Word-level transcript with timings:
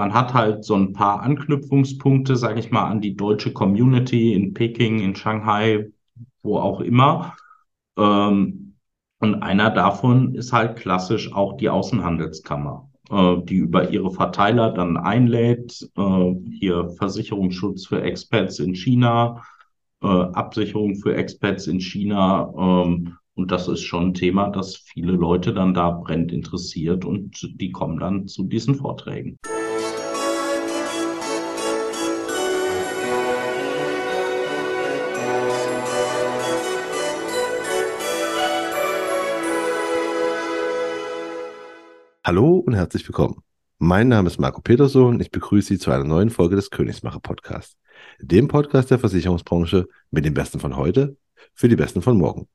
Man 0.00 0.14
hat 0.14 0.32
halt 0.32 0.64
so 0.64 0.76
ein 0.76 0.94
paar 0.94 1.20
Anknüpfungspunkte, 1.20 2.34
sage 2.34 2.58
ich 2.58 2.70
mal, 2.70 2.86
an 2.86 3.02
die 3.02 3.16
deutsche 3.16 3.52
Community 3.52 4.32
in 4.32 4.54
Peking, 4.54 5.00
in 5.00 5.14
Shanghai, 5.14 5.90
wo 6.42 6.56
auch 6.56 6.80
immer. 6.80 7.36
Ähm, 7.98 8.76
und 9.18 9.42
einer 9.42 9.68
davon 9.68 10.34
ist 10.34 10.54
halt 10.54 10.76
klassisch 10.76 11.34
auch 11.34 11.58
die 11.58 11.68
Außenhandelskammer, 11.68 12.88
äh, 13.10 13.36
die 13.42 13.56
über 13.56 13.90
ihre 13.90 14.10
Verteiler 14.10 14.70
dann 14.70 14.96
einlädt, 14.96 15.86
äh, 15.94 16.34
hier 16.50 16.88
Versicherungsschutz 16.96 17.84
für 17.84 18.00
Expats 18.00 18.58
in 18.58 18.74
China, 18.74 19.44
äh, 20.02 20.06
Absicherung 20.06 20.94
für 20.94 21.14
Expats 21.14 21.66
in 21.66 21.78
China. 21.78 22.50
Ähm, 22.56 23.18
und 23.34 23.50
das 23.50 23.68
ist 23.68 23.82
schon 23.82 24.08
ein 24.08 24.14
Thema, 24.14 24.48
das 24.48 24.78
viele 24.78 25.12
Leute 25.12 25.52
dann 25.52 25.74
da 25.74 25.90
brennt 25.90 26.32
interessiert 26.32 27.04
und 27.04 27.60
die 27.60 27.70
kommen 27.70 27.98
dann 27.98 28.28
zu 28.28 28.44
diesen 28.44 28.74
Vorträgen. 28.74 29.36
Hallo 42.22 42.58
und 42.58 42.74
herzlich 42.74 43.08
willkommen. 43.08 43.42
Mein 43.78 44.08
Name 44.08 44.28
ist 44.28 44.38
Marco 44.38 44.60
Peterson 44.60 45.14
und 45.14 45.22
ich 45.22 45.30
begrüße 45.30 45.68
Sie 45.68 45.78
zu 45.78 45.90
einer 45.90 46.04
neuen 46.04 46.28
Folge 46.28 46.54
des 46.54 46.68
Königsmacher 46.68 47.18
Podcasts, 47.18 47.78
dem 48.20 48.46
Podcast 48.46 48.90
der 48.90 48.98
Versicherungsbranche 48.98 49.88
mit 50.10 50.26
den 50.26 50.34
Besten 50.34 50.60
von 50.60 50.76
heute 50.76 51.16
für 51.54 51.70
die 51.70 51.76
Besten 51.76 52.02
von 52.02 52.18
morgen. 52.18 52.46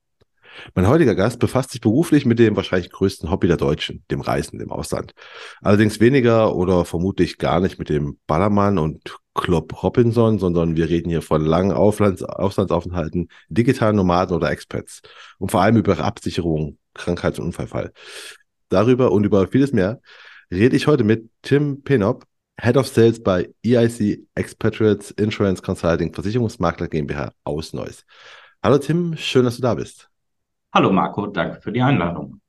Mein 0.75 0.87
heutiger 0.87 1.15
Gast 1.15 1.39
befasst 1.39 1.71
sich 1.71 1.81
beruflich 1.81 2.27
mit 2.27 2.37
dem 2.37 2.55
wahrscheinlich 2.55 2.91
größten 2.91 3.31
Hobby 3.31 3.47
der 3.47 3.57
Deutschen, 3.57 4.05
dem 4.11 4.21
Reisen 4.21 4.59
im 4.59 4.71
Ausland. 4.71 5.13
Allerdings 5.61 5.99
weniger 5.99 6.55
oder 6.55 6.85
vermutlich 6.85 7.39
gar 7.39 7.59
nicht 7.59 7.79
mit 7.79 7.89
dem 7.89 8.19
Ballermann 8.27 8.77
und 8.77 9.17
Klopp 9.33 9.81
Robinson, 9.81 10.37
sondern 10.37 10.75
wir 10.75 10.89
reden 10.89 11.09
hier 11.09 11.23
von 11.23 11.43
langen 11.43 11.71
Auflands 11.71 12.21
Auslandsaufenthalten, 12.21 13.29
digitalen 13.49 13.95
Nomaden 13.95 14.35
oder 14.35 14.51
Expats 14.51 15.01
und 15.39 15.49
vor 15.49 15.61
allem 15.61 15.77
über 15.77 15.97
Absicherung, 15.97 16.77
Krankheits- 16.93 17.39
und 17.39 17.47
Unfallfall. 17.47 17.91
Darüber 18.69 19.11
und 19.11 19.23
über 19.25 19.47
vieles 19.47 19.73
mehr 19.73 20.01
rede 20.51 20.75
ich 20.75 20.87
heute 20.87 21.03
mit 21.03 21.29
Tim 21.41 21.83
Penop, 21.83 22.25
Head 22.59 22.77
of 22.77 22.87
Sales 22.87 23.21
bei 23.21 23.53
EIC 23.65 24.27
Expatriates 24.35 25.11
Insurance 25.11 25.61
Consulting 25.61 26.13
Versicherungsmakler 26.13 26.87
GmbH 26.87 27.31
aus 27.43 27.73
Neuss. 27.73 28.05
Hallo 28.63 28.77
Tim, 28.77 29.15
schön, 29.17 29.45
dass 29.45 29.57
du 29.57 29.61
da 29.61 29.75
bist. 29.75 30.09
Hallo 30.73 30.91
Marco, 30.91 31.27
danke 31.27 31.61
für 31.61 31.71
die 31.71 31.81
Einladung. 31.81 32.41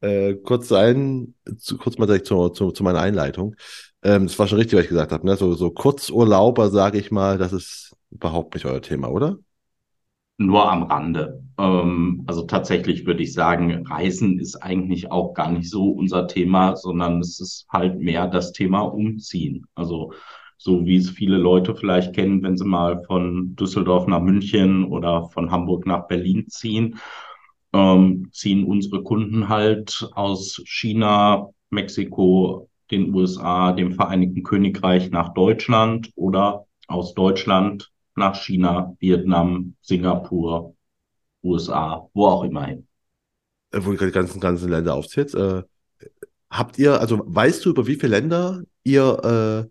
Äh, 0.00 0.34
kurz 0.36 0.72
ein, 0.72 1.34
zu, 1.58 1.78
kurz 1.78 1.98
mal 1.98 2.06
direkt 2.06 2.26
zu, 2.26 2.48
zu, 2.48 2.72
zu 2.72 2.82
meiner 2.82 3.00
Einleitung. 3.00 3.54
Ähm, 4.02 4.26
das 4.26 4.38
war 4.38 4.48
schon 4.48 4.58
richtig, 4.58 4.76
was 4.76 4.84
ich 4.84 4.90
gesagt 4.90 5.12
habe. 5.12 5.26
Ne? 5.26 5.36
So, 5.36 5.54
so 5.54 5.70
Kurzurlauber, 5.70 6.70
sage 6.70 6.98
ich 6.98 7.10
mal, 7.10 7.38
das 7.38 7.52
ist 7.52 7.94
überhaupt 8.10 8.54
nicht 8.54 8.66
euer 8.66 8.82
Thema, 8.82 9.10
oder? 9.10 9.38
Nur 10.46 10.70
am 10.70 10.84
Rande. 10.84 11.42
Ähm, 11.58 12.24
also 12.26 12.42
tatsächlich 12.42 13.06
würde 13.06 13.22
ich 13.22 13.32
sagen, 13.32 13.86
Reisen 13.86 14.38
ist 14.38 14.56
eigentlich 14.56 15.10
auch 15.10 15.34
gar 15.34 15.50
nicht 15.50 15.70
so 15.70 15.90
unser 15.90 16.26
Thema, 16.26 16.76
sondern 16.76 17.20
es 17.20 17.40
ist 17.40 17.66
halt 17.70 18.00
mehr 18.00 18.26
das 18.26 18.52
Thema 18.52 18.80
Umziehen. 18.80 19.66
Also 19.74 20.12
so 20.58 20.84
wie 20.86 20.96
es 20.96 21.10
viele 21.10 21.38
Leute 21.38 21.74
vielleicht 21.74 22.14
kennen, 22.14 22.42
wenn 22.42 22.56
sie 22.56 22.64
mal 22.64 23.02
von 23.04 23.56
Düsseldorf 23.56 24.06
nach 24.06 24.20
München 24.20 24.84
oder 24.84 25.24
von 25.28 25.50
Hamburg 25.50 25.86
nach 25.86 26.06
Berlin 26.06 26.46
ziehen, 26.48 26.98
ähm, 27.72 28.28
ziehen 28.32 28.64
unsere 28.64 29.02
Kunden 29.02 29.48
halt 29.48 30.08
aus 30.14 30.62
China, 30.64 31.48
Mexiko, 31.70 32.68
den 32.90 33.14
USA, 33.14 33.72
dem 33.72 33.92
Vereinigten 33.92 34.42
Königreich 34.42 35.10
nach 35.10 35.34
Deutschland 35.34 36.10
oder 36.14 36.66
aus 36.86 37.14
Deutschland 37.14 37.91
nach 38.14 38.36
China, 38.36 38.94
Vietnam, 38.98 39.74
Singapur, 39.80 40.76
USA, 41.42 42.08
wo 42.14 42.26
auch 42.26 42.44
immer 42.44 42.66
hin. 42.66 42.86
Äh, 43.72 43.78
wo 43.84 43.90
du 43.90 43.96
gerade 43.96 44.10
die 44.10 44.14
ganzen, 44.14 44.40
ganzen 44.40 44.70
Länder 44.70 44.94
aufzählst. 44.94 45.34
Äh, 45.34 45.62
habt 46.50 46.78
ihr, 46.78 47.00
also 47.00 47.22
weißt 47.24 47.64
du, 47.64 47.70
über 47.70 47.86
wie 47.86 47.96
viele 47.96 48.18
Länder 48.18 48.62
ihr, 48.84 49.68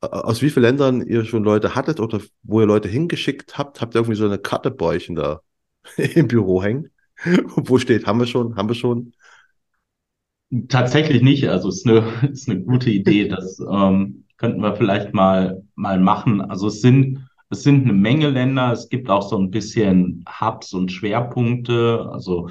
äh, 0.00 0.06
aus 0.06 0.42
wie 0.42 0.50
vielen 0.50 0.64
Ländern 0.64 1.06
ihr 1.06 1.24
schon 1.24 1.44
Leute 1.44 1.74
hattet 1.74 2.00
oder 2.00 2.20
wo 2.42 2.60
ihr 2.60 2.66
Leute 2.66 2.88
hingeschickt 2.88 3.58
habt? 3.58 3.80
Habt 3.80 3.94
ihr 3.94 3.98
irgendwie 4.00 4.16
so 4.16 4.26
eine 4.26 4.38
Karte 4.38 4.70
bei 4.70 4.86
euch 4.86 5.08
in 5.08 5.16
der, 5.16 5.42
im 5.96 6.28
Büro 6.28 6.62
hängen? 6.62 6.90
wo 7.56 7.78
steht, 7.78 8.06
haben 8.06 8.18
wir 8.18 8.26
schon, 8.26 8.56
haben 8.56 8.68
wir 8.68 8.74
schon? 8.74 9.12
Tatsächlich 10.68 11.22
nicht. 11.22 11.48
Also 11.48 11.68
es 11.68 11.78
ist 11.78 11.86
eine, 11.86 12.04
ist 12.32 12.48
eine 12.48 12.62
gute 12.62 12.90
Idee. 12.90 13.28
Das 13.28 13.60
ähm, 13.60 14.24
könnten 14.36 14.60
wir 14.60 14.76
vielleicht 14.76 15.14
mal, 15.14 15.62
mal 15.74 16.00
machen. 16.00 16.40
Also 16.40 16.66
es 16.68 16.80
sind 16.80 17.26
es 17.52 17.62
sind 17.64 17.84
eine 17.84 17.92
Menge 17.92 18.30
Länder. 18.30 18.72
Es 18.72 18.88
gibt 18.88 19.10
auch 19.10 19.22
so 19.22 19.38
ein 19.38 19.50
bisschen 19.50 20.24
Hubs 20.40 20.72
und 20.72 20.90
Schwerpunkte. 20.90 22.08
Also 22.10 22.48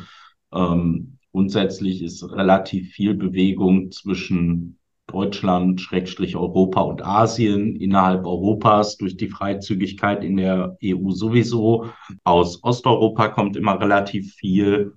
ähm, 0.54 1.18
grundsätzlich 1.32 2.04
ist 2.04 2.24
relativ 2.32 2.92
viel 2.92 3.16
Bewegung 3.16 3.92
zwischen 3.92 4.78
Deutschland, 5.08 5.82
Schrägstrich 5.82 6.36
Europa 6.36 6.82
und 6.82 7.04
Asien, 7.04 7.76
innerhalb 7.78 8.26
Europas 8.28 8.98
durch 8.98 9.18
die 9.18 9.28
Freizügigkeit 9.28 10.24
in 10.24 10.38
der 10.38 10.78
EU 10.84 11.10
sowieso. 11.10 11.88
Aus 12.24 12.64
Osteuropa 12.64 13.30
kommt 13.30 13.58
immer 13.58 13.80
relativ 13.80 14.36
viel. 14.36 14.94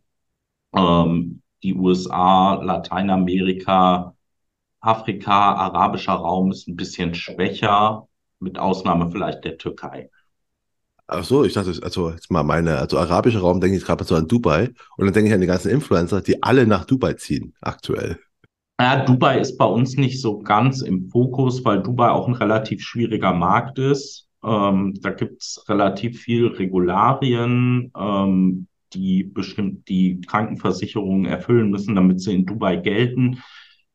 Ähm, 0.76 1.40
die 1.62 1.74
USA, 1.74 2.62
Lateinamerika, 2.62 4.14
Afrika, 4.80 5.54
arabischer 5.54 6.12
Raum 6.12 6.50
ist 6.50 6.68
ein 6.68 6.76
bisschen 6.76 7.14
schwächer 7.14 8.06
mit 8.44 8.58
Ausnahme 8.58 9.10
vielleicht 9.10 9.44
der 9.44 9.58
Türkei. 9.58 10.10
Ach 11.06 11.24
so, 11.24 11.44
ich 11.44 11.52
dachte, 11.52 11.72
also 11.82 12.10
jetzt 12.10 12.30
mal 12.30 12.44
meine, 12.44 12.78
also 12.78 12.98
arabischer 12.98 13.40
Raum 13.40 13.60
denke 13.60 13.76
ich 13.76 13.84
gerade 13.84 14.04
so 14.04 14.14
an 14.14 14.28
Dubai 14.28 14.70
und 14.96 15.04
dann 15.04 15.12
denke 15.12 15.28
ich 15.28 15.34
an 15.34 15.40
die 15.40 15.46
ganzen 15.46 15.70
Influencer, 15.70 16.22
die 16.22 16.42
alle 16.42 16.66
nach 16.66 16.86
Dubai 16.86 17.14
ziehen 17.14 17.54
aktuell. 17.60 18.18
Ja, 18.80 19.04
Dubai 19.04 19.38
ist 19.38 19.56
bei 19.58 19.66
uns 19.66 19.96
nicht 19.96 20.20
so 20.20 20.40
ganz 20.40 20.80
im 20.80 21.08
Fokus, 21.10 21.64
weil 21.64 21.82
Dubai 21.82 22.10
auch 22.10 22.26
ein 22.26 22.34
relativ 22.34 22.82
schwieriger 22.82 23.32
Markt 23.32 23.78
ist. 23.78 24.28
Ähm, 24.42 24.94
da 25.00 25.10
gibt 25.10 25.42
es 25.42 25.64
relativ 25.68 26.20
viel 26.22 26.46
Regularien, 26.46 27.92
ähm, 27.96 28.66
die 28.92 29.24
bestimmt 29.24 29.88
die 29.88 30.20
Krankenversicherungen 30.22 31.26
erfüllen 31.26 31.70
müssen, 31.70 31.94
damit 31.94 32.20
sie 32.20 32.34
in 32.34 32.46
Dubai 32.46 32.76
gelten. 32.76 33.42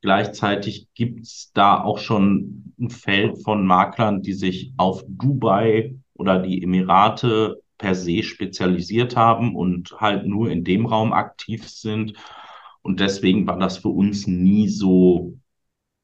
Gleichzeitig 0.02 0.88
gibt 0.94 1.26
es 1.26 1.52
da 1.54 1.82
auch 1.84 1.98
schon 2.00 2.74
ein 2.80 2.90
Feld 2.90 3.44
von 3.44 3.66
Maklern, 3.66 4.22
die 4.22 4.34
sich 4.34 4.74
auf 4.78 5.04
Dubai 5.08 5.96
oder 6.14 6.40
die 6.40 6.64
Emirate 6.64 7.62
per 7.78 7.96
se 7.96 8.24
spezialisiert 8.24 9.16
haben 9.16 9.56
und 9.56 10.00
halt 10.00 10.26
nur 10.26 10.50
in 10.50 10.64
dem 10.64 10.86
Raum 10.86 11.12
aktiv 11.14 11.68
sind. 11.68 12.14
Und 12.82 13.00
deswegen 13.00 13.46
war 13.48 13.60
das 13.60 13.78
für 13.80 13.90
uns 13.90 14.26
nie 14.28 14.70
so 14.70 15.38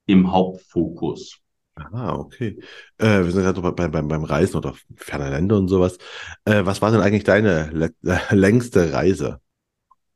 im 0.05 0.31
Hauptfokus. 0.31 1.39
Ah, 1.75 2.15
okay. 2.15 2.57
Äh, 2.97 3.23
wir 3.23 3.31
sind 3.31 3.43
gerade 3.43 3.61
bei, 3.61 3.87
beim, 3.87 4.07
beim 4.07 4.23
Reisen 4.23 4.57
oder 4.57 4.75
ferner 4.95 5.29
Länder 5.29 5.57
und 5.57 5.67
sowas. 5.67 5.97
Äh, 6.45 6.65
was 6.65 6.81
war 6.81 6.91
denn 6.91 7.01
eigentlich 7.01 7.25
deine 7.25 7.91
längste 8.31 8.93
Reise? 8.93 9.41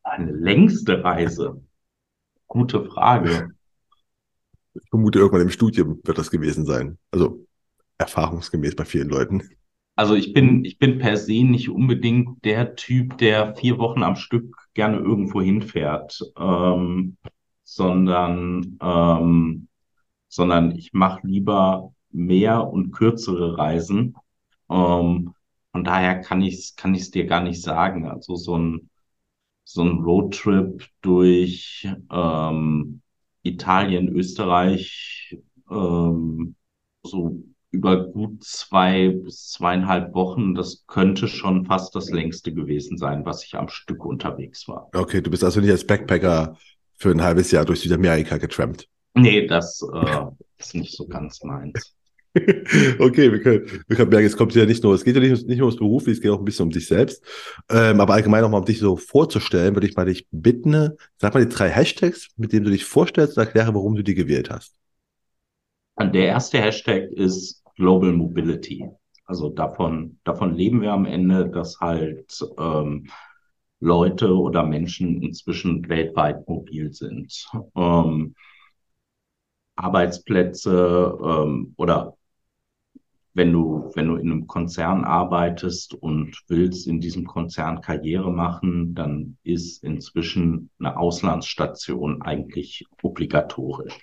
Eine 0.04 0.32
längste 0.32 1.04
Reise? 1.04 1.62
Gute 2.48 2.86
Frage. 2.86 3.50
Ich 4.74 4.90
vermute, 4.90 5.20
irgendwann 5.20 5.42
im 5.42 5.50
Studium 5.50 6.00
wird 6.04 6.18
das 6.18 6.32
gewesen 6.32 6.66
sein. 6.66 6.98
Also 7.12 7.46
erfahrungsgemäß 7.98 8.76
bei 8.76 8.86
vielen 8.86 9.10
Leuten. 9.10 9.44
Also 9.96 10.16
ich 10.16 10.32
bin, 10.32 10.64
ich 10.64 10.78
bin 10.78 10.98
per 10.98 11.18
se 11.18 11.44
nicht 11.44 11.70
unbedingt 11.70 12.46
der 12.46 12.76
Typ, 12.76 13.18
der 13.18 13.56
vier 13.56 13.78
Wochen 13.80 14.02
am 14.02 14.16
Stück 14.16 14.56
gerne 14.74 14.98
irgendwo 14.98 15.42
hinfährt, 15.42 16.22
ähm, 16.38 17.18
sondern, 17.64 18.78
ähm, 18.82 19.68
sondern 20.30 20.72
ich 20.72 20.94
mache 20.94 21.28
lieber 21.28 21.94
mehr 22.12 22.66
und 22.66 22.92
kürzere 22.92 23.58
Reisen. 23.58 24.16
Ähm, 24.70 25.34
von 25.74 25.84
daher 25.84 26.22
kann 26.22 26.42
ich 26.42 26.54
es 26.56 26.76
kann 26.76 26.96
ich's 26.96 27.12
dir 27.12 27.26
gar 27.26 27.42
nicht 27.42 27.62
sagen. 27.62 28.08
Also 28.08 28.36
so 28.36 28.58
ein, 28.58 28.90
so 29.66 29.84
ein 29.84 30.00
Roadtrip 30.00 30.88
durch 31.02 31.88
ähm, 32.10 33.02
Italien, 33.44 34.10
Österreich 34.10 35.38
ähm, 35.70 36.56
so 37.04 37.44
über 37.72 38.08
gut 38.08 38.44
zwei 38.44 39.10
bis 39.10 39.50
zweieinhalb 39.50 40.14
Wochen. 40.14 40.56
Das 40.56 40.86
könnte 40.88 41.28
schon 41.28 41.66
fast 41.66 41.96
das 41.96 42.10
längste 42.10 42.54
gewesen 42.54 42.98
sein, 42.98 43.26
was 43.26 43.44
ich 43.46 43.56
am 43.56 43.70
Stück 43.70 44.06
unterwegs 44.06 44.68
war. 44.68 44.90
Okay, 44.94 45.22
du 45.22 45.30
bist 45.30 45.44
also 45.44 45.62
nicht 45.62 45.72
als 45.72 45.86
Backpacker 45.86 46.58
für 46.96 47.12
ein 47.12 47.22
halbes 47.22 47.52
Jahr 47.52 47.66
durch 47.66 47.82
Südamerika 47.82 48.38
getrampt. 48.38 48.88
Nee, 49.14 49.48
das 49.48 49.82
äh, 49.94 50.26
ist 50.58 50.76
nicht 50.76 50.96
so 50.96 51.08
ganz 51.08 51.44
meins. 51.44 51.96
okay, 53.00 53.32
wir 53.32 53.42
können, 53.42 53.84
wir 53.88 53.98
können 53.98 54.10
merken, 54.10 54.26
es 54.26 54.38
kommt 54.38 54.56
ja 54.56 54.66
nicht 54.66 54.84
nur, 54.84 54.94
es 54.94 55.04
geht 55.04 55.16
ja 55.16 55.22
nicht, 55.22 55.48
nicht 55.48 55.58
nur 55.58 55.68
ums 55.68 55.80
Beruf, 55.80 56.08
es 56.08 56.22
geht 56.22 56.32
auch 56.32 56.40
ein 56.40 56.46
bisschen 56.46 56.66
um 56.66 56.72
dich 56.72 56.88
selbst. 56.88 57.24
Ähm, 57.70 58.00
aber 58.00 58.14
allgemein 58.14 58.42
nochmal, 58.42 58.60
um 58.62 58.66
dich 58.66 58.80
so 58.80 58.96
vorzustellen, 58.96 59.76
würde 59.76 59.88
ich 59.88 59.96
mal 59.96 60.06
dich 60.06 60.28
bitten, 60.32 60.92
sag 61.18 61.34
mal 61.34 61.46
die 61.46 61.54
drei 61.54 61.70
Hashtags, 61.70 62.30
mit 62.38 62.54
denen 62.54 62.66
du 62.66 62.72
dich 62.72 62.86
vorstellst 62.86 63.38
und 63.38 63.44
erkläre, 63.44 63.74
warum 63.74 63.96
du 63.96 64.04
die 64.04 64.16
gewählt 64.16 64.50
hast. 64.50 64.76
Der 66.00 66.28
erste 66.28 66.60
Hashtag 66.60 67.12
ist 67.12 67.64
Global 67.76 68.14
Mobility. 68.14 68.88
Also 69.26 69.50
davon, 69.50 70.18
davon 70.24 70.56
leben 70.56 70.82
wir 70.82 70.94
am 70.94 71.06
Ende, 71.06 71.50
dass 71.50 71.80
halt 71.80 72.44
ähm, 72.58 73.10
Leute 73.80 74.34
oder 74.36 74.64
Menschen 74.64 75.22
inzwischen 75.22 75.88
weltweit 75.88 76.48
mobil 76.48 76.92
sind. 76.94 77.48
Ähm, 77.76 78.34
Arbeitsplätze 79.76 81.18
ähm, 81.24 81.74
oder 81.78 82.18
wenn 83.40 83.54
du, 83.54 83.90
wenn 83.96 84.08
du 84.10 84.18
in 84.18 84.30
einem 84.30 84.48
Konzern 84.48 85.06
arbeitest 85.06 85.94
und 85.94 86.44
willst 86.50 86.88
in 86.88 87.00
diesem 87.00 87.26
Konzern 87.26 87.80
Karriere 87.80 88.34
machen, 88.34 88.94
dann 88.96 89.38
ist 89.44 89.82
inzwischen 89.82 90.70
eine 90.78 90.98
Auslandsstation 90.98 92.22
eigentlich 92.22 92.86
obligatorisch. 93.02 93.98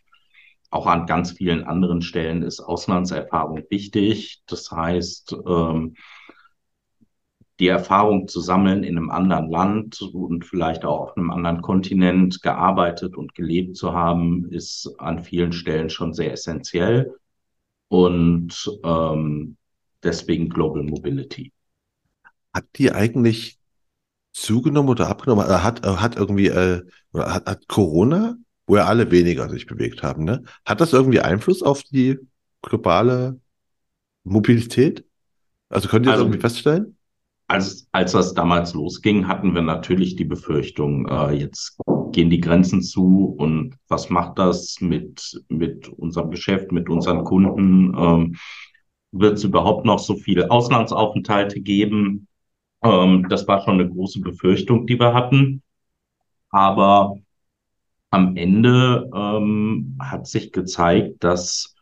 Auch 0.71 0.87
an 0.87 1.05
ganz 1.05 1.33
vielen 1.33 1.65
anderen 1.65 2.01
Stellen 2.01 2.43
ist 2.43 2.61
Auslandserfahrung 2.61 3.63
wichtig. 3.69 4.43
Das 4.47 4.71
heißt, 4.73 5.37
ähm, 5.47 5.97
die 7.61 7.69
Erfahrung 7.69 8.29
zu 8.29 8.41
sammeln, 8.41 8.85
in 8.85 8.97
einem 8.97 9.11
anderen 9.11 9.51
Land 9.51 10.01
und 10.01 10.47
vielleicht 10.47 10.87
auch 10.87 11.11
auf 11.11 11.17
einem 11.19 11.31
anderen 11.31 11.61
Kontinent 11.61 12.41
gearbeitet 12.41 13.19
und 13.19 13.35
gelebt 13.35 13.77
zu 13.77 13.93
haben, 13.93 14.51
ist 14.51 14.95
an 14.97 15.23
vielen 15.23 15.53
Stellen 15.53 15.91
schon 15.91 16.15
sehr 16.15 16.33
essentiell. 16.33 17.15
Und 17.89 18.71
ähm, 18.85 19.57
deswegen 20.03 20.49
Global 20.49 20.83
Mobility. 20.83 21.53
Hat 22.53 22.65
die 22.77 22.93
eigentlich 22.93 23.59
zugenommen 24.33 24.91
oder 24.91 25.09
abgenommen? 25.09 25.47
Hat, 25.47 25.87
hat 25.87 26.17
irgendwie, 26.17 26.49
äh, 26.49 26.83
oder 27.13 27.35
hat, 27.35 27.47
hat 27.47 27.69
Corona, 27.69 28.37
wo 28.67 28.77
ja 28.77 28.87
alle 28.87 29.11
weniger 29.11 29.49
sich 29.49 29.67
bewegt 29.67 30.03
haben, 30.03 30.25
ne? 30.25 30.43
Hat 30.65 30.81
das 30.81 30.93
irgendwie 30.93 31.21
Einfluss 31.21 31.63
auf 31.63 31.83
die 31.85 32.19
globale 32.63 33.39
Mobilität? 34.25 35.05
Also 35.69 35.89
könnt 35.89 36.07
ihr 36.07 36.11
das 36.11 36.15
also, 36.15 36.25
irgendwie 36.25 36.41
feststellen? 36.41 36.96
Als, 37.49 37.89
als 37.93 38.13
das 38.13 38.35
damals 38.35 38.75
losging, 38.75 39.29
hatten 39.29 39.55
wir 39.55 39.63
natürlich 39.63 40.17
die 40.17 40.25
Befürchtung, 40.25 41.09
äh, 41.09 41.33
jetzt 41.33 41.79
gehen 42.13 42.31
die 42.31 42.41
Grenzen 42.41 42.83
zu 42.83 43.35
und 43.39 43.77
was 43.89 44.11
macht 44.11 44.39
das 44.39 44.81
mit, 44.81 45.43
mit 45.49 45.89
unserem 45.89 46.31
Geschäft, 46.31 46.73
mit 46.73 46.89
unseren 46.89 47.25
Kunden? 47.25 47.95
Ähm, 47.97 48.37
Wird 49.13 49.39
es 49.39 49.45
überhaupt 49.45 49.87
noch 49.87 49.99
so 49.99 50.17
viele 50.17 50.51
Auslandsaufenthalte 50.51 51.61
geben? 51.61 52.27
Ähm, 52.83 53.27
das 53.29 53.47
war 53.47 53.63
schon 53.63 53.75
eine 53.75 53.89
große 53.89 54.21
Befürchtung, 54.21 54.87
die 54.87 54.99
wir 54.99 55.15
hatten. 55.15 55.63
Aber 56.51 57.17
am 58.11 58.37
Ende 58.37 59.11
ähm, 59.15 59.99
hat 60.01 60.27
sich 60.27 60.53
gezeigt, 60.53 61.23
dass 61.23 61.76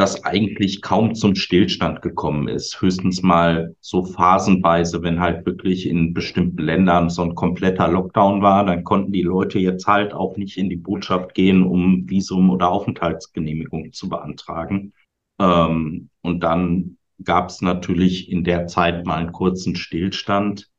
das 0.00 0.24
eigentlich 0.24 0.82
kaum 0.82 1.14
zum 1.14 1.34
Stillstand 1.34 2.02
gekommen 2.02 2.48
ist. 2.48 2.80
Höchstens 2.80 3.22
mal 3.22 3.76
so 3.80 4.04
phasenweise, 4.04 5.02
wenn 5.02 5.20
halt 5.20 5.44
wirklich 5.46 5.86
in 5.86 6.14
bestimmten 6.14 6.62
Ländern 6.62 7.10
so 7.10 7.22
ein 7.22 7.34
kompletter 7.34 7.86
Lockdown 7.88 8.42
war, 8.42 8.64
dann 8.64 8.84
konnten 8.84 9.12
die 9.12 9.22
Leute 9.22 9.58
jetzt 9.58 9.86
halt 9.86 10.12
auch 10.12 10.36
nicht 10.36 10.56
in 10.56 10.70
die 10.70 10.76
Botschaft 10.76 11.34
gehen, 11.34 11.62
um 11.62 12.08
Visum 12.08 12.50
oder 12.50 12.70
Aufenthaltsgenehmigung 12.70 13.92
zu 13.92 14.08
beantragen. 14.08 14.92
Ähm, 15.38 16.08
und 16.22 16.40
dann 16.40 16.96
gab 17.22 17.50
es 17.50 17.60
natürlich 17.60 18.30
in 18.30 18.42
der 18.42 18.66
Zeit 18.66 19.04
mal 19.04 19.18
einen 19.18 19.32
kurzen 19.32 19.76
Stillstand. 19.76 20.70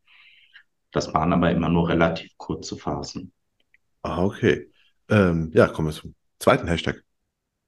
Das 0.91 1.13
waren 1.13 1.31
aber 1.31 1.51
immer 1.51 1.69
nur 1.69 1.89
relativ 1.89 2.31
kurze 2.37 2.75
Phasen. 2.75 3.31
Ah, 4.01 4.23
okay. 4.23 4.69
Ähm, 5.09 5.51
ja, 5.53 5.67
kommen 5.67 5.89
wir 5.89 5.93
zum 5.93 6.15
zweiten 6.39 6.67
Hashtag. 6.67 7.03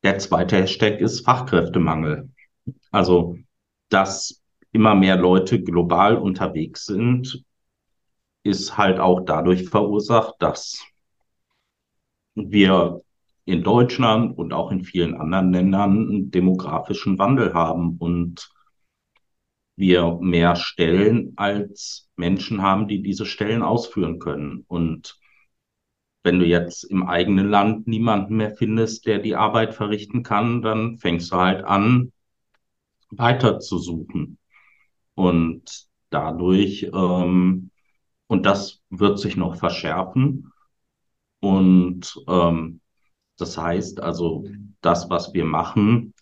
Der 0.04 0.20
zweite 0.20 0.58
Hashtag 0.58 1.00
ist 1.00 1.26
Fachkräftemangel. 1.26 2.30
Also, 2.92 3.38
dass 3.90 4.42
immer 4.72 4.96
mehr 4.96 5.16
Leute 5.16 5.64
global 5.64 6.18
unterwegs 6.18 6.86
sind, 6.86 7.44
ist 8.44 8.78
halt 8.78 9.00
auch 9.00 9.22
dadurch 9.22 9.70
verursacht, 9.70 10.36
dass 10.40 10.84
wir 12.36 13.02
in 13.46 13.64
Deutschland 13.64 14.38
und 14.38 14.54
auch 14.54 14.72
in 14.72 14.84
vielen 14.84 15.16
anderen 15.16 15.54
Ländern 15.54 15.92
einen 15.92 16.32
demografischen 16.32 17.18
Wandel 17.18 17.54
haben 17.54 17.98
und 17.98 18.50
wir 19.76 20.18
mehr 20.22 20.56
Stellen 20.56 21.34
als 21.36 22.10
Menschen 22.16 22.62
haben, 22.62 22.88
die 22.88 23.02
diese 23.02 23.26
Stellen 23.26 23.64
ausführen 23.64 24.20
können. 24.20 24.66
Und 24.68 25.20
wenn 26.24 26.40
du 26.40 26.46
jetzt 26.46 26.84
im 26.86 27.04
eigenen 27.04 27.50
Land 27.50 27.88
niemanden 27.88 28.38
mehr 28.38 28.56
findest, 28.56 29.06
der 29.06 29.20
die 29.20 29.36
Arbeit 29.36 29.74
verrichten 29.74 30.24
kann, 30.24 30.62
dann 30.62 30.98
fängst 30.98 31.31
du 31.31 31.36
halt 31.36 31.64
an, 31.66 32.12
weiter 33.12 33.60
zu 33.60 33.78
suchen. 33.78 34.38
Und 35.16 35.88
dadurch, 36.10 36.90
ähm, 36.94 37.70
und 38.28 38.46
das 38.46 38.81
wird 38.90 39.20
sich 39.20 39.36
noch 39.36 39.58
verschärfen. 39.58 40.52
Und 41.42 42.16
ähm, 42.28 42.80
das 43.38 43.58
heißt 43.58 44.02
also, 44.02 44.46
das, 44.81 45.10
was 45.10 45.34
wir 45.34 45.46
machen, 45.46 46.14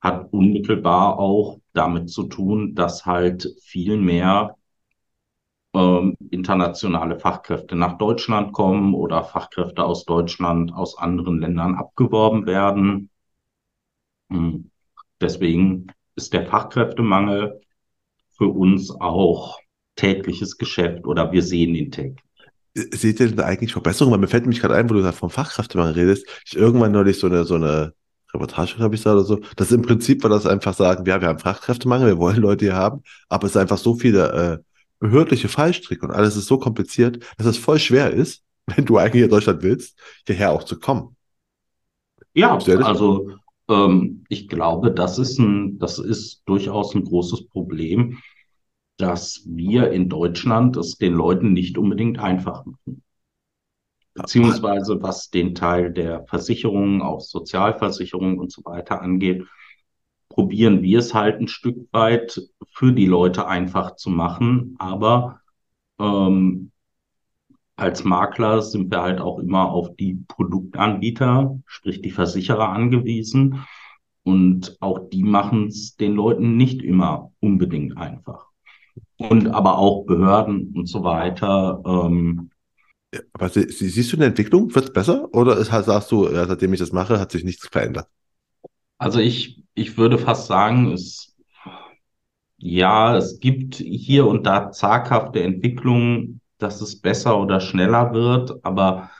hat 0.00 0.32
unmittelbar 0.32 1.18
auch 1.18 1.60
damit 1.72 2.10
zu 2.10 2.24
tun, 2.24 2.74
dass 2.74 3.06
halt 3.06 3.48
viel 3.62 3.96
mehr 3.96 4.56
ähm, 5.74 6.16
internationale 6.30 7.18
Fachkräfte 7.18 7.76
nach 7.76 7.98
Deutschland 7.98 8.52
kommen 8.52 8.94
oder 8.94 9.24
Fachkräfte 9.24 9.84
aus 9.84 10.04
Deutschland 10.04 10.72
aus 10.72 10.98
anderen 10.98 11.40
Ländern 11.40 11.76
abgeworben 11.76 12.46
werden. 12.46 13.10
Hm. 14.30 14.70
Deswegen 15.20 15.86
ist 16.16 16.32
der 16.32 16.46
Fachkräftemangel 16.46 17.60
für 18.36 18.48
uns 18.48 18.90
auch 18.90 19.58
tägliches 19.96 20.58
Geschäft 20.58 21.06
oder 21.06 21.32
wir 21.32 21.42
sehen 21.42 21.74
ihn 21.74 21.90
täglich. 21.90 22.24
Seht 22.74 23.20
ihr 23.20 23.28
denn 23.28 23.36
da 23.36 23.44
eigentlich 23.44 23.72
Verbesserungen? 23.72 24.14
Weil 24.14 24.20
mir 24.20 24.28
fällt 24.28 24.46
mich 24.46 24.60
gerade 24.60 24.74
ein, 24.74 24.88
wo 24.88 24.94
du 24.94 25.02
da 25.02 25.12
vom 25.12 25.30
Fachkräftemangel 25.30 25.94
redest. 25.94 26.26
Ich 26.46 26.56
irgendwann 26.56 26.92
neulich 26.92 27.18
so 27.18 27.26
eine, 27.26 27.44
so 27.44 27.54
eine 27.56 27.92
Reportage, 28.32 28.78
habe 28.78 28.94
ich 28.94 29.02
da 29.02 29.12
oder 29.12 29.24
so. 29.24 29.40
Das 29.56 29.72
im 29.72 29.82
Prinzip 29.82 30.22
war 30.22 30.30
das 30.30 30.46
einfach 30.46 30.74
sagen, 30.74 31.04
ja, 31.06 31.20
wir 31.20 31.28
haben 31.28 31.38
Fachkräftemangel, 31.38 32.08
wir 32.08 32.18
wollen 32.18 32.40
Leute 32.40 32.64
hier 32.64 32.76
haben, 32.76 33.02
aber 33.28 33.46
es 33.46 33.52
ist 33.52 33.56
einfach 33.58 33.78
so 33.78 33.94
viele 33.94 34.62
äh, 34.62 34.71
behördliche 35.02 35.48
Fallstricke 35.48 36.06
und 36.06 36.12
alles 36.12 36.36
ist 36.36 36.46
so 36.46 36.58
kompliziert, 36.58 37.18
dass 37.36 37.46
es 37.46 37.58
voll 37.58 37.80
schwer 37.80 38.12
ist, 38.12 38.44
wenn 38.66 38.86
du 38.86 38.96
eigentlich 38.96 39.24
in 39.24 39.30
Deutschland 39.30 39.62
willst, 39.62 39.98
hierher 40.26 40.52
auch 40.52 40.62
zu 40.62 40.78
kommen. 40.78 41.16
Ja, 42.34 42.56
also 42.56 43.32
ähm, 43.68 44.24
ich 44.28 44.48
glaube, 44.48 44.92
das 44.92 45.18
ist 45.18 45.38
ein, 45.38 45.78
das 45.78 45.98
ist 45.98 46.42
durchaus 46.46 46.94
ein 46.94 47.04
großes 47.04 47.48
Problem, 47.48 48.18
dass 48.96 49.42
wir 49.44 49.90
in 49.90 50.08
Deutschland 50.08 50.76
es 50.76 50.96
den 50.96 51.14
Leuten 51.14 51.52
nicht 51.52 51.76
unbedingt 51.76 52.20
einfach 52.20 52.64
machen. 52.64 53.02
Beziehungsweise 54.14 55.02
was 55.02 55.30
den 55.30 55.54
Teil 55.54 55.92
der 55.92 56.24
Versicherungen, 56.26 57.02
auch 57.02 57.20
Sozialversicherungen 57.20 58.38
und 58.38 58.52
so 58.52 58.62
weiter 58.64 59.02
angeht, 59.02 59.44
probieren 60.34 60.82
wir 60.82 60.98
es 60.98 61.14
halt 61.14 61.40
ein 61.40 61.48
Stück 61.48 61.88
weit 61.92 62.40
für 62.70 62.92
die 62.92 63.06
Leute 63.06 63.46
einfach 63.46 63.96
zu 63.96 64.10
machen. 64.10 64.76
Aber 64.78 65.40
ähm, 65.98 66.70
als 67.76 68.04
Makler 68.04 68.62
sind 68.62 68.90
wir 68.90 69.02
halt 69.02 69.20
auch 69.20 69.38
immer 69.38 69.70
auf 69.70 69.96
die 69.96 70.14
Produktanbieter, 70.28 71.58
sprich 71.66 72.00
die 72.02 72.10
Versicherer 72.10 72.68
angewiesen. 72.68 73.64
Und 74.24 74.76
auch 74.80 75.10
die 75.10 75.24
machen 75.24 75.66
es 75.66 75.96
den 75.96 76.14
Leuten 76.14 76.56
nicht 76.56 76.82
immer 76.82 77.32
unbedingt 77.40 77.96
einfach. 77.96 78.46
Und 79.16 79.48
aber 79.48 79.78
auch 79.78 80.04
Behörden 80.04 80.72
und 80.76 80.86
so 80.86 81.02
weiter. 81.02 81.82
Ähm, 81.84 82.50
aber 83.32 83.48
siehst 83.48 84.12
du 84.12 84.16
eine 84.16 84.26
Entwicklung? 84.26 84.74
Wird 84.74 84.86
es 84.86 84.92
besser? 84.92 85.28
Oder 85.34 85.62
sagst 85.64 86.10
du, 86.12 86.28
ja, 86.28 86.46
seitdem 86.46 86.72
ich 86.72 86.80
das 86.80 86.92
mache, 86.92 87.18
hat 87.18 87.30
sich 87.32 87.44
nichts 87.44 87.68
verändert? 87.68 88.06
Also 88.98 89.18
ich 89.18 89.61
ich 89.74 89.96
würde 89.96 90.18
fast 90.18 90.46
sagen, 90.46 90.92
es, 90.92 91.36
ja, 92.58 93.16
es 93.16 93.40
gibt 93.40 93.76
hier 93.76 94.26
und 94.26 94.46
da 94.46 94.70
zaghafte 94.70 95.42
Entwicklungen, 95.42 96.40
dass 96.58 96.80
es 96.80 97.00
besser 97.00 97.38
oder 97.40 97.60
schneller 97.60 98.12
wird, 98.12 98.64
aber 98.64 99.10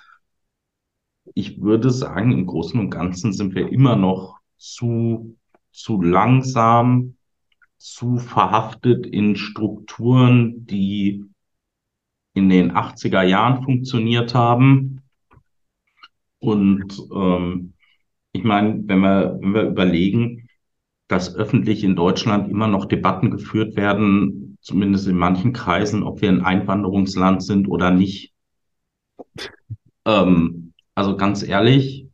ich 1.34 1.60
würde 1.60 1.90
sagen, 1.90 2.32
im 2.32 2.46
Großen 2.46 2.78
und 2.78 2.90
Ganzen 2.90 3.32
sind 3.32 3.54
wir 3.54 3.70
immer 3.70 3.96
noch 3.96 4.38
zu, 4.56 5.36
zu 5.72 6.02
langsam, 6.02 7.16
zu 7.78 8.18
verhaftet 8.18 9.06
in 9.06 9.36
Strukturen, 9.36 10.66
die 10.66 11.24
in 12.34 12.48
den 12.48 12.72
80er 12.72 13.22
Jahren 13.22 13.62
funktioniert 13.64 14.34
haben. 14.34 15.02
Und 16.38 16.96
ähm, 17.12 17.74
ich 18.32 18.44
meine, 18.44 18.82
wenn 18.86 19.00
wir, 19.00 19.38
wenn 19.40 19.54
wir 19.54 19.62
überlegen, 19.62 20.41
dass 21.08 21.34
öffentlich 21.34 21.84
in 21.84 21.96
Deutschland 21.96 22.50
immer 22.50 22.68
noch 22.68 22.86
Debatten 22.86 23.30
geführt 23.30 23.76
werden, 23.76 24.56
zumindest 24.60 25.06
in 25.08 25.16
manchen 25.16 25.52
Kreisen, 25.52 26.02
ob 26.02 26.22
wir 26.22 26.28
ein 26.28 26.44
Einwanderungsland 26.44 27.42
sind 27.42 27.68
oder 27.68 27.90
nicht. 27.90 28.32
Ähm, 30.04 30.72
also 30.94 31.16
ganz 31.16 31.42
ehrlich, 31.42 32.06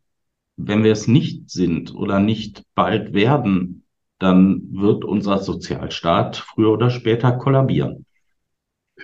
wenn 0.56 0.82
wir 0.84 0.92
es 0.92 1.06
nicht 1.06 1.50
sind 1.50 1.94
oder 1.94 2.20
nicht 2.20 2.64
bald 2.74 3.14
werden, 3.14 3.84
dann 4.18 4.62
wird 4.72 5.04
unser 5.04 5.38
Sozialstaat 5.38 6.36
früher 6.36 6.72
oder 6.72 6.90
später 6.90 7.32
kollabieren. 7.32 8.04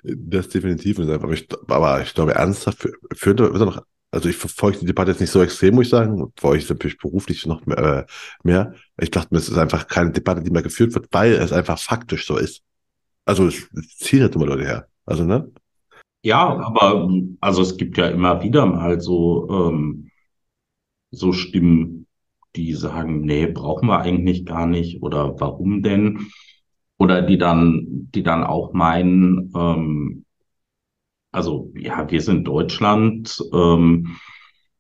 Das 0.02 0.48
definitiv. 0.48 0.98
Aber 0.98 1.32
ich, 1.32 1.46
aber 1.68 2.02
ich 2.02 2.14
glaube, 2.14 2.34
ernsthaft 2.34 2.88
führt 3.14 3.40
er 3.40 3.50
noch, 3.50 3.82
also 4.14 4.28
ich 4.28 4.36
verfolge 4.36 4.78
die 4.78 4.86
Debatte 4.86 5.10
jetzt 5.10 5.20
nicht 5.20 5.30
so 5.30 5.42
extrem, 5.42 5.74
muss 5.74 5.86
ich 5.86 5.90
sagen, 5.90 6.32
verfolge 6.36 6.62
ich 6.62 6.68
natürlich 6.68 6.98
beruflich 6.98 7.46
noch 7.46 7.66
mehr, 7.66 7.78
äh, 7.78 8.06
mehr. 8.44 8.74
Ich 9.00 9.10
dachte 9.10 9.34
mir, 9.34 9.38
es 9.38 9.48
ist 9.48 9.58
einfach 9.58 9.88
keine 9.88 10.12
Debatte, 10.12 10.42
die 10.42 10.50
mehr 10.50 10.62
geführt 10.62 10.94
wird, 10.94 11.08
weil 11.10 11.32
es 11.32 11.52
einfach 11.52 11.78
faktisch 11.78 12.26
so 12.26 12.36
ist. 12.36 12.62
Also 13.24 13.46
es 13.46 13.68
ziehen 13.98 14.22
halt 14.22 14.34
immer 14.36 14.46
Leute 14.46 14.64
her. 14.64 14.88
Also, 15.04 15.24
ne? 15.24 15.50
Ja, 16.22 16.46
aber 16.58 17.10
also 17.40 17.62
es 17.62 17.76
gibt 17.76 17.98
ja 17.98 18.08
immer 18.08 18.42
wieder 18.42 18.66
mal 18.66 19.00
so, 19.00 19.48
ähm, 19.50 20.10
so 21.10 21.32
Stimmen, 21.32 22.06
die 22.56 22.72
sagen, 22.74 23.22
nee, 23.22 23.46
brauchen 23.46 23.88
wir 23.88 24.00
eigentlich 24.00 24.46
gar 24.46 24.66
nicht 24.66 25.02
oder 25.02 25.38
warum 25.40 25.82
denn? 25.82 26.28
Oder 26.98 27.22
die 27.22 27.38
dann, 27.38 28.08
die 28.14 28.22
dann 28.22 28.44
auch 28.44 28.72
meinen, 28.72 29.52
ähm, 29.56 30.23
also 31.34 31.72
ja, 31.74 32.10
wir 32.10 32.20
sind 32.20 32.44
Deutschland. 32.44 33.42
Ähm, 33.52 34.16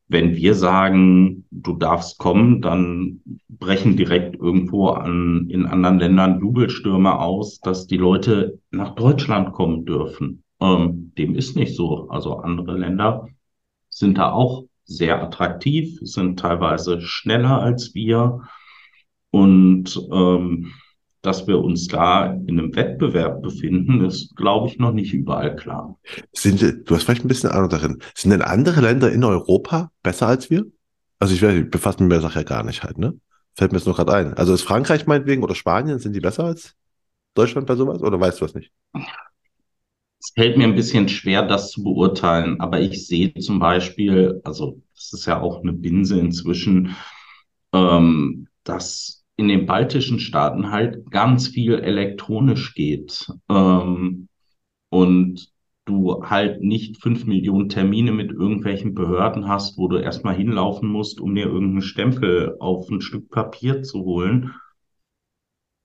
wenn 0.06 0.36
wir 0.36 0.54
sagen, 0.54 1.46
du 1.50 1.76
darfst 1.76 2.18
kommen, 2.18 2.62
dann 2.62 3.20
brechen 3.48 3.96
direkt 3.96 4.36
irgendwo 4.36 4.88
an, 4.90 5.48
in 5.50 5.66
anderen 5.66 5.98
Ländern 5.98 6.40
Jubelstürme 6.40 7.18
aus, 7.18 7.58
dass 7.60 7.86
die 7.86 7.96
Leute 7.96 8.60
nach 8.70 8.94
Deutschland 8.94 9.52
kommen 9.52 9.84
dürfen. 9.84 10.44
Ähm, 10.60 11.12
dem 11.18 11.34
ist 11.34 11.56
nicht 11.56 11.74
so. 11.74 12.08
Also 12.10 12.36
andere 12.36 12.78
Länder 12.78 13.28
sind 13.88 14.18
da 14.18 14.30
auch 14.30 14.64
sehr 14.84 15.22
attraktiv, 15.22 15.98
sind 16.02 16.38
teilweise 16.38 17.00
schneller 17.00 17.60
als 17.60 17.94
wir. 17.94 18.42
Und 19.30 20.00
ähm, 20.12 20.72
dass 21.24 21.46
wir 21.46 21.58
uns 21.58 21.88
da 21.88 22.32
in 22.46 22.58
einem 22.58 22.74
Wettbewerb 22.76 23.42
befinden, 23.42 24.04
ist, 24.04 24.36
glaube 24.36 24.68
ich, 24.68 24.78
noch 24.78 24.92
nicht 24.92 25.14
überall 25.14 25.56
klar. 25.56 25.98
Sind, 26.32 26.60
du 26.62 26.94
hast 26.94 27.04
vielleicht 27.04 27.24
ein 27.24 27.28
bisschen 27.28 27.50
Ahnung 27.50 27.70
darin. 27.70 27.98
Sind 28.14 28.30
denn 28.30 28.42
andere 28.42 28.80
Länder 28.82 29.10
in 29.10 29.24
Europa 29.24 29.90
besser 30.02 30.26
als 30.26 30.50
wir? 30.50 30.66
Also 31.18 31.34
ich, 31.34 31.42
ich 31.42 31.70
befasse 31.70 31.98
mich 31.98 32.08
mit 32.08 32.12
der 32.12 32.20
Sache 32.20 32.40
ja 32.40 32.44
gar 32.44 32.62
nicht 32.62 32.82
halt, 32.82 32.98
ne? 32.98 33.14
Fällt 33.56 33.72
mir 33.72 33.78
jetzt 33.78 33.86
nur 33.86 33.94
gerade 33.94 34.12
ein. 34.12 34.34
Also 34.34 34.52
ist 34.52 34.62
Frankreich 34.62 35.06
meinetwegen 35.06 35.42
oder 35.42 35.54
Spanien, 35.54 35.98
sind 35.98 36.12
die 36.12 36.20
besser 36.20 36.44
als 36.44 36.74
Deutschland 37.34 37.66
bei 37.66 37.76
sowas? 37.76 38.02
Oder 38.02 38.20
weißt 38.20 38.40
du 38.40 38.44
was 38.44 38.54
nicht? 38.54 38.70
Es 38.92 40.32
fällt 40.34 40.56
mir 40.56 40.64
ein 40.64 40.74
bisschen 40.74 41.08
schwer, 41.08 41.46
das 41.46 41.70
zu 41.70 41.82
beurteilen, 41.82 42.60
aber 42.60 42.80
ich 42.80 43.06
sehe 43.06 43.32
zum 43.34 43.58
Beispiel, 43.58 44.40
also 44.44 44.82
das 44.94 45.12
ist 45.12 45.26
ja 45.26 45.40
auch 45.40 45.62
eine 45.62 45.72
Binse 45.72 46.18
inzwischen, 46.18 46.96
ähm, 47.72 48.48
dass 48.64 49.23
in 49.36 49.48
den 49.48 49.66
baltischen 49.66 50.20
Staaten 50.20 50.70
halt 50.70 51.10
ganz 51.10 51.48
viel 51.48 51.74
elektronisch 51.74 52.74
geht. 52.74 53.26
Ähm, 53.48 54.28
und 54.90 55.52
du 55.86 56.22
halt 56.24 56.62
nicht 56.62 57.02
fünf 57.02 57.26
Millionen 57.26 57.68
Termine 57.68 58.12
mit 58.12 58.30
irgendwelchen 58.30 58.94
Behörden 58.94 59.48
hast, 59.48 59.76
wo 59.76 59.88
du 59.88 59.98
erstmal 59.98 60.34
hinlaufen 60.34 60.88
musst, 60.88 61.20
um 61.20 61.34
dir 61.34 61.46
irgendeinen 61.46 61.82
Stempel 61.82 62.56
auf 62.60 62.88
ein 62.88 63.00
Stück 63.00 63.30
Papier 63.30 63.82
zu 63.82 64.04
holen, 64.04 64.54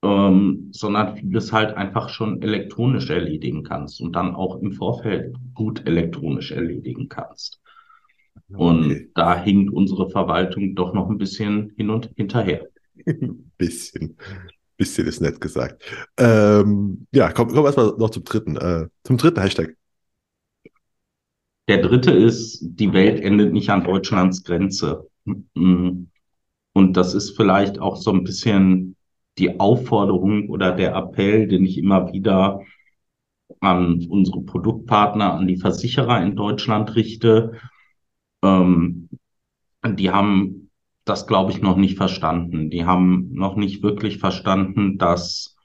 ähm, 0.04 0.70
sondern 0.72 1.18
vieles 1.18 1.52
halt 1.52 1.76
einfach 1.76 2.10
schon 2.10 2.42
elektronisch 2.42 3.10
erledigen 3.10 3.64
kannst 3.64 4.00
und 4.02 4.16
dann 4.16 4.36
auch 4.36 4.62
im 4.62 4.72
Vorfeld 4.72 5.36
gut 5.54 5.86
elektronisch 5.86 6.52
erledigen 6.52 7.10
kannst. 7.10 7.62
Okay. 8.50 8.64
Und 8.64 9.10
da 9.16 9.38
hinkt 9.38 9.74
unsere 9.74 10.10
Verwaltung 10.10 10.76
doch 10.76 10.94
noch 10.94 11.10
ein 11.10 11.18
bisschen 11.18 11.74
hin 11.76 11.90
und 11.90 12.12
hinterher. 12.16 12.69
bisschen. 13.58 14.18
Bisschen 14.78 15.08
ist 15.08 15.22
nett 15.22 15.42
gesagt. 15.42 15.84
Ähm, 16.18 17.08
ja, 17.12 17.32
komm, 17.32 17.50
komm 17.50 17.66
erstmal 17.66 17.94
noch 17.98 18.12
zum 18.12 18.24
dritten. 18.24 18.56
Äh, 18.56 18.88
zum 19.04 19.18
dritten 19.18 19.42
Hashtag. 19.42 19.76
Der 21.68 21.82
dritte 21.82 22.12
ist, 22.12 22.60
die 22.62 22.94
Welt 22.94 23.22
endet 23.22 23.54
nicht 23.54 23.70
an 23.70 23.84
Deutschlands 23.84 24.44
Grenze. 24.44 25.08
Und 25.54 26.08
das 26.74 27.14
ist 27.14 27.36
vielleicht 27.36 27.80
auch 27.80 27.98
so 27.98 28.12
ein 28.12 28.24
bisschen 28.24 28.96
die 29.38 29.60
Aufforderung 29.60 30.50
oder 30.50 30.72
der 30.72 30.96
Appell, 30.96 31.48
den 31.48 31.66
ich 31.66 31.78
immer 31.78 32.12
wieder 32.12 32.62
an 33.60 34.06
unsere 34.10 34.42
Produktpartner, 34.42 35.34
an 35.34 35.48
die 35.48 35.58
Versicherer 35.58 36.24
in 36.24 36.36
Deutschland 36.36 36.96
richte. 36.96 37.60
Ähm, 38.44 39.10
die 39.86 40.10
haben 40.10 40.69
das, 41.10 41.28
glaube 41.28 41.52
ich, 41.52 41.62
noch 41.62 41.76
nicht 41.76 41.98
verstanden. 41.98 42.70
Die 42.70 42.86
haben 42.86 43.30
noch 43.34 43.56
nicht 43.56 43.82
wirklich 43.82 44.20
verstanden, 44.20 44.98
dass 44.98 45.58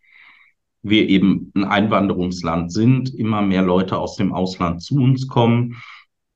wir 0.82 1.08
eben 1.08 1.50
ein 1.54 1.64
Einwanderungsland 1.64 2.72
sind, 2.72 3.14
immer 3.14 3.42
mehr 3.42 3.62
Leute 3.62 3.98
aus 3.98 4.16
dem 4.16 4.32
Ausland 4.32 4.82
zu 4.82 4.96
uns 4.96 5.28
kommen 5.28 5.82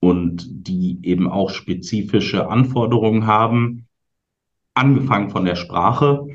und 0.01 0.47
die 0.49 0.99
eben 1.03 1.29
auch 1.29 1.51
spezifische 1.51 2.49
Anforderungen 2.49 3.27
haben, 3.27 3.87
angefangen 4.75 5.31
von 5.31 5.45
der 5.45 5.57
Sprache. 5.57 6.27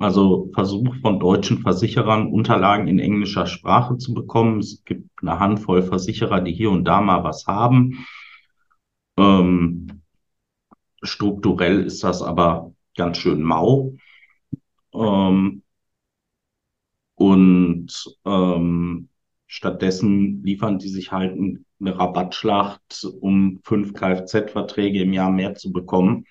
Also 0.00 0.50
Versuch 0.54 0.96
von 0.96 1.20
deutschen 1.20 1.58
Versicherern, 1.58 2.26
Unterlagen 2.26 2.88
in 2.88 2.98
englischer 2.98 3.46
Sprache 3.46 3.96
zu 3.96 4.12
bekommen. 4.12 4.58
Es 4.58 4.82
gibt 4.84 5.08
eine 5.22 5.38
Handvoll 5.38 5.82
Versicherer, 5.82 6.40
die 6.40 6.52
hier 6.52 6.70
und 6.70 6.84
da 6.84 7.00
mal 7.00 7.22
was 7.22 7.46
haben. 7.46 8.04
Ähm, 9.16 9.97
Strukturell 11.02 11.84
ist 11.84 12.02
das 12.04 12.22
aber 12.22 12.72
ganz 12.96 13.18
schön 13.18 13.42
mau. 13.42 13.94
Ähm, 14.94 15.62
und 17.14 18.16
ähm, 18.24 19.08
stattdessen 19.46 20.42
liefern 20.44 20.78
die 20.78 20.88
sich 20.88 21.10
halt 21.10 21.32
eine 21.32 21.98
Rabattschlacht, 21.98 23.06
um 23.20 23.60
fünf 23.64 23.92
Kfz-Verträge 23.94 25.02
im 25.02 25.12
Jahr 25.12 25.30
mehr 25.30 25.54
zu 25.54 25.72
bekommen 25.72 26.26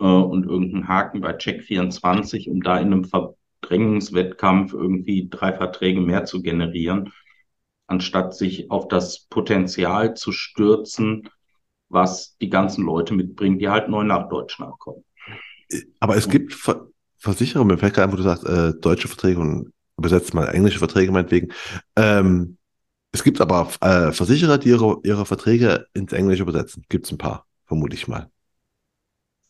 äh, 0.00 0.04
und 0.04 0.44
irgendeinen 0.46 0.88
Haken 0.88 1.20
bei 1.20 1.36
Check24, 1.36 2.48
um 2.48 2.62
da 2.62 2.78
in 2.78 2.92
einem 2.92 3.04
Verdrängungswettkampf 3.04 4.74
irgendwie 4.74 5.28
drei 5.28 5.52
Verträge 5.52 6.00
mehr 6.00 6.24
zu 6.24 6.42
generieren, 6.42 7.12
anstatt 7.86 8.34
sich 8.34 8.70
auf 8.70 8.88
das 8.88 9.26
Potenzial 9.26 10.14
zu 10.14 10.32
stürzen, 10.32 11.28
was 11.92 12.36
die 12.40 12.48
ganzen 12.48 12.84
Leute 12.84 13.14
mitbringen, 13.14 13.58
die 13.58 13.68
halt 13.68 13.88
neu 13.88 14.02
nach 14.02 14.28
Deutschland 14.28 14.78
kommen. 14.78 15.04
Aber 16.00 16.16
es 16.16 16.28
gibt 16.28 16.54
Ver 16.54 16.86
Versicherungen, 17.18 17.76
mir 17.76 17.78
fällt 17.78 17.94
gerade 17.94 18.12
wo 18.12 18.16
du 18.16 18.24
sagst, 18.24 18.44
äh, 18.44 18.72
deutsche 18.80 19.06
Verträge 19.06 19.38
und 19.38 19.72
übersetzt 19.96 20.34
mal 20.34 20.46
englische 20.46 20.80
Verträge 20.80 21.12
meinetwegen. 21.12 21.52
Ähm, 21.94 22.56
es 23.12 23.22
gibt 23.22 23.40
aber 23.40 23.68
äh, 23.80 24.10
Versicherer, 24.10 24.58
die 24.58 24.70
ihre, 24.70 24.98
ihre 25.04 25.24
Verträge 25.24 25.86
ins 25.94 26.12
Englische 26.12 26.42
übersetzen. 26.42 26.84
Gibt 26.88 27.06
es 27.06 27.12
ein 27.12 27.18
paar, 27.18 27.46
vermute 27.66 27.94
ich 27.94 28.08
mal. 28.08 28.28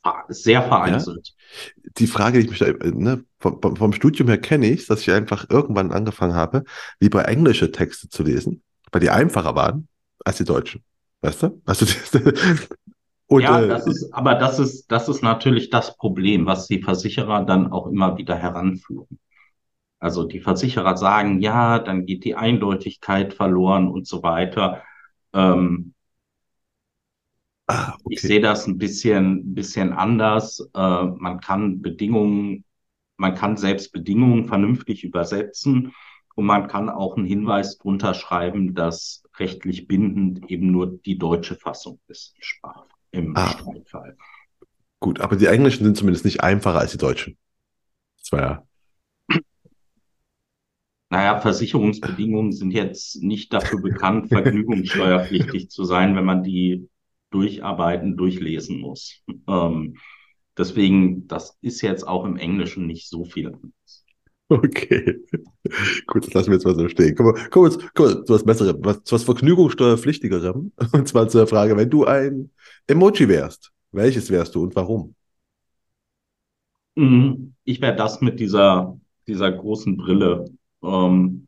Ah, 0.02 0.24
sehr 0.28 0.62
vereinzelt. 0.62 1.32
Ja? 1.76 1.90
Die 1.96 2.06
Frage, 2.08 2.40
die 2.40 2.44
ich 2.44 2.50
mich 2.50 2.58
da, 2.58 2.72
ne, 2.90 3.24
vom, 3.38 3.76
vom 3.76 3.92
Studium 3.94 4.28
her 4.28 4.38
kenne 4.38 4.66
ich, 4.66 4.86
dass 4.86 5.00
ich 5.00 5.10
einfach 5.10 5.48
irgendwann 5.48 5.92
angefangen 5.92 6.34
habe, 6.34 6.64
lieber 7.00 7.26
englische 7.26 7.70
Texte 7.70 8.10
zu 8.10 8.22
lesen, 8.22 8.62
weil 8.90 9.00
die 9.00 9.10
einfacher 9.10 9.54
waren 9.54 9.88
als 10.24 10.36
die 10.36 10.44
deutschen. 10.44 10.84
Weißt 11.22 11.44
du? 11.44 11.62
Also, 11.64 11.86
und, 13.28 13.42
ja, 13.42 13.62
äh, 13.62 13.68
das 13.68 13.86
ist, 13.86 14.12
aber 14.12 14.34
das 14.34 14.58
ist, 14.58 14.90
das 14.90 15.08
ist 15.08 15.22
natürlich 15.22 15.70
das 15.70 15.96
Problem, 15.96 16.46
was 16.46 16.66
die 16.66 16.82
Versicherer 16.82 17.44
dann 17.44 17.72
auch 17.72 17.86
immer 17.86 18.18
wieder 18.18 18.36
heranführen. 18.36 19.18
Also 20.00 20.24
die 20.24 20.40
Versicherer 20.40 20.96
sagen, 20.96 21.40
ja, 21.40 21.78
dann 21.78 22.06
geht 22.06 22.24
die 22.24 22.34
Eindeutigkeit 22.34 23.34
verloren 23.34 23.88
und 23.88 24.08
so 24.08 24.24
weiter. 24.24 24.82
Ähm, 25.32 25.94
ah, 27.68 27.94
okay. 28.02 28.14
Ich 28.14 28.20
sehe 28.22 28.40
das 28.40 28.66
ein 28.66 28.78
bisschen, 28.78 29.54
bisschen 29.54 29.92
anders. 29.92 30.68
Äh, 30.74 31.04
man 31.04 31.38
kann 31.38 31.82
Bedingungen, 31.82 32.64
man 33.16 33.36
kann 33.36 33.56
selbst 33.56 33.92
Bedingungen 33.92 34.46
vernünftig 34.46 35.04
übersetzen 35.04 35.94
und 36.34 36.46
man 36.46 36.66
kann 36.66 36.90
auch 36.90 37.16
einen 37.16 37.26
Hinweis 37.26 37.78
drunter 37.78 38.14
schreiben, 38.14 38.74
dass 38.74 39.21
rechtlich 39.38 39.86
bindend 39.86 40.50
eben 40.50 40.70
nur 40.70 40.98
die 40.98 41.18
deutsche 41.18 41.56
Fassung 41.56 42.00
ist 42.08 42.34
im 43.10 43.36
ah. 43.36 43.48
Streitfall. 43.50 44.16
Gut, 45.00 45.20
aber 45.20 45.36
die 45.36 45.46
englischen 45.46 45.84
sind 45.84 45.96
zumindest 45.96 46.24
nicht 46.24 46.42
einfacher 46.42 46.78
als 46.78 46.92
die 46.92 46.98
deutschen. 46.98 47.36
Das 48.18 48.32
war 48.32 48.40
ja. 48.40 48.66
Naja, 51.10 51.40
Versicherungsbedingungen 51.40 52.52
sind 52.52 52.70
jetzt 52.70 53.22
nicht 53.22 53.52
dafür 53.52 53.82
bekannt, 53.82 54.28
vergnügungssteuerpflichtig 54.28 55.68
zu 55.68 55.84
sein, 55.84 56.16
wenn 56.16 56.24
man 56.24 56.42
die 56.42 56.88
durcharbeiten, 57.30 58.16
durchlesen 58.16 58.80
muss. 58.80 59.22
Ähm, 59.48 59.96
deswegen, 60.56 61.26
das 61.26 61.58
ist 61.60 61.82
jetzt 61.82 62.06
auch 62.06 62.24
im 62.24 62.36
Englischen 62.36 62.86
nicht 62.86 63.08
so 63.10 63.24
viel 63.24 63.48
anders. 63.48 64.01
Okay. 64.52 65.16
Gut, 66.06 66.26
das 66.26 66.34
lassen 66.34 66.48
wir 66.48 66.54
jetzt 66.54 66.64
mal 66.66 66.74
so 66.74 66.88
stehen. 66.88 67.14
Komm, 67.14 67.34
komm, 67.50 67.64
jetzt, 67.66 67.80
komm 67.94 68.26
zu 68.26 68.34
was 68.34 68.44
Besserem, 68.44 68.78
was, 68.84 69.02
zu 69.04 69.14
was 69.14 69.24
Vergnügungssteuerpflichtigerem. 69.24 70.72
Und 70.92 71.08
zwar 71.08 71.28
zur 71.28 71.46
Frage, 71.46 71.76
wenn 71.76 71.90
du 71.90 72.04
ein 72.04 72.50
Emoji 72.86 73.28
wärst, 73.28 73.72
welches 73.92 74.30
wärst 74.30 74.54
du 74.54 74.62
und 74.64 74.74
warum? 74.76 75.14
Mm, 76.96 77.54
Ich 77.64 77.80
wäre 77.80 77.96
das 77.96 78.20
mit 78.20 78.40
dieser, 78.40 78.98
dieser 79.26 79.52
großen 79.52 79.96
Brille, 79.96 80.44
ähm, 80.82 81.46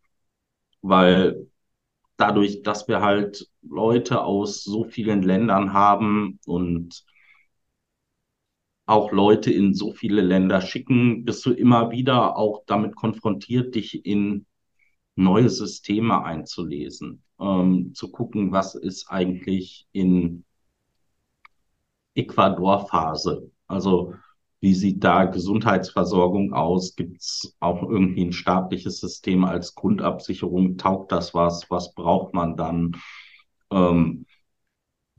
weil 0.83 1.49
dadurch, 2.17 2.63
dass 2.63 2.89
wir 2.89 3.03
halt 3.03 3.49
Leute 3.63 4.23
aus 4.25 4.65
so 4.65 4.85
vielen 4.85 5.23
Ländern 5.23 5.73
haben 5.75 6.41
und 6.47 7.05
auch 8.87 9.13
Leute 9.13 9.51
in 9.53 9.75
so 9.75 9.93
viele 9.93 10.21
Länder 10.23 10.61
schicken, 10.61 11.25
bist 11.25 11.45
du 11.47 11.53
immer 11.53 11.91
wieder 11.91 12.37
auch 12.37 12.65
damit 12.67 12.97
konfrontiert, 12.97 13.75
dich 13.75 14.05
in 14.05 14.47
neue 15.17 15.49
Systeme 15.49 16.25
einzulesen, 16.25 17.23
ähm, 17.41 17.95
zu 17.95 18.11
gucken, 18.11 18.53
was 18.53 18.75
ist 18.75 19.09
eigentlich 19.11 19.87
in 19.93 20.45
Ecuador-Phase. 22.15 23.51
Also 23.67 24.15
wie 24.61 24.75
sieht 24.75 25.05
da 25.05 25.27
Gesundheitsversorgung 25.27 26.53
aus? 26.53 26.97
Gibt 26.97 27.21
es 27.21 27.55
auch 27.61 27.83
irgendwie 27.83 28.25
ein 28.25 28.33
staatliches 28.33 28.99
System 28.99 29.45
als 29.45 29.75
Grundabsicherung? 29.75 30.79
Taugt 30.79 31.13
das 31.13 31.35
was? 31.35 31.71
Was 31.71 31.95
braucht 31.95 32.35
man 32.35 32.57
dann? 32.57 32.97
Ähm, 33.71 34.27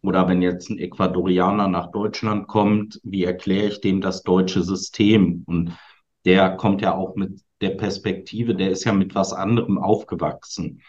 oder 0.07 0.27
wenn 0.27 0.41
jetzt 0.41 0.69
ein 0.69 0.77
Ecuadorianer 0.77 1.67
nach 1.67 1.91
Deutschland 1.91 2.47
kommt, 2.47 2.99
wie 3.03 3.23
erkläre 3.23 3.67
ich 3.67 3.81
dem 3.81 4.01
das 4.01 4.23
deutsche 4.23 4.63
System? 4.63 5.43
Und 5.45 5.77
der 6.25 6.55
kommt 6.55 6.81
ja 6.81 6.95
auch 6.95 7.15
mit 7.15 7.41
der 7.61 7.71
Perspektive, 7.71 8.55
der 8.55 8.71
ist 8.71 8.83
ja 8.83 8.93
mit 8.93 9.15
was 9.15 9.33
anderem 9.33 9.77
aufgewachsen. 9.77 10.81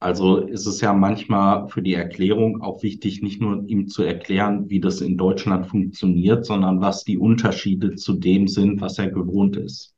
Also 0.00 0.38
ist 0.38 0.66
es 0.66 0.80
ja 0.80 0.92
manchmal 0.92 1.68
für 1.68 1.82
die 1.82 1.94
Erklärung 1.94 2.62
auch 2.62 2.82
wichtig, 2.84 3.20
nicht 3.20 3.40
nur 3.40 3.64
ihm 3.66 3.88
zu 3.88 4.04
erklären, 4.04 4.70
wie 4.70 4.80
das 4.80 5.00
in 5.00 5.16
Deutschland 5.16 5.66
funktioniert, 5.66 6.46
sondern 6.46 6.80
was 6.80 7.02
die 7.02 7.18
Unterschiede 7.18 7.96
zu 7.96 8.14
dem 8.14 8.46
sind, 8.46 8.80
was 8.80 8.98
er 8.98 9.10
gewohnt 9.10 9.56
ist. 9.56 9.94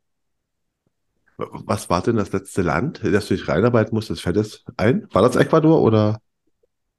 Was 1.37 1.89
war 1.91 2.03
denn 2.03 2.17
das 2.17 2.33
letzte 2.33 2.63
Land, 2.63 3.03
in 3.03 3.13
das 3.13 3.29
du 3.29 3.35
dich 3.35 3.49
reinarbeiten 3.49 3.95
musstest? 3.95 4.23
Fällt 4.23 4.37
das 4.37 4.65
ein? 4.77 5.07
War 5.13 5.23
das 5.23 5.37
Ecuador 5.37 5.83
oder? 5.83 6.21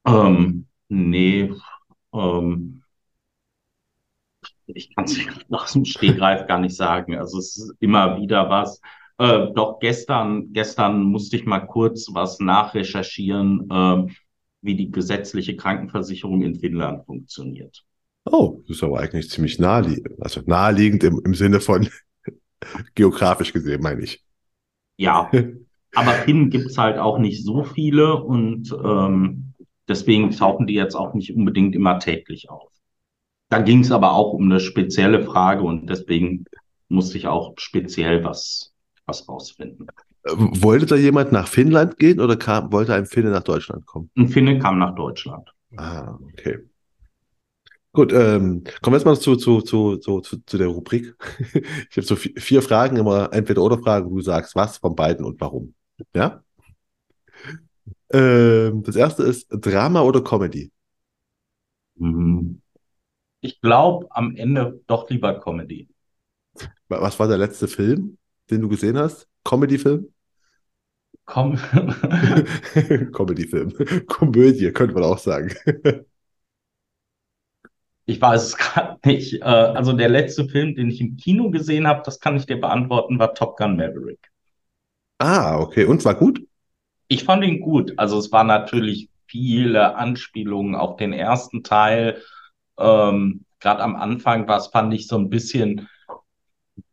Ähm, 0.05 0.65
nee, 0.91 1.51
ähm, 2.13 2.83
ich 4.67 4.93
kann 4.95 5.05
es 5.05 5.17
aus 5.49 5.73
dem 5.73 5.85
Stegreif 5.85 6.47
gar 6.47 6.59
nicht 6.59 6.75
sagen. 6.75 7.17
Also 7.17 7.39
es 7.39 7.57
ist 7.57 7.73
immer 7.79 8.19
wieder 8.19 8.49
was. 8.49 8.81
Äh, 9.17 9.47
doch 9.53 9.79
gestern, 9.79 10.53
gestern 10.53 11.03
musste 11.03 11.35
ich 11.35 11.45
mal 11.45 11.59
kurz 11.59 12.07
was 12.11 12.39
nachrecherchieren, 12.39 13.69
äh, 13.69 14.13
wie 14.61 14.75
die 14.75 14.91
gesetzliche 14.91 15.55
Krankenversicherung 15.55 16.41
in 16.41 16.55
Finnland 16.55 17.05
funktioniert. 17.05 17.83
Oh, 18.25 18.61
das 18.67 18.77
ist 18.77 18.83
aber 18.83 18.99
eigentlich 18.99 19.29
ziemlich 19.29 19.59
naheliegend. 19.59 20.21
Also 20.21 20.41
naheliegend 20.45 21.03
im, 21.03 21.21
im 21.23 21.33
Sinne 21.33 21.59
von 21.59 21.89
geografisch 22.95 23.53
gesehen, 23.53 23.81
meine 23.81 24.01
ich. 24.01 24.23
Ja, 24.97 25.29
aber 25.95 26.11
Finnen 26.11 26.49
gibt's 26.49 26.77
halt 26.77 26.97
auch 26.97 27.17
nicht 27.17 27.43
so 27.43 27.63
viele 27.63 28.15
und 28.15 28.71
ähm, 28.83 29.50
deswegen 29.91 30.31
tauchen 30.31 30.67
die 30.67 30.73
jetzt 30.73 30.95
auch 30.95 31.13
nicht 31.13 31.35
unbedingt 31.35 31.75
immer 31.75 31.99
täglich 31.99 32.49
auf. 32.49 32.71
Da 33.49 33.59
ging 33.59 33.81
es 33.81 33.91
aber 33.91 34.13
auch 34.13 34.33
um 34.33 34.45
eine 34.45 34.59
spezielle 34.59 35.23
Frage 35.23 35.63
und 35.63 35.87
deswegen 35.89 36.45
musste 36.89 37.17
ich 37.17 37.27
auch 37.27 37.53
speziell 37.57 38.23
was, 38.23 38.73
was 39.05 39.27
rausfinden. 39.27 39.87
Äh, 40.23 40.31
Wollte 40.35 40.85
da 40.85 40.95
jemand 40.95 41.31
nach 41.31 41.47
Finnland 41.47 41.97
gehen 41.99 42.19
oder 42.19 42.37
kam, 42.37 42.71
wollte 42.71 42.93
ein 42.93 43.05
Finne 43.05 43.29
nach 43.31 43.43
Deutschland 43.43 43.85
kommen? 43.85 44.09
Ein 44.17 44.29
Finne 44.29 44.59
kam 44.59 44.79
nach 44.79 44.95
Deutschland. 44.95 45.53
Ah, 45.77 46.17
okay. 46.33 46.59
Gut, 47.93 48.13
ähm, 48.13 48.63
kommen 48.81 48.93
wir 48.93 48.97
jetzt 48.99 49.05
mal 49.05 49.19
zu, 49.19 49.35
zu, 49.35 49.61
zu, 49.61 49.97
zu, 49.97 50.21
zu, 50.21 50.37
zu 50.45 50.57
der 50.57 50.67
Rubrik. 50.67 51.13
Ich 51.89 51.97
habe 51.97 52.07
so 52.07 52.15
vi- 52.15 52.39
vier 52.39 52.61
Fragen, 52.61 52.95
immer 52.95 53.29
entweder 53.33 53.61
oder 53.61 53.77
Fragen, 53.77 54.09
du 54.09 54.21
sagst 54.21 54.55
was 54.55 54.77
von 54.77 54.95
beiden 54.95 55.25
und 55.25 55.41
warum. 55.41 55.73
Ja? 56.15 56.41
Ähm, 58.13 58.83
das 58.83 58.95
erste 58.95 59.23
ist 59.23 59.47
Drama 59.51 60.01
oder 60.01 60.21
Comedy? 60.23 60.71
Mhm. 61.95 62.61
Ich 63.41 63.61
glaube 63.61 64.07
am 64.11 64.35
Ende 64.37 64.81
doch 64.87 65.09
lieber 65.09 65.39
Comedy. 65.39 65.89
Wa- 66.89 67.01
Was 67.01 67.19
war 67.19 67.27
der 67.27 67.37
letzte 67.37 67.67
Film, 67.67 68.17
den 68.49 68.61
du 68.61 68.69
gesehen 68.69 68.97
hast? 68.97 69.27
Comedy-Film? 69.43 70.07
Com 71.25 71.55
Comedy-Film. 73.13 73.73
Komödie, 74.07 74.71
könnte 74.71 74.93
man 74.93 75.03
auch 75.03 75.17
sagen. 75.17 75.53
Ich 78.05 78.21
weiß 78.21 78.43
es 78.43 78.57
gerade 78.57 78.99
nicht. 79.05 79.41
Äh, 79.41 79.45
also 79.45 79.93
der 79.93 80.09
letzte 80.09 80.47
Film, 80.47 80.75
den 80.75 80.89
ich 80.89 81.01
im 81.01 81.17
Kino 81.17 81.49
gesehen 81.49 81.87
habe, 81.87 82.03
das 82.05 82.19
kann 82.19 82.35
ich 82.37 82.45
dir 82.45 82.59
beantworten, 82.59 83.17
war 83.19 83.33
Top 83.33 83.57
Gun 83.57 83.75
Maverick. 83.75 84.19
Ah, 85.19 85.57
okay. 85.59 85.85
Und 85.85 86.03
war 86.05 86.15
gut? 86.15 86.45
Ich 87.11 87.25
fand 87.25 87.43
ihn 87.43 87.59
gut. 87.59 87.91
Also 87.99 88.17
es 88.17 88.31
waren 88.31 88.47
natürlich 88.47 89.09
viele 89.27 89.95
Anspielungen 89.95 90.75
auf 90.75 90.95
den 90.95 91.11
ersten 91.11 91.61
Teil. 91.61 92.21
Ähm, 92.79 93.43
gerade 93.59 93.83
am 93.83 93.97
Anfang 93.97 94.47
war 94.47 94.59
es, 94.59 94.67
fand 94.67 94.93
ich, 94.93 95.07
so 95.07 95.17
ein 95.17 95.29
bisschen 95.29 95.89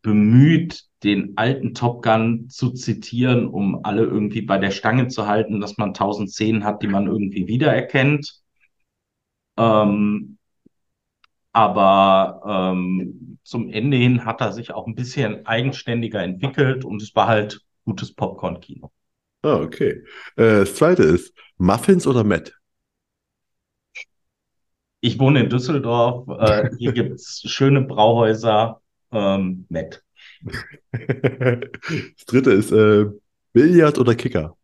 bemüht, 0.01 0.83
den 1.03 1.37
alten 1.37 1.73
Top 1.73 2.03
Gun 2.03 2.49
zu 2.49 2.71
zitieren, 2.71 3.47
um 3.47 3.85
alle 3.85 4.03
irgendwie 4.03 4.41
bei 4.41 4.57
der 4.57 4.71
Stange 4.71 5.07
zu 5.07 5.25
halten, 5.25 5.61
dass 5.61 5.77
man 5.77 5.93
tausend 5.93 6.31
Szenen 6.31 6.65
hat, 6.65 6.83
die 6.83 6.87
man 6.87 7.07
irgendwie 7.07 7.47
wiedererkennt. 7.47 8.41
Ähm, 9.57 10.37
aber 11.53 12.41
ähm, 12.73 13.39
zum 13.43 13.69
Ende 13.69 13.95
hin 13.95 14.25
hat 14.25 14.41
er 14.41 14.51
sich 14.51 14.73
auch 14.73 14.85
ein 14.85 14.95
bisschen 14.95 15.45
eigenständiger 15.45 16.21
entwickelt 16.21 16.83
und 16.83 17.01
es 17.01 17.15
war 17.15 17.27
halt 17.27 17.61
gutes 17.85 18.13
Popcorn-Kino. 18.13 18.91
Ah, 19.43 19.59
okay. 19.61 20.03
Äh, 20.35 20.61
das 20.61 20.75
zweite 20.75 21.03
ist 21.03 21.33
Muffins 21.57 22.07
oder 22.07 22.23
Matt? 22.23 22.53
Ich 25.01 25.19
wohne 25.19 25.41
in 25.41 25.49
Düsseldorf, 25.49 26.27
äh, 26.39 26.69
hier 26.77 26.91
gibt's 26.93 27.41
schöne 27.45 27.81
Brauhäuser, 27.81 28.81
ähm, 29.11 29.65
nett. 29.69 30.03
Das 32.17 32.25
dritte 32.25 32.51
ist 32.51 32.71
äh, 32.71 33.05
Billard 33.53 33.97
oder 33.97 34.15
Kicker? 34.15 34.55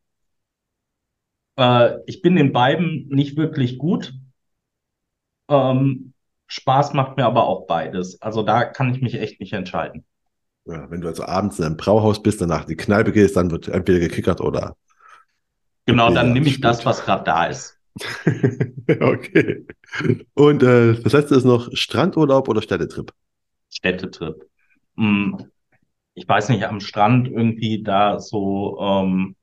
Äh, 1.57 1.97
ich 2.05 2.21
bin 2.21 2.37
in 2.37 2.53
beiden 2.53 3.07
nicht 3.09 3.35
wirklich 3.37 3.77
gut. 3.77 4.13
Ähm, 5.49 6.13
Spaß 6.47 6.93
macht 6.93 7.17
mir 7.17 7.25
aber 7.25 7.45
auch 7.47 7.65
beides. 7.67 8.21
Also 8.21 8.43
da 8.43 8.63
kann 8.65 8.93
ich 8.93 9.01
mich 9.01 9.15
echt 9.15 9.39
nicht 9.39 9.53
entscheiden. 9.53 10.05
Ja, 10.65 10.89
wenn 10.89 11.01
du 11.01 11.07
also 11.07 11.23
abends 11.23 11.59
in 11.59 11.65
einem 11.65 11.77
Brauhaus 11.77 12.21
bist, 12.21 12.41
danach 12.41 12.63
in 12.63 12.69
die 12.69 12.75
Kneipe 12.75 13.11
gehst, 13.11 13.35
dann 13.35 13.51
wird 13.51 13.67
entweder 13.67 13.99
gekickert 13.99 14.41
oder 14.41 14.75
Genau, 15.85 16.09
dann 16.11 16.33
nehme 16.33 16.47
ich 16.47 16.61
das, 16.61 16.85
was 16.85 17.05
gerade 17.05 17.23
da 17.23 17.45
ist. 17.45 17.79
Okay. 18.87 19.65
Und 20.33 20.61
äh, 20.61 20.93
das 21.01 21.13
letzte 21.13 21.35
ist 21.35 21.45
noch 21.45 21.69
Strandurlaub 21.73 22.49
oder 22.49 22.61
Städtetrip? 22.61 23.11
Städtetrip. 23.69 24.47
Hm, 24.97 25.51
ich 26.13 26.27
weiß 26.27 26.49
nicht, 26.49 26.65
am 26.65 26.79
Strand 26.79 27.27
irgendwie 27.27 27.83
da 27.83 28.19
so 28.19 28.77
ähm, 28.79 29.35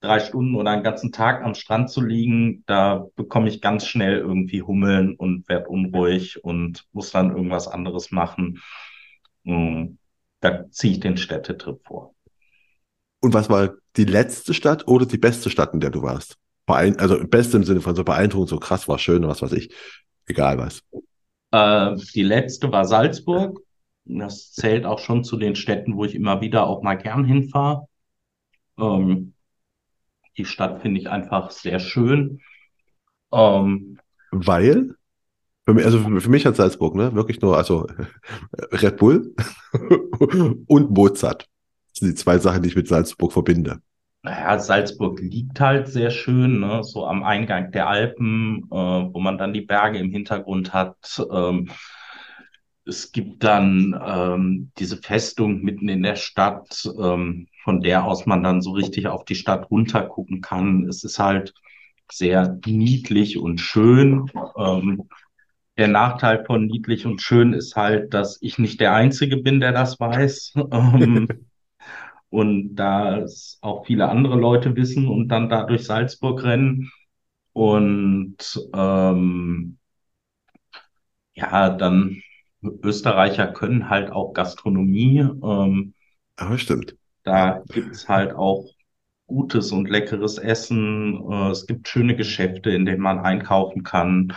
drei 0.00 0.20
Stunden 0.20 0.54
oder 0.54 0.70
einen 0.70 0.84
ganzen 0.84 1.12
Tag 1.12 1.42
am 1.42 1.54
Strand 1.54 1.90
zu 1.90 2.00
liegen, 2.00 2.64
da 2.66 3.06
bekomme 3.16 3.48
ich 3.48 3.60
ganz 3.60 3.86
schnell 3.86 4.18
irgendwie 4.18 4.62
Hummeln 4.62 5.14
und 5.16 5.48
werde 5.48 5.68
unruhig 5.68 6.42
und 6.44 6.84
muss 6.92 7.10
dann 7.10 7.30
irgendwas 7.30 7.68
anderes 7.68 8.10
machen. 8.10 8.62
Hm, 9.46 9.98
da 10.40 10.68
ziehe 10.70 10.94
ich 10.94 11.00
den 11.00 11.16
Städtetrip 11.16 11.80
vor. 11.86 12.14
Und 13.20 13.32
was 13.32 13.48
war 13.48 13.74
die 13.96 14.04
letzte 14.04 14.52
Stadt 14.52 14.86
oder 14.86 15.06
die 15.06 15.18
beste 15.18 15.48
Stadt, 15.48 15.72
in 15.72 15.80
der 15.80 15.90
du 15.90 16.02
warst? 16.02 16.36
Beein 16.66 16.98
also 16.98 17.18
beste 17.26 17.56
im 17.56 17.64
Sinne 17.64 17.80
von 17.80 17.94
so 17.94 18.04
beeindruckend, 18.04 18.50
so 18.50 18.58
krass 18.58 18.88
war, 18.88 18.98
schön, 18.98 19.26
was 19.26 19.40
weiß 19.40 19.52
ich. 19.52 19.72
Egal 20.26 20.58
was. 20.58 20.82
Äh, 21.52 21.96
die 22.14 22.24
letzte 22.24 22.70
war 22.72 22.84
Salzburg. 22.84 23.60
Das 24.04 24.52
zählt 24.52 24.84
auch 24.84 24.98
schon 24.98 25.24
zu 25.24 25.36
den 25.36 25.56
Städten, 25.56 25.96
wo 25.96 26.04
ich 26.04 26.14
immer 26.14 26.40
wieder 26.40 26.66
auch 26.66 26.82
mal 26.82 26.94
gern 26.94 27.24
hinfahre. 27.24 27.88
Ähm, 28.78 29.34
die 30.36 30.44
Stadt 30.44 30.82
finde 30.82 31.00
ich 31.00 31.08
einfach 31.08 31.50
sehr 31.50 31.78
schön. 31.78 32.40
Ähm, 33.32 33.98
Weil, 34.30 34.95
für 35.66 35.74
mich, 35.74 35.84
also 35.84 35.98
für, 35.98 36.30
mich 36.30 36.46
hat 36.46 36.56
Salzburg, 36.56 36.94
ne, 36.94 37.14
wirklich 37.14 37.40
nur, 37.40 37.56
also 37.56 37.86
Red 38.70 38.96
Bull 38.98 39.34
und 40.66 40.90
Mozart. 40.90 41.48
Das 41.88 42.00
sind 42.00 42.08
die 42.08 42.14
zwei 42.14 42.38
Sachen, 42.38 42.62
die 42.62 42.68
ich 42.68 42.76
mit 42.76 42.86
Salzburg 42.86 43.32
verbinde. 43.32 43.80
naja, 44.22 44.58
Salzburg 44.58 45.20
liegt 45.20 45.60
halt 45.60 45.88
sehr 45.88 46.10
schön, 46.10 46.60
ne? 46.60 46.84
So 46.84 47.06
am 47.06 47.24
Eingang 47.24 47.72
der 47.72 47.88
Alpen, 47.88 48.68
äh, 48.70 48.74
wo 48.74 49.18
man 49.18 49.38
dann 49.38 49.52
die 49.52 49.62
Berge 49.62 49.98
im 49.98 50.10
Hintergrund 50.10 50.72
hat. 50.72 51.20
Ähm, 51.32 51.68
es 52.84 53.10
gibt 53.10 53.42
dann 53.42 54.00
ähm, 54.06 54.70
diese 54.78 54.98
Festung 54.98 55.62
mitten 55.62 55.88
in 55.88 56.04
der 56.04 56.14
Stadt, 56.14 56.88
ähm, 57.00 57.48
von 57.64 57.80
der 57.80 58.04
aus 58.04 58.26
man 58.26 58.44
dann 58.44 58.62
so 58.62 58.70
richtig 58.70 59.08
auf 59.08 59.24
die 59.24 59.34
Stadt 59.34 59.70
runter 59.70 60.02
gucken 60.02 60.40
kann. 60.40 60.86
Es 60.86 61.02
ist 61.02 61.18
halt 61.18 61.52
sehr 62.10 62.56
niedlich 62.64 63.38
und 63.38 63.60
schön. 63.60 64.30
Ähm, 64.56 65.08
Der 65.78 65.88
Nachteil 65.88 66.44
von 66.44 66.66
niedlich 66.66 67.04
und 67.06 67.20
schön 67.20 67.52
ist 67.52 67.76
halt, 67.76 68.14
dass 68.14 68.38
ich 68.40 68.58
nicht 68.58 68.80
der 68.80 68.94
Einzige 68.94 69.36
bin, 69.36 69.60
der 69.60 69.72
das 69.72 70.00
weiß. 70.00 70.54
Ähm, 70.72 71.28
und 72.30 72.74
da 72.76 73.18
es 73.18 73.58
auch 73.60 73.86
viele 73.86 74.08
andere 74.08 74.36
Leute 74.36 74.74
wissen 74.76 75.08
und 75.08 75.28
dann 75.28 75.48
da 75.48 75.64
durch 75.64 75.84
Salzburg 75.84 76.42
rennen. 76.42 76.90
Und 77.52 78.36
ähm, 78.74 79.78
ja, 81.34 81.70
dann 81.70 82.22
Österreicher 82.82 83.48
können 83.48 83.88
halt 83.90 84.10
auch 84.10 84.32
Gastronomie. 84.32 85.20
Ähm, 85.20 85.94
Aber 86.36 86.58
stimmt. 86.58 86.96
da 87.24 87.62
gibt's 87.68 88.08
halt 88.08 88.34
auch 88.34 88.66
gutes 89.26 89.72
und 89.72 89.88
leckeres 89.88 90.38
Essen. 90.38 91.20
Äh, 91.30 91.50
es 91.50 91.66
gibt 91.66 91.88
schöne 91.88 92.16
Geschäfte, 92.16 92.70
in 92.70 92.86
denen 92.86 93.00
man 93.00 93.20
einkaufen 93.20 93.82
kann. 93.82 94.32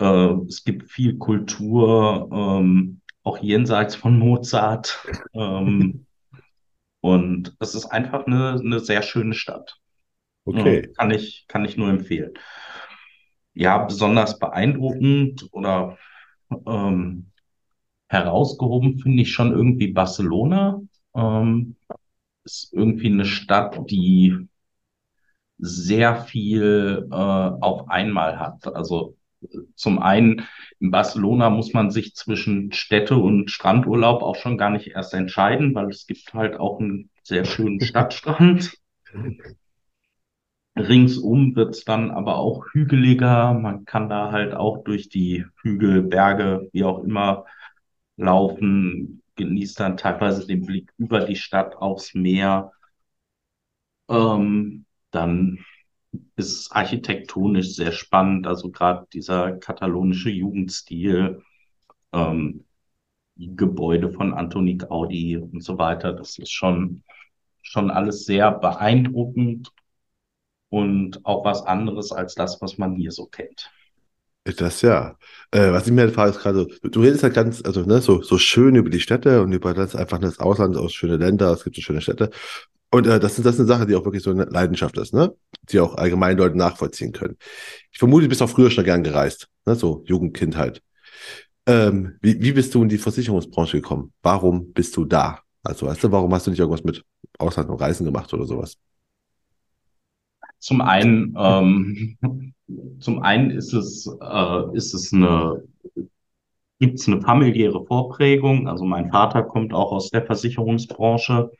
Äh, 0.00 0.34
es 0.48 0.64
gibt 0.64 0.90
viel 0.90 1.18
Kultur, 1.18 2.28
ähm, 2.32 3.00
auch 3.22 3.38
jenseits 3.38 3.94
von 3.94 4.18
Mozart. 4.18 5.04
Ähm, 5.34 6.06
und 7.00 7.56
es 7.58 7.74
ist 7.74 7.86
einfach 7.86 8.26
eine, 8.26 8.52
eine 8.52 8.78
sehr 8.78 9.02
schöne 9.02 9.34
Stadt. 9.34 9.80
Okay. 10.44 10.90
kann 10.96 11.10
ich, 11.10 11.44
kann 11.48 11.64
ich 11.64 11.76
nur 11.76 11.88
empfehlen. 11.88 12.32
Ja, 13.52 13.78
besonders 13.78 14.38
beeindruckend 14.38 15.48
oder 15.52 15.98
ähm, 16.66 17.30
herausgehoben 18.08 18.98
finde 18.98 19.22
ich 19.22 19.32
schon 19.32 19.52
irgendwie 19.52 19.92
Barcelona. 19.92 20.80
Ähm, 21.14 21.76
ist 22.44 22.72
irgendwie 22.72 23.08
eine 23.08 23.24
Stadt, 23.24 23.78
die 23.90 24.48
sehr 25.58 26.16
viel 26.16 27.08
äh, 27.10 27.14
auf 27.14 27.88
einmal 27.88 28.38
hat. 28.38 28.66
Also 28.74 29.16
zum 29.74 29.98
einen 29.98 30.46
in 30.80 30.90
Barcelona 30.90 31.50
muss 31.50 31.72
man 31.72 31.90
sich 31.90 32.14
zwischen 32.14 32.72
Städte- 32.72 33.16
und 33.18 33.50
Strandurlaub 33.50 34.22
auch 34.22 34.36
schon 34.36 34.58
gar 34.58 34.70
nicht 34.70 34.88
erst 34.88 35.14
entscheiden, 35.14 35.74
weil 35.74 35.88
es 35.88 36.06
gibt 36.06 36.34
halt 36.34 36.56
auch 36.56 36.80
einen 36.80 37.10
sehr 37.22 37.44
schönen 37.44 37.80
Stadtstrand. 37.84 38.76
Ringsum 40.76 41.54
wird 41.54 41.74
es 41.74 41.84
dann 41.84 42.10
aber 42.10 42.36
auch 42.38 42.66
hügeliger. 42.72 43.54
Man 43.54 43.84
kann 43.84 44.08
da 44.08 44.32
halt 44.32 44.54
auch 44.54 44.82
durch 44.84 45.08
die 45.08 45.44
Hügel, 45.62 46.02
Berge, 46.02 46.68
wie 46.72 46.84
auch 46.84 47.02
immer, 47.04 47.44
laufen, 48.16 49.22
genießt 49.36 49.80
dann 49.80 49.96
teilweise 49.96 50.46
den 50.46 50.66
Blick 50.66 50.92
über 50.98 51.20
die 51.20 51.36
Stadt 51.36 51.76
aufs 51.76 52.14
Meer. 52.14 52.72
Ähm, 54.08 54.86
dann 55.10 55.64
ist 56.36 56.70
architektonisch 56.72 57.74
sehr 57.74 57.92
spannend, 57.92 58.46
also 58.46 58.70
gerade 58.70 59.06
dieser 59.12 59.52
katalonische 59.52 60.30
Jugendstil, 60.30 61.42
ähm, 62.12 62.64
Gebäude 63.36 64.10
von 64.10 64.32
Antoni 64.32 64.76
Gaudi 64.76 65.36
und 65.36 65.62
so 65.62 65.78
weiter. 65.78 66.12
Das 66.12 66.38
ist 66.38 66.52
schon, 66.52 67.02
schon 67.62 67.90
alles 67.90 68.24
sehr 68.24 68.52
beeindruckend 68.52 69.72
und 70.68 71.24
auch 71.24 71.44
was 71.44 71.62
anderes 71.62 72.12
als 72.12 72.34
das, 72.34 72.60
was 72.60 72.78
man 72.78 72.94
hier 72.94 73.10
so 73.10 73.26
kennt. 73.26 73.70
Das 74.44 74.82
ja. 74.82 75.16
Äh, 75.52 75.72
was 75.72 75.86
ich 75.86 75.92
mir 75.92 76.02
halt 76.02 76.14
frage, 76.14 76.30
ist 76.32 76.40
gerade, 76.40 76.66
du, 76.66 76.88
du 76.90 77.00
redest 77.00 77.22
halt 77.22 77.32
ganz, 77.32 77.62
also 77.64 77.82
ne, 77.82 78.00
so, 78.02 78.20
so 78.22 78.36
schön 78.38 78.76
über 78.76 78.90
die 78.90 79.00
Städte 79.00 79.42
und 79.42 79.52
über 79.52 79.72
das 79.72 79.96
einfach 79.96 80.18
das 80.18 80.38
Ausland 80.38 80.76
aus 80.76 80.92
schöne 80.92 81.16
Länder, 81.16 81.52
es 81.52 81.64
gibt 81.64 81.76
so 81.76 81.82
schöne 81.82 82.02
Städte. 82.02 82.30
Und 82.94 83.08
äh, 83.08 83.18
das 83.18 83.38
ist, 83.38 83.44
das 83.44 83.54
ist 83.54 83.60
eine 83.62 83.66
Sache, 83.66 83.86
die 83.86 83.96
auch 83.96 84.04
wirklich 84.04 84.22
so 84.22 84.30
eine 84.30 84.44
Leidenschaft 84.44 84.96
ist, 84.98 85.12
ne? 85.12 85.34
Die 85.68 85.80
auch 85.80 85.96
allgemein 85.96 86.38
Leute 86.38 86.56
nachvollziehen 86.56 87.10
können. 87.10 87.36
Ich 87.90 87.98
vermute, 87.98 88.22
du 88.22 88.28
bist 88.28 88.40
auch 88.40 88.48
früher 88.48 88.70
schon 88.70 88.84
gern 88.84 89.02
gereist, 89.02 89.48
ne? 89.66 89.74
So 89.74 90.04
Jugend, 90.06 90.36
Kindheit. 90.36 90.80
Ähm, 91.66 92.18
wie, 92.20 92.40
wie 92.40 92.52
bist 92.52 92.72
du 92.72 92.84
in 92.84 92.88
die 92.88 92.98
Versicherungsbranche 92.98 93.78
gekommen? 93.78 94.12
Warum 94.22 94.72
bist 94.72 94.96
du 94.96 95.04
da? 95.04 95.40
Also, 95.64 95.86
weißt 95.86 96.04
du, 96.04 96.12
warum 96.12 96.32
hast 96.32 96.46
du 96.46 96.52
nicht 96.52 96.60
irgendwas 96.60 96.84
mit 96.84 97.04
Ausland 97.36 97.68
und 97.68 97.80
Reisen 97.80 98.04
gemacht 98.04 98.32
oder 98.32 98.44
sowas? 98.44 98.78
Zum 100.60 100.80
einen, 100.80 101.34
ähm, 101.36 102.16
zum 103.00 103.22
einen 103.22 103.50
ist 103.50 103.72
es, 103.72 104.08
äh, 104.20 104.76
ist 104.76 104.94
es 104.94 105.12
eine, 105.12 105.64
gibt 106.78 107.00
es 107.00 107.08
eine 107.08 107.20
familiäre 107.20 107.84
Vorprägung. 107.86 108.68
Also 108.68 108.84
mein 108.84 109.10
Vater 109.10 109.42
kommt 109.42 109.74
auch 109.74 109.90
aus 109.90 110.10
der 110.10 110.24
Versicherungsbranche 110.24 111.50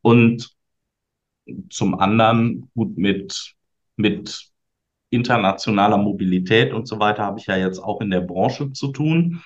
und 0.00 0.53
zum 1.70 1.98
anderen 1.98 2.70
gut 2.74 2.96
mit, 2.96 3.54
mit 3.96 4.50
internationaler 5.10 5.98
Mobilität 5.98 6.72
und 6.72 6.86
so 6.88 6.98
weiter 6.98 7.24
habe 7.24 7.38
ich 7.38 7.46
ja 7.46 7.56
jetzt 7.56 7.78
auch 7.78 8.00
in 8.00 8.10
der 8.10 8.20
Branche 8.20 8.72
zu 8.72 8.88
tun. 8.88 9.42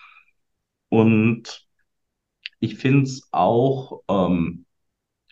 Und 0.88 1.66
ich 2.60 2.76
finde 2.76 3.02
es 3.04 3.28
auch, 3.32 4.02
ähm, 4.08 4.64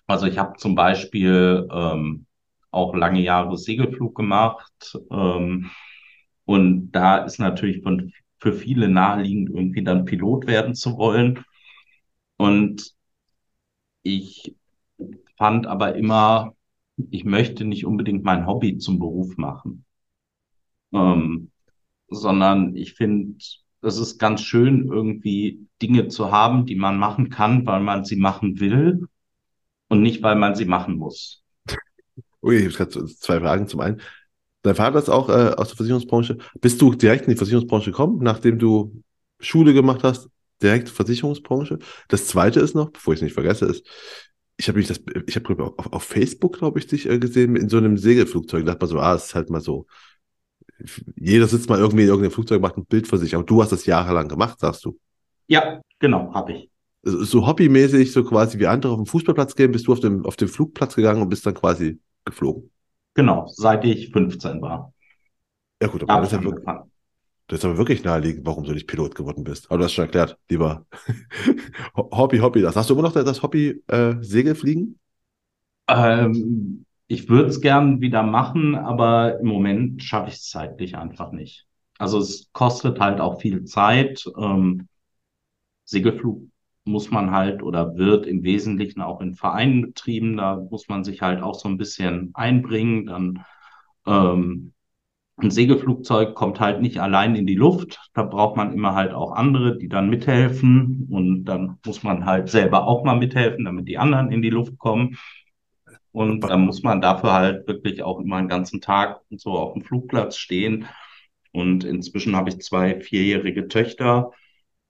also 0.06 0.26
ich 0.26 0.38
habe 0.38 0.58
zum 0.58 0.74
Beispiel 0.74 1.66
ähm, 1.72 2.26
auch 2.70 2.94
lange 2.94 3.20
Jahre 3.20 3.56
Segelflug 3.56 4.14
gemacht. 4.14 4.98
Ähm, 5.10 5.70
und 6.44 6.92
da 6.92 7.18
ist 7.18 7.38
natürlich 7.38 7.82
von, 7.82 8.12
für 8.38 8.52
viele 8.52 8.88
naheliegend, 8.88 9.50
irgendwie 9.50 9.82
dann 9.82 10.04
Pilot 10.04 10.46
werden 10.46 10.74
zu 10.74 10.96
wollen. 10.98 11.44
Und 12.36 12.92
ich 14.02 14.54
fand 15.36 15.66
aber 15.66 15.94
immer, 15.96 16.55
ich 17.10 17.24
möchte 17.24 17.64
nicht 17.64 17.86
unbedingt 17.86 18.24
mein 18.24 18.46
Hobby 18.46 18.78
zum 18.78 18.98
Beruf 18.98 19.36
machen, 19.36 19.84
ähm, 20.92 21.50
sondern 22.08 22.74
ich 22.74 22.94
finde, 22.94 23.36
es 23.82 23.98
ist 23.98 24.18
ganz 24.18 24.42
schön, 24.42 24.88
irgendwie 24.88 25.66
Dinge 25.82 26.08
zu 26.08 26.30
haben, 26.30 26.66
die 26.66 26.76
man 26.76 26.98
machen 26.98 27.30
kann, 27.30 27.66
weil 27.66 27.80
man 27.80 28.04
sie 28.04 28.16
machen 28.16 28.60
will 28.60 29.06
und 29.88 30.02
nicht, 30.02 30.22
weil 30.22 30.36
man 30.36 30.54
sie 30.54 30.64
machen 30.64 30.96
muss. 30.96 31.44
Ui, 32.42 32.56
ich 32.56 32.78
habe 32.78 32.90
gerade 32.90 33.06
zwei 33.06 33.40
Fragen. 33.40 33.68
Zum 33.68 33.80
einen, 33.80 34.00
dein 34.62 34.74
Vater 34.74 34.98
ist 34.98 35.08
auch 35.08 35.28
äh, 35.28 35.54
aus 35.56 35.68
der 35.68 35.76
Versicherungsbranche. 35.76 36.38
Bist 36.60 36.80
du 36.80 36.94
direkt 36.94 37.24
in 37.24 37.30
die 37.30 37.36
Versicherungsbranche 37.36 37.90
gekommen, 37.90 38.18
nachdem 38.22 38.58
du 38.58 39.02
Schule 39.40 39.74
gemacht 39.74 40.02
hast? 40.02 40.28
Direkt 40.62 40.88
Versicherungsbranche. 40.88 41.78
Das 42.08 42.26
zweite 42.28 42.60
ist 42.60 42.74
noch, 42.74 42.90
bevor 42.90 43.12
ich 43.12 43.18
es 43.18 43.24
nicht 43.24 43.34
vergesse, 43.34 43.66
ist, 43.66 43.86
ich 44.56 44.68
habe 44.68 44.78
mich 44.78 44.88
das, 44.88 45.00
ich 45.26 45.36
habe 45.36 45.74
auf, 45.76 45.92
auf 45.92 46.02
Facebook, 46.02 46.58
glaube 46.58 46.78
ich, 46.78 46.86
dich 46.86 47.08
äh, 47.08 47.18
gesehen 47.18 47.56
in 47.56 47.68
so 47.68 47.76
einem 47.76 47.98
Segelflugzeug. 47.98 48.64
Da 48.64 48.72
dachte 48.72 48.86
man 48.86 48.90
so, 48.90 49.00
ah, 49.00 49.14
es 49.14 49.26
ist 49.26 49.34
halt 49.34 49.50
mal 49.50 49.60
so. 49.60 49.86
Jeder 51.16 51.46
sitzt 51.46 51.68
mal 51.68 51.78
irgendwie 51.78 52.02
in 52.02 52.08
irgendeinem 52.08 52.32
Flugzeug, 52.32 52.60
macht 52.60 52.76
ein 52.76 52.86
Bild 52.86 53.06
für 53.06 53.18
sich. 53.18 53.34
Aber 53.34 53.44
du 53.44 53.62
hast 53.62 53.72
das 53.72 53.86
jahrelang 53.86 54.28
gemacht, 54.28 54.60
sagst 54.60 54.84
du. 54.84 54.98
Ja, 55.46 55.80
genau, 55.98 56.32
habe 56.34 56.52
ich. 56.52 56.70
So 57.02 57.22
so 57.22 57.46
hobbymäßig, 57.46 58.12
so 58.12 58.24
quasi 58.24 58.58
wie 58.58 58.66
andere 58.66 58.92
auf 58.92 58.98
dem 58.98 59.06
Fußballplatz 59.06 59.54
gehen, 59.54 59.72
bist 59.72 59.86
du 59.86 59.92
auf 59.92 60.00
dem, 60.00 60.24
auf 60.24 60.36
dem 60.36 60.48
Flugplatz 60.48 60.96
gegangen 60.96 61.22
und 61.22 61.28
bist 61.28 61.46
dann 61.46 61.54
quasi 61.54 62.00
geflogen. 62.24 62.70
Genau, 63.14 63.46
seit 63.46 63.84
ich 63.84 64.10
15 64.10 64.60
war, 64.60 64.92
Ja 65.80 65.88
gut, 65.88 66.02
aber 66.02 66.12
habe 66.12 66.22
das 66.22 66.32
ist 66.32 66.38
ja 66.38 66.44
wirklich, 66.44 66.66
angefangen. 66.66 66.90
Das 67.48 67.60
ist 67.60 67.64
aber 67.64 67.78
wirklich 67.78 68.04
naheliegend, 68.04 68.46
warum 68.46 68.64
du 68.64 68.72
nicht 68.72 68.86
Pilot 68.88 69.14
geworden 69.14 69.44
bist. 69.44 69.70
Aber 69.70 69.78
du 69.78 69.84
hast 69.84 69.92
schon 69.94 70.04
erklärt, 70.06 70.38
lieber 70.50 70.86
Ho- 71.96 72.10
Hobby, 72.16 72.38
Hobby. 72.38 72.62
Das 72.62 72.76
hast 72.76 72.90
du 72.90 72.94
immer 72.94 73.02
noch 73.02 73.12
das 73.12 73.42
Hobby 73.42 73.82
äh, 73.88 74.14
Segelfliegen? 74.20 74.98
Ähm, 75.88 76.84
ich 77.06 77.28
würde 77.28 77.48
es 77.50 77.60
gern 77.60 78.00
wieder 78.00 78.22
machen, 78.22 78.74
aber 78.74 79.38
im 79.40 79.46
Moment 79.48 80.02
schaffe 80.02 80.28
ich 80.30 80.36
es 80.36 80.48
zeitlich 80.50 80.96
einfach 80.96 81.32
nicht. 81.32 81.66
Also 81.98 82.18
es 82.18 82.50
kostet 82.52 83.00
halt 83.00 83.20
auch 83.20 83.40
viel 83.40 83.64
Zeit. 83.64 84.24
Ähm, 84.38 84.88
Segelflug 85.84 86.42
muss 86.84 87.10
man 87.10 87.30
halt 87.32 87.62
oder 87.62 87.96
wird 87.96 88.26
im 88.26 88.42
Wesentlichen 88.44 89.02
auch 89.02 89.20
in 89.20 89.34
Vereinen 89.34 89.82
betrieben. 89.82 90.36
Da 90.36 90.56
muss 90.70 90.88
man 90.88 91.04
sich 91.04 91.22
halt 91.22 91.42
auch 91.42 91.54
so 91.58 91.68
ein 91.68 91.78
bisschen 91.78 92.30
einbringen. 92.34 93.06
Dann 93.06 93.44
ähm, 94.06 94.74
ein 95.38 95.50
Segelflugzeug 95.50 96.34
kommt 96.34 96.60
halt 96.60 96.80
nicht 96.80 96.98
allein 96.98 97.36
in 97.36 97.46
die 97.46 97.54
Luft. 97.54 98.00
Da 98.14 98.22
braucht 98.22 98.56
man 98.56 98.72
immer 98.72 98.94
halt 98.94 99.12
auch 99.12 99.32
andere, 99.32 99.76
die 99.76 99.88
dann 99.88 100.08
mithelfen. 100.08 101.06
Und 101.10 101.44
dann 101.44 101.78
muss 101.84 102.02
man 102.02 102.24
halt 102.24 102.48
selber 102.48 102.86
auch 102.86 103.04
mal 103.04 103.16
mithelfen, 103.16 103.64
damit 103.64 103.86
die 103.88 103.98
anderen 103.98 104.32
in 104.32 104.42
die 104.42 104.50
Luft 104.50 104.78
kommen. 104.78 105.18
Und 106.12 106.40
dann 106.40 106.64
muss 106.64 106.82
man 106.82 107.02
dafür 107.02 107.32
halt 107.32 107.66
wirklich 107.68 108.02
auch 108.02 108.20
immer 108.20 108.36
einen 108.36 108.48
ganzen 108.48 108.80
Tag 108.80 109.20
und 109.30 109.40
so 109.40 109.52
auf 109.52 109.74
dem 109.74 109.82
Flugplatz 109.82 110.36
stehen. 110.38 110.86
Und 111.52 111.84
inzwischen 111.84 112.34
habe 112.36 112.48
ich 112.48 112.60
zwei 112.60 113.00
vierjährige 113.00 113.68
Töchter. 113.68 114.32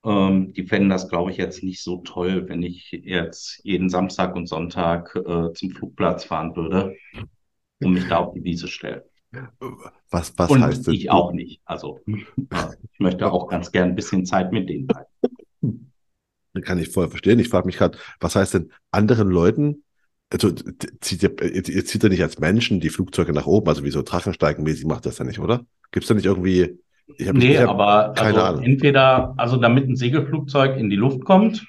Ähm, 0.04 0.52
die 0.52 0.64
fänden 0.64 0.90
das, 0.90 1.08
glaube 1.08 1.32
ich, 1.32 1.36
jetzt 1.38 1.64
nicht 1.64 1.82
so 1.82 1.98
toll, 2.02 2.48
wenn 2.48 2.62
ich 2.62 2.92
jetzt 2.92 3.60
jeden 3.64 3.88
Samstag 3.90 4.36
und 4.36 4.46
Sonntag 4.46 5.16
äh, 5.16 5.52
zum 5.52 5.70
Flugplatz 5.70 6.24
fahren 6.24 6.54
würde 6.54 6.94
und 7.82 7.92
mich 7.94 8.06
da 8.08 8.18
auf 8.18 8.34
die 8.34 8.44
Wiese 8.44 8.68
stellen. 8.68 9.02
Was, 10.10 10.32
was 10.38 10.50
Und 10.50 10.62
heißt 10.62 10.86
das? 10.86 10.94
ich 10.94 11.10
auch 11.10 11.32
nicht. 11.32 11.60
Also 11.64 12.00
ich 12.06 13.00
möchte 13.00 13.30
auch 13.30 13.48
ganz 13.48 13.72
gern 13.72 13.90
ein 13.90 13.96
bisschen 13.96 14.24
Zeit 14.26 14.52
mit 14.52 14.68
denen 14.68 14.86
bleiben. 14.86 15.06
Kann 16.62 16.78
ich 16.78 16.88
voll 16.88 17.08
verstehen. 17.08 17.38
Ich 17.38 17.48
frage 17.50 17.66
mich 17.66 17.76
gerade, 17.76 17.98
was 18.18 18.34
heißt 18.34 18.54
denn 18.54 18.72
anderen 18.90 19.28
Leuten, 19.30 19.84
also 20.32 20.50
zieht 21.00 21.22
ihr, 21.22 21.40
ihr, 21.42 21.68
ihr 21.68 21.84
zieht 21.84 22.02
ja 22.02 22.08
nicht 22.08 22.22
als 22.22 22.38
Menschen 22.38 22.80
die 22.80 22.88
Flugzeuge 22.88 23.32
nach 23.32 23.46
oben, 23.46 23.68
also 23.68 23.84
wie 23.84 23.90
so 23.90 24.02
Drachensteigen-mäßig 24.02 24.86
macht 24.86 25.06
das 25.06 25.18
ja 25.18 25.24
nicht, 25.24 25.38
oder? 25.38 25.66
Gibt 25.92 26.04
es 26.04 26.08
da 26.08 26.14
nicht 26.14 26.24
irgendwie 26.24 26.78
Ich 27.18 27.28
hab, 27.28 27.36
Nee, 27.36 27.52
ich 27.54 27.60
hab 27.60 27.68
aber 27.68 28.14
keine 28.14 28.42
also 28.42 28.58
Ahnung. 28.58 28.62
entweder, 28.64 29.34
also 29.36 29.56
damit 29.58 29.88
ein 29.88 29.96
Segelflugzeug 29.96 30.76
in 30.78 30.88
die 30.90 30.96
Luft 30.96 31.24
kommt, 31.24 31.66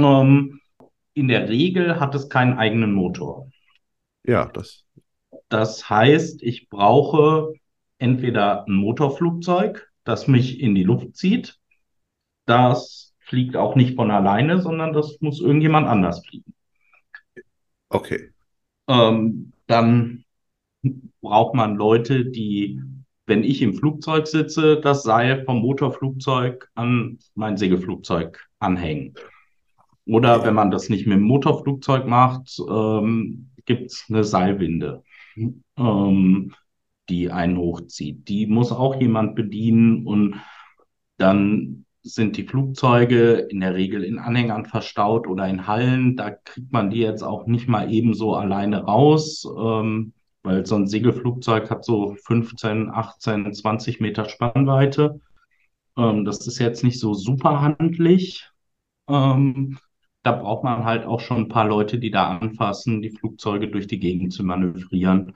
ähm, 0.00 0.60
in 1.14 1.28
der 1.28 1.48
Regel 1.48 2.00
hat 2.00 2.14
es 2.14 2.28
keinen 2.28 2.58
eigenen 2.58 2.92
Motor. 2.92 3.50
Ja, 4.24 4.46
das. 4.46 4.84
Das 5.48 5.88
heißt, 5.88 6.42
ich 6.42 6.68
brauche 6.68 7.54
entweder 7.98 8.66
ein 8.66 8.74
Motorflugzeug, 8.74 9.90
das 10.04 10.28
mich 10.28 10.60
in 10.60 10.74
die 10.74 10.84
Luft 10.84 11.16
zieht. 11.16 11.58
Das 12.46 13.14
fliegt 13.20 13.56
auch 13.56 13.74
nicht 13.74 13.96
von 13.96 14.10
alleine, 14.10 14.60
sondern 14.60 14.92
das 14.92 15.18
muss 15.20 15.40
irgendjemand 15.40 15.86
anders 15.86 16.24
fliegen. 16.26 16.54
Okay. 17.90 18.30
Ähm, 18.88 19.52
dann 19.66 20.24
braucht 21.20 21.54
man 21.54 21.76
Leute, 21.76 22.26
die, 22.26 22.80
wenn 23.26 23.44
ich 23.44 23.60
im 23.62 23.74
Flugzeug 23.74 24.26
sitze, 24.26 24.80
das 24.80 25.02
Seil 25.02 25.44
vom 25.44 25.60
Motorflugzeug 25.60 26.68
an 26.74 27.18
mein 27.34 27.56
Segelflugzeug 27.56 28.48
anhängen. 28.58 29.14
Oder 30.06 30.42
wenn 30.44 30.54
man 30.54 30.70
das 30.70 30.88
nicht 30.88 31.06
mit 31.06 31.16
dem 31.16 31.24
Motorflugzeug 31.24 32.06
macht, 32.06 32.58
ähm, 32.66 33.50
gibt 33.66 33.90
es 33.90 34.06
eine 34.08 34.24
Seilwinde, 34.24 35.02
ähm, 35.76 36.54
die 37.08 37.30
einen 37.30 37.56
hochzieht. 37.58 38.28
Die 38.28 38.46
muss 38.46 38.72
auch 38.72 39.00
jemand 39.00 39.34
bedienen 39.34 40.06
und 40.06 40.40
dann 41.16 41.86
sind 42.02 42.36
die 42.36 42.44
Flugzeuge 42.44 43.34
in 43.34 43.60
der 43.60 43.74
Regel 43.74 44.04
in 44.04 44.18
Anhängern 44.18 44.66
verstaut 44.66 45.26
oder 45.26 45.46
in 45.48 45.66
Hallen. 45.66 46.16
Da 46.16 46.30
kriegt 46.30 46.72
man 46.72 46.90
die 46.90 47.00
jetzt 47.00 47.22
auch 47.22 47.46
nicht 47.46 47.68
mal 47.68 47.92
ebenso 47.92 48.34
alleine 48.34 48.84
raus, 48.84 49.46
ähm, 49.58 50.12
weil 50.42 50.64
so 50.64 50.76
ein 50.76 50.86
Segelflugzeug 50.86 51.70
hat 51.70 51.84
so 51.84 52.14
15, 52.24 52.90
18, 52.90 53.52
20 53.52 54.00
Meter 54.00 54.28
Spannweite. 54.28 55.20
Ähm, 55.96 56.24
das 56.24 56.46
ist 56.46 56.58
jetzt 56.58 56.84
nicht 56.84 57.00
so 57.00 57.14
super 57.14 57.60
handlich. 57.60 58.48
Ähm, 59.08 59.78
da 60.28 60.32
braucht 60.32 60.62
man 60.62 60.84
halt 60.84 61.06
auch 61.06 61.20
schon 61.20 61.38
ein 61.38 61.48
paar 61.48 61.66
Leute, 61.66 61.98
die 61.98 62.10
da 62.10 62.36
anfassen, 62.36 63.00
die 63.00 63.08
Flugzeuge 63.10 63.68
durch 63.68 63.86
die 63.86 63.98
Gegend 63.98 64.30
zu 64.34 64.44
manövrieren, 64.44 65.34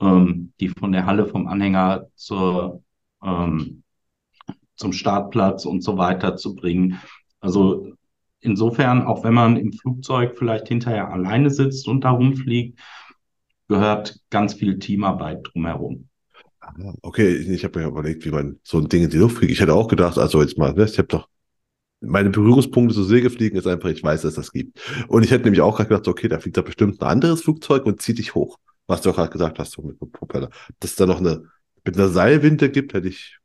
ähm, 0.00 0.54
die 0.60 0.70
von 0.70 0.92
der 0.92 1.04
Halle 1.04 1.26
vom 1.26 1.46
Anhänger 1.46 2.06
zur, 2.14 2.82
ähm, 3.22 3.82
zum 4.76 4.94
Startplatz 4.94 5.66
und 5.66 5.82
so 5.82 5.98
weiter 5.98 6.36
zu 6.36 6.54
bringen. 6.54 6.98
Also 7.40 7.92
insofern, 8.40 9.02
auch 9.02 9.24
wenn 9.24 9.34
man 9.34 9.58
im 9.58 9.74
Flugzeug 9.74 10.38
vielleicht 10.38 10.68
hinterher 10.68 11.12
alleine 11.12 11.50
sitzt 11.50 11.86
und 11.86 12.02
da 12.04 12.10
rumfliegt, 12.12 12.78
gehört 13.68 14.20
ganz 14.30 14.54
viel 14.54 14.78
Teamarbeit 14.78 15.46
drumherum. 15.52 16.08
Ah, 16.60 16.72
Okay, 17.02 17.28
ich 17.36 17.62
habe 17.62 17.80
mir 17.80 17.88
überlegt, 17.88 18.24
wie 18.24 18.30
man 18.30 18.58
so 18.62 18.78
ein 18.78 18.88
Ding 18.88 19.02
in 19.04 19.10
die 19.10 19.18
Luft 19.18 19.36
kriegt. 19.36 19.52
Ich 19.52 19.60
hätte 19.60 19.74
auch 19.74 19.88
gedacht, 19.88 20.16
also 20.16 20.40
jetzt 20.40 20.56
mal, 20.56 20.72
ne, 20.72 20.84
ich 20.84 20.96
habe 20.96 21.08
doch 21.08 21.28
meine 22.00 22.30
Berührungspunkte 22.30 22.94
zu 22.94 23.04
Segelfliegen 23.04 23.58
ist 23.58 23.66
einfach, 23.66 23.88
ich 23.90 24.02
weiß, 24.02 24.22
dass 24.22 24.34
das 24.34 24.52
gibt. 24.52 24.80
Und 25.08 25.22
ich 25.24 25.30
hätte 25.30 25.44
nämlich 25.44 25.60
auch 25.60 25.76
gerade 25.76 25.88
gedacht, 25.90 26.08
okay, 26.08 26.28
da 26.28 26.38
fliegt 26.38 26.56
da 26.56 26.62
bestimmt 26.62 27.00
ein 27.02 27.08
anderes 27.08 27.42
Flugzeug 27.42 27.84
und 27.86 28.00
zieht 28.00 28.18
dich 28.18 28.34
hoch. 28.34 28.58
Was 28.86 29.02
du 29.02 29.10
auch 29.10 29.16
gerade 29.16 29.30
gesagt 29.30 29.58
hast, 29.58 29.72
so 29.72 29.82
mit 29.82 30.00
dem 30.00 30.10
Propeller. 30.10 30.50
Dass 30.80 30.90
es 30.90 30.96
da 30.96 31.06
noch 31.06 31.18
eine, 31.20 31.44
mit 31.84 31.96
einer 31.96 32.08
Seilwinde 32.08 32.70
gibt, 32.70 32.94
hätte 32.94 33.08
ich, 33.08 33.38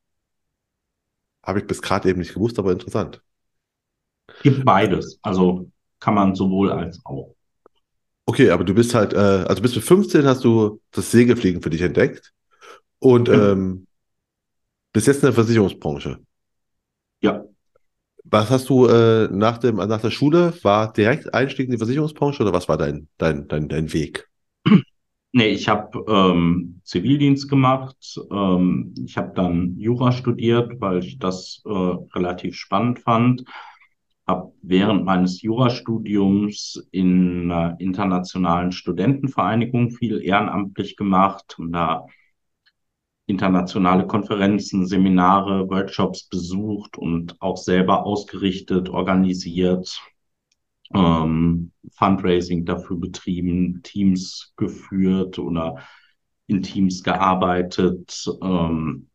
habe 1.44 1.60
ich 1.60 1.68
bis 1.68 1.82
gerade 1.82 2.10
eben 2.10 2.20
nicht 2.20 2.34
gewusst, 2.34 2.58
aber 2.60 2.72
interessant. 2.72 3.22
Gibt 4.41 4.65
beides. 4.65 5.20
Also 5.22 5.70
kann 6.00 6.15
man 6.15 6.36
sowohl 6.36 6.72
als 6.72 7.00
auch. 7.06 7.36
Okay, 8.26 8.50
aber 8.50 8.63
du 8.63 8.74
bist 8.74 8.96
halt, 8.96 9.13
äh, 9.13 9.18
also 9.18 9.62
bis 9.62 9.76
mit 9.76 9.84
15 9.84 10.26
hast 10.26 10.44
du 10.44 10.82
das 10.91 11.12
Segelfliegen 11.12 11.62
für 11.62 11.70
dich 11.70 11.82
entdeckt 11.82 12.34
und 13.00 13.26
Genau. 13.30 13.52
ähm, 13.52 13.88
bist 14.94 15.08
jetzt 15.08 15.18
in 15.18 15.28
der 15.28 15.34
Versicherungsbranche. 15.34 16.20
Ja. 17.22 17.46
Was 18.27 18.49
hast 18.49 18.69
du 18.69 18.88
äh, 18.88 19.27
nach 19.31 19.59
dem, 19.59 19.75
nach 19.75 20.01
der 20.01 20.09
Schule? 20.09 20.53
War 20.63 20.91
direkt 20.91 21.33
Einstieg 21.33 21.65
in 21.65 21.71
die 21.71 21.77
Versicherungsbranche 21.77 22.41
oder 22.41 22.53
was 22.53 22.67
war 22.67 22.77
dein, 22.77 23.07
dein, 23.17 23.47
dein, 23.47 23.69
dein 23.69 23.93
Weg? 23.93 24.27
Nee, 25.38 25.49
ich 25.49 25.67
habe 25.67 26.01
ähm, 26.07 26.79
Zivildienst 26.85 27.49
gemacht. 27.49 28.17
Ähm, 28.31 28.95
ich 29.05 29.17
habe 29.17 29.33
dann 29.35 29.75
Jura 29.77 30.13
studiert, 30.13 30.79
weil 30.79 30.99
ich 30.99 31.19
das 31.19 31.61
äh, 31.65 31.69
relativ 31.69 32.55
spannend 32.55 32.99
fand. 32.99 33.43
Habe 34.25 34.53
während 34.61 35.03
meines 35.03 35.41
Jurastudiums 35.41 36.88
in 36.91 37.51
einer 37.51 37.75
internationalen 37.81 38.71
Studentenvereinigung 38.71 39.91
viel 39.91 40.23
ehrenamtlich 40.23 40.95
gemacht 40.95 41.59
und 41.59 41.73
da 41.73 42.05
internationale 43.27 44.05
Konferenzen, 44.05 44.85
Seminare, 44.85 45.69
Workshops 45.69 46.23
besucht 46.23 46.97
und 46.97 47.41
auch 47.41 47.57
selber 47.57 48.05
ausgerichtet, 48.05 48.89
organisiert 48.89 49.99
ähm, 50.93 51.71
Fundraising 51.91 52.65
dafür 52.65 52.97
betrieben, 52.97 53.81
Teams 53.83 54.53
geführt 54.57 55.39
oder 55.39 55.79
in 56.47 56.61
Teams 56.61 57.03
gearbeitet, 57.03 58.25
ähm, 58.41 59.09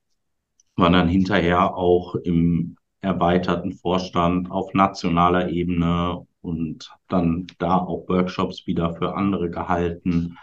war 0.77 0.91
dann 0.91 1.09
hinterher 1.09 1.77
auch 1.77 2.15
im 2.17 2.77
erweiterten 3.01 3.73
Vorstand 3.73 4.51
auf 4.51 4.75
nationaler 4.75 5.49
Ebene 5.51 6.27
und 6.43 6.91
dann 7.09 7.47
da 7.59 7.79
auch 7.79 8.09
Workshops 8.09 8.67
wieder 8.67 8.95
für 8.95 9.15
andere 9.15 9.51
gehalten. 9.51 10.37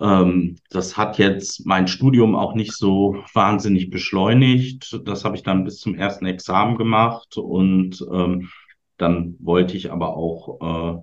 Ähm, 0.00 0.56
das 0.70 0.96
hat 0.96 1.18
jetzt 1.18 1.66
mein 1.66 1.88
Studium 1.88 2.34
auch 2.34 2.54
nicht 2.54 2.72
so 2.72 3.22
wahnsinnig 3.32 3.90
beschleunigt. 3.90 5.00
Das 5.04 5.24
habe 5.24 5.36
ich 5.36 5.42
dann 5.42 5.64
bis 5.64 5.78
zum 5.78 5.94
ersten 5.94 6.26
Examen 6.26 6.76
gemacht 6.76 7.36
und 7.36 8.04
ähm, 8.12 8.50
dann 8.98 9.36
wollte 9.40 9.76
ich 9.76 9.92
aber 9.92 10.16
auch 10.16 10.60
äh, 10.96 11.02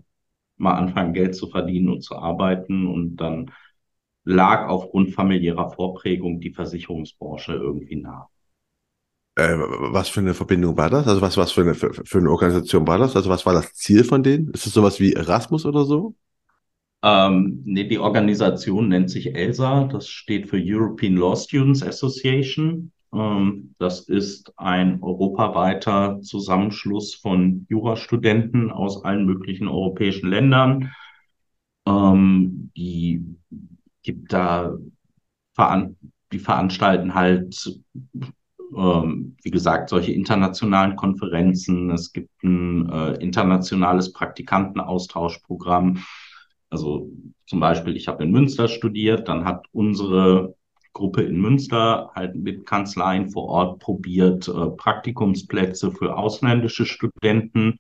mal 0.58 0.74
anfangen, 0.76 1.14
Geld 1.14 1.36
zu 1.36 1.48
verdienen 1.48 1.90
und 1.90 2.02
zu 2.02 2.16
arbeiten. 2.16 2.88
Und 2.88 3.18
dann 3.18 3.52
lag 4.24 4.68
aufgrund 4.68 5.14
familiärer 5.14 5.72
Vorprägung 5.72 6.40
die 6.40 6.54
Versicherungsbranche 6.54 7.54
irgendwie 7.54 7.98
nah. 7.98 8.30
Äh, 9.36 9.58
was 9.58 10.10
für 10.10 10.20
eine 10.20 10.36
Verbindung 10.36 10.78
war 10.78 10.90
das? 10.90 11.08
Also 11.08 11.22
was, 11.22 11.38
was 11.38 11.52
für 11.52 11.62
eine, 11.62 11.74
für, 11.74 11.92
für 11.94 12.20
eine 12.20 12.30
Organisation 12.30 12.88
war 12.88 13.00
das? 13.00 13.16
Also 13.16 13.30
was 13.30 13.46
war 13.46 13.54
das 13.54 13.74
Ziel 13.74 14.04
von 14.04 14.22
denen? 14.22 14.50
Ist 14.52 14.68
es 14.68 14.74
sowas 14.74 15.00
wie 15.00 15.14
Erasmus 15.14 15.66
oder 15.66 15.86
so? 15.86 16.16
Ähm, 17.04 17.62
nee, 17.66 17.84
die 17.84 18.00
Organisation 18.00 18.88
nennt 18.88 19.10
sich 19.12 19.36
ELSA, 19.36 19.84
das 19.86 20.08
steht 20.08 20.50
für 20.50 20.58
European 20.58 21.18
Law 21.18 21.36
Students 21.36 21.84
Association. 21.84 22.94
Ähm, 23.14 23.76
das 23.78 24.08
ist 24.08 24.54
ein 24.58 25.04
europaweiter 25.04 26.22
Zusammenschluss 26.22 27.16
von 27.16 27.66
Jurastudenten 27.70 28.72
aus 28.72 29.04
allen 29.04 29.26
möglichen 29.26 29.68
europäischen 29.68 30.30
Ländern. 30.30 30.94
Ähm, 31.86 32.72
die 32.78 33.22
gibt 34.02 34.32
da, 34.32 34.74
veran 35.54 35.98
die 36.32 36.40
veranstalten 36.40 37.14
halt, 37.14 37.80
ähm, 38.76 39.36
wie 39.44 39.52
gesagt, 39.52 39.90
solche 39.90 40.14
internationalen 40.14 40.96
Konferenzen. 40.96 41.92
Es 41.92 42.12
gibt 42.12 42.44
ein 42.44 42.90
äh, 42.90 43.14
internationales 43.16 44.12
Praktikantenaustauschprogramm. 44.14 46.04
Also 46.74 47.12
zum 47.46 47.60
Beispiel, 47.60 47.96
ich 47.96 48.08
habe 48.08 48.24
in 48.24 48.32
Münster 48.32 48.68
studiert, 48.68 49.28
dann 49.28 49.46
hat 49.46 49.68
unsere 49.74 50.56
Gruppe 50.94 51.22
in 51.22 51.40
Münster 51.40 52.10
halt 52.16 52.34
mit 52.36 52.66
Kanzleien 52.66 53.30
vor 53.30 53.46
Ort 53.46 53.80
probiert, 53.80 54.48
äh, 54.48 54.70
Praktikumsplätze 54.72 55.92
für 55.92 56.18
ausländische 56.18 56.88
Studenten 56.88 57.78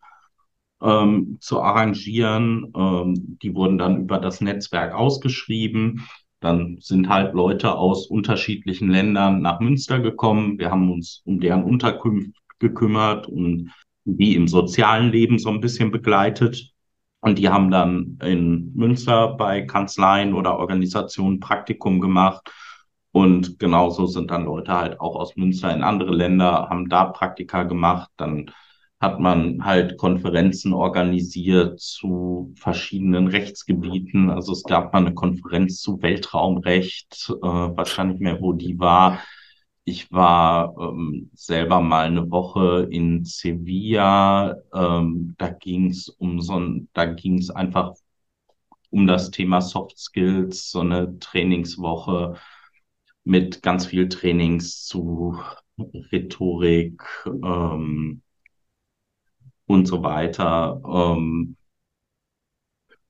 ähm, 0.80 1.38
zu 1.40 1.60
arrangieren. 1.60 2.72
Ähm, 2.76 3.38
die 3.42 3.56
wurden 3.56 3.80
dann 3.80 4.02
über 4.02 4.20
das 4.20 4.42
Netzwerk 4.42 4.94
ausgeschrieben. 4.94 6.08
Dann 6.40 6.78
sind 6.80 7.10
halt 7.10 7.34
Leute 7.34 7.74
aus 7.76 8.06
unterschiedlichen 8.06 8.92
Ländern 8.92 9.42
nach 9.42 9.60
Münster 9.60 10.02
gekommen. 10.02 10.60
Wir 10.60 10.70
haben 10.70 10.92
uns 10.92 11.24
um 11.26 11.40
deren 11.40 11.64
Unterkunft 11.64 12.38
gekümmert 12.60 13.28
und 13.28 13.72
die 14.06 14.36
im 14.36 14.48
sozialen 14.48 15.12
Leben 15.12 15.40
so 15.40 15.50
ein 15.50 15.62
bisschen 15.62 15.90
begleitet. 15.90 16.73
Und 17.24 17.40
die 17.40 17.48
haben 17.48 17.72
dann 17.72 18.20
in 18.22 18.74
Münster 18.76 19.30
bei 19.38 19.62
Kanzleien 19.62 20.34
oder 20.34 20.60
Organisationen 20.60 21.40
Praktikum 21.40 22.02
gemacht. 22.02 22.52
Und 23.14 23.60
genauso 23.60 24.08
sind 24.08 24.30
dann 24.30 24.44
Leute 24.44 24.74
halt 24.74 25.00
auch 25.00 25.16
aus 25.16 25.38
Münster 25.38 25.74
in 25.74 25.84
andere 25.84 26.14
Länder, 26.14 26.68
haben 26.70 26.90
da 26.90 27.06
Praktika 27.06 27.64
gemacht. 27.64 28.10
Dann 28.18 28.52
hat 29.00 29.22
man 29.22 29.64
halt 29.64 29.98
Konferenzen 29.98 30.74
organisiert 30.74 31.80
zu 31.80 32.54
verschiedenen 32.58 33.28
Rechtsgebieten. 33.28 34.30
Also 34.30 34.52
es 34.52 34.64
gab 34.64 34.92
mal 34.92 35.00
eine 35.00 35.14
Konferenz 35.14 35.80
zu 35.80 36.02
Weltraumrecht, 36.02 37.32
äh, 37.42 38.04
nicht 38.04 38.20
mehr, 38.20 38.42
wo 38.42 38.52
die 38.52 38.78
war. 38.78 39.20
Ich 39.86 40.12
war 40.12 40.76
ähm, 40.80 41.30
selber 41.34 41.82
mal 41.82 42.06
eine 42.08 42.30
Woche 42.32 42.88
in 42.90 43.26
Sevilla. 43.26 44.56
Ähm, 44.74 45.36
da 45.38 45.50
ging 45.50 45.90
es 45.90 46.08
um 46.10 46.40
so 46.42 46.60
ein, 46.60 46.90
da 46.94 47.06
ging 47.06 47.38
es 47.40 47.50
einfach 47.50 47.94
um 48.92 49.08
das 49.08 49.32
Thema 49.32 49.62
Soft 49.62 49.98
Skills, 50.00 50.70
so 50.72 50.82
eine 50.82 51.20
Trainingswoche. 51.20 52.36
mit 53.26 53.62
ganz 53.64 53.86
viel 53.88 54.10
Trainings 54.10 54.86
zu 54.86 55.40
Rhetorik 56.12 57.02
ähm, 57.28 58.22
und 59.66 59.86
so 59.88 60.04
weiter. 60.04 60.82
Ähm, 60.86 61.56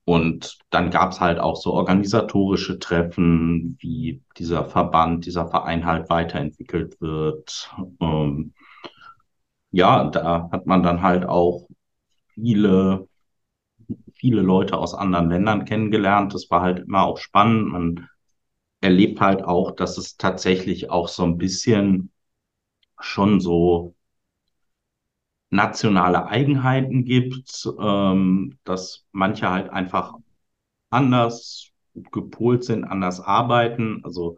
und 0.05 0.59
dann 0.69 0.91
gab 0.91 1.11
es 1.11 1.21
halt 1.21 1.39
auch 1.39 1.55
so 1.55 1.73
organisatorische 1.73 2.79
Treffen, 2.79 3.77
wie 3.79 4.21
dieser 4.37 4.65
Verband, 4.65 5.25
dieser 5.25 5.47
Verein 5.47 5.85
halt 5.85 6.09
weiterentwickelt 6.09 6.99
wird. 6.99 7.71
Ähm, 8.01 8.53
ja, 9.71 10.05
da 10.09 10.49
hat 10.51 10.65
man 10.65 10.83
dann 10.83 11.01
halt 11.01 11.25
auch 11.25 11.67
viele, 12.33 13.07
viele 14.13 14.41
Leute 14.41 14.77
aus 14.77 14.93
anderen 14.93 15.29
Ländern 15.29 15.65
kennengelernt. 15.65 16.33
Das 16.33 16.49
war 16.49 16.61
halt 16.61 16.79
immer 16.79 17.03
auch 17.03 17.17
spannend. 17.17 17.71
Man 17.71 18.09
erlebt 18.81 19.21
halt 19.21 19.43
auch, 19.43 19.71
dass 19.71 19.97
es 19.97 20.17
tatsächlich 20.17 20.89
auch 20.89 21.07
so 21.07 21.23
ein 21.23 21.37
bisschen 21.37 22.11
schon 22.99 23.39
so 23.39 23.95
nationale 25.53 26.27
Eigenheiten 26.27 27.05
gibt, 27.05 27.69
ähm, 27.79 28.57
dass 28.63 29.05
manche 29.11 29.49
halt 29.49 29.69
einfach 29.69 30.15
anders 30.89 31.71
gepolt 32.11 32.63
sind, 32.63 32.83
anders 32.83 33.19
arbeiten. 33.19 34.01
Also 34.03 34.37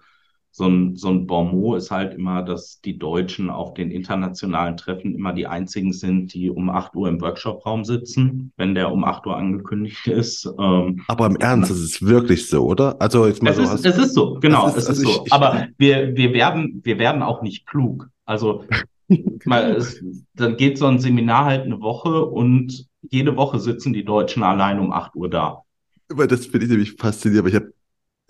so 0.51 0.67
ein, 0.67 0.95
so 0.95 1.10
ein 1.10 1.28
Bonmot 1.28 1.78
ist 1.78 1.91
halt 1.91 2.13
immer, 2.13 2.41
dass 2.41 2.80
die 2.80 2.97
Deutschen 2.97 3.49
auf 3.49 3.73
den 3.73 3.91
internationalen 3.91 4.78
Treffen 4.78 5.13
immer 5.13 5.34
die 5.34 5.47
einzigen 5.47 5.91
sind, 5.91 6.34
die 6.34 6.49
um 6.49 6.69
8 6.69 6.95
Uhr 6.95 7.10
im 7.10 7.19
Workshopraum 7.19 7.84
sitzen, 7.84 8.54
wenn 8.56 8.73
der 8.73 8.91
um 8.91 9.04
8 9.04 9.25
Uhr 9.25 9.36
angekündigt 9.36 10.08
ist. 10.08 10.49
Ähm, 10.58 11.04
Aber 11.08 11.25
im 11.25 11.36
Ernst, 11.38 11.71
das 11.71 11.80
ist 11.80 12.06
wirklich 12.06 12.47
so, 12.49 12.65
oder? 12.65 12.95
Also 13.01 13.28
jetzt 13.28 13.43
mal 13.43 13.49
es 13.49 13.58
so. 13.58 13.63
Ist, 13.63 13.86
es 13.86 13.97
ist 13.97 14.13
so, 14.13 14.36
genau, 14.39 14.67
ist, 14.67 14.78
es 14.78 14.84
ist 14.84 14.89
also 14.89 15.04
so. 15.04 15.23
Ich, 15.25 15.34
Aber 15.34 15.67
wir, 15.78 16.15
wir 16.15 16.34
werden, 16.34 16.82
wir 16.84 16.99
werden 16.99 17.21
auch 17.21 17.41
nicht 17.41 17.65
klug. 17.65 18.10
Also 18.25 18.63
Mal, 19.46 19.76
es, 19.76 20.04
dann 20.34 20.58
geht 20.58 20.78
so 20.78 20.88
ein 20.88 21.00
Seminar 21.00 21.46
halt 21.46 21.63
eine 21.63 21.80
Woche 21.80 22.26
und 22.26 22.88
jede 23.02 23.36
Woche 23.36 23.60
sitzen 23.60 23.94
die 23.94 24.06
Deutschen 24.06 24.44
allein 24.44 24.80
um 24.80 24.91
8 24.91 25.15
Uhr 25.15 25.30
da. 25.30 25.63
Aber 26.10 26.28
das 26.28 26.46
finde 26.48 26.65
ich 26.65 26.72
nämlich 26.72 26.94
faszinierend, 26.94 27.39
aber 27.39 27.50
ich 27.50 27.56
habe 27.56 27.74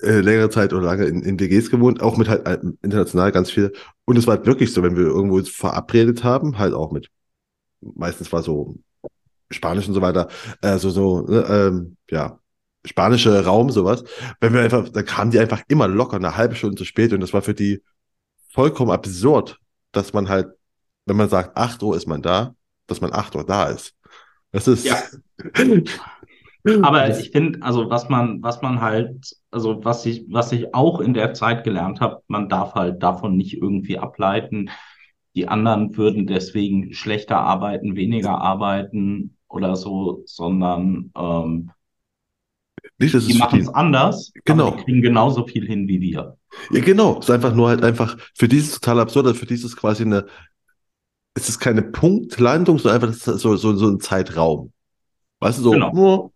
äh, 0.02 0.20
längere 0.20 0.50
Zeit 0.50 0.74
oder 0.74 0.86
lange 0.86 1.06
in, 1.06 1.22
in 1.24 1.40
WGs 1.40 1.70
gewohnt, 1.70 2.02
auch 2.02 2.18
mit 2.18 2.28
halt 2.28 2.46
äh, 2.48 2.60
international 2.82 3.32
ganz 3.32 3.52
viel. 3.52 3.72
Und 4.06 4.18
es 4.18 4.28
war 4.28 4.38
halt 4.38 4.46
wirklich 4.46 4.74
so, 4.74 4.84
wenn 4.84 4.98
wir 4.98 5.06
irgendwo 5.06 5.38
uns 5.38 5.50
verabredet 5.50 6.24
haben, 6.24 6.58
halt 6.58 6.74
auch 6.74 6.92
mit, 6.92 7.10
meistens 7.82 8.32
war 8.32 8.44
so 8.44 8.76
Spanisch 9.52 9.88
und 9.88 9.94
so 9.94 10.02
weiter, 10.02 10.28
äh, 10.62 10.78
so, 10.78 10.90
so, 10.90 11.22
ne, 11.22 11.46
ähm, 11.48 11.98
ja, 12.10 12.40
spanische 12.84 13.46
Raum, 13.46 13.70
sowas. 13.70 14.04
Wenn 14.40 14.54
wir 14.54 14.62
einfach, 14.62 14.90
dann 14.90 15.06
kamen 15.06 15.32
die 15.32 15.40
einfach 15.40 15.62
immer 15.68 15.88
locker 15.88 16.18
eine 16.18 16.36
halbe 16.36 16.56
Stunde 16.56 16.76
zu 16.78 16.86
spät 16.86 17.14
und 17.14 17.20
das 17.22 17.34
war 17.34 17.42
für 17.42 17.54
die 17.54 17.82
vollkommen 18.50 18.92
absurd, 18.92 19.60
dass 19.92 20.14
man 20.14 20.30
halt 20.30 20.48
wenn 21.06 21.18
man 21.18 21.30
sagt, 21.30 21.56
8 21.56 21.82
Uhr 21.84 21.96
ist 21.96 22.08
man 22.08 22.22
da, 22.22 22.56
dass 22.88 23.02
man 23.02 23.14
8 23.14 23.36
Uhr 23.36 23.46
da 23.46 23.66
ist. 23.66 23.96
Das 24.52 24.68
ist. 24.68 24.86
Ja. 24.86 24.98
Aber 26.82 27.10
ich 27.10 27.30
finde, 27.30 27.62
also 27.62 27.92
was 27.92 28.10
man, 28.10 28.42
was 28.42 28.64
man 28.64 28.82
halt, 28.82 29.36
also 29.52 29.84
was 29.86 30.06
ich, 30.06 30.26
was 30.30 30.52
ich 30.52 30.74
auch 30.74 31.00
in 31.00 31.14
der 31.14 31.36
Zeit 31.36 31.64
gelernt 31.64 32.02
habe, 32.02 32.24
man 32.28 32.50
darf 32.50 32.74
halt 32.74 33.04
davon 33.04 33.38
nicht 33.38 33.54
irgendwie 33.54 34.00
ableiten, 34.00 34.72
die 35.36 35.48
anderen 35.48 35.96
würden 35.96 36.26
deswegen 36.26 36.94
schlechter 36.94 37.38
arbeiten, 37.38 37.96
weniger 37.96 38.42
arbeiten 38.42 39.38
oder 39.48 39.76
so, 39.76 40.24
sondern 40.26 41.12
ähm, 41.16 41.72
nicht, 42.98 43.30
die 43.30 43.38
machen 43.38 43.60
es 43.60 43.70
anders, 43.70 44.32
genau. 44.46 44.68
aber 44.68 44.78
die 44.78 44.84
kriegen 44.84 45.02
genauso 45.02 45.46
viel 45.46 45.68
hin 45.68 45.88
wie 45.88 46.00
wir. 46.00 46.38
Ja, 46.72 46.82
genau. 46.82 47.20
Es 47.20 47.26
ist 47.26 47.32
einfach 47.32 47.54
nur 47.54 47.68
halt 47.68 47.84
einfach 47.84 48.18
für 48.34 48.48
dieses 48.48 48.80
total 48.80 49.02
absurde, 49.02 49.36
für 49.36 49.46
dieses 49.46 49.76
quasi 49.76 50.04
eine, 50.04 50.26
es 51.36 51.50
ist 51.50 51.60
keine 51.60 51.84
Punktlandung, 51.84 52.80
sondern 52.80 53.04
einfach 53.04 53.16
so, 53.16 53.56
so, 53.56 53.76
so 53.76 53.88
ein 53.88 54.00
Zeitraum. 54.00 54.72
Weißt 55.40 55.60
du, 55.60 55.64
so 55.64 55.72
genau. 55.72 55.94
nur 55.94 56.32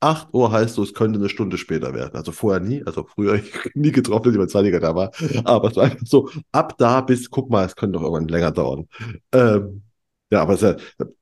8 0.00 0.28
Uhr 0.32 0.52
heißt 0.52 0.74
so, 0.74 0.82
es 0.82 0.94
könnte 0.94 1.18
eine 1.18 1.28
Stunde 1.28 1.56
später 1.56 1.94
werden. 1.94 2.14
Also 2.14 2.32
vorher 2.32 2.60
nie, 2.60 2.82
also 2.84 3.04
früher 3.04 3.40
nie 3.74 3.92
getroffen, 3.92 4.24
dass 4.24 4.32
jemand 4.34 4.50
zeitiger 4.50 4.78
da 4.78 4.94
war. 4.94 5.10
Aber 5.44 5.70
es 5.70 5.76
war 5.76 5.84
einfach 5.84 6.06
so, 6.06 6.28
ab 6.52 6.76
da 6.76 7.00
bis, 7.00 7.30
guck 7.30 7.50
mal, 7.50 7.64
es 7.64 7.74
könnte 7.74 7.98
doch 7.98 8.02
irgendwann 8.02 8.28
länger 8.28 8.50
dauern. 8.50 8.88
Ähm, 9.32 9.82
ja, 10.30 10.42
aber 10.42 10.56
ja, 10.56 10.76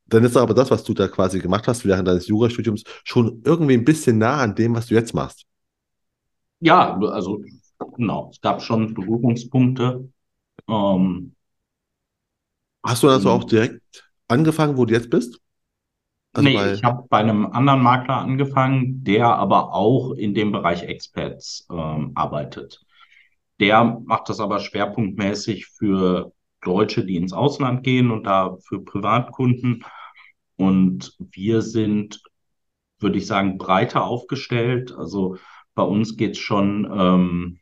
dann 0.07 0.25
ist 0.25 0.37
aber 0.37 0.55
das, 0.55 0.71
was 0.71 0.83
du 0.83 0.95
da 0.95 1.09
quasi 1.09 1.39
gemacht 1.39 1.69
hast 1.69 1.85
während 1.85 2.09
deines 2.09 2.27
Jurastudiums, 2.27 2.85
schon 3.05 3.43
irgendwie 3.45 3.75
ein 3.75 3.85
bisschen 3.85 4.19
nah 4.19 4.39
an 4.39 4.55
dem, 4.55 4.75
was 4.75 4.87
du 4.87 4.95
jetzt 4.95 5.15
machst. 5.15 5.45
Ja, 6.61 6.99
also 6.99 7.43
genau, 7.97 8.31
es 8.33 8.41
gab 8.41 8.63
schon 8.63 8.95
Berührungspunkte. 8.95 10.09
Ähm, 10.69 11.35
Hast 12.83 13.03
du 13.03 13.09
also 13.09 13.31
auch 13.31 13.45
direkt 13.45 14.11
angefangen, 14.29 14.77
wo 14.77 14.85
du 14.85 14.95
jetzt 14.95 15.11
bist? 15.11 15.41
Also 16.33 16.49
nee, 16.49 16.55
bei... 16.55 16.73
ich 16.73 16.85
habe 16.85 17.05
bei 17.09 17.19
einem 17.19 17.47
anderen 17.47 17.83
Makler 17.83 18.19
angefangen, 18.19 19.03
der 19.05 19.27
aber 19.27 19.75
auch 19.75 20.13
in 20.13 20.35
dem 20.35 20.53
Bereich 20.53 20.83
Experts 20.83 21.67
ähm, 21.71 22.13
arbeitet. 22.15 22.81
Der 23.59 23.85
macht 23.85 24.29
das 24.29 24.41
aber 24.41 24.61
schwerpunktmäßig 24.61 25.67
für 25.67 26.33
Deutsche, 26.63 27.05
die 27.05 27.17
ins 27.17 27.33
Ausland 27.33 27.83
gehen 27.83 28.11
und 28.11 28.25
da 28.25 28.57
für 28.67 28.83
Privatkunden. 28.83 29.85
Und 30.57 31.15
wir 31.19 31.63
sind, 31.63 32.23
würde 32.99 33.19
ich 33.19 33.27
sagen, 33.27 33.59
breiter 33.59 34.05
aufgestellt. 34.05 34.93
Also 34.93 35.37
bei 35.75 35.83
uns 35.83 36.17
geht 36.17 36.33
es 36.33 36.39
schon, 36.39 36.91
ähm, 36.91 37.59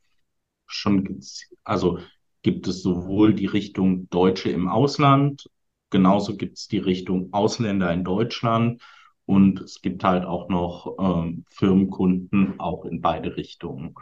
schon, 0.66 1.20
also 1.64 1.98
gibt 2.42 2.66
es 2.68 2.82
sowohl 2.82 3.34
die 3.34 3.46
Richtung 3.46 4.08
Deutsche 4.10 4.50
im 4.50 4.68
Ausland, 4.68 5.48
genauso 5.90 6.36
gibt 6.36 6.58
es 6.58 6.68
die 6.68 6.78
Richtung 6.78 7.32
Ausländer 7.32 7.92
in 7.92 8.04
Deutschland 8.04 8.82
und 9.26 9.60
es 9.60 9.82
gibt 9.82 10.04
halt 10.04 10.24
auch 10.24 10.48
noch 10.48 10.96
ähm, 10.98 11.44
Firmenkunden 11.50 12.58
auch 12.58 12.84
in 12.84 13.00
beide 13.00 13.36
Richtungen. 13.36 13.94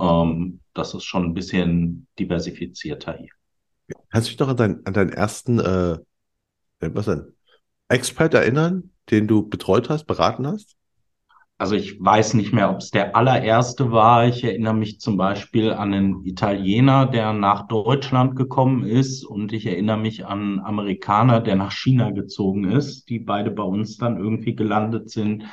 Ähm, 0.00 0.60
das 0.74 0.94
ist 0.94 1.04
schon 1.04 1.24
ein 1.24 1.34
bisschen 1.34 2.06
diversifizierter 2.18 3.16
hier. 3.16 3.30
Kannst 4.10 4.28
du 4.28 4.30
dich 4.30 4.38
noch 4.38 4.48
an, 4.48 4.56
dein, 4.56 4.86
an 4.86 4.92
deinen 4.92 5.12
ersten 5.12 5.58
äh, 5.58 5.98
was 6.80 7.06
denn, 7.06 7.32
Expert 7.88 8.34
erinnern, 8.34 8.90
den 9.10 9.26
du 9.26 9.48
betreut 9.48 9.90
hast, 9.90 10.04
beraten 10.04 10.46
hast? 10.46 10.76
Also 11.60 11.74
ich 11.74 12.02
weiß 12.02 12.32
nicht 12.34 12.54
mehr, 12.54 12.70
ob 12.70 12.78
es 12.78 12.90
der 12.90 13.14
allererste 13.14 13.92
war. 13.92 14.26
Ich 14.26 14.42
erinnere 14.42 14.72
mich 14.72 14.98
zum 14.98 15.18
Beispiel 15.18 15.74
an 15.74 15.92
einen 15.92 16.24
Italiener, 16.24 17.04
der 17.04 17.34
nach 17.34 17.68
Deutschland 17.68 18.34
gekommen 18.34 18.82
ist 18.82 19.26
und 19.26 19.52
ich 19.52 19.66
erinnere 19.66 19.98
mich 19.98 20.24
an 20.24 20.40
einen 20.40 20.60
Amerikaner, 20.60 21.38
der 21.40 21.56
nach 21.56 21.72
China 21.72 22.12
gezogen 22.12 22.64
ist, 22.64 23.10
die 23.10 23.18
beide 23.18 23.50
bei 23.50 23.62
uns 23.62 23.98
dann 23.98 24.16
irgendwie 24.16 24.54
gelandet 24.54 25.10
sind 25.10 25.44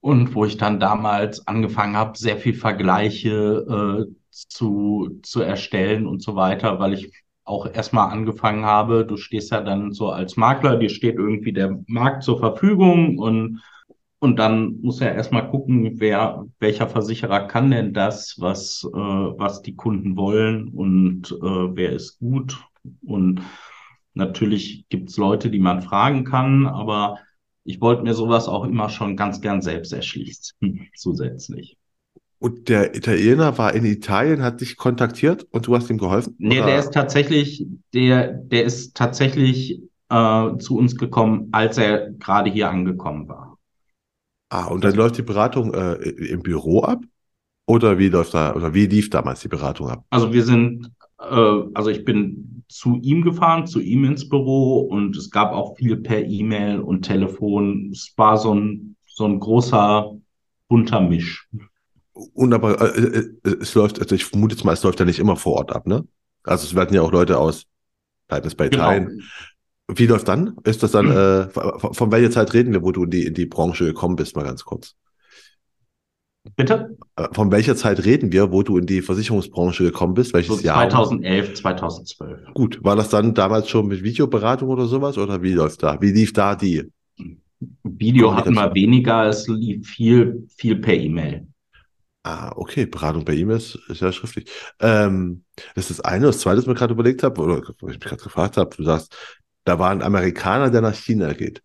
und 0.00 0.34
wo 0.34 0.46
ich 0.46 0.56
dann 0.56 0.80
damals 0.80 1.46
angefangen 1.46 1.96
habe, 1.96 2.18
sehr 2.18 2.36
viel 2.36 2.54
Vergleiche 2.54 4.08
äh, 4.10 4.12
zu, 4.30 5.20
zu 5.22 5.42
erstellen 5.42 6.08
und 6.08 6.24
so 6.24 6.34
weiter, 6.34 6.80
weil 6.80 6.92
ich 6.92 7.12
auch 7.44 7.72
erstmal 7.72 8.10
angefangen 8.10 8.64
habe, 8.64 9.06
du 9.06 9.16
stehst 9.16 9.52
ja 9.52 9.60
dann 9.60 9.92
so 9.92 10.10
als 10.10 10.36
Makler, 10.36 10.76
dir 10.76 10.90
steht 10.90 11.14
irgendwie 11.14 11.52
der 11.52 11.78
Markt 11.86 12.24
zur 12.24 12.40
Verfügung 12.40 13.18
und 13.18 13.62
und 14.24 14.38
dann 14.38 14.80
muss 14.80 15.02
er 15.02 15.14
erstmal 15.14 15.50
gucken, 15.50 16.00
wer, 16.00 16.46
welcher 16.58 16.88
Versicherer 16.88 17.46
kann 17.46 17.70
denn 17.70 17.92
das, 17.92 18.36
was, 18.38 18.82
äh, 18.90 18.96
was 18.96 19.60
die 19.60 19.76
Kunden 19.76 20.16
wollen 20.16 20.68
und 20.68 21.30
äh, 21.30 21.76
wer 21.76 21.92
ist 21.92 22.20
gut. 22.20 22.58
Und 23.02 23.42
natürlich 24.14 24.86
gibt 24.88 25.10
es 25.10 25.18
Leute, 25.18 25.50
die 25.50 25.58
man 25.58 25.82
fragen 25.82 26.24
kann, 26.24 26.66
aber 26.66 27.18
ich 27.64 27.82
wollte 27.82 28.02
mir 28.02 28.14
sowas 28.14 28.48
auch 28.48 28.64
immer 28.64 28.88
schon 28.88 29.14
ganz 29.14 29.42
gern 29.42 29.60
selbst 29.60 29.92
erschließen, 29.92 30.88
zusätzlich. 30.96 31.76
Und 32.38 32.70
der 32.70 32.96
Italiener 32.96 33.58
war 33.58 33.74
in 33.74 33.84
Italien, 33.84 34.42
hat 34.42 34.62
dich 34.62 34.78
kontaktiert 34.78 35.46
und 35.50 35.66
du 35.66 35.76
hast 35.76 35.90
ihm 35.90 35.98
geholfen? 35.98 36.34
Nee, 36.38 36.60
oder? 36.60 36.68
der 36.68 36.78
ist 36.78 36.94
tatsächlich, 36.94 37.66
der, 37.92 38.28
der 38.32 38.64
ist 38.64 38.96
tatsächlich 38.96 39.82
äh, 40.08 40.56
zu 40.56 40.78
uns 40.78 40.96
gekommen, 40.96 41.48
als 41.52 41.76
er 41.76 42.10
gerade 42.12 42.50
hier 42.50 42.70
angekommen 42.70 43.28
war. 43.28 43.53
Ah, 44.54 44.66
und 44.66 44.84
dann 44.84 44.94
läuft 44.94 45.18
die 45.18 45.22
Beratung 45.22 45.74
äh, 45.74 45.94
im 45.94 46.40
Büro 46.40 46.84
ab? 46.84 47.02
Oder 47.66 47.98
wie 47.98 48.08
läuft 48.08 48.34
da, 48.34 48.54
oder 48.54 48.72
wie 48.72 48.86
lief 48.86 49.10
damals 49.10 49.40
die 49.40 49.48
Beratung 49.48 49.88
ab? 49.88 50.04
Also 50.10 50.32
wir 50.32 50.44
sind, 50.44 50.92
äh, 51.18 51.60
also 51.74 51.90
ich 51.90 52.04
bin 52.04 52.62
zu 52.68 53.00
ihm 53.02 53.22
gefahren, 53.22 53.66
zu 53.66 53.80
ihm 53.80 54.04
ins 54.04 54.28
Büro 54.28 54.82
und 54.82 55.16
es 55.16 55.32
gab 55.32 55.50
auch 55.50 55.76
viel 55.76 55.96
per 55.96 56.24
E-Mail 56.24 56.78
und 56.78 57.02
Telefon. 57.02 57.90
Es 57.90 58.12
war 58.16 58.36
so 58.36 58.54
ein, 58.54 58.94
so 59.08 59.24
ein 59.24 59.40
großer 59.40 60.12
bunter 60.68 61.00
Misch. 61.00 61.48
Und 62.12 62.54
aber 62.54 62.80
äh, 62.80 63.00
äh, 63.00 63.30
äh 63.42 63.56
es 63.60 63.74
läuft, 63.74 64.00
also 64.00 64.14
ich 64.14 64.24
vermute 64.24 64.54
jetzt 64.54 64.64
mal, 64.64 64.74
es 64.74 64.84
läuft 64.84 65.00
ja 65.00 65.04
nicht 65.04 65.18
immer 65.18 65.34
vor 65.34 65.54
Ort 65.54 65.72
ab, 65.72 65.88
ne? 65.88 66.06
Also 66.44 66.64
es 66.64 66.76
werden 66.76 66.94
ja 66.94 67.02
auch 67.02 67.10
Leute 67.10 67.38
aus, 67.38 67.66
bleibt 68.28 68.46
es 68.46 68.54
bei 68.54 68.68
genau. 68.68 68.84
Italien. 68.84 69.22
Wie 69.88 70.06
läuft 70.06 70.28
dann? 70.28 70.56
Ist 70.64 70.82
das 70.82 70.92
dann, 70.92 71.10
äh, 71.10 71.48
von 71.50 72.10
welcher 72.10 72.30
Zeit 72.30 72.54
reden 72.54 72.72
wir, 72.72 72.82
wo 72.82 72.90
du 72.92 73.04
in 73.04 73.10
die, 73.10 73.26
in 73.26 73.34
die 73.34 73.46
Branche 73.46 73.84
gekommen 73.84 74.16
bist, 74.16 74.34
mal 74.34 74.44
ganz 74.44 74.64
kurz? 74.64 74.96
Bitte? 76.56 76.96
Äh, 77.16 77.28
Von 77.32 77.50
welcher 77.50 77.74
Zeit 77.74 78.04
reden 78.04 78.32
wir, 78.32 78.52
wo 78.52 78.62
du 78.62 78.78
in 78.78 78.86
die 78.86 79.02
Versicherungsbranche 79.02 79.84
gekommen 79.84 80.14
bist? 80.14 80.34
Welches 80.34 80.58
So 80.58 80.62
Jahr? 80.64 80.88
2011, 80.88 81.54
2012. 81.54 82.54
Gut, 82.54 82.82
war 82.82 82.96
das 82.96 83.08
dann 83.08 83.34
damals 83.34 83.68
schon 83.68 83.88
mit 83.88 84.02
Videoberatung 84.02 84.68
oder 84.68 84.86
sowas? 84.86 85.18
Oder 85.18 85.42
wie 85.42 85.52
läuft 85.52 85.82
da? 85.82 86.00
Wie 86.00 86.12
lief 86.12 86.32
da 86.32 86.54
die? 86.54 86.90
Video 87.82 88.34
hatten 88.34 88.54
wir 88.54 88.74
weniger, 88.74 89.24
es 89.26 89.48
lief 89.48 89.88
viel, 89.88 90.46
viel 90.56 90.76
per 90.76 90.94
E-Mail. 90.94 91.46
Ah, 92.26 92.52
okay, 92.56 92.86
Beratung 92.86 93.24
per 93.24 93.34
E-Mail 93.34 93.58
ist, 93.58 93.74
ist 93.88 94.00
ja 94.00 94.10
schriftlich. 94.10 94.50
Ähm, 94.80 95.44
das 95.74 95.90
ist 95.90 95.98
das 95.98 96.04
eine. 96.06 96.26
Das 96.26 96.38
zweite, 96.38 96.56
was 96.56 96.64
ich 96.64 96.68
mir 96.68 96.74
gerade 96.74 96.94
überlegt 96.94 97.22
habe, 97.22 97.40
oder 97.40 97.56
was 97.60 97.68
ich 97.68 97.84
mich 97.86 98.00
gerade 98.00 98.22
gefragt 98.22 98.56
habe, 98.56 98.74
du 98.74 98.82
sagst, 98.82 99.14
da 99.64 99.78
war 99.78 99.90
ein 99.90 100.02
Amerikaner, 100.02 100.70
der 100.70 100.82
nach 100.82 100.94
China 100.94 101.32
geht. 101.32 101.62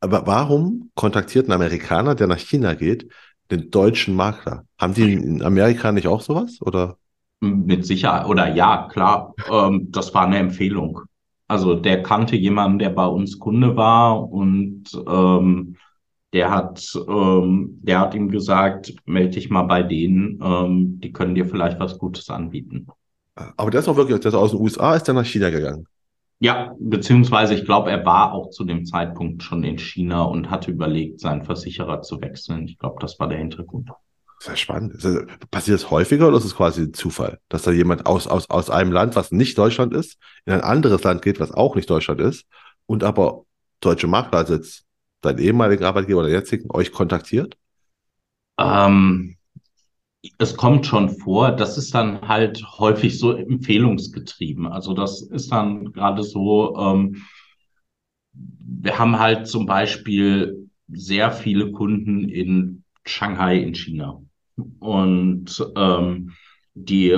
Aber 0.00 0.26
warum 0.26 0.90
kontaktiert 0.94 1.48
ein 1.48 1.52
Amerikaner, 1.52 2.14
der 2.14 2.26
nach 2.26 2.38
China 2.38 2.74
geht, 2.74 3.10
den 3.50 3.70
deutschen 3.70 4.14
Makler? 4.14 4.64
Haben 4.78 4.94
die 4.94 5.12
in 5.12 5.42
Amerika 5.42 5.92
nicht 5.92 6.06
auch 6.06 6.20
sowas? 6.20 6.60
Oder? 6.60 6.96
Mit 7.40 7.86
Sicherheit, 7.86 8.26
oder 8.26 8.54
ja, 8.54 8.88
klar, 8.90 9.34
ähm, 9.50 9.88
das 9.90 10.14
war 10.14 10.26
eine 10.26 10.38
Empfehlung. 10.38 11.00
Also 11.46 11.74
der 11.74 12.02
kannte 12.02 12.36
jemanden, 12.36 12.78
der 12.78 12.90
bei 12.90 13.06
uns 13.06 13.38
Kunde 13.38 13.76
war 13.76 14.30
und 14.30 14.84
ähm, 15.08 15.76
der 16.32 16.50
hat, 16.50 16.92
ähm, 17.08 17.78
der 17.82 18.00
hat 18.00 18.14
ihm 18.14 18.28
gesagt, 18.28 18.94
melde 19.06 19.30
dich 19.30 19.48
mal 19.48 19.62
bei 19.62 19.82
denen, 19.82 20.38
ähm, 20.42 21.00
die 21.00 21.12
können 21.12 21.34
dir 21.34 21.46
vielleicht 21.46 21.80
was 21.80 21.98
Gutes 21.98 22.28
anbieten. 22.28 22.86
Aber 23.34 23.70
der 23.70 23.80
ist 23.80 23.88
auch 23.88 23.96
wirklich, 23.96 24.20
der 24.20 24.28
ist 24.28 24.34
aus 24.34 24.50
den 24.50 24.60
USA, 24.60 24.94
ist 24.94 25.04
der 25.04 25.14
nach 25.14 25.24
China 25.24 25.48
gegangen. 25.48 25.86
Ja, 26.40 26.72
beziehungsweise 26.78 27.54
ich 27.54 27.64
glaube, 27.64 27.90
er 27.90 28.04
war 28.04 28.32
auch 28.32 28.50
zu 28.50 28.64
dem 28.64 28.84
Zeitpunkt 28.84 29.42
schon 29.42 29.64
in 29.64 29.78
China 29.78 30.22
und 30.22 30.50
hatte 30.50 30.70
überlegt, 30.70 31.20
seinen 31.20 31.44
Versicherer 31.44 32.00
zu 32.02 32.20
wechseln. 32.20 32.68
Ich 32.68 32.78
glaube, 32.78 32.96
das 33.00 33.18
war 33.18 33.28
der 33.28 33.38
Hintergrund. 33.38 33.90
Sehr 34.40 34.54
spannend. 34.56 34.94
Ist 34.94 35.04
das- 35.04 35.24
Passiert 35.50 35.80
das 35.82 35.90
häufiger 35.90 36.28
oder 36.28 36.36
ist 36.36 36.44
es 36.44 36.54
quasi 36.54 36.82
ein 36.82 36.94
Zufall, 36.94 37.40
dass 37.48 37.62
da 37.62 37.72
jemand 37.72 38.06
aus, 38.06 38.28
aus, 38.28 38.48
aus 38.50 38.70
einem 38.70 38.92
Land, 38.92 39.16
was 39.16 39.32
nicht 39.32 39.58
Deutschland 39.58 39.92
ist, 39.92 40.16
in 40.44 40.52
ein 40.52 40.60
anderes 40.60 41.02
Land 41.02 41.22
geht, 41.22 41.40
was 41.40 41.50
auch 41.50 41.74
nicht 41.74 41.90
Deutschland 41.90 42.20
ist, 42.20 42.46
und 42.86 43.02
aber 43.02 43.44
deutsche 43.80 44.06
Makler, 44.06 44.38
also 44.38 44.54
jetzt 44.54 44.84
dein 45.22 45.38
ehemaliger 45.38 45.88
Arbeitgeber 45.88 46.20
oder 46.20 46.28
jetzigen, 46.28 46.70
euch 46.70 46.92
kontaktiert? 46.92 47.56
Ähm, 48.58 49.37
es 50.38 50.56
kommt 50.56 50.86
schon 50.86 51.10
vor, 51.10 51.52
das 51.52 51.78
ist 51.78 51.94
dann 51.94 52.26
halt 52.26 52.62
häufig 52.78 53.18
so 53.18 53.32
empfehlungsgetrieben. 53.32 54.66
Also 54.66 54.94
das 54.94 55.22
ist 55.22 55.52
dann 55.52 55.92
gerade 55.92 56.22
so, 56.22 56.76
ähm, 56.76 57.22
wir 58.32 58.98
haben 58.98 59.18
halt 59.18 59.46
zum 59.46 59.66
Beispiel 59.66 60.68
sehr 60.88 61.30
viele 61.30 61.72
Kunden 61.72 62.28
in 62.28 62.84
Shanghai 63.04 63.58
in 63.58 63.74
China. 63.74 64.20
Und 64.80 65.64
ähm, 65.76 66.32
die 66.74 67.16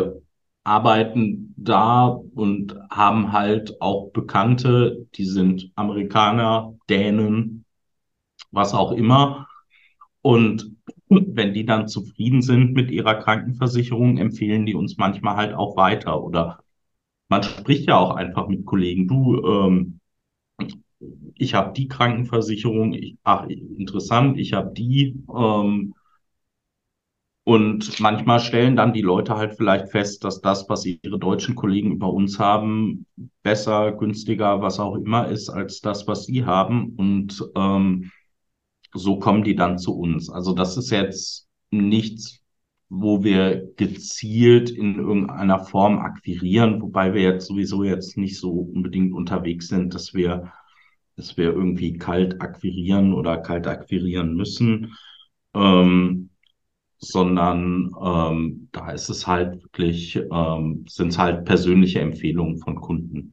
arbeiten 0.64 1.54
da 1.56 2.06
und 2.06 2.76
haben 2.90 3.32
halt 3.32 3.80
auch 3.80 4.10
Bekannte, 4.12 5.06
die 5.14 5.24
sind 5.24 5.70
Amerikaner, 5.74 6.74
Dänen, 6.88 7.64
was 8.50 8.74
auch 8.74 8.92
immer. 8.92 9.48
Und 10.22 10.69
wenn 11.10 11.52
die 11.54 11.66
dann 11.66 11.88
zufrieden 11.88 12.42
sind 12.42 12.72
mit 12.72 12.90
ihrer 12.90 13.16
Krankenversicherung, 13.16 14.18
empfehlen 14.18 14.66
die 14.66 14.74
uns 14.74 14.96
manchmal 14.96 15.36
halt 15.36 15.54
auch 15.54 15.76
weiter. 15.76 16.22
Oder 16.22 16.60
man 17.28 17.42
spricht 17.42 17.88
ja 17.88 17.98
auch 17.98 18.16
einfach 18.16 18.48
mit 18.48 18.66
Kollegen, 18.66 19.08
du, 19.08 19.42
ähm, 19.44 20.00
ich 21.34 21.54
habe 21.54 21.72
die 21.72 21.88
Krankenversicherung, 21.88 22.92
ich, 22.92 23.16
ach, 23.24 23.46
interessant, 23.48 24.38
ich 24.38 24.52
habe 24.52 24.72
die. 24.72 25.16
Ähm, 25.34 25.94
und 27.44 27.98
manchmal 28.00 28.38
stellen 28.38 28.76
dann 28.76 28.92
die 28.92 29.00
Leute 29.02 29.36
halt 29.36 29.54
vielleicht 29.56 29.90
fest, 29.90 30.22
dass 30.24 30.40
das, 30.40 30.68
was 30.68 30.84
ihre 30.86 31.18
deutschen 31.18 31.54
Kollegen 31.54 31.92
über 31.92 32.12
uns 32.12 32.38
haben, 32.38 33.06
besser, 33.42 33.92
günstiger, 33.92 34.60
was 34.62 34.78
auch 34.78 34.94
immer 34.94 35.26
ist, 35.28 35.48
als 35.48 35.80
das, 35.80 36.06
was 36.06 36.26
sie 36.26 36.44
haben. 36.44 36.94
Und 36.96 37.42
ähm, 37.56 38.12
so 38.92 39.18
kommen 39.18 39.44
die 39.44 39.54
dann 39.54 39.78
zu 39.78 39.96
uns. 39.96 40.30
Also 40.30 40.52
das 40.52 40.76
ist 40.76 40.90
jetzt 40.90 41.48
nichts, 41.70 42.40
wo 42.88 43.22
wir 43.22 43.72
gezielt 43.76 44.70
in 44.70 44.96
irgendeiner 44.96 45.60
Form 45.60 45.98
akquirieren, 45.98 46.82
wobei 46.82 47.14
wir 47.14 47.22
jetzt 47.22 47.46
sowieso 47.46 47.84
jetzt 47.84 48.16
nicht 48.16 48.38
so 48.38 48.50
unbedingt 48.50 49.14
unterwegs 49.14 49.68
sind, 49.68 49.94
dass 49.94 50.12
wir, 50.12 50.52
dass 51.16 51.36
wir 51.36 51.52
irgendwie 51.52 51.98
kalt 51.98 52.40
akquirieren 52.40 53.14
oder 53.14 53.38
kalt 53.38 53.66
akquirieren 53.66 54.34
müssen. 54.34 54.94
Ähm, 55.54 56.30
sondern 57.00 57.90
ähm, 58.02 58.68
da 58.72 58.90
ist 58.90 59.08
es 59.08 59.26
halt 59.26 59.62
wirklich, 59.62 60.16
ähm, 60.16 60.84
sind 60.86 61.08
es 61.08 61.18
halt 61.18 61.44
persönliche 61.46 62.00
Empfehlungen 62.00 62.58
von 62.58 62.76
Kunden. 62.76 63.32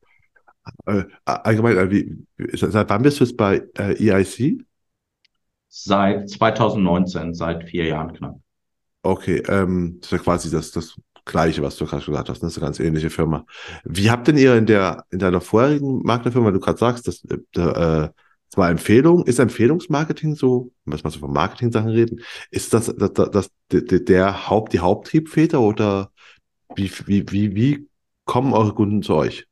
Äh, 0.86 1.04
allgemein, 1.26 1.78
äh, 1.78 1.92
wie, 1.92 2.18
seit 2.54 2.90
wann 2.90 3.02
bist 3.02 3.20
du 3.20 3.26
jetzt 3.26 3.38
bei 3.38 3.62
äh, 3.78 4.10
EIC? 4.10 4.66
Seit 5.70 6.30
2019, 6.30 7.34
seit 7.34 7.66
vier 7.66 7.86
Jahren 7.86 8.14
knapp. 8.14 8.40
Okay, 9.04 9.44
ähm, 9.48 9.98
das 10.00 10.12
ist 10.12 10.12
ja 10.12 10.24
quasi 10.24 10.52
das, 10.52 10.72
das 10.72 10.96
Gleiche, 11.26 11.62
was 11.62 11.78
du 11.78 11.86
gerade 11.86 12.06
gesagt 12.06 12.30
hast. 12.30 12.42
Das 12.42 12.52
ist 12.52 12.58
eine 12.58 12.68
ganz 12.68 12.80
ähnliche 12.80 13.10
Firma. 13.10 13.46
Wie 13.84 14.10
habt 14.10 14.28
denn 14.28 14.38
ihr 14.38 14.56
in 14.56 14.66
der, 14.66 15.06
in 15.12 15.20
deiner 15.20 15.42
vorherigen 15.42 16.02
Maklerfirma, 16.04 16.52
du 16.52 16.60
gerade 16.60 16.80
sagst, 16.80 17.08
äh, 17.08 17.60
äh, 17.60 18.10
das 18.50 18.58
war 18.58 18.70
Empfehlung, 18.70 19.26
ist 19.26 19.40
Empfehlungsmarketing 19.40 20.36
so, 20.36 20.72
was 20.86 21.04
man 21.04 21.12
so 21.12 21.20
von 21.20 21.34
Marketing-Sachen 21.34 21.90
reden, 21.90 22.22
ist 22.50 22.74
das, 22.74 22.94
das, 22.96 23.14
das, 23.14 23.30
das 23.32 23.52
der, 23.72 24.00
der 24.00 24.50
Haupt, 24.50 24.74
die 24.74 24.80
Haupttriebfeder 24.80 25.60
oder 25.60 26.12
wie, 26.76 26.90
wie, 27.06 27.26
wie, 27.30 27.56
wie 27.56 27.88
kommen 28.26 28.54
eure 28.54 28.74
Kunden 28.74 29.04
zu 29.04 29.16
euch? 29.16 29.48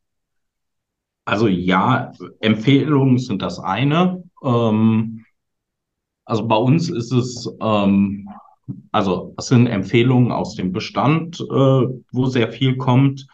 Also 1.26 1.48
ja, 1.48 2.12
Empfehlungen 2.40 3.18
sind 3.18 3.42
das 3.42 3.60
eine. 3.60 4.24
Ähm, 4.44 5.25
also 6.26 6.48
bei 6.48 6.58
uns 6.58 6.90
ist 6.90 7.12
es, 7.12 7.50
ähm, 7.62 8.28
also 8.92 9.34
es 9.38 9.48
sind 9.48 9.68
Empfehlungen 9.68 10.32
aus 10.32 10.56
dem 10.56 10.72
Bestand, 10.72 11.40
äh, 11.40 11.44
wo 12.12 12.26
sehr 12.26 12.52
viel 12.52 12.78
kommt. 12.78 13.28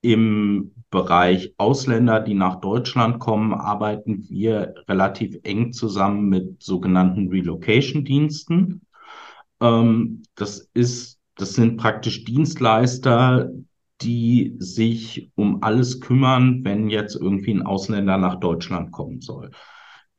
Im 0.00 0.72
Bereich 0.90 1.54
Ausländer, 1.56 2.20
die 2.20 2.34
nach 2.34 2.60
Deutschland 2.60 3.18
kommen, 3.18 3.54
arbeiten 3.54 4.26
wir 4.28 4.74
relativ 4.86 5.38
eng 5.42 5.72
zusammen 5.72 6.28
mit 6.28 6.62
sogenannten 6.62 7.28
Relocation-Diensten. 7.28 8.82
Ähm, 9.60 10.22
das 10.34 10.68
ist, 10.74 11.18
das 11.36 11.54
sind 11.54 11.78
praktisch 11.78 12.24
Dienstleister, 12.24 13.50
die 14.02 14.54
sich 14.58 15.30
um 15.36 15.62
alles 15.62 16.00
kümmern, 16.00 16.64
wenn 16.64 16.90
jetzt 16.90 17.16
irgendwie 17.16 17.52
ein 17.52 17.62
Ausländer 17.62 18.18
nach 18.18 18.40
Deutschland 18.40 18.92
kommen 18.92 19.20
soll. 19.20 19.50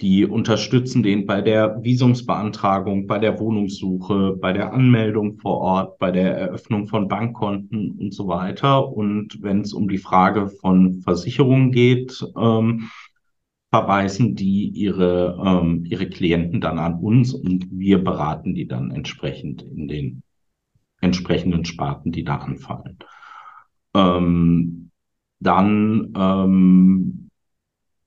Die 0.01 0.25
unterstützen 0.25 1.03
den 1.03 1.25
bei 1.25 1.41
der 1.41 1.81
Visumsbeantragung, 1.81 3.07
bei 3.07 3.17
der 3.17 3.39
Wohnungssuche, 3.39 4.35
bei 4.41 4.51
der 4.51 4.73
Anmeldung 4.73 5.37
vor 5.37 5.61
Ort, 5.61 5.99
bei 5.99 6.11
der 6.11 6.35
Eröffnung 6.35 6.87
von 6.87 7.07
Bankkonten 7.07 7.91
und 7.91 8.13
so 8.13 8.27
weiter. 8.27 8.91
Und 8.91 9.41
wenn 9.41 9.61
es 9.61 9.71
um 9.71 9.87
die 9.87 9.97
Frage 9.97 10.49
von 10.49 11.01
Versicherungen 11.01 11.71
geht, 11.71 12.25
ähm, 12.37 12.89
verweisen 13.69 14.35
die 14.35 14.67
ihre, 14.67 15.41
ähm, 15.43 15.85
ihre 15.85 16.09
Klienten 16.09 16.59
dann 16.59 16.77
an 16.77 16.95
uns 16.95 17.33
und 17.33 17.67
wir 17.71 18.03
beraten 18.03 18.53
die 18.53 18.67
dann 18.67 18.91
entsprechend 18.91 19.63
in 19.63 19.87
den 19.87 20.23
entsprechenden 21.01 21.63
Sparten, 21.63 22.11
die 22.11 22.23
da 22.23 22.37
anfallen. 22.37 22.97
Ähm, 23.93 24.91
dann 25.39 26.13
ähm, 26.17 27.29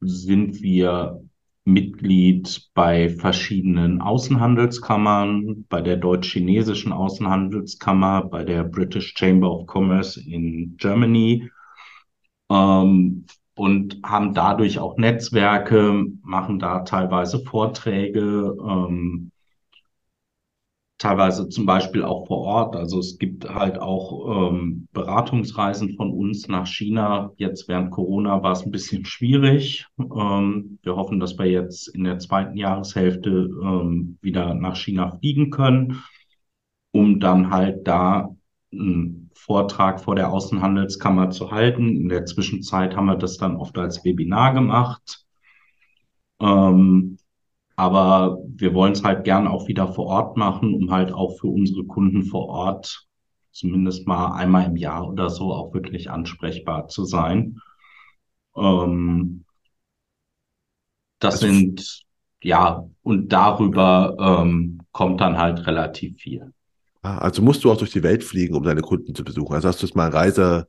sind 0.01 0.63
wir 0.63 1.23
Mitglied 1.69 2.71
bei 2.75 3.09
verschiedenen 3.11 4.01
Außenhandelskammern, 4.01 5.67
bei 5.69 5.81
der 5.81 5.97
deutsch-chinesischen 5.97 6.93
Außenhandelskammer, 6.93 8.25
bei 8.25 8.45
der 8.45 8.65
British 8.65 9.15
Chamber 9.17 9.51
of 9.53 9.67
Commerce 9.67 10.21
in 10.21 10.77
Germany 10.79 11.51
ähm, 12.51 13.27
und 13.55 14.01
haben 14.05 14.35
dadurch 14.35 14.79
auch 14.79 14.97
Netzwerke, 14.97 16.07
machen 16.23 16.59
da 16.59 16.81
teilweise 16.81 17.41
Vorträge, 17.41 18.57
ähm, 18.67 19.31
teilweise 20.99 21.49
zum 21.49 21.65
Beispiel 21.65 22.03
auch 22.03 22.27
vor 22.27 22.39
Ort. 22.39 22.77
Also 22.77 22.99
es 22.99 23.19
gibt 23.19 23.49
halt 23.49 23.79
auch 23.79 24.51
ähm, 24.51 24.89
Beratungsreisen 24.93 25.97
von 25.97 26.13
uns 26.13 26.49
nach 26.49 26.67
China. 26.67 27.33
Jetzt 27.37 27.69
während 27.69 27.93
Corona 27.93 28.43
war 28.43 28.53
es 28.53 28.65
ein 28.65 28.73
bisschen 28.73 29.05
schwierig. 29.05 29.87
Ähm, 29.99 30.79
wir 30.83 30.97
hoffen, 30.97 31.21
dass 31.21 31.39
wir 31.39 31.47
jetzt 31.47 31.89
in 31.89 32.05
der 32.05 32.19
zweiten 32.19 32.57
Jahreshälfte 32.57 33.31
ähm, 33.31 34.19
wieder 34.21 34.55
nach 34.55 34.77
China 34.77 35.17
fliegen 35.19 35.51
können, 35.51 36.03
um 36.91 37.21
dann 37.21 37.51
halt 37.51 37.87
da 37.87 38.35
einen 38.73 39.31
Vortrag 39.35 40.01
vor 40.01 40.17
der 40.17 40.33
Außenhandelskammer 40.33 41.31
zu 41.31 41.53
halten. 41.53 41.97
In 41.97 42.09
der 42.09 42.27
Zwischenzeit 42.27 42.97
haben 42.97 43.07
wir 43.07 43.17
das 43.17 43.39
dann 43.39 43.57
oft 43.57 43.79
als 43.79 44.05
Webinar 44.05 44.53
gemacht. 44.53 45.25
Ähm, 46.41 47.19
Aber 47.79 48.39
wir 48.57 48.75
wollen 48.75 48.95
es 48.95 49.05
halt 49.05 49.23
gern 49.23 49.47
auch 49.47 49.69
wieder 49.69 49.87
vor 49.87 50.07
Ort 50.07 50.37
machen, 50.37 50.75
um 50.75 50.91
halt 50.91 51.13
auch 51.13 51.39
für 51.39 51.47
unsere 51.47 51.85
Kunden 51.85 52.25
vor 52.25 52.49
Ort 52.49 53.07
zumindest 53.53 54.05
mal 54.05 54.33
einmal 54.33 54.67
im 54.67 54.75
Jahr 54.75 55.09
oder 55.09 55.31
so 55.31 55.53
auch 55.53 55.73
wirklich 55.73 56.11
ansprechbar 56.11 56.89
zu 56.89 57.05
sein. 57.05 57.61
Ähm, 58.57 59.45
das 61.21 61.35
also, 61.35 61.47
sind, 61.47 62.05
ja, 62.43 62.85
und 63.05 63.33
darüber 63.33 64.17
ähm, 64.19 64.81
kommt 64.91 65.21
dann 65.21 65.39
halt 65.39 65.65
relativ 65.69 66.19
viel. 66.19 66.53
Ah, 67.03 67.19
also 67.19 67.43
musst 67.43 67.63
du 67.63 67.71
auch 67.71 67.77
durch 67.77 67.93
die 67.93 68.03
Welt 68.03 68.25
fliegen, 68.25 68.57
um 68.57 68.65
deine 68.65 68.83
Kunden 68.83 69.15
zu 69.15 69.23
besuchen. 69.23 69.55
Also 69.55 69.69
hast 69.69 69.81
du 69.83 69.87
jetzt 69.87 69.95
mal 69.95 70.07
eine 70.07 70.15
Reise, 70.15 70.67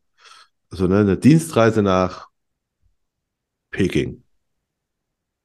also 0.70 0.86
eine, 0.86 1.00
eine 1.00 1.18
Dienstreise 1.18 1.82
nach 1.82 2.28
Peking. 3.72 4.24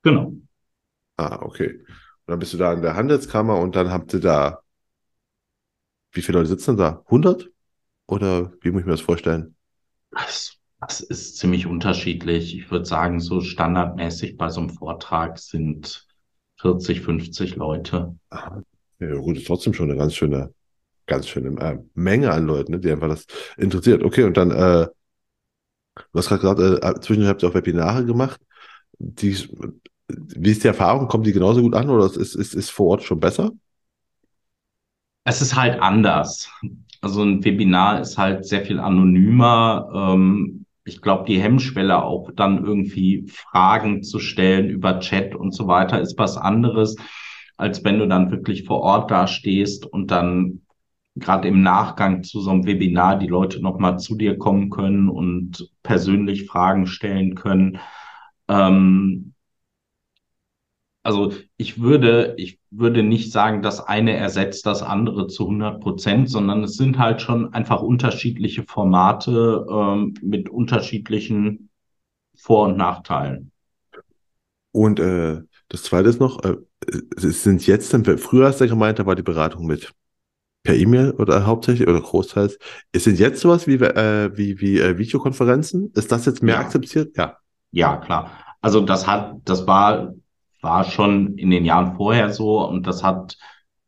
Genau. 0.03 0.35
Ah, 1.17 1.39
okay. 1.43 1.81
Und 2.27 2.31
dann 2.31 2.39
bist 2.39 2.53
du 2.53 2.57
da 2.57 2.73
in 2.73 2.83
der 2.83 2.97
Handelskammer 2.97 3.59
und 3.59 3.77
dann 3.77 3.91
habt 3.91 4.13
ihr 4.15 4.21
da, 4.21 4.63
wie 6.13 6.23
viele 6.23 6.39
Leute 6.39 6.51
sitzen 6.51 6.77
da? 6.77 7.05
100? 7.11 7.51
Oder 8.07 8.53
wie 8.61 8.71
muss 8.71 8.81
ich 8.81 8.87
mir 8.87 8.93
das 8.93 9.01
vorstellen? 9.01 9.57
Das, 10.11 10.57
das 10.81 11.01
ist 11.01 11.39
ziemlich 11.39 11.67
unterschiedlich. 11.67 12.57
Ich 12.57 12.71
würde 12.71 12.85
sagen, 12.85 13.21
so 13.21 13.41
standardmäßig 13.41 14.37
bei 14.37 14.49
so 14.49 14.61
einem 14.61 14.71
Vortrag 14.71 15.39
sind 15.39 16.07
40, 16.61 17.01
50 17.01 17.57
Leute. 17.57 18.17
Ah, 18.31 18.61
ja, 18.99 19.15
gut, 19.17 19.37
ist 19.37 19.47
trotzdem 19.47 19.75
schon 19.75 19.91
eine 19.91 19.99
ganz 19.99 20.15
schöne, 20.15 20.53
ganz 21.07 21.29
schöne 21.29 21.61
äh, 21.61 21.79
Menge 21.95 22.31
an 22.33 22.47
Leuten, 22.47 22.73
ne, 22.73 22.81
die 22.81 22.91
einfach 22.91 23.09
das 23.09 23.27
interessiert. 23.57 24.03
Okay, 24.03 24.25
und 24.25 24.37
dann, 24.37 24.51
äh, 24.51 24.87
du 25.97 26.03
hast 26.15 26.29
gerade 26.29 26.41
gesagt, 26.41 26.61
äh, 26.85 27.01
zwischendurch 27.01 27.31
habt 27.31 27.43
ihr 27.43 27.49
auch 27.49 27.55
Webinare 27.55 28.05
gemacht. 28.05 28.41
Die, 28.99 29.37
wie 30.09 30.51
ist 30.51 30.65
die 30.65 30.69
Erfahrung? 30.69 31.09
Kommt 31.09 31.27
die 31.27 31.33
genauso 31.33 31.63
gut 31.63 31.75
an 31.75 31.89
oder 31.91 32.07
ist, 32.07 32.17
ist, 32.37 32.55
ist 32.55 32.71
vor 32.71 32.89
Ort 32.89 33.03
schon 33.05 33.21
besser? 33.21 33.53
Es 35.25 35.41
ist 35.41 35.57
halt 35.57 35.81
anders. 35.81 36.51
Also 37.01 37.23
ein 37.23 37.45
Webinar 37.45 38.01
ist 38.01 38.19
halt 38.19 38.45
sehr 38.47 38.65
viel 38.65 38.81
anonymer. 38.81 39.89
Ähm, 39.95 40.67
ich 40.85 41.01
glaube, 41.01 41.25
die 41.27 41.41
Hemmschwelle 41.41 42.03
auch 42.03 42.31
dann 42.35 42.65
irgendwie 42.65 43.27
Fragen 43.29 44.03
zu 44.03 44.19
stellen 44.19 44.69
über 44.69 45.01
Chat 45.01 45.35
und 45.35 45.53
so 45.53 45.67
weiter 45.67 46.01
ist 46.01 46.19
was 46.19 46.37
anderes, 46.37 46.97
als 47.57 47.85
wenn 47.85 47.99
du 47.99 48.07
dann 48.07 48.31
wirklich 48.31 48.65
vor 48.65 48.81
Ort 48.81 49.11
da 49.11 49.27
stehst 49.27 49.87
und 49.87 50.11
dann 50.11 50.61
gerade 51.17 51.49
im 51.49 51.63
Nachgang 51.63 52.23
zu 52.25 52.41
so 52.41 52.51
einem 52.51 52.67
Webinar 52.67 53.19
die 53.19 53.29
Leute 53.29 53.61
nochmal 53.63 53.99
zu 53.99 54.17
dir 54.17 54.37
kommen 54.37 54.69
können 54.71 55.09
und 55.09 55.71
persönlich 55.83 56.47
Fragen 56.47 56.87
stellen 56.87 57.35
können. 57.35 57.79
Ähm, 58.49 59.34
also 61.05 61.35
ich 61.59 61.81
würde, 61.81 62.35
ich 62.39 62.59
würde 62.71 63.03
nicht 63.03 63.31
sagen, 63.31 63.61
das 63.63 63.87
eine 63.87 64.17
ersetzt 64.17 64.65
das 64.65 64.83
andere 64.83 65.27
zu 65.27 65.45
100 65.45 65.81
Prozent, 65.81 66.31
sondern 66.31 66.65
es 66.65 66.77
sind 66.77 66.99
halt 66.99 67.21
schon 67.21 67.53
einfach 67.53 67.83
unterschiedliche 67.83 68.65
Formate 68.65 69.67
ähm, 69.71 70.15
mit 70.23 70.49
unterschiedlichen 70.49 71.69
Vor- 72.35 72.69
und 72.69 72.79
Nachteilen. 72.79 73.53
Und 74.73 74.99
äh, 74.99 75.43
das 75.69 75.83
Zweite 75.83 76.09
ist 76.09 76.21
noch, 76.21 76.43
äh, 76.43 76.57
sind 77.17 77.67
jetzt, 77.67 77.95
früher 78.19 78.49
hast 78.49 78.63
du 78.63 78.67
gemeint, 78.67 78.99
da 78.99 79.05
war 79.05 79.15
die 79.15 79.23
Beratung 79.23 79.67
mit 79.67 79.93
per 80.63 80.75
E-Mail 80.75 81.11
oder 81.13 81.45
hauptsächlich 81.45 81.87
oder 81.87 82.01
großteils. 82.01 82.59
Ist 82.93 83.05
denn 83.05 83.17
jetzt 83.17 83.41
sowas 83.41 83.67
wie, 83.67 83.75
äh, 83.75 84.31
wie, 84.35 84.59
wie 84.61 84.81
äh, 84.81 84.97
Videokonferenzen? 84.97 85.93
Ist 85.95 86.11
das 86.11 86.25
jetzt 86.25 86.43
mehr 86.43 86.55
ja. 86.55 86.61
akzeptiert? 86.63 87.15
Ja. 87.17 87.37
Ja, 87.73 87.99
klar. 87.99 88.31
Also 88.63 88.81
das 88.81 89.07
hat, 89.07 89.37
das 89.45 89.67
war 89.67 90.15
war 90.65 90.85
schon 90.85 91.39
in 91.39 91.51
den 91.51 91.65
Jahren 91.65 91.95
vorher 91.97 92.31
so 92.31 92.67
und 92.67 92.87
das 92.87 93.05
hat 93.05 93.37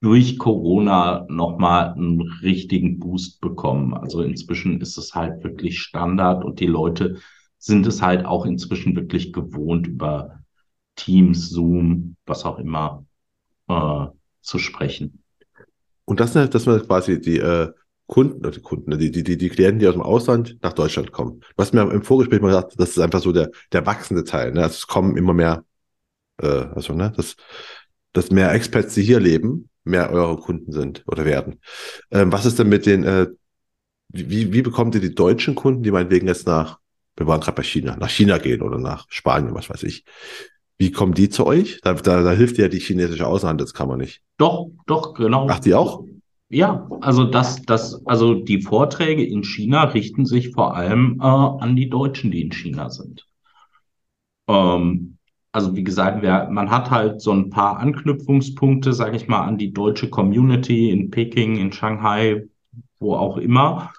durch 0.01 0.39
Corona 0.39 1.27
nochmal 1.29 1.95
einen 1.95 2.21
richtigen 2.43 3.01
Boost 3.01 3.41
bekommen. 3.41 3.95
Also 3.95 4.23
inzwischen 4.23 4.81
ist 4.81 4.99
es 4.99 5.15
halt 5.15 5.43
wirklich 5.43 5.81
Standard 5.81 6.45
und 6.45 6.61
die 6.61 6.67
Leute 6.67 7.19
sind 7.59 7.87
es 7.87 8.03
halt 8.03 8.25
auch 8.25 8.47
inzwischen 8.47 8.95
wirklich 8.95 9.33
gewohnt, 9.33 9.87
über 9.87 10.41
Teams, 10.95 11.51
Zoom, 11.51 12.17
was 12.27 12.45
auch 12.45 12.59
immer, 12.59 13.05
äh, 13.69 14.07
zu 14.43 14.59
sprechen. 14.59 15.23
Und 16.05 16.21
das 16.21 16.35
sind 16.35 16.55
das 16.55 16.65
sind 16.65 16.87
quasi 16.87 17.21
die 17.21 17.39
äh, 17.39 17.73
Kunden, 18.07 18.49
die 18.51 18.61
Kunden, 18.61 18.97
die, 18.99 19.11
die, 19.11 19.25
die, 19.25 19.37
die 19.37 19.49
Klienten, 19.49 19.81
die 19.81 19.89
aus 19.89 19.95
dem 19.95 20.03
Ausland 20.03 20.59
nach 20.63 20.75
Deutschland 20.75 21.11
kommen. 21.11 21.41
Hast 21.59 21.75
mir 21.75 21.91
im 21.91 22.03
Vorgespräch 22.03 22.41
mal 22.41 22.49
gesagt, 22.49 22.75
das 22.79 22.91
ist 22.91 23.01
einfach 23.01 23.21
so 23.21 23.33
der, 23.33 23.51
der 23.73 23.85
wachsende 23.85 24.23
Teil. 24.23 24.53
Ne? 24.53 24.63
Also 24.63 24.75
es 24.75 24.87
kommen 24.87 25.17
immer 25.17 25.33
mehr 25.35 25.65
äh, 26.39 26.47
also, 26.75 26.95
ne, 26.95 27.13
dass, 27.17 27.37
dass 28.13 28.31
mehr 28.31 28.53
Experts, 28.53 28.95
die 28.95 29.03
hier 29.03 29.21
leben, 29.21 29.69
mehr 29.85 30.11
eure 30.11 30.37
Kunden 30.37 30.73
sind 30.73 31.05
oder 31.07 31.25
werden. 31.25 31.61
Ähm, 32.11 32.33
was 32.33 32.47
ist 32.47 32.59
denn 32.59 32.69
mit 32.69 32.87
den, 32.87 33.05
äh, 33.05 33.29
wie, 34.09 34.53
wie 34.53 34.63
bekommt 34.63 34.95
ihr 34.95 35.01
die 35.01 35.15
deutschen 35.15 35.55
Kunden, 35.55 35.83
die 35.83 35.91
meinetwegen 35.91 36.27
jetzt 36.27 36.47
nach, 36.47 36.79
wir 37.17 37.27
waren 37.27 37.41
gerade 37.41 37.57
bei 37.57 37.63
China, 37.63 37.97
nach 37.97 38.11
China 38.11 38.39
gehen 38.39 38.63
oder 38.63 38.79
nach 38.79 39.07
Spanien, 39.09 39.55
was 39.55 39.71
weiß 39.71 39.85
ich. 39.85 40.05
Wie 40.79 40.91
kommen 40.91 41.15
die 41.15 41.31
zu 41.31 41.47
euch? 41.47 41.81
Da, 41.83 41.95
da, 41.95 42.23
da 42.23 42.33
hilft 42.33 42.59
ja 42.59 42.69
die 42.69 42.81
chinesische 42.81 43.27
Außenhandelskammer 43.27 43.97
nicht. 43.97 44.21
Doch, 44.37 44.69
doch, 44.87 45.15
genau. 45.15 45.47
Ach, 45.49 45.59
die 45.59 45.75
auch? 45.75 46.05
Ja, 46.49 46.89
also 47.01 47.25
das, 47.25 47.63
das, 47.63 48.07
also 48.07 48.35
die 48.35 48.61
Vorträge 48.63 49.25
in 49.25 49.43
China 49.43 49.85
richten 49.85 50.27
sich 50.27 50.53
vor 50.53 50.77
allem 50.77 51.19
äh, 51.21 51.25
an 51.25 51.75
die 51.75 51.89
Deutschen, 51.89 52.31
die 52.31 52.43
in 52.43 52.53
China 52.53 52.91
sind. 52.91 53.27
Ähm, 54.47 55.16
also 55.57 55.75
wie 55.75 55.85
gesagt, 55.85 56.21
wer, 56.21 56.51
man 56.51 56.71
hat 56.71 56.91
halt 56.91 57.23
so 57.23 57.33
ein 57.33 57.49
paar 57.49 57.79
Anknüpfungspunkte, 57.79 58.93
sage 58.93 59.17
ich 59.17 59.27
mal, 59.27 59.41
an 59.41 59.57
die 59.57 59.73
deutsche 59.73 60.11
Community 60.11 60.91
in 60.91 61.11
Peking, 61.11 61.57
in 61.57 61.73
Shanghai, 61.73 62.45
wo 62.99 63.15
auch 63.15 63.39
immer. 63.39 63.91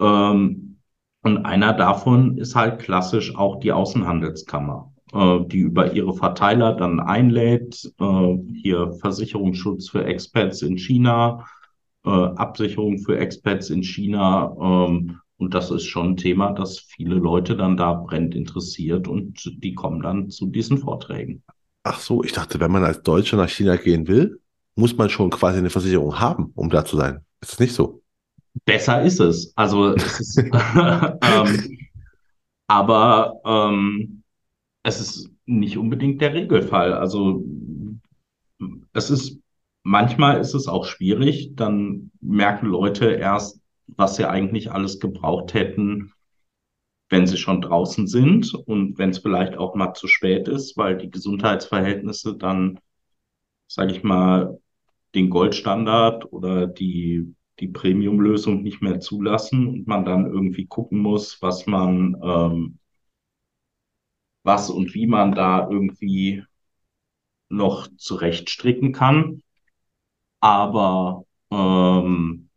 Ähm, 0.00 0.78
und 1.24 1.38
einer 1.44 1.72
davon 1.72 2.38
ist 2.38 2.54
halt 2.54 2.78
klassisch 2.78 3.34
auch 3.34 3.58
die 3.58 3.72
Außenhandelskammer, 3.72 4.92
äh, 5.12 5.40
die 5.46 5.58
über 5.58 5.92
ihre 5.92 6.14
Verteiler 6.14 6.72
dann 6.72 7.00
einlädt, 7.00 7.92
äh, 7.98 8.36
hier 8.62 8.92
Versicherungsschutz 9.00 9.88
für 9.88 10.04
Expats 10.04 10.62
in 10.62 10.78
China, 10.78 11.44
äh, 12.04 12.10
Absicherung 12.10 12.98
für 12.98 13.18
Expats 13.18 13.70
in 13.70 13.82
China. 13.82 14.54
Und 15.38 15.54
das 15.54 15.70
ist 15.70 15.84
schon 15.84 16.10
ein 16.10 16.16
Thema, 16.16 16.52
das 16.52 16.78
viele 16.78 17.16
Leute 17.16 17.56
dann 17.56 17.76
da 17.76 17.94
brennt 17.94 18.34
interessiert 18.34 19.08
und 19.08 19.50
die 19.62 19.74
kommen 19.74 20.00
dann 20.00 20.30
zu 20.30 20.46
diesen 20.46 20.78
Vorträgen. 20.78 21.42
Ach 21.84 21.98
so, 21.98 22.22
ich 22.22 22.32
dachte, 22.32 22.60
wenn 22.60 22.70
man 22.70 22.84
als 22.84 23.02
Deutscher 23.02 23.36
nach 23.36 23.48
China 23.48 23.76
gehen 23.76 24.06
will, 24.06 24.40
muss 24.76 24.96
man 24.96 25.10
schon 25.10 25.30
quasi 25.30 25.58
eine 25.58 25.70
Versicherung 25.70 26.20
haben, 26.20 26.52
um 26.54 26.70
da 26.70 26.84
zu 26.84 26.96
sein. 26.96 27.24
Ist 27.40 27.52
das 27.52 27.60
nicht 27.60 27.74
so? 27.74 28.02
Besser 28.64 29.02
ist 29.02 29.18
es. 29.18 29.52
Also 29.56 29.94
es 29.94 30.20
ist, 30.20 30.38
ähm, 30.38 31.78
aber 32.68 33.40
ähm, 33.44 34.22
es 34.82 35.00
ist 35.00 35.30
nicht 35.46 35.76
unbedingt 35.76 36.20
der 36.20 36.34
Regelfall. 36.34 36.92
Also 36.92 37.44
es 38.92 39.10
ist 39.10 39.38
manchmal 39.82 40.40
ist 40.40 40.54
es 40.54 40.68
auch 40.68 40.84
schwierig. 40.84 41.52
Dann 41.54 42.10
merken 42.20 42.66
Leute 42.66 43.12
erst, 43.12 43.60
was 43.96 44.16
sie 44.16 44.28
eigentlich 44.28 44.70
alles 44.72 45.00
gebraucht 45.00 45.54
hätten, 45.54 46.12
wenn 47.08 47.26
sie 47.26 47.36
schon 47.36 47.60
draußen 47.60 48.06
sind 48.06 48.54
und 48.54 48.98
wenn 48.98 49.10
es 49.10 49.18
vielleicht 49.18 49.56
auch 49.56 49.74
mal 49.74 49.92
zu 49.94 50.08
spät 50.08 50.48
ist, 50.48 50.76
weil 50.76 50.96
die 50.96 51.10
Gesundheitsverhältnisse 51.10 52.36
dann, 52.36 52.80
sage 53.68 53.92
ich 53.92 54.02
mal, 54.02 54.58
den 55.14 55.28
Goldstandard 55.28 56.32
oder 56.32 56.66
die, 56.66 57.34
die 57.60 57.68
Premium-Lösung 57.68 58.62
nicht 58.62 58.80
mehr 58.80 59.00
zulassen 59.00 59.68
und 59.68 59.86
man 59.86 60.04
dann 60.04 60.26
irgendwie 60.26 60.66
gucken 60.66 60.98
muss, 60.98 61.42
was 61.42 61.66
man, 61.66 62.16
ähm, 62.22 62.78
was 64.42 64.70
und 64.70 64.94
wie 64.94 65.06
man 65.06 65.34
da 65.34 65.68
irgendwie 65.70 66.42
noch 67.50 67.88
zurechtstricken 67.96 68.92
kann. 68.92 69.42
Aber 70.40 71.24
ähm, 71.50 72.48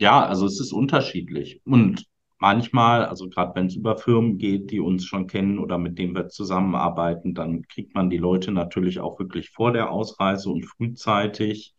ja, 0.00 0.24
also 0.24 0.46
es 0.46 0.60
ist 0.60 0.72
unterschiedlich. 0.72 1.60
Und 1.66 2.06
manchmal, 2.38 3.04
also 3.04 3.28
gerade 3.28 3.54
wenn 3.54 3.66
es 3.66 3.76
über 3.76 3.98
Firmen 3.98 4.38
geht, 4.38 4.70
die 4.70 4.80
uns 4.80 5.04
schon 5.04 5.26
kennen 5.26 5.58
oder 5.58 5.78
mit 5.78 5.98
denen 5.98 6.14
wir 6.14 6.28
zusammenarbeiten, 6.28 7.34
dann 7.34 7.62
kriegt 7.68 7.94
man 7.94 8.10
die 8.10 8.16
Leute 8.16 8.50
natürlich 8.50 9.00
auch 9.00 9.18
wirklich 9.18 9.50
vor 9.50 9.72
der 9.72 9.90
Ausreise 9.90 10.50
und 10.50 10.64
frühzeitig. 10.64 11.74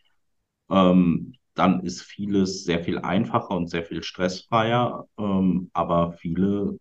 Ähm, 0.69 1.34
dann 1.55 1.82
ist 1.82 2.01
vieles 2.03 2.63
sehr 2.63 2.84
viel 2.84 2.99
einfacher 2.99 3.55
und 3.55 3.69
sehr 3.69 3.84
viel 3.84 4.03
stressfreier. 4.03 5.07
Ähm, 5.17 5.72
aber 5.74 6.13
viele 6.13 6.78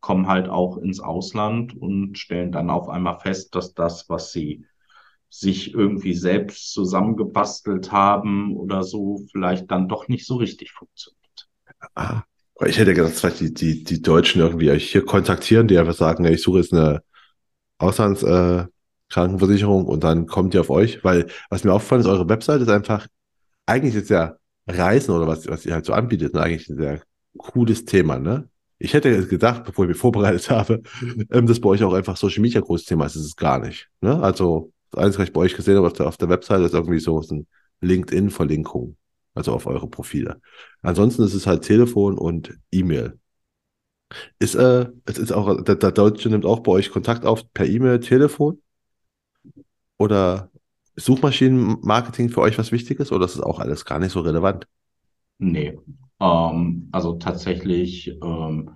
kommen 0.00 0.26
halt 0.26 0.48
auch 0.48 0.78
ins 0.78 1.00
Ausland 1.00 1.76
und 1.76 2.18
stellen 2.18 2.50
dann 2.52 2.70
auf 2.70 2.88
einmal 2.88 3.18
fest, 3.20 3.54
dass 3.54 3.74
das, 3.74 4.08
was 4.08 4.32
sie 4.32 4.64
sich 5.30 5.74
irgendwie 5.74 6.14
selbst 6.14 6.72
zusammengebastelt 6.72 7.92
haben 7.92 8.56
oder 8.56 8.82
so, 8.82 9.24
vielleicht 9.30 9.70
dann 9.70 9.88
doch 9.88 10.08
nicht 10.08 10.26
so 10.26 10.36
richtig 10.36 10.72
funktioniert. 10.72 11.48
Ah, 11.94 12.22
ich 12.66 12.78
hätte 12.78 12.94
gedacht, 12.94 13.12
vielleicht 13.12 13.40
die, 13.40 13.54
die, 13.54 13.84
die 13.84 14.02
Deutschen 14.02 14.40
irgendwie 14.40 14.70
euch 14.70 14.90
hier 14.90 15.04
kontaktieren, 15.04 15.68
die 15.68 15.78
einfach 15.78 15.94
sagen, 15.94 16.24
ich 16.24 16.42
suche 16.42 16.58
jetzt 16.58 16.72
eine 16.72 17.02
Auslands, 17.78 18.22
äh, 18.22 18.66
und 19.14 20.04
dann 20.04 20.26
kommt 20.26 20.54
ihr 20.54 20.60
auf 20.60 20.70
euch, 20.70 21.02
weil 21.02 21.28
was 21.48 21.64
mir 21.64 21.72
auffällt, 21.72 22.02
ist, 22.02 22.06
eure 22.06 22.28
Website 22.28 22.60
ist 22.60 22.68
einfach, 22.68 23.06
eigentlich 23.64 23.94
ist 23.94 24.10
ja 24.10 24.36
Reisen 24.66 25.14
oder 25.14 25.26
was, 25.26 25.46
was 25.48 25.64
ihr 25.64 25.72
halt 25.72 25.86
so 25.86 25.94
anbietet, 25.94 26.34
ne, 26.34 26.42
eigentlich 26.42 26.68
ein 26.68 26.76
sehr 26.76 27.02
cooles 27.38 27.84
Thema, 27.84 28.18
ne? 28.18 28.48
Ich 28.78 28.94
hätte 28.94 29.26
gedacht, 29.26 29.64
bevor 29.64 29.84
ich 29.84 29.90
mich 29.90 29.98
vorbereitet 29.98 30.50
habe, 30.50 30.82
ähm, 31.30 31.46
dass 31.46 31.60
bei 31.60 31.70
euch 31.70 31.82
auch 31.82 31.94
einfach 31.94 32.16
Social 32.16 32.42
Media 32.42 32.60
großes 32.60 32.86
Thema 32.86 33.06
ist. 33.06 33.16
Ist 33.16 33.24
es 33.24 33.36
gar 33.36 33.58
nicht. 33.58 33.88
Ne? 34.00 34.22
Also, 34.22 34.72
das 34.90 35.04
Einzige, 35.04 35.22
was 35.22 35.28
ich 35.28 35.32
bei 35.34 35.40
euch 35.40 35.54
gesehen 35.54 35.76
habe 35.76 35.86
auf 35.86 35.92
der, 35.92 36.06
auf 36.06 36.16
der 36.16 36.28
Website, 36.28 36.60
ist 36.62 36.74
irgendwie 36.74 37.00
so 37.00 37.20
ist 37.20 37.32
ein 37.32 37.46
LinkedIn-Verlinkung. 37.80 38.96
Also 39.34 39.52
auf 39.52 39.66
eure 39.66 39.88
Profile. 39.88 40.40
Ansonsten 40.82 41.22
ist 41.22 41.34
es 41.34 41.46
halt 41.46 41.62
Telefon 41.62 42.18
und 42.18 42.58
E-Mail. 42.72 43.18
Ist, 44.38 44.54
äh, 44.54 44.86
es 45.04 45.18
ist 45.18 45.32
auch, 45.32 45.62
der, 45.62 45.76
der 45.76 45.92
Deutsche 45.92 46.28
nimmt 46.28 46.44
auch 46.44 46.60
bei 46.60 46.72
euch 46.72 46.90
Kontakt 46.90 47.24
auf 47.24 47.52
per 47.52 47.66
E-Mail, 47.66 48.00
Telefon? 48.00 48.60
Oder 49.98 50.50
Suchmaschinenmarketing 50.96 52.30
für 52.30 52.40
euch 52.40 52.58
was 52.58 52.72
Wichtiges 52.72 53.12
oder 53.12 53.26
ist 53.26 53.36
es 53.36 53.40
auch 53.40 53.60
alles 53.60 53.84
gar 53.84 53.98
nicht 53.98 54.12
so 54.12 54.20
relevant? 54.20 54.66
Nee, 55.38 55.78
ähm, 56.20 56.88
also 56.90 57.14
tatsächlich 57.14 58.08
ähm, 58.22 58.70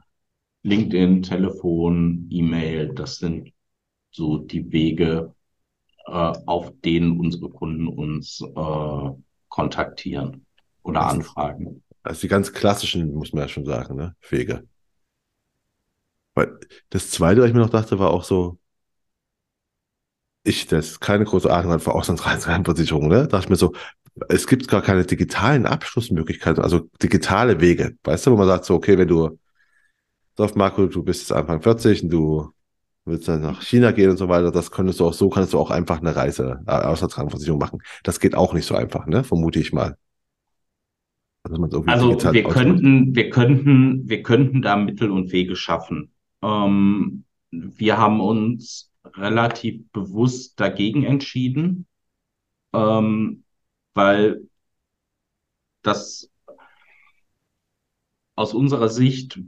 LinkedIn, 0.62 1.22
Telefon, 1.22 2.28
E-Mail, 2.30 2.94
das 2.94 3.16
sind 3.16 3.52
so 4.12 4.38
die 4.38 4.70
Wege, 4.70 5.34
auf 6.10 6.72
denen 6.84 7.18
unsere 7.20 7.48
Kunden 7.50 7.88
uns 7.88 8.40
äh, 8.42 9.10
kontaktieren 9.48 10.46
oder 10.82 11.06
Das, 11.06 11.06
anfragen. 11.06 11.82
also 12.02 12.20
die 12.22 12.28
ganz 12.28 12.52
klassischen, 12.52 13.14
muss 13.14 13.32
man 13.32 13.42
ja 13.44 13.48
schon 13.48 13.64
sagen, 13.66 13.96
ne? 13.96 14.16
Wege. 14.30 14.68
Weil 16.34 16.58
das 16.90 17.10
Zweite, 17.10 17.40
was 17.42 17.48
ich 17.48 17.54
mir 17.54 17.60
noch 17.60 17.70
dachte, 17.70 17.98
war 17.98 18.10
auch 18.10 18.24
so, 18.24 18.58
ich, 20.44 20.66
das 20.66 20.86
ist 20.92 21.00
keine 21.00 21.24
große 21.24 21.50
hat 21.50 21.82
für 21.82 21.92
Auslandsreiseversicherung, 21.94 23.08
ne? 23.08 23.16
Da 23.22 23.26
dachte 23.26 23.44
ich 23.46 23.50
mir 23.50 23.56
so, 23.56 23.72
es 24.28 24.46
gibt 24.46 24.68
gar 24.68 24.82
keine 24.82 25.04
digitalen 25.06 25.66
Abschlussmöglichkeiten, 25.66 26.62
also 26.62 26.90
digitale 27.02 27.60
Wege. 27.60 27.96
Weißt 28.04 28.26
du, 28.26 28.32
wo 28.32 28.36
man 28.36 28.48
sagt 28.48 28.64
so, 28.64 28.74
okay, 28.74 28.98
wenn 28.98 29.08
du, 29.08 29.38
auf 30.36 30.54
Marco, 30.54 30.86
du 30.86 31.02
bist 31.02 31.22
jetzt 31.22 31.32
Anfang 31.32 31.62
40 31.62 32.02
und 32.04 32.10
du 32.10 32.52
willst 33.04 33.28
dann 33.28 33.42
nach 33.42 33.62
China 33.62 33.90
gehen 33.90 34.10
und 34.10 34.16
so 34.16 34.28
weiter, 34.28 34.50
das 34.50 34.70
könntest 34.70 35.00
du 35.00 35.06
auch 35.06 35.12
so, 35.12 35.28
kannst 35.28 35.52
du 35.52 35.58
auch 35.58 35.70
einfach 35.70 36.00
eine 36.00 36.14
Reise, 36.14 36.60
äh, 36.66 36.70
Auslandskrankenversicherung 36.70 37.58
machen. 37.58 37.82
Das 38.04 38.20
geht 38.20 38.34
auch 38.34 38.54
nicht 38.54 38.66
so 38.66 38.74
einfach, 38.74 39.06
ne? 39.06 39.24
Vermute 39.24 39.58
ich 39.58 39.72
mal. 39.72 39.96
Also 41.42 42.10
digital 42.10 42.34
wir 42.34 42.44
könnten, 42.44 43.16
wir 43.16 43.30
könnten, 43.30 44.08
wir 44.08 44.22
könnten 44.22 44.62
da 44.62 44.76
Mittel 44.76 45.10
und 45.10 45.32
Wege 45.32 45.56
schaffen. 45.56 46.12
Ähm, 46.40 47.24
wir 47.50 47.98
haben 47.98 48.20
uns 48.20 48.92
relativ 49.16 49.90
bewusst 49.90 50.60
dagegen 50.60 51.02
entschieden, 51.02 51.86
ähm, 52.72 53.42
weil 53.94 54.42
das 55.82 56.30
aus 58.36 58.54
unserer 58.54 58.88
Sicht 58.88 59.40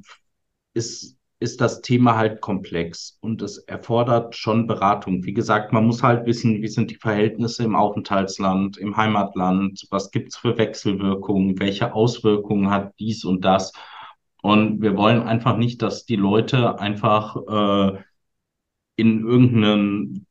ist, 0.74 1.16
ist 1.44 1.60
das 1.60 1.82
Thema 1.82 2.16
halt 2.16 2.40
komplex 2.40 3.18
und 3.20 3.42
es 3.42 3.58
erfordert 3.58 4.34
schon 4.34 4.66
Beratung. 4.66 5.24
Wie 5.24 5.34
gesagt, 5.34 5.74
man 5.74 5.86
muss 5.86 6.02
halt 6.02 6.26
wissen, 6.26 6.62
wie 6.62 6.68
sind 6.68 6.90
die 6.90 6.96
Verhältnisse 6.96 7.64
im 7.64 7.76
Aufenthaltsland, 7.76 8.78
im 8.78 8.96
Heimatland, 8.96 9.86
was 9.90 10.10
gibt's 10.10 10.38
für 10.38 10.56
Wechselwirkungen, 10.56 11.60
welche 11.60 11.94
Auswirkungen 11.94 12.70
hat 12.70 12.94
dies 12.98 13.24
und 13.24 13.44
das. 13.44 13.72
Und 14.42 14.80
wir 14.82 14.96
wollen 14.96 15.22
einfach 15.22 15.56
nicht, 15.58 15.82
dass 15.82 16.06
die 16.06 16.16
Leute 16.16 16.80
einfach 16.80 17.36
äh, 17.36 17.98
in 18.96 19.26
irgendeinen 19.26 20.26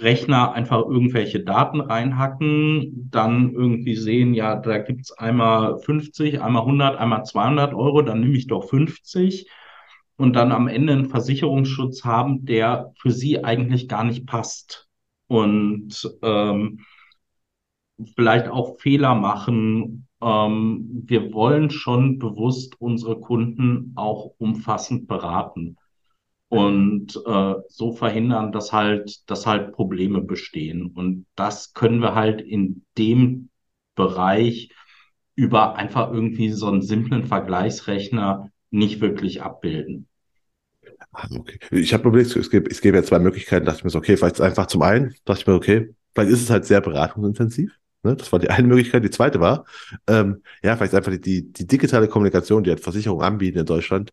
Rechner 0.00 0.52
einfach 0.52 0.80
irgendwelche 0.80 1.44
Daten 1.44 1.80
reinhacken, 1.80 3.08
dann 3.10 3.52
irgendwie 3.52 3.94
sehen, 3.94 4.34
ja, 4.34 4.56
da 4.56 4.78
gibt's 4.78 5.12
einmal 5.12 5.78
50, 5.78 6.40
einmal 6.42 6.62
100, 6.62 6.98
einmal 6.98 7.24
200 7.24 7.74
Euro, 7.74 8.02
dann 8.02 8.20
nehme 8.20 8.36
ich 8.36 8.48
doch 8.48 8.68
50 8.68 9.48
und 10.16 10.34
dann 10.34 10.52
am 10.52 10.68
Ende 10.68 10.92
einen 10.92 11.08
Versicherungsschutz 11.08 12.04
haben, 12.04 12.44
der 12.44 12.92
für 12.98 13.10
sie 13.10 13.44
eigentlich 13.44 13.88
gar 13.88 14.04
nicht 14.04 14.26
passt. 14.26 14.88
Und 15.26 16.10
ähm, 16.22 16.80
vielleicht 18.14 18.48
auch 18.48 18.78
Fehler 18.78 19.14
machen. 19.14 20.06
Ähm, 20.20 21.02
wir 21.06 21.32
wollen 21.32 21.70
schon 21.70 22.18
bewusst 22.18 22.80
unsere 22.80 23.20
Kunden 23.20 23.92
auch 23.96 24.34
umfassend 24.38 25.08
beraten 25.08 25.76
und 26.52 27.18
äh, 27.26 27.54
so 27.68 27.92
verhindern, 27.92 28.52
dass 28.52 28.72
halt, 28.74 29.28
dass 29.30 29.46
halt 29.46 29.72
Probleme 29.72 30.20
bestehen. 30.20 30.92
Und 30.94 31.24
das 31.34 31.72
können 31.72 32.02
wir 32.02 32.14
halt 32.14 32.42
in 32.42 32.84
dem 32.98 33.48
Bereich 33.94 34.70
über 35.34 35.76
einfach 35.76 36.12
irgendwie 36.12 36.50
so 36.50 36.66
einen 36.66 36.82
simplen 36.82 37.24
Vergleichsrechner 37.24 38.51
nicht 38.72 39.00
wirklich 39.00 39.42
abbilden. 39.42 40.08
Ah, 41.12 41.28
Okay. 41.30 41.58
Ich 41.70 41.94
habe 41.94 42.08
überlegt, 42.08 42.34
es 42.34 42.50
gibt, 42.50 42.70
es 42.70 42.80
gäbe 42.80 42.96
ja 42.96 43.02
zwei 43.02 43.18
Möglichkeiten, 43.18 43.66
dachte 43.66 43.78
ich 43.78 43.84
mir 43.84 43.90
so, 43.90 43.98
okay, 43.98 44.16
vielleicht 44.16 44.40
einfach 44.40 44.66
zum 44.66 44.82
einen, 44.82 45.14
dachte 45.24 45.40
ich 45.42 45.46
mir, 45.46 45.54
okay, 45.54 45.94
vielleicht 46.14 46.32
ist 46.32 46.42
es 46.42 46.50
halt 46.50 46.64
sehr 46.64 46.80
beratungsintensiv. 46.80 47.72
Ne? 48.02 48.16
Das 48.16 48.32
war 48.32 48.38
die 48.38 48.50
eine 48.50 48.66
Möglichkeit. 48.66 49.04
Die 49.04 49.10
zweite 49.10 49.40
war, 49.40 49.64
ähm, 50.08 50.42
ja, 50.62 50.76
vielleicht 50.76 50.94
einfach 50.94 51.12
die, 51.12 51.20
die, 51.20 51.52
die 51.52 51.66
digitale 51.66 52.08
Kommunikation, 52.08 52.64
die 52.64 52.70
halt 52.70 52.80
Versicherungen 52.80 53.24
anbieten 53.24 53.58
in 53.58 53.66
Deutschland, 53.66 54.10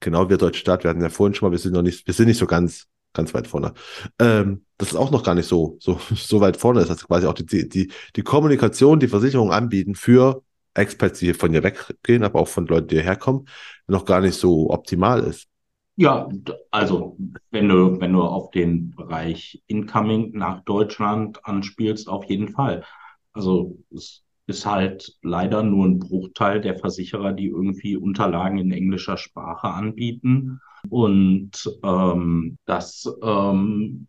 genau 0.00 0.24
wie 0.24 0.30
der 0.30 0.38
deutsche 0.38 0.60
Staat, 0.60 0.84
wir 0.84 0.90
hatten 0.90 1.02
ja 1.02 1.10
vorhin 1.10 1.34
schon 1.34 1.48
mal, 1.48 1.52
wir 1.52 1.58
sind 1.58 1.74
noch 1.74 1.82
nicht, 1.82 2.06
wir 2.06 2.14
sind 2.14 2.26
nicht 2.28 2.38
so 2.38 2.46
ganz, 2.46 2.86
ganz 3.12 3.34
weit 3.34 3.46
vorne. 3.46 3.74
Ähm, 4.18 4.64
das 4.78 4.88
ist 4.88 4.96
auch 4.96 5.10
noch 5.10 5.22
gar 5.24 5.34
nicht 5.34 5.48
so, 5.48 5.76
so, 5.80 6.00
so 6.14 6.40
weit 6.40 6.56
vorne 6.56 6.80
ist, 6.80 6.90
dass 6.90 7.06
quasi 7.06 7.26
auch 7.26 7.34
die, 7.34 7.68
die 7.68 7.92
die 8.16 8.22
Kommunikation, 8.22 9.00
die 9.00 9.08
Versicherungen 9.08 9.52
anbieten 9.52 9.94
für 9.94 10.42
Experts, 10.74 11.20
die 11.20 11.34
von 11.34 11.52
hier 11.52 11.62
weggehen, 11.62 12.24
aber 12.24 12.40
auch 12.40 12.48
von 12.48 12.66
Leuten, 12.66 12.88
die 12.88 12.96
hierher 12.96 13.16
kommen, 13.16 13.46
noch 13.86 14.04
gar 14.04 14.20
nicht 14.20 14.34
so 14.34 14.70
optimal 14.70 15.22
ist. 15.24 15.48
Ja, 15.96 16.28
also 16.72 17.16
wenn 17.50 17.68
du, 17.68 18.00
wenn 18.00 18.12
du 18.12 18.22
auf 18.22 18.50
den 18.50 18.90
Bereich 18.90 19.62
Incoming 19.68 20.32
nach 20.32 20.64
Deutschland 20.64 21.44
anspielst, 21.46 22.08
auf 22.08 22.24
jeden 22.24 22.48
Fall. 22.48 22.84
Also 23.32 23.78
es 23.94 24.24
ist 24.46 24.66
halt 24.66 25.16
leider 25.22 25.62
nur 25.62 25.86
ein 25.86 26.00
Bruchteil 26.00 26.60
der 26.60 26.76
Versicherer, 26.78 27.32
die 27.32 27.46
irgendwie 27.46 27.96
Unterlagen 27.96 28.58
in 28.58 28.72
englischer 28.72 29.16
Sprache 29.16 29.68
anbieten. 29.68 30.60
Und 30.88 31.52
ähm, 31.82 32.58
das, 32.66 33.08
ähm, 33.22 34.08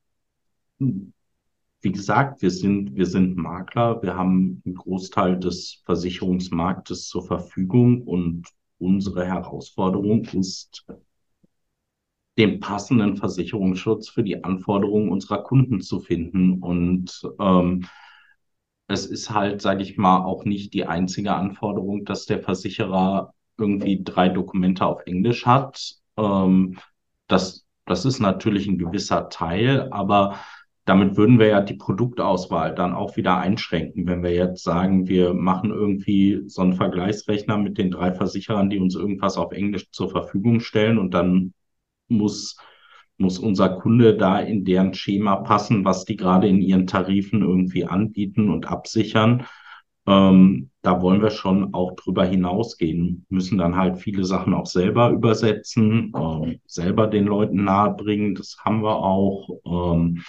wie 1.85 1.91
gesagt, 1.91 2.41
wir 2.41 2.49
sind, 2.49 2.95
wir 2.95 3.05
sind 3.05 3.37
Makler, 3.37 4.01
wir 4.01 4.15
haben 4.17 4.61
einen 4.65 4.73
Großteil 4.73 5.39
des 5.39 5.83
Versicherungsmarktes 5.85 7.07
zur 7.07 7.23
Verfügung 7.23 8.01
und 8.01 8.47
unsere 8.79 9.23
Herausforderung 9.23 10.25
ist, 10.25 10.83
den 12.39 12.59
passenden 12.59 13.17
Versicherungsschutz 13.17 14.09
für 14.09 14.23
die 14.23 14.43
Anforderungen 14.43 15.09
unserer 15.09 15.43
Kunden 15.43 15.79
zu 15.79 15.99
finden. 15.99 16.61
Und 16.63 17.21
ähm, 17.39 17.85
es 18.87 19.05
ist 19.05 19.29
halt, 19.29 19.61
sage 19.61 19.83
ich 19.83 19.95
mal, 19.95 20.25
auch 20.25 20.43
nicht 20.43 20.73
die 20.73 20.85
einzige 20.85 21.35
Anforderung, 21.35 22.03
dass 22.03 22.25
der 22.25 22.41
Versicherer 22.41 23.31
irgendwie 23.59 24.03
drei 24.03 24.29
Dokumente 24.29 24.87
auf 24.87 25.05
Englisch 25.05 25.45
hat. 25.45 25.97
Ähm, 26.17 26.79
das, 27.27 27.67
das 27.85 28.05
ist 28.05 28.19
natürlich 28.19 28.65
ein 28.65 28.79
gewisser 28.79 29.29
Teil, 29.29 29.87
aber 29.91 30.39
damit 30.85 31.17
würden 31.17 31.39
wir 31.39 31.47
ja 31.47 31.61
die 31.61 31.73
Produktauswahl 31.73 32.75
dann 32.75 32.93
auch 32.93 33.17
wieder 33.17 33.37
einschränken, 33.39 34.05
wenn 34.07 34.21
wir 34.21 34.33
jetzt 34.33 34.63
sagen, 34.63 35.07
wir 35.07 35.33
machen 35.33 35.71
irgendwie 35.71 36.43
so 36.45 36.61
einen 36.61 36.73
Vergleichsrechner 36.73 37.57
mit 37.57 37.79
den 37.79 37.89
drei 37.89 38.13
Versicherern, 38.13 38.69
die 38.69 38.77
uns 38.77 38.95
irgendwas 38.95 39.37
auf 39.37 39.51
Englisch 39.51 39.89
zur 39.91 40.11
Verfügung 40.11 40.59
stellen 40.59 40.99
und 40.99 41.15
dann 41.15 41.53
muss, 42.07 42.57
muss 43.17 43.39
unser 43.39 43.69
Kunde 43.69 44.15
da 44.15 44.39
in 44.39 44.63
deren 44.63 44.93
Schema 44.93 45.37
passen, 45.37 45.85
was 45.85 46.05
die 46.05 46.15
gerade 46.17 46.47
in 46.47 46.61
ihren 46.61 46.85
Tarifen 46.85 47.41
irgendwie 47.41 47.85
anbieten 47.85 48.51
und 48.51 48.67
absichern. 48.67 49.47
Ähm, 50.07 50.69
da 50.83 51.01
wollen 51.01 51.23
wir 51.23 51.31
schon 51.31 51.73
auch 51.73 51.95
drüber 51.95 52.25
hinausgehen, 52.25 53.25
müssen 53.29 53.57
dann 53.57 53.75
halt 53.75 53.97
viele 53.97 54.23
Sachen 54.23 54.53
auch 54.53 54.67
selber 54.67 55.09
übersetzen, 55.09 56.13
ähm, 56.15 56.59
selber 56.67 57.07
den 57.07 57.25
Leuten 57.25 57.63
nahebringen. 57.63 58.35
Das 58.35 58.57
haben 58.63 58.83
wir 58.83 58.97
auch. 58.97 59.49
Ähm, 59.65 60.21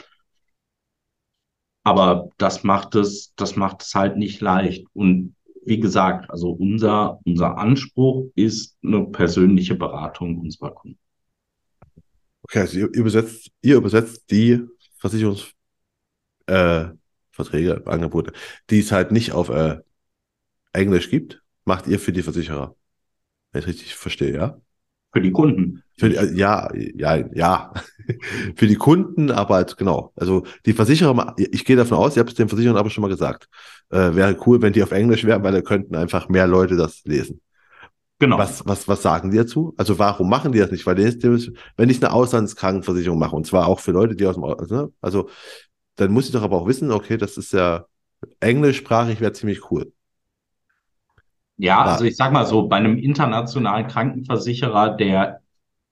aber 1.86 2.30
das 2.36 2.64
macht 2.64 2.96
es, 2.96 3.32
das 3.36 3.54
macht 3.54 3.80
es 3.80 3.94
halt 3.94 4.16
nicht 4.16 4.40
leicht. 4.40 4.88
Und 4.92 5.36
wie 5.64 5.78
gesagt, 5.78 6.28
also 6.30 6.50
unser, 6.50 7.20
unser 7.24 7.58
Anspruch 7.58 8.32
ist 8.34 8.76
eine 8.82 9.06
persönliche 9.06 9.76
Beratung 9.76 10.40
unserer 10.40 10.72
Kunden. 10.72 10.98
Okay, 12.42 12.58
also 12.58 12.76
ihr 12.76 12.92
übersetzt, 12.92 13.52
ihr 13.62 13.76
übersetzt 13.76 14.28
die 14.32 14.64
Versicherungsverträge, 14.98 15.46
äh, 16.48 17.82
Angebote, 17.84 18.32
die 18.68 18.80
es 18.80 18.90
halt 18.90 19.12
nicht 19.12 19.30
auf 19.30 19.48
äh, 19.50 19.78
Englisch 20.72 21.08
gibt, 21.08 21.40
macht 21.64 21.86
ihr 21.86 22.00
für 22.00 22.12
die 22.12 22.22
Versicherer. 22.22 22.74
Wenn 23.52 23.60
ich 23.60 23.68
richtig 23.68 23.94
verstehe, 23.94 24.34
ja? 24.34 24.60
Für 25.16 25.22
die 25.22 25.32
Kunden. 25.32 25.82
Für 25.98 26.10
die, 26.10 26.38
ja, 26.38 26.68
ja, 26.74 27.24
ja. 27.32 27.72
Für 28.54 28.66
die 28.66 28.74
Kunden, 28.74 29.30
aber 29.30 29.54
als, 29.54 29.74
genau. 29.74 30.12
Also 30.14 30.44
die 30.66 30.74
Versicherer, 30.74 31.34
ich 31.38 31.64
gehe 31.64 31.74
davon 31.74 31.96
aus, 31.96 32.12
ich 32.12 32.18
habe 32.18 32.28
es 32.28 32.34
den 32.34 32.50
Versicherern 32.50 32.76
aber 32.76 32.90
schon 32.90 33.00
mal 33.00 33.08
gesagt, 33.08 33.48
äh, 33.88 34.14
wäre 34.14 34.36
cool, 34.44 34.60
wenn 34.60 34.74
die 34.74 34.82
auf 34.82 34.92
Englisch 34.92 35.24
wären, 35.24 35.42
weil 35.42 35.52
da 35.52 35.62
könnten 35.62 35.96
einfach 35.96 36.28
mehr 36.28 36.46
Leute 36.46 36.76
das 36.76 37.02
lesen. 37.04 37.40
Genau. 38.18 38.36
Was, 38.36 38.66
was, 38.66 38.86
was 38.88 39.00
sagen 39.00 39.30
die 39.30 39.38
dazu? 39.38 39.72
Also 39.78 39.98
warum 39.98 40.28
machen 40.28 40.52
die 40.52 40.58
das 40.58 40.70
nicht? 40.70 40.84
Weil 40.84 40.98
wenn 40.98 41.88
ich 41.88 42.04
eine 42.04 42.12
Auslandskrankenversicherung 42.12 43.18
mache, 43.18 43.34
und 43.34 43.46
zwar 43.46 43.66
auch 43.66 43.80
für 43.80 43.92
Leute, 43.92 44.16
die 44.16 44.26
aus 44.26 44.34
dem 44.34 44.44
Ausland, 44.44 44.70
ne? 44.70 44.92
also 45.00 45.30
dann 45.94 46.12
muss 46.12 46.26
ich 46.26 46.32
doch 46.32 46.42
aber 46.42 46.58
auch 46.58 46.68
wissen, 46.68 46.90
okay, 46.90 47.16
das 47.16 47.38
ist 47.38 47.54
ja 47.54 47.86
englischsprachig 48.40 49.22
wäre 49.22 49.32
ziemlich 49.32 49.70
cool. 49.70 49.94
Ja, 51.58 51.84
also 51.84 52.04
ich 52.04 52.16
sag 52.16 52.32
mal 52.32 52.44
so, 52.46 52.68
bei 52.68 52.76
einem 52.76 52.98
internationalen 52.98 53.86
Krankenversicherer, 53.88 54.96
der, 54.96 55.40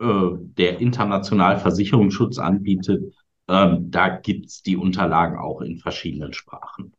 äh, 0.01 0.31
der 0.37 0.79
international 0.81 1.59
Versicherungsschutz 1.59 2.39
anbietet, 2.39 3.15
ähm, 3.49 3.91
da 3.91 4.09
gibt's 4.11 4.63
die 4.63 4.77
Unterlagen 4.77 5.39
auch 5.39 5.61
in 5.63 5.79
verschiedenen 5.79 6.33
Sprachen. 6.35 6.93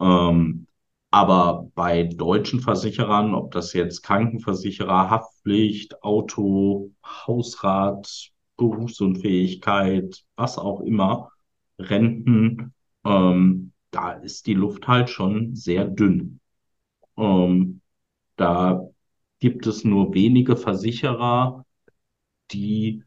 Ähm, 0.00 0.66
aber 1.10 1.70
bei 1.74 2.04
deutschen 2.04 2.60
Versicherern, 2.60 3.34
ob 3.34 3.52
das 3.52 3.72
jetzt 3.72 4.02
Krankenversicherer, 4.02 5.10
Haftpflicht, 5.10 6.02
Auto, 6.02 6.92
Hausrat, 7.04 8.30
Berufsunfähigkeit, 8.56 10.24
was 10.36 10.58
auch 10.58 10.80
immer, 10.80 11.30
Renten, 11.78 12.74
ähm, 13.04 13.72
da 13.90 14.12
ist 14.12 14.46
die 14.46 14.54
Luft 14.54 14.88
halt 14.88 15.10
schon 15.10 15.54
sehr 15.56 15.86
dünn. 15.86 16.40
Ähm, 17.16 17.77
da 18.38 18.82
gibt 19.40 19.66
es 19.66 19.84
nur 19.84 20.14
wenige 20.14 20.56
Versicherer, 20.56 21.64
die 22.50 23.04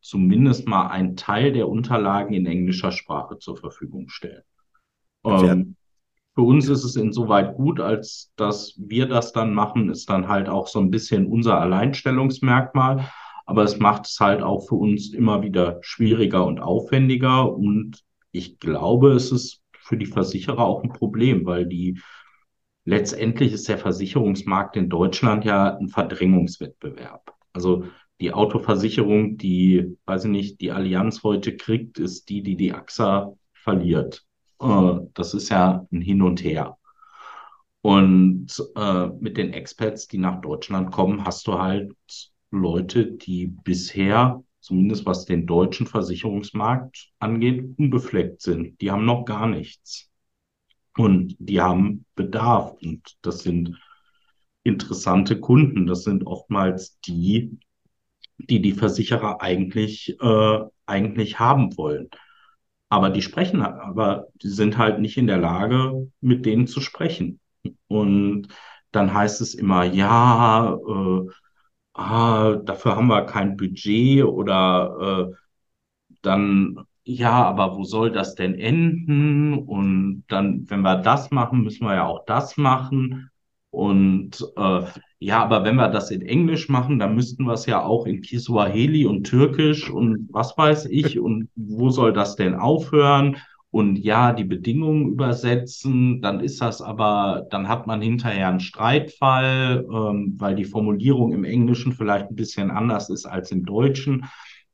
zumindest 0.00 0.66
mal 0.66 0.88
einen 0.88 1.16
Teil 1.16 1.52
der 1.52 1.68
Unterlagen 1.68 2.34
in 2.34 2.46
englischer 2.46 2.92
Sprache 2.92 3.38
zur 3.38 3.56
Verfügung 3.56 4.08
stellen. 4.08 4.42
Ähm, 5.24 5.76
für 6.34 6.42
uns 6.42 6.68
ist 6.68 6.84
es 6.84 6.96
insoweit 6.96 7.56
gut, 7.56 7.78
als 7.78 8.32
dass 8.36 8.74
wir 8.78 9.06
das 9.06 9.32
dann 9.32 9.54
machen, 9.54 9.90
ist 9.90 10.08
dann 10.08 10.28
halt 10.28 10.48
auch 10.48 10.66
so 10.66 10.80
ein 10.80 10.90
bisschen 10.90 11.26
unser 11.26 11.60
Alleinstellungsmerkmal. 11.60 13.08
Aber 13.44 13.64
es 13.64 13.78
macht 13.78 14.06
es 14.06 14.18
halt 14.18 14.42
auch 14.42 14.66
für 14.66 14.76
uns 14.76 15.12
immer 15.12 15.42
wieder 15.42 15.78
schwieriger 15.82 16.46
und 16.46 16.60
aufwendiger. 16.60 17.52
Und 17.52 18.02
ich 18.30 18.58
glaube, 18.58 19.12
es 19.12 19.30
ist 19.30 19.60
für 19.78 19.96
die 19.96 20.06
Versicherer 20.06 20.60
auch 20.60 20.82
ein 20.82 20.92
Problem, 20.92 21.44
weil 21.44 21.66
die 21.66 22.00
letztendlich 22.84 23.52
ist 23.52 23.68
der 23.68 23.78
Versicherungsmarkt 23.78 24.76
in 24.76 24.88
Deutschland 24.88 25.44
ja 25.44 25.76
ein 25.76 25.88
Verdrängungswettbewerb. 25.88 27.34
Also 27.52 27.84
die 28.20 28.32
Autoversicherung, 28.32 29.36
die, 29.36 29.96
weiß 30.06 30.24
ich 30.24 30.30
nicht, 30.30 30.60
die 30.60 30.70
Allianz 30.70 31.22
heute 31.22 31.56
kriegt, 31.56 31.98
ist 31.98 32.28
die, 32.28 32.42
die 32.42 32.56
die 32.56 32.72
AXA 32.72 33.34
verliert. 33.52 34.24
Äh, 34.60 35.00
das 35.14 35.34
ist 35.34 35.48
ja 35.48 35.86
ein 35.90 36.00
Hin 36.00 36.22
und 36.22 36.42
Her. 36.44 36.78
Und 37.80 38.46
äh, 38.76 39.06
mit 39.18 39.36
den 39.36 39.52
Expats, 39.52 40.06
die 40.06 40.18
nach 40.18 40.40
Deutschland 40.40 40.92
kommen, 40.92 41.24
hast 41.24 41.48
du 41.48 41.58
halt 41.58 41.92
Leute, 42.52 43.06
die 43.06 43.48
bisher, 43.48 44.44
zumindest 44.60 45.04
was 45.04 45.24
den 45.24 45.46
deutschen 45.46 45.88
Versicherungsmarkt 45.88 47.10
angeht, 47.18 47.74
unbefleckt 47.76 48.40
sind. 48.40 48.80
Die 48.80 48.90
haben 48.92 49.04
noch 49.04 49.24
gar 49.24 49.48
nichts. 49.48 50.11
Und 50.96 51.36
die 51.38 51.60
haben 51.60 52.04
Bedarf. 52.14 52.74
Und 52.82 53.16
das 53.22 53.40
sind 53.40 53.78
interessante 54.64 55.40
Kunden. 55.40 55.86
Das 55.86 56.04
sind 56.04 56.26
oftmals 56.26 56.98
die, 57.00 57.58
die 58.38 58.60
die 58.60 58.72
Versicherer 58.72 59.40
eigentlich, 59.40 60.16
äh, 60.20 60.58
eigentlich 60.86 61.38
haben 61.38 61.76
wollen. 61.76 62.10
Aber 62.88 63.10
die 63.10 63.22
sprechen, 63.22 63.62
aber 63.62 64.28
die 64.42 64.48
sind 64.48 64.76
halt 64.78 65.00
nicht 65.00 65.16
in 65.16 65.26
der 65.26 65.38
Lage, 65.38 66.10
mit 66.20 66.44
denen 66.44 66.66
zu 66.66 66.80
sprechen. 66.80 67.40
Und 67.88 68.48
dann 68.90 69.14
heißt 69.14 69.40
es 69.40 69.54
immer, 69.54 69.84
ja, 69.84 70.74
äh, 70.74 71.28
ah, 71.94 72.56
dafür 72.56 72.96
haben 72.96 73.08
wir 73.08 73.24
kein 73.26 73.56
Budget 73.56 74.24
oder 74.24 75.30
äh, 75.32 75.36
dann 76.22 76.86
ja, 77.04 77.44
aber 77.44 77.76
wo 77.76 77.84
soll 77.84 78.12
das 78.12 78.34
denn 78.34 78.54
enden? 78.54 79.54
Und 79.54 80.24
dann, 80.28 80.68
wenn 80.70 80.82
wir 80.82 80.96
das 80.96 81.30
machen, 81.30 81.62
müssen 81.62 81.86
wir 81.86 81.94
ja 81.94 82.06
auch 82.06 82.24
das 82.26 82.56
machen. 82.56 83.30
Und 83.70 84.44
äh, 84.56 84.82
ja, 85.18 85.42
aber 85.42 85.64
wenn 85.64 85.76
wir 85.76 85.88
das 85.88 86.10
in 86.10 86.22
Englisch 86.22 86.68
machen, 86.68 86.98
dann 86.98 87.14
müssten 87.14 87.44
wir 87.44 87.54
es 87.54 87.66
ja 87.66 87.82
auch 87.82 88.06
in 88.06 88.20
Kiswahili 88.20 89.06
und 89.06 89.24
Türkisch 89.24 89.90
und 89.90 90.28
was 90.30 90.56
weiß 90.56 90.86
ich. 90.86 91.18
Und 91.18 91.48
wo 91.56 91.90
soll 91.90 92.12
das 92.12 92.36
denn 92.36 92.54
aufhören? 92.54 93.36
Und 93.70 93.96
ja, 93.96 94.34
die 94.34 94.44
Bedingungen 94.44 95.08
übersetzen, 95.08 96.20
dann 96.20 96.40
ist 96.40 96.60
das 96.60 96.82
aber, 96.82 97.46
dann 97.50 97.68
hat 97.68 97.86
man 97.86 98.02
hinterher 98.02 98.48
einen 98.48 98.60
Streitfall, 98.60 99.86
ähm, 99.90 100.34
weil 100.36 100.54
die 100.54 100.66
Formulierung 100.66 101.32
im 101.32 101.44
Englischen 101.44 101.92
vielleicht 101.92 102.28
ein 102.28 102.36
bisschen 102.36 102.70
anders 102.70 103.08
ist 103.08 103.24
als 103.24 103.50
im 103.50 103.64
Deutschen. 103.64 104.26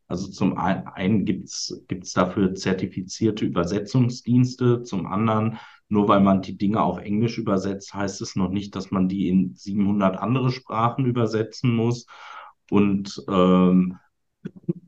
Also 0.09 0.31
zum 0.31 0.57
einen 0.57 1.27
gibt's 1.27 1.85
gibt's 1.87 2.15
dafür 2.15 2.55
zertifizierte 2.55 3.45
Übersetzungsdienste, 3.45 4.83
zum 4.83 5.07
anderen, 5.07 5.59
nur 5.89 6.09
weil 6.09 6.21
man 6.21 6.41
die 6.43 6.57
Dinge 6.57 6.83
auf 6.83 6.99
Englisch 6.99 7.39
übersetzt, 7.39 7.93
heißt 7.95 8.23
es 8.23 8.35
noch 8.35 8.49
nicht, 8.49 8.75
dass 8.75 8.91
man 8.91 9.09
die 9.09 9.29
in 9.29 9.55
700 9.55 10.17
andere 10.19 10.51
Sprachen 10.51 11.05
übersetzen 11.05 11.77
muss. 11.77 12.07
Und 12.71 13.23
ähm, 13.29 13.99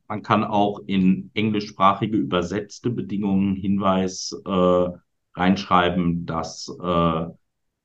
man 0.08 0.22
kann 0.22 0.42
auch 0.44 0.80
in 0.86 1.30
englischsprachige 1.34 2.16
übersetzte 2.16 2.90
Bedingungen 2.90 3.54
Hinweis 3.56 4.34
äh, 4.44 4.88
reinschreiben, 5.34 6.26
dass 6.26 6.68
äh, 6.82 7.26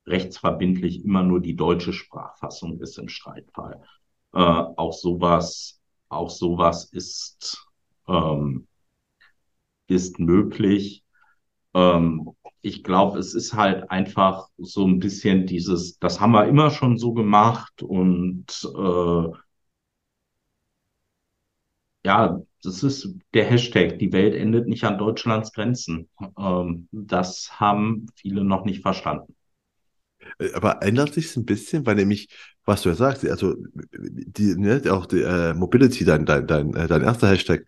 rechtsverbindlich 0.07 1.03
immer 1.03 1.23
nur 1.23 1.41
die 1.41 1.55
deutsche 1.55 1.93
Sprachfassung 1.93 2.79
ist 2.79 2.97
im 2.97 3.09
Streitfall. 3.09 3.81
Äh, 4.33 4.39
auch 4.39 4.93
sowas 4.93 5.81
auch 6.09 6.29
sowas 6.29 6.85
ist, 6.91 7.65
ähm, 8.07 8.67
ist 9.87 10.19
möglich. 10.19 11.03
Ähm, 11.73 12.31
ich 12.61 12.83
glaube, 12.83 13.19
es 13.19 13.35
ist 13.35 13.53
halt 13.55 13.91
einfach 13.91 14.49
so 14.57 14.85
ein 14.87 14.99
bisschen 14.99 15.47
dieses, 15.47 15.99
das 15.99 16.19
haben 16.21 16.33
wir 16.33 16.47
immer 16.47 16.71
schon 16.71 16.97
so 16.97 17.13
gemacht 17.13 17.83
und 17.83 18.45
äh, 18.77 19.29
ja, 22.03 22.39
das 22.63 22.83
ist 22.83 23.09
der 23.33 23.45
Hashtag, 23.45 23.99
die 23.99 24.11
Welt 24.13 24.35
endet 24.35 24.67
nicht 24.67 24.83
an 24.83 24.97
Deutschlands 24.97 25.51
Grenzen. 25.53 26.09
Ähm, 26.37 26.87
das 26.91 27.59
haben 27.59 28.07
viele 28.15 28.43
noch 28.43 28.65
nicht 28.65 28.81
verstanden. 28.81 29.35
Äh, 30.39 30.53
aber 30.53 30.81
ändert 30.81 31.13
sich 31.13 31.35
ein 31.35 31.45
bisschen, 31.45 31.85
weil 31.85 31.95
nämlich, 31.95 32.29
was 32.65 32.81
du 32.81 32.89
ja 32.89 32.95
sagst, 32.95 33.25
also 33.25 33.55
die, 33.93 34.55
ne, 34.55 34.81
auch 34.89 35.05
die 35.05 35.21
äh, 35.21 35.53
Mobility, 35.53 36.05
dein, 36.05 36.25
dein, 36.25 36.47
dein, 36.47 36.73
äh, 36.75 36.87
dein 36.87 37.03
erster 37.03 37.29
Hashtag, 37.29 37.65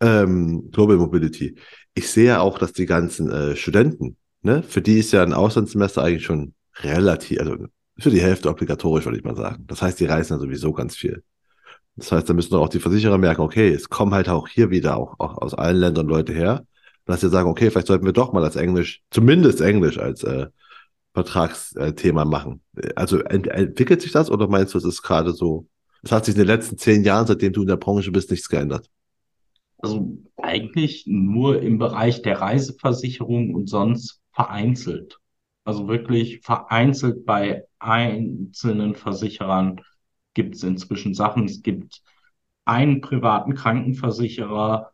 ähm, 0.00 0.70
Global 0.70 0.96
Mobility. 0.96 1.56
Ich 1.94 2.10
sehe 2.10 2.40
auch, 2.40 2.58
dass 2.58 2.72
die 2.72 2.86
ganzen 2.86 3.30
äh, 3.30 3.56
Studenten, 3.56 4.16
ne, 4.42 4.62
für 4.62 4.82
die 4.82 4.98
ist 4.98 5.12
ja 5.12 5.22
ein 5.22 5.34
Auslandssemester 5.34 6.02
eigentlich 6.02 6.24
schon 6.24 6.54
relativ, 6.80 7.38
also 7.40 7.56
für 7.98 8.10
die 8.10 8.20
Hälfte 8.20 8.48
obligatorisch, 8.48 9.04
würde 9.04 9.18
ich 9.18 9.24
mal 9.24 9.36
sagen. 9.36 9.64
Das 9.66 9.82
heißt, 9.82 10.00
die 10.00 10.06
reisen 10.06 10.34
ja 10.34 10.40
sowieso 10.40 10.72
ganz 10.72 10.96
viel. 10.96 11.22
Das 11.96 12.10
heißt, 12.10 12.28
da 12.28 12.32
müssen 12.34 12.54
auch 12.56 12.70
die 12.70 12.80
Versicherer 12.80 13.18
merken, 13.18 13.42
okay, 13.42 13.68
es 13.68 13.88
kommen 13.90 14.14
halt 14.14 14.28
auch 14.28 14.48
hier 14.48 14.70
wieder 14.70 14.96
auch, 14.96 15.20
auch 15.20 15.38
aus 15.38 15.54
allen 15.54 15.76
Ländern 15.76 16.06
Leute 16.06 16.32
her. 16.32 16.64
dass 17.04 17.20
sie 17.20 17.28
sagen, 17.30 17.48
okay, 17.48 17.70
vielleicht 17.70 17.88
sollten 17.88 18.06
wir 18.06 18.12
doch 18.12 18.32
mal 18.32 18.44
als 18.44 18.56
Englisch, 18.56 19.02
zumindest 19.10 19.60
Englisch 19.60 19.98
als 19.98 20.22
äh, 20.24 20.46
Vertragsthema 21.14 22.24
machen. 22.24 22.62
Also 22.96 23.20
ent 23.20 23.46
entwickelt 23.48 24.00
sich 24.00 24.12
das 24.12 24.30
oder 24.30 24.48
meinst 24.48 24.74
du, 24.74 24.78
es 24.78 24.84
ist 24.84 25.02
gerade 25.02 25.32
so? 25.32 25.66
Es 26.02 26.10
hat 26.10 26.24
sich 26.24 26.34
in 26.34 26.40
den 26.40 26.48
letzten 26.48 26.78
zehn 26.78 27.04
Jahren, 27.04 27.26
seitdem 27.26 27.52
du 27.52 27.62
in 27.62 27.68
der 27.68 27.76
Branche 27.76 28.10
bist, 28.10 28.30
nichts 28.30 28.48
geändert. 28.48 28.90
Also 29.78 30.18
eigentlich 30.36 31.04
nur 31.06 31.60
im 31.60 31.78
Bereich 31.78 32.22
der 32.22 32.40
Reiseversicherung 32.40 33.54
und 33.54 33.68
sonst 33.68 34.20
vereinzelt. 34.32 35.18
Also 35.64 35.86
wirklich 35.88 36.40
vereinzelt 36.40 37.24
bei 37.24 37.64
einzelnen 37.78 38.94
Versicherern 38.94 39.80
gibt 40.34 40.56
es 40.56 40.62
inzwischen 40.62 41.14
Sachen. 41.14 41.44
Es 41.44 41.62
gibt 41.62 42.00
einen 42.64 43.00
privaten 43.00 43.54
Krankenversicherer, 43.54 44.92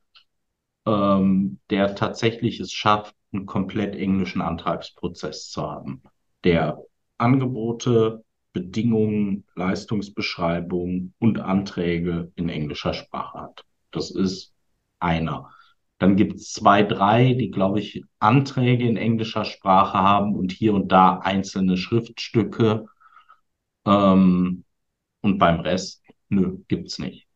ähm, 0.87 1.59
der 1.71 1.95
tatsächlich 1.95 2.61
es 2.61 2.73
schafft, 2.73 3.15
einen 3.33 3.47
komplett 3.47 3.95
englischen 3.95 4.41
Antragsprozess 4.41 5.51
zu 5.51 5.63
haben, 5.63 6.03
der 6.45 6.83
Angebote, 7.19 8.25
Bedingungen, 8.53 9.45
Leistungsbeschreibungen 9.55 11.15
und 11.19 11.39
Anträge 11.39 12.33
in 12.37 12.49
englischer 12.49 12.95
Sprache 12.95 13.41
hat. 13.41 13.65
Das 13.91 14.11
ist 14.11 14.55
einer. 14.99 15.51
Dann 15.99 16.17
gibt 16.17 16.37
es 16.37 16.53
zwei, 16.53 16.83
drei, 16.83 17.35
die, 17.35 17.51
glaube 17.51 17.81
ich, 17.81 18.05
Anträge 18.21 18.87
in 18.87 18.97
englischer 18.97 19.45
Sprache 19.45 19.99
haben 19.99 20.37
und 20.37 20.53
hier 20.53 20.75
und 20.75 20.93
da 20.93 21.19
einzelne 21.19 21.77
Schriftstücke. 21.77 22.87
Ähm, 23.85 24.65
und 25.21 25.39
beim 25.39 25.61
Rest 25.61 26.03
nö, 26.29 26.59
gibt's 26.69 26.99
nicht. 26.99 27.27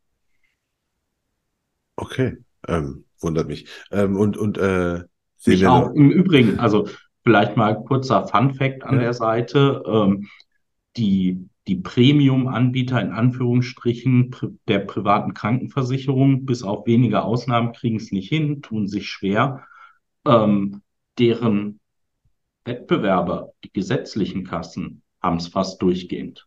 Okay, 1.96 2.38
ähm, 2.68 3.04
wundert 3.20 3.48
mich. 3.48 3.66
Ähm, 3.90 4.16
und 4.16 4.36
und 4.36 4.58
äh, 4.58 5.04
sehen 5.44 5.60
wir 5.60 5.72
auch. 5.72 5.88
noch- 5.88 5.94
Im 5.94 6.10
Übrigen, 6.10 6.58
also 6.60 6.88
vielleicht 7.24 7.56
mal 7.56 7.74
kurzer 7.84 8.26
Fun 8.28 8.54
Fact 8.54 8.82
an 8.84 8.96
Ja. 8.96 9.00
der 9.02 9.14
Seite. 9.14 9.82
Ähm, 9.86 10.28
die, 10.96 11.48
die 11.68 11.76
Premium-Anbieter 11.76 13.00
in 13.00 13.12
Anführungsstrichen 13.12 14.34
der 14.68 14.80
privaten 14.80 15.32
Krankenversicherung, 15.32 16.44
bis 16.44 16.62
auf 16.62 16.86
wenige 16.86 17.22
Ausnahmen, 17.22 17.72
kriegen 17.72 17.96
es 17.96 18.12
nicht 18.12 18.28
hin, 18.28 18.60
tun 18.62 18.88
sich 18.88 19.08
schwer. 19.08 19.64
Ähm, 20.26 20.82
deren 21.18 21.80
Wettbewerber, 22.64 23.52
die 23.64 23.72
gesetzlichen 23.72 24.44
Kassen, 24.44 25.02
haben 25.22 25.36
es 25.36 25.48
fast 25.48 25.80
durchgehend. 25.82 26.46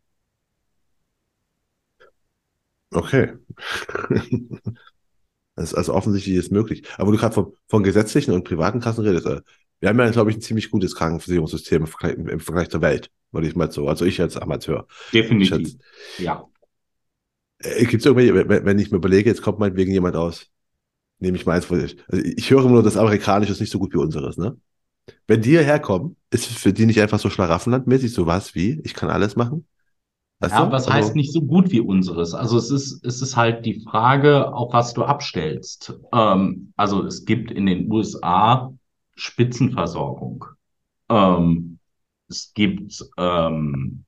Okay. 2.94 3.34
Das 5.56 5.72
ist 5.72 5.76
also 5.76 5.94
offensichtlich 5.94 6.36
ist 6.36 6.52
möglich. 6.52 6.84
Aber 6.98 7.08
wo 7.08 7.12
du 7.12 7.18
gerade 7.18 7.34
von, 7.34 7.54
von 7.68 7.84
gesetzlichen 7.84 8.34
und 8.34 8.44
privaten 8.44 8.82
Kassen 8.82 9.06
redest, 9.06 9.26
äh, 9.26 9.42
wir 9.80 9.90
haben 9.90 10.00
ja, 10.00 10.10
glaube 10.10 10.32
ich, 10.32 10.38
ein 10.38 10.42
ziemlich 10.42 10.70
gutes 10.70 10.96
Krankenversicherungssystem 10.96 11.82
im 11.82 11.88
Vergleich, 11.88 12.16
im 12.16 12.40
Vergleich 12.40 12.70
zur 12.70 12.82
Welt, 12.82 13.12
würde 13.32 13.48
ich 13.48 13.56
mal 13.56 13.72
so. 13.72 13.88
Also 13.88 14.06
ich 14.06 14.20
als 14.22 14.38
Amateur. 14.38 14.88
Definitiv. 15.14 15.58
Schätze. 15.58 15.78
Ja. 16.18 16.46
Äh, 17.60 17.86
Gibt 17.86 18.02
es 18.02 18.06
irgendwelche, 18.06 18.50
wenn 18.50 18.66
wenn 18.66 18.80
ich 18.80 18.92
mir 18.92 18.98
überlege, 18.98 19.30
jetzt 19.30 19.42
kommt 19.42 19.60
meinetwegen 19.60 19.92
jemand 19.92 20.16
aus, 20.16 20.48
nehme 21.20 21.38
ich 21.38 21.46
mal 21.46 21.54
eins, 21.54 21.72
also 21.72 21.86
ich 22.12 22.52
höre 22.52 22.62
immer 22.62 22.72
nur, 22.72 22.84
das 22.84 22.98
Amerikanische 22.98 23.54
ist 23.54 23.62
nicht 23.62 23.72
so 23.72 23.80
gut 23.80 23.94
wie 23.94 23.98
unseres, 23.98 24.38
ne? 24.38 24.58
Wenn 25.28 25.42
die 25.42 25.52
hierher 25.52 25.80
kommen, 25.80 26.16
ist 26.32 26.50
es 26.50 26.58
für 26.58 26.74
die 26.74 26.86
nicht 26.86 27.00
einfach 27.00 27.20
so 27.20 27.30
schlaraffenlandmäßig 27.30 28.12
sowas 28.12 28.56
wie, 28.56 28.82
ich 28.84 28.94
kann 28.94 29.10
alles 29.10 29.36
machen? 29.36 29.68
Weißt 30.40 30.54
Ja, 30.54 30.66
du? 30.66 30.72
was 30.72 30.86
Also- 30.88 30.94
heißt 30.94 31.16
nicht 31.16 31.32
so 31.32 31.42
gut 31.42 31.72
wie 31.72 31.80
unseres? 31.80 32.34
Also 32.34 32.58
es 32.58 32.70
ist, 32.70 33.04
es 33.06 33.22
ist 33.22 33.36
halt 33.38 33.66
die 33.66 33.82
Frage, 33.82 34.54
auf 34.54 34.74
was 34.74 34.94
du 34.94 35.04
abstellst. 35.04 35.98
Ähm, 36.14 36.74
also 36.76 37.04
es 37.06 37.26
gibt 37.26 37.52
in 37.52 37.66
den 37.66 37.92
USA 37.92 38.74
Spitzenversorgung. 39.16 40.46
Ähm, 41.10 41.80
es 42.28 42.52
gibt, 42.54 43.06
ähm, 43.18 44.04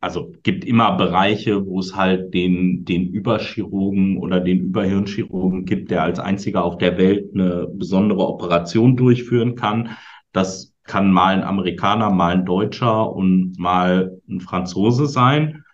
also 0.00 0.32
gibt 0.42 0.66
immer 0.66 0.96
Bereiche, 0.98 1.64
wo 1.66 1.78
es 1.80 1.96
halt 1.96 2.34
den, 2.34 2.84
den 2.84 3.08
Überchirurgen 3.08 4.18
oder 4.18 4.40
den 4.40 4.60
Überhirnchirurgen 4.60 5.64
gibt, 5.64 5.90
der 5.90 6.02
als 6.02 6.18
einziger 6.18 6.62
auf 6.62 6.76
der 6.76 6.98
Welt 6.98 7.30
eine 7.32 7.66
besondere 7.72 8.26
Operation 8.28 8.96
durchführen 8.96 9.54
kann. 9.54 9.90
Das 10.32 10.73
kann 10.84 11.10
mal 11.12 11.34
ein 11.34 11.42
Amerikaner, 11.42 12.10
mal 12.10 12.32
ein 12.32 12.44
Deutscher 12.44 13.10
und 13.10 13.58
mal 13.58 14.20
ein 14.28 14.40
Franzose 14.40 15.06
sein. 15.06 15.64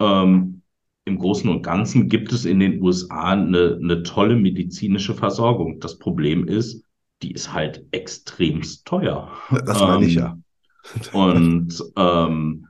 Ähm, 0.00 0.62
Im 1.04 1.18
Großen 1.18 1.48
und 1.48 1.62
Ganzen 1.62 2.08
gibt 2.08 2.32
es 2.32 2.44
in 2.44 2.60
den 2.60 2.82
USA 2.82 3.32
eine, 3.32 3.78
eine 3.80 4.02
tolle 4.02 4.36
medizinische 4.36 5.14
Versorgung. 5.14 5.80
Das 5.80 5.98
Problem 5.98 6.46
ist, 6.48 6.84
die 7.22 7.32
ist 7.32 7.52
halt 7.52 7.84
extremst 7.92 8.86
teuer. 8.86 9.30
Das 9.64 9.80
meine 9.80 10.04
ich 10.04 10.16
Ähm, 10.16 10.22
ja. 10.22 10.36
Und 11.12 11.82
ähm, 11.96 12.66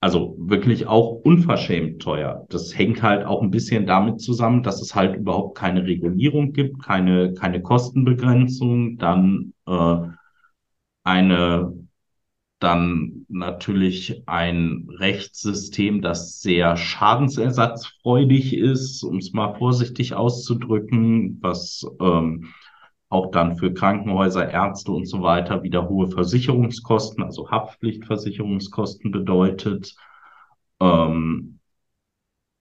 also 0.00 0.34
wirklich 0.36 0.86
auch 0.88 1.20
unverschämt 1.22 2.02
teuer. 2.02 2.44
Das 2.50 2.76
hängt 2.76 3.02
halt 3.02 3.24
auch 3.24 3.40
ein 3.40 3.52
bisschen 3.52 3.86
damit 3.86 4.20
zusammen, 4.20 4.64
dass 4.64 4.82
es 4.82 4.96
halt 4.96 5.16
überhaupt 5.16 5.56
keine 5.56 5.84
Regulierung 5.84 6.52
gibt, 6.52 6.82
keine, 6.82 7.34
keine 7.34 7.62
Kostenbegrenzung, 7.62 8.98
dann 8.98 9.52
äh, 9.66 9.96
eine 11.04 11.72
dann 12.62 13.26
natürlich 13.28 14.22
ein 14.26 14.86
Rechtssystem, 14.88 16.00
das 16.00 16.40
sehr 16.40 16.76
schadensersatzfreudig 16.76 18.56
ist, 18.56 19.02
um 19.02 19.16
es 19.16 19.32
mal 19.32 19.54
vorsichtig 19.54 20.14
auszudrücken, 20.14 21.38
was 21.40 21.84
ähm, 22.00 22.52
auch 23.08 23.30
dann 23.32 23.56
für 23.56 23.74
Krankenhäuser, 23.74 24.48
Ärzte 24.48 24.92
und 24.92 25.06
so 25.06 25.22
weiter 25.22 25.64
wieder 25.64 25.88
hohe 25.88 26.08
Versicherungskosten, 26.08 27.24
also 27.24 27.50
Haftpflichtversicherungskosten 27.50 29.10
bedeutet. 29.10 29.96
Ähm, 30.80 31.58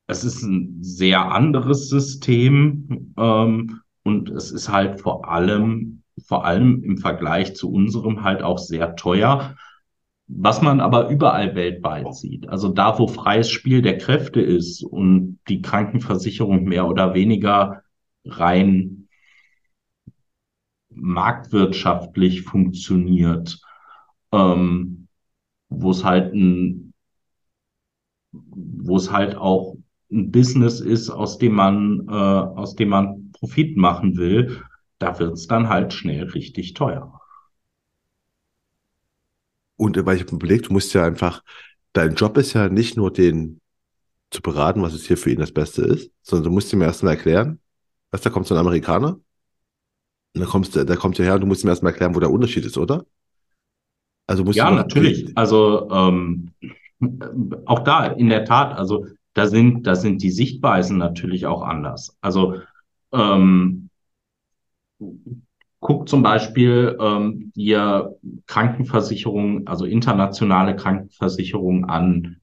es 0.07 0.23
ist 0.23 0.41
ein 0.41 0.79
sehr 0.81 1.31
anderes 1.31 1.89
System 1.89 3.13
ähm, 3.17 3.81
und 4.03 4.29
es 4.29 4.51
ist 4.51 4.67
halt 4.67 4.99
vor 4.99 5.29
allem, 5.29 6.00
vor 6.25 6.45
allem 6.45 6.83
im 6.83 6.97
Vergleich 6.97 7.55
zu 7.55 7.71
unserem 7.71 8.23
halt 8.23 8.41
auch 8.41 8.57
sehr 8.57 8.95
teuer. 8.95 9.55
Was 10.27 10.61
man 10.61 10.79
aber 10.79 11.09
überall 11.09 11.55
weltweit 11.55 12.15
sieht, 12.15 12.47
also 12.47 12.69
da, 12.69 12.97
wo 12.97 13.07
freies 13.07 13.49
Spiel 13.49 13.81
der 13.81 13.97
Kräfte 13.97 14.39
ist 14.39 14.81
und 14.83 15.39
die 15.49 15.61
Krankenversicherung 15.61 16.63
mehr 16.63 16.87
oder 16.87 17.13
weniger 17.13 17.81
rein 18.23 19.09
marktwirtschaftlich 20.93 22.43
funktioniert, 22.43 23.59
ähm, 24.31 25.07
wo 25.69 25.91
es 25.91 26.03
halt 26.03 26.33
ein, 26.33 26.93
wo 28.31 28.97
es 28.97 29.11
halt 29.11 29.35
auch 29.35 29.75
ein 30.11 30.31
Business 30.31 30.79
ist, 30.79 31.09
aus 31.09 31.37
dem 31.37 31.53
man, 31.53 32.07
äh, 32.07 32.11
aus 32.11 32.75
dem 32.75 32.89
man 32.89 33.31
Profit 33.31 33.77
machen 33.77 34.17
will, 34.17 34.61
da 35.01 35.19
wird 35.19 35.33
es 35.33 35.47
dann 35.47 35.69
halt 35.69 35.93
schnell 35.93 36.23
richtig 36.25 36.73
teuer. 36.73 37.19
Und 39.77 39.97
weil 40.05 40.17
ich 40.17 40.23
habe 40.23 40.35
überlegt, 40.35 40.67
du 40.69 40.73
musst 40.73 40.93
ja 40.93 41.05
einfach, 41.05 41.43
dein 41.93 42.15
Job 42.15 42.37
ist 42.37 42.53
ja 42.53 42.69
nicht 42.69 42.97
nur 42.97 43.11
den 43.11 43.61
zu 44.31 44.41
beraten, 44.41 44.81
was 44.83 44.93
es 44.93 45.07
hier 45.07 45.17
für 45.17 45.31
ihn 45.31 45.39
das 45.39 45.53
Beste 45.53 45.83
ist, 45.83 46.11
sondern 46.23 46.45
du 46.45 46.51
musst 46.51 46.73
ihm 46.73 46.81
erstmal 46.81 47.15
erklären, 47.15 47.61
was 48.11 48.21
da 48.21 48.29
kommt 48.31 48.47
so 48.47 48.55
ein 48.55 48.59
Amerikaner. 48.61 49.19
Und 50.35 50.41
dann 50.41 50.49
kommst 50.49 50.75
du, 50.75 50.83
der 50.85 50.97
kommt 50.97 51.17
ja 51.17 51.23
her 51.25 51.35
und 51.35 51.41
du 51.41 51.47
musst 51.47 51.63
ihm 51.63 51.69
erstmal 51.69 51.91
erklären, 51.93 52.15
wo 52.15 52.19
der 52.19 52.31
Unterschied 52.31 52.65
ist, 52.65 52.77
oder? 52.77 53.05
Also 54.27 54.43
musst 54.43 54.59
Ja, 54.59 54.69
du 54.69 54.71
natürlich. 54.71 55.31
Also 55.37 55.89
ähm, 55.91 56.51
auch 57.65 57.79
da 57.79 58.05
in 58.07 58.29
der 58.29 58.45
Tat, 58.45 58.77
also 58.77 59.05
da 59.33 59.47
sind, 59.47 59.87
da 59.87 59.95
sind 59.95 60.21
die 60.21 60.31
Sichtweisen 60.31 60.97
natürlich 60.97 61.45
auch 61.45 61.61
anders. 61.61 62.17
Also 62.21 62.55
ähm, 63.13 63.80
guck 65.81 66.07
zum 66.07 66.23
Beispiel 66.23 66.97
ähm, 67.01 67.51
dir 67.55 68.15
Krankenversicherungen, 68.45 69.67
also 69.67 69.85
internationale 69.85 70.75
Krankenversicherungen 70.75 71.85
an 71.85 72.37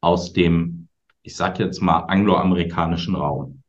aus 0.00 0.32
dem, 0.32 0.88
ich 1.22 1.36
sag 1.36 1.58
jetzt 1.58 1.82
mal, 1.82 2.00
angloamerikanischen 2.00 3.16
Raum. 3.16 3.62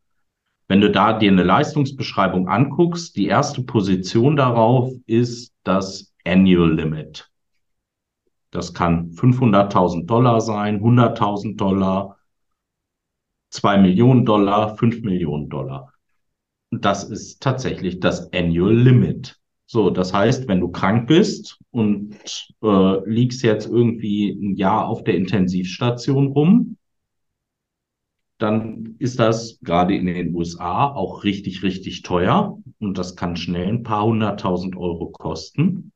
Wenn 0.67 0.81
du 0.81 0.89
da 0.89 1.13
dir 1.13 1.31
eine 1.31 1.43
Leistungsbeschreibung 1.43 2.47
anguckst, 2.47 3.15
die 3.15 3.27
erste 3.27 3.63
Position 3.63 4.35
darauf 4.35 4.91
ist 5.05 5.53
das 5.63 6.13
Annual 6.25 6.73
Limit. 6.73 7.29
Das 8.51 8.73
kann 8.73 9.11
500.000 9.11 10.05
Dollar 10.05 10.41
sein, 10.41 10.81
100.000 10.81 11.57
Dollar, 11.57 12.17
2 13.51 13.77
Millionen 13.77 14.25
Dollar, 14.25 14.75
5 14.75 15.01
Millionen 15.01 15.49
Dollar. 15.49 15.94
Das 16.71 17.03
ist 17.05 17.41
tatsächlich 17.41 17.99
das 17.99 18.31
Annual 18.33 18.75
Limit. 18.75 19.39
So, 19.67 19.89
das 19.89 20.13
heißt, 20.13 20.47
wenn 20.47 20.59
du 20.59 20.69
krank 20.69 21.07
bist 21.07 21.57
und 21.71 22.15
äh, 22.61 23.09
liegst 23.09 23.41
jetzt 23.43 23.67
irgendwie 23.67 24.29
ein 24.29 24.55
Jahr 24.55 24.87
auf 24.87 25.03
der 25.03 25.15
Intensivstation 25.15 26.27
rum, 26.27 26.77
dann 28.37 28.95
ist 28.99 29.19
das 29.19 29.59
gerade 29.61 29.95
in 29.95 30.05
den 30.05 30.35
USA 30.35 30.87
auch 30.91 31.23
richtig, 31.23 31.63
richtig 31.63 32.01
teuer 32.01 32.57
und 32.79 32.97
das 32.97 33.15
kann 33.15 33.37
schnell 33.37 33.67
ein 33.67 33.83
paar 33.83 34.05
hunderttausend 34.05 34.75
Euro 34.75 35.09
kosten. 35.09 35.91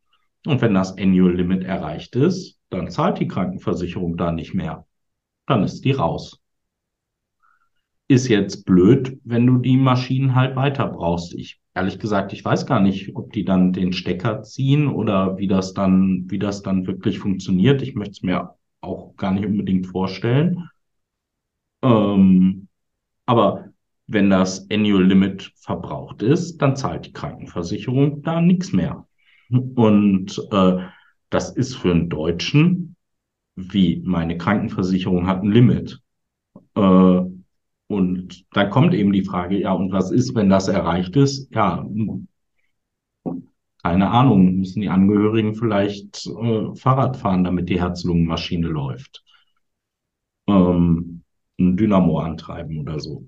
Und 0.46 0.62
wenn 0.62 0.74
das 0.74 0.98
Annual 0.98 1.36
Limit 1.36 1.64
erreicht 1.64 2.16
ist, 2.16 2.58
dann 2.70 2.90
zahlt 2.90 3.20
die 3.20 3.28
Krankenversicherung 3.28 4.16
da 4.16 4.32
nicht 4.32 4.54
mehr. 4.54 4.88
Dann 5.48 5.64
ist 5.64 5.84
die 5.84 5.92
raus. 5.92 6.39
Ist 8.10 8.28
jetzt 8.28 8.66
blöd, 8.66 9.20
wenn 9.24 9.46
du 9.46 9.60
die 9.60 9.78
Maschinen 9.78 10.34
halt 10.34 10.56
weiter 10.56 10.88
brauchst. 10.88 11.36
Ich, 11.36 11.62
ehrlich 11.76 12.00
gesagt, 12.00 12.34
ich 12.34 12.44
weiß 12.44 12.66
gar 12.66 12.80
nicht, 12.80 13.16
ob 13.16 13.32
die 13.32 13.46
dann 13.46 13.72
den 13.72 13.94
Stecker 13.94 14.42
ziehen 14.42 14.88
oder 14.88 15.38
wie 15.38 15.48
das 15.48 15.76
dann, 15.76 16.26
wie 16.28 16.40
das 16.40 16.64
dann 16.64 16.88
wirklich 16.88 17.20
funktioniert. 17.20 17.84
Ich 17.84 17.94
möchte 17.94 18.14
es 18.14 18.24
mir 18.24 18.56
auch 18.82 19.16
gar 19.16 19.32
nicht 19.32 19.46
unbedingt 19.46 19.86
vorstellen. 19.86 20.68
Ähm, 21.84 22.68
aber 23.28 23.66
wenn 24.08 24.32
das 24.32 24.68
Annual 24.72 25.04
Limit 25.04 25.54
verbraucht 25.58 26.24
ist, 26.24 26.58
dann 26.58 26.76
zahlt 26.76 27.06
die 27.06 27.14
Krankenversicherung 27.14 28.24
da 28.24 28.42
nichts 28.42 28.74
mehr. 28.74 29.08
Und 29.52 30.48
äh, 30.52 30.78
das 31.30 31.56
ist 31.56 31.76
für 31.76 31.92
einen 31.92 32.10
Deutschen, 32.10 32.96
wie 33.56 34.02
meine 34.04 34.36
Krankenversicherung 34.36 35.28
hat 35.28 35.44
ein 35.44 35.52
Limit. 35.52 36.02
Äh, 36.74 37.22
und 37.90 38.46
dann 38.52 38.70
kommt 38.70 38.94
eben 38.94 39.12
die 39.12 39.24
Frage, 39.24 39.60
ja, 39.60 39.72
und 39.74 39.92
was 39.92 40.12
ist, 40.12 40.36
wenn 40.36 40.48
das 40.48 40.68
erreicht 40.68 41.16
ist? 41.16 41.52
Ja, 41.54 41.84
keine 43.82 44.12
Ahnung, 44.12 44.58
müssen 44.58 44.82
die 44.82 44.90
Angehörigen 44.90 45.56
vielleicht 45.56 46.28
äh, 46.28 46.76
Fahrrad 46.76 47.18
fahren, 47.18 47.44
damit 47.44 47.68
die 47.70 47.80
Herz-Lungen-Maschine 47.80 48.68
läuft. 48.68 49.24
Ähm, 50.48 51.24
ein 51.60 51.78
Dynamo 51.78 52.20
antreiben 52.20 52.80
oder 52.80 53.00
so. 53.00 53.28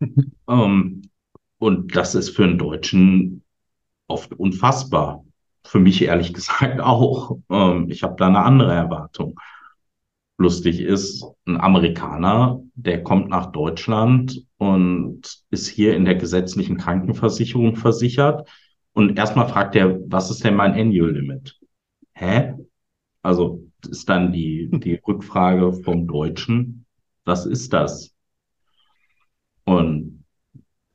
ähm, 0.48 1.02
und 1.58 1.96
das 1.96 2.14
ist 2.14 2.30
für 2.30 2.44
einen 2.44 2.58
Deutschen 2.58 3.42
oft 4.06 4.34
unfassbar. 4.34 5.24
Für 5.64 5.78
mich 5.78 6.02
ehrlich 6.02 6.34
gesagt 6.34 6.80
auch. 6.80 7.38
Ähm, 7.48 7.88
ich 7.90 8.02
habe 8.02 8.16
da 8.18 8.26
eine 8.26 8.40
andere 8.40 8.74
Erwartung. 8.74 9.38
Lustig 10.40 10.80
ist, 10.80 11.24
ein 11.46 11.60
Amerikaner, 11.60 12.62
der 12.74 13.02
kommt 13.02 13.28
nach 13.28 13.50
Deutschland 13.50 14.46
und 14.56 15.22
ist 15.50 15.66
hier 15.66 15.96
in 15.96 16.04
der 16.04 16.14
gesetzlichen 16.14 16.76
Krankenversicherung 16.76 17.74
versichert. 17.74 18.48
Und 18.92 19.18
erstmal 19.18 19.48
fragt 19.48 19.74
er, 19.74 19.98
was 20.08 20.30
ist 20.30 20.44
denn 20.44 20.54
mein 20.54 20.74
Annual 20.74 21.10
Limit? 21.10 21.58
Hä? 22.12 22.54
Also 23.22 23.64
ist 23.88 24.08
dann 24.08 24.32
die, 24.32 24.70
die 24.72 24.94
Rückfrage 25.06 25.72
vom 25.72 26.06
Deutschen, 26.06 26.86
was 27.24 27.44
ist 27.44 27.72
das? 27.72 28.14
Und 29.64 30.24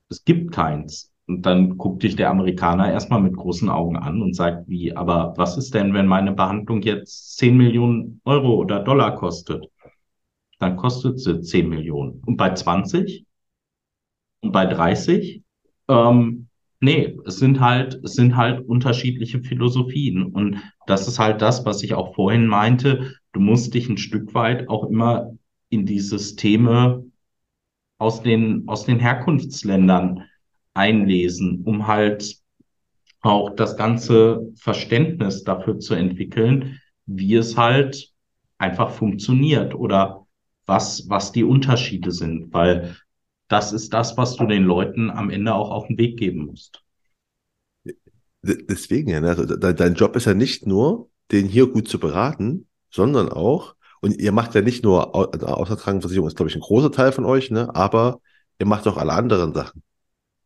es 0.09 0.23
gibt 0.23 0.51
keins. 0.51 1.12
Und 1.33 1.47
dann 1.47 1.79
guckt 1.79 2.03
dich 2.03 2.15
der 2.15 2.29
Amerikaner 2.29 2.91
erstmal 2.91 3.19
mit 3.19 3.35
großen 3.35 3.67
Augen 3.67 3.97
an 3.97 4.21
und 4.21 4.35
sagt, 4.35 4.67
wie, 4.69 4.95
aber 4.95 5.33
was 5.35 5.57
ist 5.57 5.73
denn, 5.73 5.91
wenn 5.95 6.05
meine 6.05 6.31
Behandlung 6.31 6.83
jetzt 6.83 7.37
10 7.39 7.57
Millionen 7.57 8.21
Euro 8.23 8.53
oder 8.53 8.81
Dollar 8.81 9.15
kostet? 9.15 9.65
Dann 10.59 10.77
kostet 10.77 11.19
sie 11.19 11.41
10 11.41 11.69
Millionen. 11.69 12.21
Und 12.27 12.37
bei 12.37 12.53
20? 12.53 13.25
Und 14.41 14.51
bei 14.51 14.67
30? 14.67 15.41
Ähm, 15.87 16.49
nee, 16.79 17.17
es 17.25 17.39
sind 17.39 17.59
halt, 17.59 17.99
es 18.03 18.13
sind 18.13 18.37
halt 18.37 18.63
unterschiedliche 18.67 19.41
Philosophien. 19.41 20.25
Und 20.25 20.57
das 20.85 21.07
ist 21.07 21.17
halt 21.17 21.41
das, 21.41 21.65
was 21.65 21.81
ich 21.81 21.95
auch 21.95 22.13
vorhin 22.13 22.45
meinte. 22.45 23.15
Du 23.31 23.39
musst 23.39 23.73
dich 23.73 23.89
ein 23.89 23.97
Stück 23.97 24.35
weit 24.35 24.69
auch 24.69 24.87
immer 24.87 25.31
in 25.69 25.87
die 25.87 25.99
Systeme 25.99 27.03
aus 27.97 28.21
den, 28.21 28.67
aus 28.67 28.85
den 28.85 28.99
Herkunftsländern 28.99 30.25
einlesen, 30.73 31.61
um 31.65 31.87
halt 31.87 32.37
auch 33.21 33.51
das 33.55 33.77
ganze 33.77 34.51
Verständnis 34.55 35.43
dafür 35.43 35.79
zu 35.79 35.93
entwickeln, 35.93 36.79
wie 37.05 37.35
es 37.35 37.57
halt 37.57 38.11
einfach 38.57 38.91
funktioniert 38.91 39.75
oder 39.75 40.25
was, 40.65 41.09
was 41.09 41.31
die 41.31 41.43
Unterschiede 41.43 42.11
sind, 42.11 42.53
weil 42.53 42.97
das 43.47 43.73
ist 43.73 43.93
das, 43.93 44.17
was 44.17 44.35
du 44.35 44.45
den 44.45 44.63
Leuten 44.63 45.09
am 45.09 45.29
Ende 45.29 45.53
auch 45.53 45.69
auf 45.69 45.87
den 45.87 45.97
Weg 45.97 46.17
geben 46.17 46.45
musst. 46.45 46.81
Deswegen, 48.41 49.09
ja, 49.09 49.21
ne, 49.21 49.29
also 49.29 49.45
dein 49.45 49.95
Job 49.95 50.15
ist 50.15 50.25
ja 50.25 50.33
nicht 50.33 50.67
nur, 50.67 51.09
den 51.31 51.47
hier 51.47 51.67
gut 51.67 51.87
zu 51.87 51.99
beraten, 51.99 52.67
sondern 52.89 53.29
auch, 53.29 53.75
und 54.01 54.19
ihr 54.19 54.33
macht 54.33 54.53
ja 54.53 54.61
nicht 54.61 54.83
nur, 54.83 55.15
also 55.15 55.45
Außerkrankenversicherung 55.45 56.27
ist, 56.27 56.35
glaube 56.35 56.49
ich, 56.49 56.55
ein 56.55 56.61
großer 56.61 56.91
Teil 56.91 57.13
von 57.13 57.23
euch, 57.23 57.51
ne, 57.51 57.73
aber 57.73 58.19
ihr 58.59 58.65
macht 58.65 58.85
auch 58.87 58.97
alle 58.97 59.13
anderen 59.13 59.53
Sachen. 59.53 59.81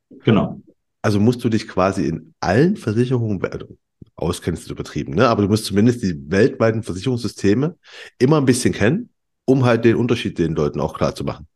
Genau. 0.09 0.61
Also 1.01 1.19
musst 1.19 1.43
du 1.43 1.49
dich 1.49 1.67
quasi 1.67 2.07
in 2.07 2.33
allen 2.39 2.75
Versicherungen, 2.75 3.43
also 3.43 3.77
auskennst 4.15 4.67
du 4.67 4.73
übertrieben, 4.73 5.13
ne? 5.13 5.27
aber 5.27 5.43
du 5.43 5.47
musst 5.47 5.65
zumindest 5.65 6.01
die 6.03 6.15
weltweiten 6.29 6.83
Versicherungssysteme 6.83 7.77
immer 8.17 8.37
ein 8.37 8.45
bisschen 8.45 8.73
kennen, 8.73 9.09
um 9.45 9.63
halt 9.63 9.85
den 9.85 9.95
Unterschied 9.95 10.39
den 10.39 10.55
Leuten 10.55 10.79
auch 10.79 10.97
klar 10.97 11.13
zu 11.13 11.23
machen. 11.23 11.47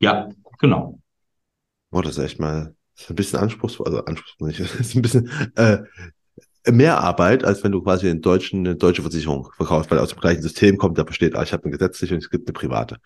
Ja, 0.00 0.28
genau. 0.60 1.00
Oh, 1.90 2.00
das 2.00 2.16
ist 2.16 2.24
echt 2.24 2.40
mal 2.40 2.74
ist 2.96 3.10
ein 3.10 3.16
bisschen 3.16 3.40
anspruchsvoll, 3.40 3.86
also 3.86 4.04
anspruchsvoll 4.04 4.48
nicht, 4.48 4.60
ist 4.80 4.94
ein 4.94 5.02
bisschen 5.02 5.30
äh, 5.56 5.78
mehr 6.70 6.98
Arbeit, 6.98 7.44
als 7.44 7.62
wenn 7.64 7.72
du 7.72 7.82
quasi 7.82 8.08
in 8.08 8.20
deutschen, 8.22 8.60
eine 8.60 8.76
deutsche 8.76 9.02
Versicherung 9.02 9.50
verkaufst, 9.56 9.90
weil 9.90 9.98
aus 9.98 10.10
dem 10.10 10.20
gleichen 10.20 10.42
System 10.42 10.78
kommt, 10.78 10.98
da 10.98 11.04
versteht, 11.04 11.34
ah, 11.34 11.42
ich 11.42 11.52
habe 11.52 11.64
eine 11.64 11.72
gesetzliche 11.72 12.14
und 12.14 12.22
es 12.22 12.30
gibt 12.30 12.48
eine 12.48 12.52
private. 12.52 12.98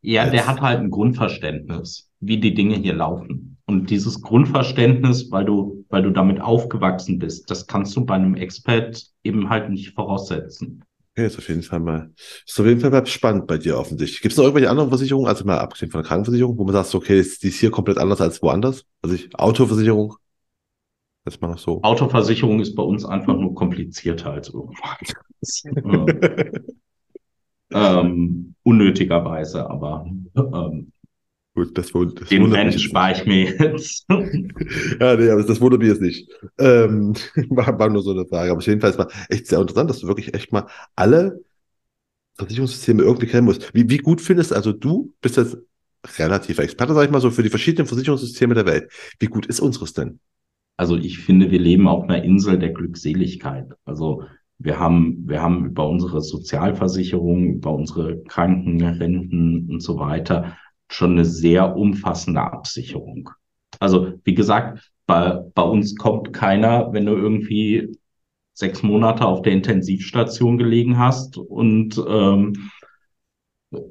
Ja, 0.00 0.24
Jetzt. 0.24 0.32
der 0.32 0.46
hat 0.46 0.60
halt 0.60 0.80
ein 0.80 0.90
Grundverständnis, 0.90 2.10
wie 2.20 2.38
die 2.38 2.54
Dinge 2.54 2.76
hier 2.76 2.94
laufen. 2.94 3.57
Und 3.68 3.90
dieses 3.90 4.22
Grundverständnis, 4.22 5.30
weil 5.30 5.44
du, 5.44 5.84
weil 5.90 6.02
du 6.02 6.10
damit 6.10 6.40
aufgewachsen 6.40 7.18
bist, 7.18 7.50
das 7.50 7.66
kannst 7.66 7.94
du 7.94 8.06
bei 8.06 8.14
einem 8.14 8.34
Expert 8.34 9.04
eben 9.22 9.50
halt 9.50 9.68
nicht 9.68 9.94
voraussetzen. 9.94 10.82
Okay, 11.12 11.26
ist 11.26 11.36
auf 11.36 11.48
jeden 11.50 11.62
Fall 11.62 11.80
mal, 11.80 12.10
ist 12.46 12.58
auf 12.58 12.64
jeden 12.64 12.80
Fall 12.80 12.90
mal 12.90 13.04
spannend 13.04 13.46
bei 13.46 13.58
dir 13.58 13.76
offensichtlich. 13.76 14.22
Gibt 14.22 14.32
es 14.32 14.38
noch 14.38 14.44
irgendwelche 14.44 14.70
anderen 14.70 14.88
Versicherungen, 14.88 15.28
also 15.28 15.44
mal 15.44 15.58
abgesehen 15.58 15.90
von 15.90 16.00
der 16.00 16.08
Krankenversicherung, 16.08 16.56
wo 16.56 16.64
man 16.64 16.72
sagt, 16.72 16.94
okay, 16.94 17.22
die 17.42 17.48
ist 17.48 17.60
hier 17.60 17.70
komplett 17.70 17.98
anders 17.98 18.22
als 18.22 18.40
woanders? 18.40 18.86
Also 19.02 19.16
ich, 19.16 19.38
Autoversicherung? 19.38 20.16
Jetzt 21.26 21.42
mal 21.42 21.48
noch 21.48 21.58
so. 21.58 21.82
Autoversicherung 21.82 22.60
ist 22.60 22.74
bei 22.74 22.82
uns 22.82 23.04
einfach 23.04 23.36
nur 23.36 23.54
komplizierter 23.54 24.30
als 24.32 24.48
irgendwas. 24.48 25.64
ähm, 27.70 28.54
unnötigerweise, 28.62 29.68
aber 29.68 30.06
ähm, 30.34 30.92
Gut, 31.58 31.76
das, 31.76 31.90
das 31.90 32.28
Den 32.28 32.50
Mensch 32.50 32.80
spare 32.80 33.14
ich 33.14 33.26
mir 33.26 33.52
jetzt. 33.52 34.06
ja, 35.00 35.16
nee, 35.16 35.28
aber 35.28 35.42
das 35.42 35.60
wundert 35.60 35.80
mich 35.80 35.88
jetzt 35.88 36.00
nicht. 36.00 36.30
Ähm, 36.56 37.14
war, 37.48 37.76
war 37.76 37.88
nur 37.88 38.00
so 38.00 38.12
eine 38.12 38.24
Frage. 38.26 38.52
Aber 38.52 38.60
jedenfalls 38.60 38.96
war 38.96 39.10
echt 39.28 39.48
sehr 39.48 39.58
interessant, 39.58 39.90
dass 39.90 39.98
du 39.98 40.06
wirklich 40.06 40.32
echt 40.34 40.52
mal 40.52 40.68
alle 40.94 41.42
Versicherungssysteme 42.36 43.02
irgendwie 43.02 43.26
kennen 43.26 43.44
musst. 43.44 43.74
Wie, 43.74 43.90
wie 43.90 43.98
gut 43.98 44.20
findest 44.20 44.52
also 44.52 44.72
du 44.72 45.12
bist 45.20 45.36
jetzt 45.36 45.56
relativer 46.16 46.62
Experte, 46.62 46.94
sag 46.94 47.06
ich 47.06 47.10
mal 47.10 47.20
so, 47.20 47.32
für 47.32 47.42
die 47.42 47.50
verschiedenen 47.50 47.88
Versicherungssysteme 47.88 48.54
der 48.54 48.66
Welt. 48.66 48.92
Wie 49.18 49.26
gut 49.26 49.46
ist 49.46 49.58
unseres 49.58 49.94
denn? 49.94 50.20
Also 50.76 50.96
ich 50.96 51.18
finde, 51.18 51.50
wir 51.50 51.58
leben 51.58 51.88
auf 51.88 52.04
einer 52.04 52.22
Insel 52.22 52.60
der 52.60 52.70
Glückseligkeit. 52.70 53.66
Also 53.84 54.22
wir 54.58 54.78
haben, 54.78 55.28
wir 55.28 55.42
haben 55.42 55.66
über 55.66 55.88
unsere 55.88 56.20
Sozialversicherung, 56.20 57.54
über 57.54 57.74
unsere 57.74 58.22
Krankenrenten 58.22 59.68
und 59.68 59.82
so 59.82 59.98
weiter 59.98 60.56
schon 60.88 61.12
eine 61.12 61.24
sehr 61.24 61.76
umfassende 61.76 62.40
Absicherung. 62.40 63.30
Also 63.80 64.12
wie 64.24 64.34
gesagt, 64.34 64.90
bei, 65.06 65.40
bei 65.54 65.62
uns 65.62 65.96
kommt 65.96 66.32
keiner, 66.32 66.92
wenn 66.92 67.06
du 67.06 67.12
irgendwie 67.12 67.96
sechs 68.52 68.82
Monate 68.82 69.24
auf 69.24 69.42
der 69.42 69.52
Intensivstation 69.52 70.58
gelegen 70.58 70.98
hast 70.98 71.38
und 71.38 72.02
ähm, 72.08 72.70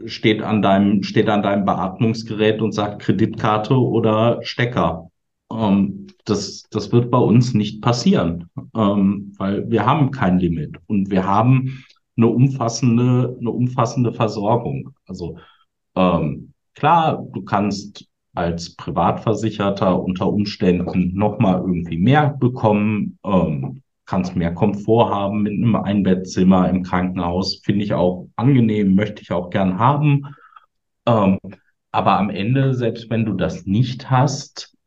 steht 0.06 0.42
an 0.42 0.62
deinem 0.62 1.04
steht 1.04 1.30
an 1.30 1.44
deinem 1.44 1.66
Beatmungsgerät 1.66 2.62
und 2.62 2.74
sagt 2.74 3.02
Kreditkarte 3.02 3.76
oder 3.76 4.40
Stecker. 4.44 5.10
Ähm, 5.52 6.08
das 6.26 6.64
das 6.70 6.92
wird 6.92 7.10
bei 7.12 7.18
uns 7.20 7.54
nicht 7.54 7.82
passieren, 7.82 8.50
ähm, 8.76 9.34
weil 9.38 9.70
wir 9.70 9.86
haben 9.86 10.12
kein 10.12 10.40
Limit 10.40 10.78
und 10.88 11.10
wir 11.12 11.26
haben 11.26 11.84
eine 12.18 12.28
umfassende 12.28 13.38
eine 13.40 13.52
umfassende 13.52 14.12
Versorgung. 14.14 14.94
Also 15.06 15.38
ähm, 15.96 16.54
Klar, 16.78 17.26
du 17.34 17.42
kannst 17.42 18.06
als 18.36 18.76
Privatversicherter 18.76 20.00
unter 20.00 20.28
Umständen 20.32 21.12
nochmal 21.16 21.60
irgendwie 21.60 21.98
mehr 21.98 22.38
bekommen, 22.40 23.18
ähm, 23.26 23.82
kannst 24.06 24.36
mehr 24.36 24.54
Komfort 24.54 25.10
haben 25.10 25.42
mit 25.42 25.54
einem 25.54 25.76
Einbettzimmer 25.76 26.70
im 26.70 26.84
Krankenhaus, 26.84 27.62
finde 27.64 27.84
ich 27.84 27.96
auch 27.96 28.28
angenehm, 28.36 28.94
möchte 28.94 29.24
ich 29.24 29.32
auch 29.32 29.50
gern 29.50 29.80
haben. 29.80 30.36
Ähm, 31.08 31.40
aber 31.92 32.20
am 32.20 32.30
Ende, 32.30 32.76
selbst 32.76 33.10
wenn 33.10 33.26
du 33.26 33.34
das 33.34 33.66
nicht 33.66 34.12
hast, 34.12 34.78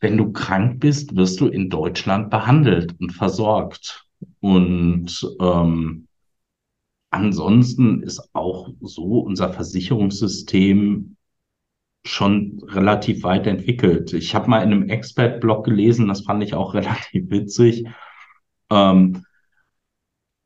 wenn 0.00 0.16
du 0.16 0.32
krank 0.32 0.80
bist, 0.80 1.14
wirst 1.14 1.40
du 1.40 1.46
in 1.46 1.70
Deutschland 1.70 2.28
behandelt 2.28 2.92
und 2.98 3.12
versorgt. 3.12 4.04
Und 4.40 5.24
ähm, 5.40 6.08
Ansonsten 7.16 8.02
ist 8.02 8.28
auch 8.34 8.68
so 8.80 9.20
unser 9.20 9.50
Versicherungssystem 9.50 11.16
schon 12.04 12.60
relativ 12.68 13.24
weit 13.24 13.46
entwickelt. 13.46 14.12
Ich 14.12 14.34
habe 14.34 14.50
mal 14.50 14.62
in 14.62 14.70
einem 14.70 14.88
Expert-Blog 14.90 15.64
gelesen, 15.64 16.08
das 16.08 16.20
fand 16.20 16.42
ich 16.42 16.52
auch 16.54 16.74
relativ 16.74 17.30
witzig. 17.30 17.86
Ähm, 18.70 19.24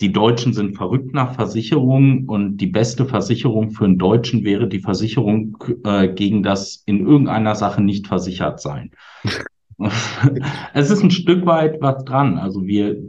die 0.01 0.13
Deutschen 0.13 0.55
sind 0.55 0.77
verrückt 0.77 1.13
nach 1.13 1.35
Versicherungen 1.35 2.29
und 2.29 2.59
die 2.59 2.69
beste 2.69 3.05
Versicherung 3.05 3.73
für 3.73 3.85
einen 3.85 3.99
Deutschen 3.99 4.45
wäre 4.45 4.69
die 4.69 4.81
Versicherung 4.81 5.59
äh, 5.85 6.09
gegen 6.09 6.45
das 6.45 6.85
in 6.87 7.05
irgendeiner 7.05 7.57
Sache 7.57 7.83
nicht 7.83 8.07
versichert 8.07 8.61
sein. 8.61 8.93
es 10.73 10.91
ist 10.91 11.03
ein 11.03 11.11
Stück 11.11 11.45
weit 11.47 11.81
was 11.81 12.05
dran. 12.05 12.39
Also 12.39 12.65
wir, 12.65 13.03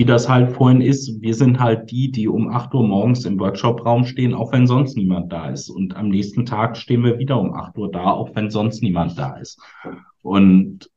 wie 0.00 0.06
das 0.06 0.30
halt 0.30 0.52
vorhin 0.52 0.80
ist, 0.80 1.20
wir 1.20 1.34
sind 1.34 1.60
halt 1.60 1.90
die, 1.90 2.10
die 2.10 2.26
um 2.26 2.48
8 2.48 2.72
Uhr 2.72 2.88
morgens 2.88 3.26
im 3.26 3.38
Workshop-Raum 3.38 4.06
stehen, 4.06 4.32
auch 4.32 4.50
wenn 4.50 4.66
sonst 4.66 4.96
niemand 4.96 5.30
da 5.30 5.50
ist. 5.50 5.68
Und 5.68 5.94
am 5.94 6.08
nächsten 6.08 6.46
Tag 6.46 6.78
stehen 6.78 7.04
wir 7.04 7.18
wieder 7.18 7.38
um 7.38 7.52
8 7.52 7.76
Uhr 7.76 7.90
da, 7.90 8.04
auch 8.04 8.34
wenn 8.34 8.48
sonst 8.48 8.82
niemand 8.82 9.18
da 9.18 9.36
ist. 9.36 9.60
Und 10.22 10.90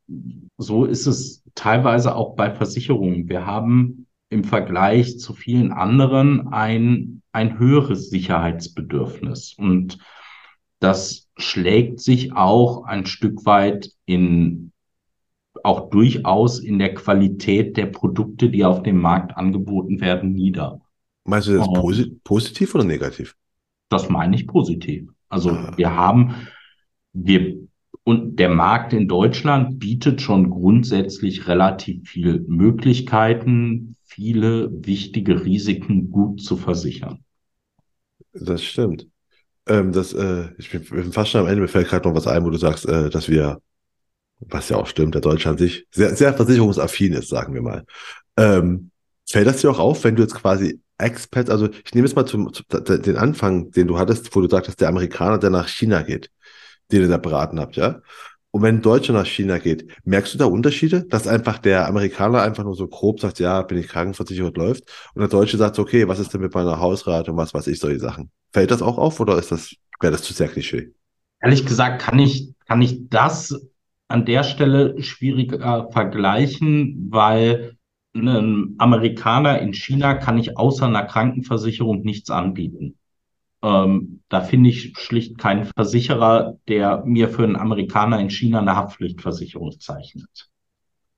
so 0.57 0.85
ist 0.85 1.05
es 1.05 1.43
teilweise 1.53 2.15
auch 2.15 2.37
bei 2.37 2.49
Versicherungen. 2.49 3.27
Wir 3.27 3.45
haben 3.45 4.07
im 4.29 4.45
Vergleich 4.45 5.19
zu 5.19 5.33
vielen 5.33 5.73
anderen 5.73 6.47
ein, 6.53 7.21
ein 7.33 7.59
höheres 7.59 8.09
Sicherheitsbedürfnis. 8.09 9.53
Und 9.57 9.97
das 10.79 11.27
schlägt 11.35 11.99
sich 11.99 12.37
auch 12.37 12.85
ein 12.85 13.05
Stück 13.05 13.45
weit 13.45 13.89
in 14.05 14.71
auch 15.63 15.89
durchaus 15.89 16.59
in 16.59 16.79
der 16.79 16.93
Qualität 16.93 17.77
der 17.77 17.87
Produkte, 17.87 18.49
die 18.49 18.65
auf 18.65 18.83
dem 18.83 18.99
Markt 18.99 19.37
angeboten 19.37 20.01
werden, 20.01 20.33
nieder. 20.33 20.81
Meinst 21.25 21.47
du 21.47 21.57
das 21.57 21.67
oh. 21.67 21.73
posi 21.73 22.19
positiv 22.23 22.75
oder 22.75 22.83
negativ? 22.83 23.35
das 23.93 24.09
meine 24.09 24.35
ich 24.35 24.47
positiv. 24.47 25.09
Also 25.29 25.51
wir 25.77 25.95
haben, 25.95 26.35
wir, 27.13 27.57
und 28.03 28.37
der 28.37 28.49
Markt 28.49 28.91
in 28.91 29.07
Deutschland 29.07 29.79
bietet 29.79 30.21
schon 30.21 30.49
grundsätzlich 30.49 31.47
relativ 31.47 32.09
viele 32.09 32.39
Möglichkeiten, 32.39 33.95
viele 34.03 34.69
wichtige 34.85 35.45
Risiken 35.45 36.11
gut 36.11 36.41
zu 36.41 36.57
versichern. 36.57 37.23
Das 38.33 38.63
stimmt. 38.63 39.07
Ähm, 39.67 39.93
das, 39.93 40.13
äh, 40.13 40.49
ich 40.57 40.71
bin, 40.71 40.83
bin 40.83 41.13
fast 41.13 41.31
schon 41.31 41.41
am 41.41 41.47
Ende, 41.47 41.61
mir 41.61 41.67
fällt 41.67 41.87
gerade 41.87 42.07
noch 42.07 42.15
was 42.15 42.27
ein, 42.27 42.43
wo 42.43 42.49
du 42.49 42.57
sagst, 42.57 42.85
äh, 42.85 43.09
dass 43.09 43.29
wir, 43.29 43.61
was 44.49 44.69
ja 44.69 44.77
auch 44.77 44.87
stimmt, 44.87 45.15
der 45.15 45.21
Deutsche 45.21 45.49
an 45.49 45.57
sich 45.57 45.87
sehr, 45.91 46.15
sehr 46.15 46.33
versicherungsaffin 46.33 47.13
ist, 47.13 47.29
sagen 47.29 47.53
wir 47.53 47.61
mal. 47.61 47.85
Ähm, 48.37 48.91
fällt 49.29 49.47
das 49.47 49.61
dir 49.61 49.71
auch 49.71 49.79
auf, 49.79 50.03
wenn 50.03 50.15
du 50.15 50.21
jetzt 50.21 50.35
quasi 50.35 50.79
Expat, 50.97 51.49
also 51.49 51.69
ich 51.69 51.93
nehme 51.93 52.07
jetzt 52.07 52.15
mal 52.15 52.25
zum, 52.25 52.53
zum, 52.53 52.65
den 52.69 53.17
Anfang, 53.17 53.71
den 53.71 53.87
du 53.87 53.97
hattest, 53.97 54.33
wo 54.35 54.41
du 54.41 54.49
sagtest, 54.49 54.79
der 54.79 54.89
Amerikaner, 54.89 55.39
der 55.39 55.49
nach 55.49 55.67
China 55.67 56.03
geht, 56.03 56.29
den 56.91 57.01
ihr 57.01 57.07
da 57.07 57.17
beraten 57.17 57.59
habt, 57.59 57.75
ja? 57.75 58.01
Und 58.51 58.61
wenn 58.61 58.75
ein 58.75 58.81
Deutscher 58.83 59.13
nach 59.13 59.25
China 59.25 59.57
geht, 59.57 59.87
merkst 60.05 60.35
du 60.35 60.37
da 60.37 60.45
Unterschiede, 60.45 61.05
dass 61.05 61.27
einfach 61.27 61.57
der 61.57 61.87
Amerikaner 61.87 62.43
einfach 62.43 62.63
nur 62.63 62.75
so 62.75 62.87
grob 62.87 63.19
sagt, 63.19 63.39
ja, 63.39 63.63
bin 63.63 63.79
ich 63.79 63.87
krankenversichert, 63.87 64.55
läuft, 64.55 64.83
und 65.15 65.21
der 65.21 65.27
Deutsche 65.27 65.57
sagt, 65.57 65.79
okay, 65.79 66.07
was 66.07 66.19
ist 66.19 66.31
denn 66.31 66.41
mit 66.41 66.53
meiner 66.53 66.79
Hausrate 66.79 67.31
und 67.31 67.37
was 67.37 67.55
weiß 67.55 67.65
ich, 67.65 67.79
solche 67.79 67.99
Sachen. 67.99 68.29
Fällt 68.53 68.69
das 68.69 68.83
auch 68.83 68.99
auf 68.99 69.19
oder 69.19 69.39
ist 69.39 69.51
das, 69.51 69.73
wäre 69.99 70.11
das 70.11 70.21
zu 70.21 70.33
sehr 70.33 70.49
Klischee? 70.49 70.91
Ehrlich 71.41 71.65
gesagt 71.65 72.03
kann 72.03 72.19
ich, 72.19 72.53
kann 72.67 72.79
ich 72.83 73.09
das 73.09 73.59
an 74.13 74.25
der 74.25 74.43
Stelle 74.43 75.01
schwieriger 75.01 75.89
vergleichen, 75.91 77.07
weil 77.09 77.77
einem 78.13 78.75
Amerikaner 78.77 79.59
in 79.59 79.73
China 79.73 80.13
kann 80.13 80.37
ich 80.37 80.55
außer 80.55 80.85
einer 80.85 81.03
Krankenversicherung 81.03 82.03
nichts 82.03 82.29
anbieten. 82.29 82.95
Ähm, 83.63 84.21
da 84.29 84.41
finde 84.41 84.69
ich 84.69 84.95
schlicht 84.99 85.39
keinen 85.39 85.65
Versicherer, 85.65 86.59
der 86.67 87.03
mir 87.05 87.27
für 87.27 87.43
einen 87.43 87.55
Amerikaner 87.55 88.19
in 88.19 88.29
China 88.29 88.59
eine 88.59 88.75
Haftpflichtversicherung 88.75 89.79
zeichnet. 89.79 90.47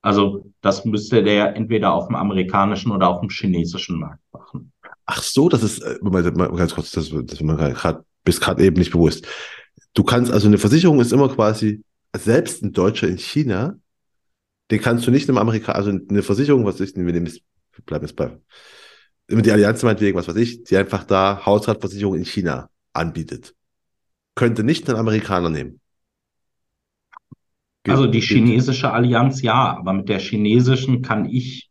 Also 0.02 0.46
das 0.62 0.86
müsste 0.86 1.22
der 1.22 1.54
entweder 1.58 1.94
auf 1.94 2.08
dem 2.08 2.16
amerikanischen 2.16 2.92
oder 2.92 3.10
auf 3.10 3.20
dem 3.20 3.30
chinesischen 3.30 4.00
Markt 4.00 4.24
machen. 4.32 4.72
Ach 5.06 5.22
so, 5.22 5.50
das 5.50 5.64
ist, 5.64 5.80
äh, 5.80 5.98
ganz 6.02 6.76
kurz, 6.76 6.92
das, 6.92 7.10
das 7.10 7.42
mir 7.42 7.58
gerade 7.58 8.06
bis 8.24 8.40
gerade 8.40 8.64
eben 8.64 8.78
nicht 8.78 8.94
bewusst. 8.94 9.28
Du 9.94 10.04
kannst, 10.04 10.32
also 10.32 10.48
eine 10.48 10.58
Versicherung 10.58 11.02
ist 11.02 11.12
immer 11.12 11.28
quasi, 11.28 11.84
selbst 12.18 12.64
ein 12.64 12.74
Deutscher 12.74 13.08
in 13.08 13.18
China, 13.18 13.80
den 14.72 14.82
kannst 14.82 15.06
du 15.06 15.12
nicht 15.12 15.30
einem 15.30 15.38
Amerikaner, 15.38 15.78
also 15.78 15.92
eine 15.92 16.24
Versicherung, 16.24 16.66
was 16.66 16.80
ich, 16.80 16.96
wir 16.96 17.04
nehmen 17.04 17.26
jetzt, 17.28 17.42
bleiben 17.86 18.06
jetzt 18.06 18.16
bei, 18.16 18.38
die 19.30 19.52
Allianz 19.52 19.84
meinetwegen, 19.84 20.18
was 20.18 20.28
weiß 20.28 20.36
ich, 20.36 20.64
die 20.64 20.78
einfach 20.78 21.04
da 21.04 21.46
Hausratversicherung 21.46 22.16
in 22.16 22.26
China 22.26 22.70
anbietet. 22.94 23.56
Könnte 24.36 24.64
nicht 24.64 24.90
einen 24.90 25.00
Amerikaner 25.00 25.50
nehmen. 25.50 25.80
Also 27.88 28.08
die 28.08 28.22
chinesische 28.22 28.92
Allianz 28.92 29.42
ja, 29.42 29.78
aber 29.78 29.94
mit 29.94 30.10
der 30.10 30.20
chinesischen 30.20 31.02
kann 31.04 31.26
ich 31.26 31.70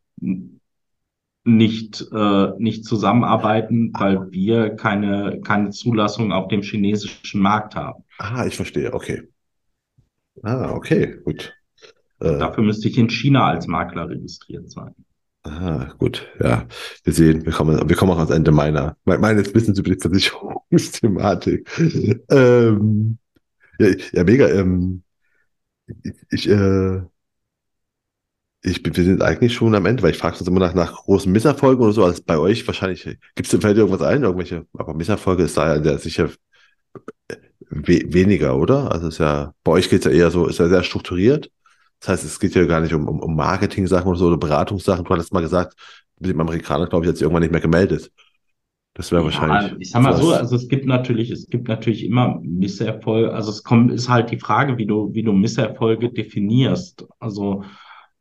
nicht, 1.44 2.06
äh, 2.12 2.50
nicht 2.58 2.84
zusammenarbeiten, 2.84 3.92
weil 3.94 4.30
wir 4.30 4.70
keine, 4.70 5.40
keine 5.42 5.70
Zulassung 5.70 6.32
auf 6.32 6.48
dem 6.48 6.62
chinesischen 6.62 7.40
Markt 7.40 7.74
haben. 7.74 8.04
Ah, 8.18 8.46
ich 8.46 8.56
verstehe, 8.56 8.92
okay. 8.94 9.28
Ah, 10.44 10.72
okay, 10.74 11.18
gut. 11.24 11.54
Äh, 12.20 12.38
Dafür 12.38 12.64
müsste 12.64 12.88
ich 12.88 12.98
in 12.98 13.08
China 13.08 13.46
als 13.48 13.66
Makler 13.66 14.08
registriert 14.08 14.70
sein. 14.70 14.94
Ah, 15.42 15.92
gut, 15.98 16.26
ja. 16.40 16.66
Wir 17.02 17.12
sehen, 17.12 17.44
wir 17.44 17.52
kommen, 17.52 17.88
wir 17.88 17.96
kommen 17.96 18.12
auch 18.12 18.18
ans 18.18 18.30
Ende 18.30 18.50
meiner, 18.50 18.96
meines 19.04 19.54
Wissens 19.54 19.78
über 19.78 19.90
die 19.90 20.00
Versicherungsthematik. 20.00 21.68
ähm, 22.30 23.18
ja, 23.78 23.88
ja, 24.12 24.24
mega. 24.24 24.48
Ähm, 24.48 25.02
ich, 26.30 26.48
äh, 26.48 27.02
ich 28.62 28.82
wir 28.84 29.04
sind 29.04 29.22
eigentlich 29.22 29.52
schon 29.52 29.74
am 29.74 29.84
Ende, 29.84 30.02
weil 30.02 30.12
ich 30.12 30.18
frage 30.18 30.38
uns 30.38 30.48
immer 30.48 30.60
nach, 30.60 30.74
nach 30.74 30.94
großen 30.94 31.30
Misserfolgen 31.30 31.84
oder 31.84 31.92
so. 31.92 32.04
Also 32.04 32.22
bei 32.24 32.38
euch 32.38 32.66
wahrscheinlich, 32.66 33.04
gibt 33.34 33.52
es 33.52 33.60
fällt 33.60 33.76
dir 33.76 33.82
irgendwas 33.82 34.02
ein, 34.02 34.22
irgendwelche, 34.22 34.66
aber 34.72 34.94
Misserfolge 34.94 35.42
ist 35.42 35.58
da 35.58 35.76
ja 35.76 35.98
sicher 35.98 36.30
we 37.74 38.02
weniger, 38.06 38.56
oder? 38.56 38.92
Also 38.92 39.08
ist 39.08 39.18
ja, 39.18 39.52
bei 39.64 39.72
euch 39.72 39.90
geht 39.90 40.00
es 40.00 40.04
ja 40.06 40.10
eher 40.10 40.30
so, 40.30 40.46
ist 40.46 40.58
ja 40.58 40.68
sehr 40.68 40.82
strukturiert. 40.82 41.50
Das 42.00 42.08
heißt, 42.10 42.24
es 42.24 42.38
geht 42.38 42.54
ja 42.54 42.64
gar 42.64 42.80
nicht 42.80 42.94
um, 42.94 43.08
um, 43.08 43.20
um 43.20 43.34
Marketing-Sachen 43.34 44.08
oder 44.08 44.18
so 44.18 44.26
oder 44.26 44.36
Beratungssachen. 44.36 45.04
Du 45.04 45.10
hattest 45.10 45.32
mal 45.32 45.40
gesagt, 45.40 45.74
mit 46.18 46.30
dem 46.30 46.40
Amerikaner, 46.40 46.86
glaube 46.86 47.04
ich, 47.04 47.08
hat 47.08 47.16
sich 47.16 47.22
irgendwann 47.22 47.42
nicht 47.42 47.52
mehr 47.52 47.60
gemeldet. 47.60 48.10
Das 48.94 49.10
wäre 49.10 49.22
ja, 49.22 49.24
wahrscheinlich. 49.24 49.74
Ich 49.80 49.90
sag 49.90 50.02
mal 50.02 50.16
so, 50.16 50.32
also 50.32 50.54
es 50.54 50.68
gibt 50.68 50.86
natürlich, 50.86 51.30
es 51.30 51.48
gibt 51.48 51.66
natürlich 51.66 52.04
immer 52.04 52.40
Misserfolge. 52.42 53.32
Also 53.32 53.50
es 53.50 53.64
kommt, 53.64 53.90
ist 53.90 54.08
halt 54.08 54.30
die 54.30 54.38
Frage, 54.38 54.78
wie 54.78 54.86
du, 54.86 55.12
wie 55.12 55.24
du 55.24 55.32
Misserfolge 55.32 56.10
definierst. 56.10 57.04
Also 57.18 57.64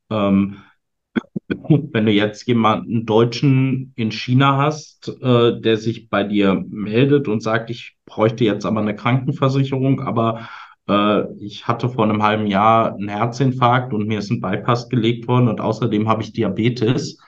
ähm, 0.09 0.57
wenn 1.47 2.05
du 2.05 2.11
jetzt 2.11 2.47
jemanden 2.47 3.05
Deutschen 3.05 3.93
in 3.95 4.11
China 4.11 4.57
hast, 4.57 5.09
äh, 5.21 5.59
der 5.59 5.77
sich 5.77 6.09
bei 6.09 6.23
dir 6.23 6.63
meldet 6.67 7.27
und 7.27 7.41
sagt, 7.41 7.69
ich 7.69 7.95
bräuchte 8.05 8.43
jetzt 8.43 8.65
aber 8.65 8.81
eine 8.81 8.95
Krankenversicherung, 8.95 10.01
aber 10.01 10.47
äh, 10.87 11.23
ich 11.37 11.67
hatte 11.67 11.89
vor 11.89 12.03
einem 12.05 12.23
halben 12.23 12.47
Jahr 12.47 12.95
einen 12.95 13.09
Herzinfarkt 13.09 13.93
und 13.93 14.07
mir 14.07 14.19
ist 14.19 14.31
ein 14.31 14.41
Bypass 14.41 14.89
gelegt 14.89 15.27
worden 15.27 15.47
und 15.47 15.61
außerdem 15.61 16.07
habe 16.07 16.23
ich 16.23 16.33
Diabetes. 16.33 17.19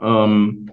Ähm, 0.00 0.70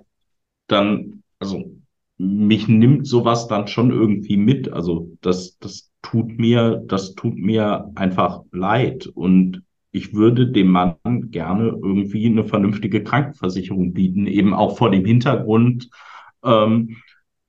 dann, 0.68 1.24
also 1.40 1.72
mich 2.18 2.68
nimmt 2.68 3.08
sowas 3.08 3.48
dann 3.48 3.68
schon 3.68 3.92
irgendwie 3.92 4.38
mit. 4.38 4.72
Also 4.72 5.10
das, 5.22 5.58
das 5.60 5.92
tut 6.02 6.38
mir, 6.38 6.84
das 6.86 7.16
tut 7.16 7.36
mir 7.36 7.92
einfach 7.96 8.42
leid. 8.52 9.08
Und 9.08 9.64
ich 9.92 10.14
würde 10.14 10.48
dem 10.48 10.68
Mann 10.68 10.96
gerne 11.32 11.68
irgendwie 11.70 12.26
eine 12.26 12.46
vernünftige 12.46 13.04
Krankenversicherung 13.04 13.94
bieten, 13.94 14.26
eben 14.26 14.54
auch 14.54 14.78
vor 14.78 14.90
dem 14.90 15.06
Hintergrund, 15.06 15.90
ähm, 16.44 16.98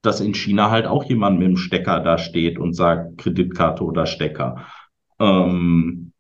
dass 0.02 0.20
in 0.20 0.34
China 0.34 0.70
halt 0.70 0.86
auch 0.86 1.04
jemand 1.04 1.38
mit 1.38 1.48
dem 1.48 1.56
Stecker 1.56 2.00
da 2.00 2.18
steht 2.18 2.58
und 2.58 2.74
sagt 2.74 3.18
Kreditkarte 3.18 3.84
oder 3.84 4.06
Stecker. 4.06 4.66
Ähm, 5.20 6.12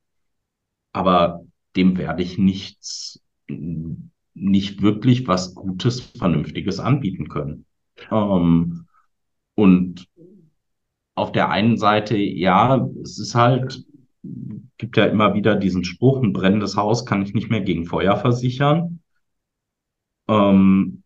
aber 0.92 1.44
dem 1.74 1.96
werde 1.98 2.22
ich 2.22 2.38
nichts, 2.38 3.20
nicht 3.48 4.82
wirklich 4.82 5.26
was 5.26 5.54
Gutes, 5.54 6.00
Vernünftiges 6.00 6.78
anbieten 6.78 7.28
können. 7.28 7.66
Ähm, 8.10 8.86
und 9.54 10.08
auf 11.14 11.32
der 11.32 11.50
einen 11.50 11.76
Seite, 11.76 12.16
ja, 12.16 12.88
es 13.02 13.18
ist 13.18 13.34
halt, 13.34 13.84
gibt 14.82 14.96
ja 14.96 15.04
immer 15.04 15.32
wieder 15.34 15.54
diesen 15.54 15.84
Spruch, 15.84 16.20
ein 16.20 16.32
brennendes 16.32 16.76
Haus 16.76 17.06
kann 17.06 17.22
ich 17.22 17.34
nicht 17.34 17.48
mehr 17.48 17.60
gegen 17.60 17.86
Feuer 17.86 18.16
versichern. 18.16 18.98
Ähm, 20.26 21.04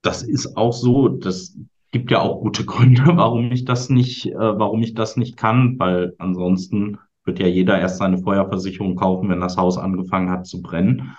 das 0.00 0.22
ist 0.22 0.56
auch 0.56 0.72
so, 0.72 1.08
das 1.08 1.58
gibt 1.92 2.10
ja 2.10 2.20
auch 2.22 2.40
gute 2.40 2.64
Gründe, 2.72 3.02
warum 3.04 3.52
ich 3.52 3.66
das 3.66 3.90
nicht, 3.90 4.28
äh, 4.28 4.34
warum 4.34 4.82
ich 4.82 4.94
das 4.94 5.18
nicht 5.18 5.36
kann, 5.36 5.78
weil 5.78 6.14
ansonsten 6.16 6.96
wird 7.24 7.38
ja 7.38 7.46
jeder 7.46 7.78
erst 7.78 7.98
seine 7.98 8.16
Feuerversicherung 8.16 8.96
kaufen, 8.96 9.28
wenn 9.28 9.40
das 9.40 9.58
Haus 9.58 9.76
angefangen 9.76 10.30
hat 10.30 10.46
zu 10.46 10.62
brennen. 10.62 11.14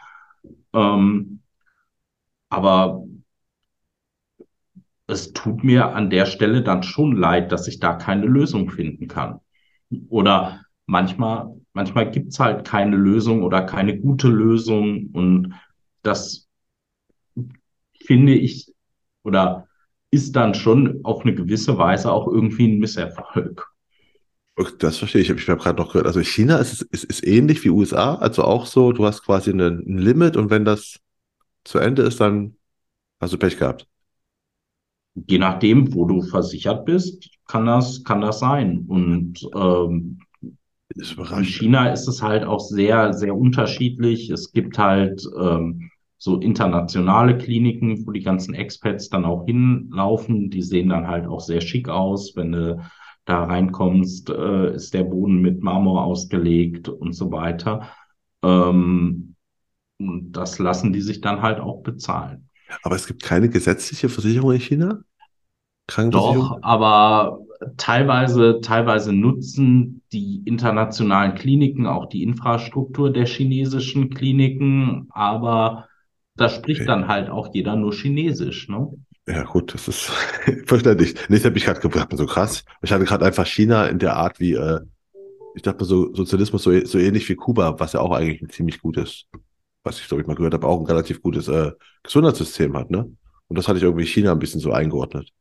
Ähm, 0.73 1.41
aber 2.49 3.03
es 5.05 5.31
tut 5.31 5.63
mir 5.63 5.93
an 5.93 6.09
der 6.09 6.25
Stelle 6.25 6.63
dann 6.63 6.81
schon 6.81 7.15
leid, 7.15 7.51
dass 7.51 7.67
ich 7.67 7.79
da 7.79 7.93
keine 7.93 8.25
Lösung 8.25 8.71
finden 8.71 9.07
kann. 9.07 9.41
Oder 10.09 10.65
manchmal, 10.85 11.55
manchmal 11.73 12.11
gibt's 12.11 12.39
halt 12.39 12.65
keine 12.65 12.95
Lösung 12.95 13.43
oder 13.43 13.63
keine 13.63 13.97
gute 13.99 14.27
Lösung 14.27 15.09
und 15.13 15.53
das 16.03 16.47
finde 18.01 18.33
ich, 18.33 18.73
oder 19.23 19.67
ist 20.11 20.35
dann 20.35 20.53
schon 20.53 21.01
auf 21.03 21.21
eine 21.21 21.35
gewisse 21.35 21.77
Weise 21.77 22.11
auch 22.11 22.27
irgendwie 22.27 22.67
ein 22.67 22.79
Misserfolg. 22.79 23.67
Das 24.79 24.97
verstehe 24.97 25.21
ich. 25.21 25.29
Ich 25.29 25.49
habe 25.49 25.61
gerade 25.61 25.81
noch 25.81 25.89
gehört. 25.89 26.07
Also 26.07 26.19
China 26.19 26.57
ist, 26.57 26.81
ist, 26.81 27.05
ist 27.05 27.25
ähnlich 27.25 27.63
wie 27.63 27.69
USA. 27.69 28.15
Also 28.15 28.43
auch 28.43 28.65
so, 28.65 28.91
du 28.91 29.05
hast 29.05 29.23
quasi 29.23 29.51
ein 29.51 29.97
Limit 29.97 30.35
und 30.35 30.49
wenn 30.49 30.65
das 30.65 30.99
zu 31.63 31.77
Ende 31.79 32.01
ist, 32.01 32.19
dann 32.19 32.57
hast 33.21 33.31
du 33.31 33.37
Pech 33.37 33.57
gehabt. 33.57 33.87
Je 35.15 35.37
nachdem, 35.37 35.93
wo 35.93 36.05
du 36.05 36.21
versichert 36.21 36.85
bist, 36.85 37.29
kann 37.47 37.65
das, 37.65 38.03
kann 38.03 38.21
das 38.21 38.39
sein. 38.39 38.85
Und 38.87 39.47
ähm, 39.55 40.19
in 40.95 41.43
China 41.43 41.91
ist 41.91 42.07
es 42.07 42.21
halt 42.21 42.43
auch 42.43 42.59
sehr, 42.59 43.13
sehr 43.13 43.35
unterschiedlich. 43.35 44.29
Es 44.29 44.51
gibt 44.51 44.77
halt 44.77 45.23
ähm, 45.39 45.89
so 46.17 46.37
internationale 46.39 47.37
Kliniken, 47.37 48.05
wo 48.05 48.11
die 48.11 48.21
ganzen 48.23 48.53
Expats 48.53 49.09
dann 49.09 49.25
auch 49.25 49.45
hinlaufen. 49.45 50.49
Die 50.49 50.61
sehen 50.61 50.89
dann 50.89 51.07
halt 51.07 51.27
auch 51.27 51.39
sehr 51.39 51.61
schick 51.61 51.89
aus. 51.89 52.35
Wenn 52.35 52.51
du 52.51 52.81
da 53.25 53.43
reinkommst, 53.45 54.29
äh, 54.29 54.73
ist 54.73 54.93
der 54.93 55.03
Boden 55.03 55.41
mit 55.41 55.61
Marmor 55.61 56.03
ausgelegt 56.03 56.89
und 56.89 57.13
so 57.13 57.31
weiter. 57.31 57.89
Ähm, 58.43 59.35
und 59.99 60.31
das 60.31 60.59
lassen 60.59 60.93
die 60.93 61.01
sich 61.01 61.21
dann 61.21 61.41
halt 61.41 61.59
auch 61.59 61.83
bezahlen. 61.83 62.48
Aber 62.83 62.95
es 62.95 63.07
gibt 63.07 63.23
keine 63.23 63.49
gesetzliche 63.49 64.09
Versicherung 64.09 64.53
in 64.53 64.59
China? 64.61 65.03
Doch, 66.11 66.59
aber 66.63 67.39
teilweise, 67.77 68.61
teilweise 68.61 69.13
nutzen 69.13 70.01
die 70.11 70.41
internationalen 70.45 71.35
Kliniken 71.35 71.85
auch 71.85 72.07
die 72.09 72.23
Infrastruktur 72.23 73.11
der 73.13 73.25
chinesischen 73.27 74.09
Kliniken, 74.09 75.07
aber 75.11 75.87
da 76.35 76.49
spricht 76.49 76.81
Okay. 76.81 76.87
dann 76.87 77.07
halt 77.07 77.29
auch 77.29 77.53
jeder 77.53 77.75
nur 77.75 77.93
Chinesisch, 77.93 78.69
ne? 78.69 78.91
Ja, 79.27 79.43
gut, 79.43 79.73
das 79.73 79.87
ist 79.87 80.05
verständlich. 80.65 81.29
Nicht, 81.29 81.45
habe 81.45 81.57
ich 81.57 81.65
gerade 81.65 81.79
gedacht, 81.79 82.09
so 82.17 82.25
krass. 82.25 82.63
Ich 82.81 82.91
hatte 82.91 83.05
gerade 83.05 83.25
einfach 83.25 83.45
China 83.45 83.87
in 83.87 83.99
der 83.99 84.15
Art 84.15 84.39
wie, 84.39 84.53
äh, 84.53 84.79
ich 85.53 85.63
dachte 85.63 85.85
so 85.85 86.13
Sozialismus 86.15 86.63
so, 86.63 86.85
so 86.85 86.99
ähnlich 86.99 87.29
wie 87.29 87.35
Kuba, 87.35 87.79
was 87.79 87.93
ja 87.93 88.01
auch 88.01 88.11
eigentlich 88.13 88.41
ein 88.41 88.49
ziemlich 88.49 88.81
gutes, 88.81 89.25
was 89.89 89.99
ich 89.99 90.07
glaube 90.07 90.21
ich 90.21 90.27
mal 90.27 90.35
gehört 90.35 90.53
habe, 90.53 90.67
auch 90.67 90.79
ein 90.79 90.85
relativ 90.85 91.21
gutes 91.21 91.47
äh, 91.47 91.71
Gesundheitssystem 92.03 92.75
hat, 92.77 92.91
ne? 92.91 93.11
Und 93.47 93.57
das 93.57 93.67
hatte 93.67 93.77
ich 93.77 93.83
irgendwie 93.83 94.05
China 94.05 94.31
ein 94.31 94.39
bisschen 94.39 94.61
so 94.61 94.71
eingeordnet. 94.71 95.31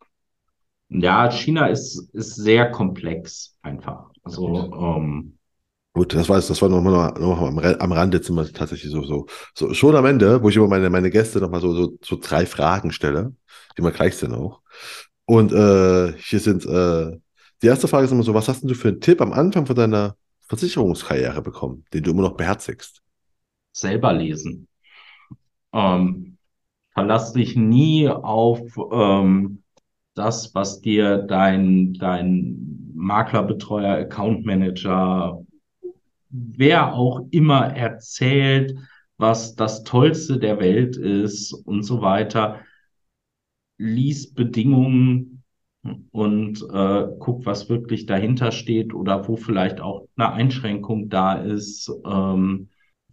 Ja, 0.89 1.31
China 1.31 1.67
ist, 1.67 2.09
ist 2.15 2.37
sehr 2.37 2.71
komplex 2.71 3.57
einfach. 3.63 4.11
Also, 4.23 4.73
ähm, 4.75 5.35
Gut, 5.93 6.15
das 6.15 6.29
war 6.29 6.39
es, 6.39 6.47
das 6.47 6.63
war 6.63 6.69
nochmal 6.69 7.13
noch 7.19 7.41
am, 7.41 7.59
am 7.59 7.93
Rande 7.93 8.19
jetzt 8.19 8.29
immer 8.31 8.51
tatsächlich 8.51 8.91
so, 8.91 9.03
so, 9.03 9.27
so, 9.55 9.75
schon 9.75 9.97
am 9.97 10.07
Ende, 10.07 10.43
wo 10.43 10.49
ich 10.49 10.57
immer 10.57 10.69
meine, 10.69 10.89
meine 10.91 11.11
Gäste 11.11 11.41
nochmal 11.41 11.61
so, 11.61 11.75
so, 11.75 11.99
so 12.03 12.19
drei 12.21 12.47
Fragen 12.47 12.93
stelle, 12.93 13.35
die 13.77 13.81
immer 13.81 13.91
gleich 13.91 14.17
sind 14.17 14.33
auch. 14.33 14.63
Und 15.25 15.53
äh, 15.53 16.13
hier 16.19 16.41
sind, 16.41 16.65
äh, 16.65 17.19
die 17.63 17.67
erste 17.67 17.89
Frage 17.89 18.05
ist 18.07 18.13
immer 18.13 18.23
so, 18.23 18.33
was 18.33 18.49
hast 18.49 18.63
denn 18.63 18.69
du 18.69 18.75
für 18.75 18.89
einen 18.89 19.01
Tipp 19.01 19.21
am 19.21 19.33
Anfang 19.33 19.67
von 19.67 19.77
deiner 19.77 20.17
Versicherungskarriere 20.49 21.43
bekommen, 21.43 21.85
den 21.93 22.05
du 22.05 22.13
immer 22.13 22.23
noch 22.23 22.37
beherzigst? 22.37 23.03
Selber 23.73 24.13
lesen. 24.13 24.69
Ähm, 25.73 26.39
verlass 26.93 27.33
dich 27.33 27.57
nie 27.57 28.09
auf 28.09 28.61
ähm, 28.93 29.63
das, 30.15 30.55
was 30.55 30.81
dir 30.81 31.19
dein, 31.19 31.95
dein 31.95 32.93
Maklerbetreuer, 32.95 33.99
Account 33.99 34.45
Manager, 34.45 35.45
wer 36.31 36.95
auch 36.95 37.21
immer 37.31 37.77
erzählt, 37.77 38.77
was 39.17 39.55
das 39.55 39.85
Tollste 39.85 40.39
der 40.39 40.61
Welt 40.61 40.97
ist 40.97 41.53
und 41.53 41.83
so 41.83 42.03
weiter. 42.03 42.61
Lies 43.79 44.35
Bedingungen 44.35 45.45
und 46.11 46.63
äh, 46.73 47.07
guck, 47.19 47.47
was 47.47 47.69
wirklich 47.69 48.07
dahinter 48.07 48.51
steht 48.53 48.93
oder 48.93 49.29
wo 49.29 49.37
vielleicht 49.37 49.81
auch 49.81 50.07
eine 50.17 50.33
Einschränkung 50.33 51.09
da 51.09 51.35
ist. 51.35 51.91
Ähm, 52.05 52.69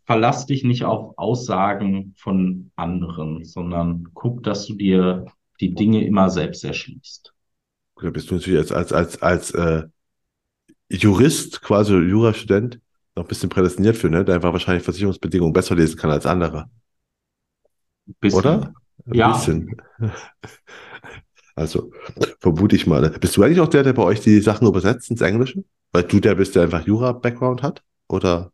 verlass 0.05 0.45
dich 0.45 0.63
nicht 0.63 0.83
auf 0.83 1.17
Aussagen 1.17 2.13
von 2.17 2.71
anderen, 2.75 3.43
sondern 3.43 4.09
guck, 4.13 4.43
dass 4.43 4.65
du 4.67 4.75
dir 4.75 5.25
die 5.59 5.73
Dinge 5.73 6.05
immer 6.05 6.29
selbst 6.29 6.63
erschließt. 6.63 7.33
Da 8.01 8.09
bist 8.09 8.29
du 8.29 8.35
natürlich 8.35 8.59
als, 8.59 8.71
als, 8.71 8.91
als, 8.93 9.21
als 9.21 9.51
äh, 9.51 9.83
Jurist, 10.89 11.61
quasi 11.61 11.93
Jurastudent, 11.93 12.79
noch 13.15 13.23
ein 13.25 13.27
bisschen 13.27 13.49
prädestiniert 13.49 13.95
für, 13.97 14.09
ne? 14.09 14.25
Der 14.25 14.35
einfach 14.35 14.51
wahrscheinlich 14.53 14.83
Versicherungsbedingungen 14.83 15.53
besser 15.53 15.75
lesen 15.75 15.97
kann 15.97 16.09
als 16.11 16.25
andere. 16.25 16.69
Bisschen. 18.21 18.39
Oder? 18.39 18.73
Ein 19.07 19.13
Ja. 19.17 19.31
bisschen. 19.31 19.75
Also, 21.55 21.91
vermute 22.39 22.75
ich 22.75 22.85
mal. 22.87 23.01
ne? 23.01 23.11
Bist 23.19 23.37
du 23.37 23.43
eigentlich 23.43 23.59
auch 23.61 23.67
der, 23.69 23.83
der 23.83 23.93
bei 23.93 24.03
euch 24.03 24.19
die 24.21 24.41
Sachen 24.41 24.67
übersetzt 24.67 25.09
ins 25.09 25.21
Englische? 25.21 25.63
Weil 25.91 26.03
du 26.03 26.19
der 26.19 26.35
bist, 26.35 26.55
der 26.55 26.63
einfach 26.63 26.85
Jura-Background 26.85 27.63
hat? 27.63 27.81
Oder 28.09 28.51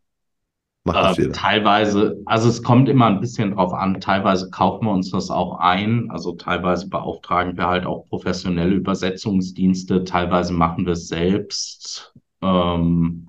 macht 0.83 0.97
das 1.03 1.17
Äh, 1.19 1.31
teilweise, 1.31 2.21
also 2.25 2.49
es 2.49 2.63
kommt 2.63 2.89
immer 2.89 3.07
ein 3.07 3.19
bisschen 3.21 3.51
drauf 3.51 3.73
an. 3.73 3.99
Teilweise 4.01 4.49
kaufen 4.49 4.85
wir 4.85 4.91
uns 4.91 5.11
das 5.11 5.29
auch 5.29 5.59
ein. 5.59 6.09
Also 6.11 6.33
teilweise 6.33 6.89
beauftragen 6.89 7.57
wir 7.57 7.67
halt 7.67 7.85
auch 7.85 8.07
professionelle 8.09 8.73
Übersetzungsdienste. 8.75 10.03
Teilweise 10.03 10.53
machen 10.53 10.85
wir 10.85 10.93
es 10.93 11.07
selbst. 11.07 12.13
Ähm, 12.41 13.27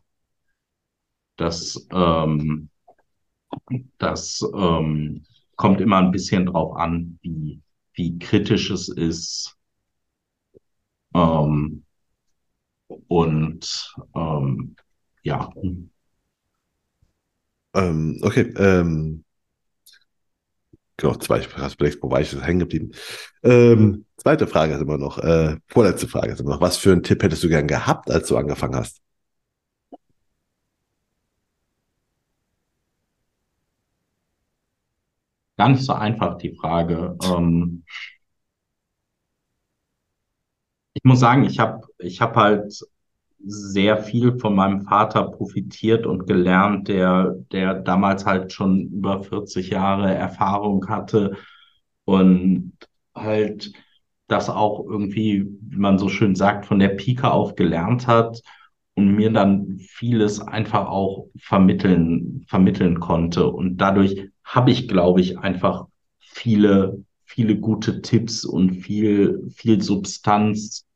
das, 1.37 1.87
ähm, 1.93 2.71
das 3.99 4.41
ähm, 4.55 5.25
kommt 5.57 5.81
immer 5.81 5.99
ein 5.99 6.11
bisschen 6.11 6.47
drauf 6.47 6.77
an, 6.77 7.19
wie, 7.23 7.61
wie 7.95 8.19
kritisch 8.19 8.71
es 8.71 8.89
ist. 8.89 9.57
Ähm, 11.15 11.85
und 13.09 13.95
ähm, 14.15 14.77
ja. 15.23 15.51
Ähm, 17.75 18.19
okay, 18.23 18.53
ähm, 18.57 19.25
genau, 20.97 21.15
zwei, 21.17 21.41
vielleicht, 21.41 22.03
wo 22.03 22.11
war 22.11 22.21
ich 22.21 22.33
hängen 22.41 22.61
geblieben? 22.61 22.93
Ähm, 23.43 24.07
zweite 24.17 24.47
Frage 24.47 24.75
ist 24.75 24.81
immer 24.83 24.99
noch, 24.99 25.19
äh, 25.19 25.57
vorletzte 25.69 26.09
Frage 26.09 26.33
ist 26.33 26.41
immer 26.41 26.51
noch, 26.51 26.61
was 26.61 26.77
für 26.77 26.93
einen 26.93 27.03
Tipp 27.03 27.23
hättest 27.23 27.43
du 27.43 27.49
gern 27.49 27.67
gehabt, 27.67 28.11
als 28.11 28.29
du 28.29 28.37
angefangen 28.37 28.77
hast? 28.77 29.01
Gar 35.57 35.71
nicht 35.71 35.85
so 35.85 35.95
einfach, 35.95 36.37
die 36.39 36.55
Frage. 36.55 37.17
Ähm, 37.25 37.85
ich 40.95 41.05
muss 41.05 41.21
sagen, 41.21 41.45
ich 41.45 41.59
habe 41.59 41.81
ich 41.99 42.21
hab 42.21 42.37
halt 42.37 42.73
sehr 43.45 43.99
viel 43.99 44.39
von 44.39 44.55
meinem 44.55 44.83
Vater 44.83 45.25
profitiert 45.25 46.07
und 46.07 46.27
gelernt, 46.27 46.89
der, 46.89 47.37
der 47.53 47.75
damals 47.75 48.25
halt 48.25 48.53
schon 48.53 48.89
über 48.89 49.23
40 49.23 49.71
Jahre 49.71 50.15
Erfahrung 50.15 50.89
hatte 50.89 51.37
und 52.05 52.73
halt 53.15 53.73
das 54.29 54.49
auch 54.49 54.85
irgendwie, 54.87 55.47
wie 55.61 55.77
man 55.77 55.99
so 55.99 56.09
schön 56.09 56.35
sagt, 56.35 56.67
von 56.67 56.79
der 56.79 56.91
Pike 56.91 57.31
auf 57.31 57.55
gelernt 57.55 58.07
hat 58.07 58.41
und 58.95 59.15
mir 59.15 59.31
dann 59.31 59.79
vieles 59.79 60.41
einfach 60.41 60.87
auch 60.89 61.27
vermitteln, 61.39 62.45
vermitteln 62.49 63.01
konnte. 63.01 63.49
Und 63.51 63.79
dadurch 63.79 64.29
habe 64.45 64.71
ich, 64.71 64.89
glaube 64.89 65.21
ich, 65.21 65.39
einfach 65.39 65.87
viele, 66.19 67.05
viele 67.25 67.57
gute 67.59 68.03
Tipps 68.03 68.45
und 68.45 68.73
viel, 68.73 69.49
viel 69.51 69.83
Substanz 69.83 70.87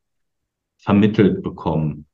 vermittelt 0.77 1.43
bekommen. 1.43 2.06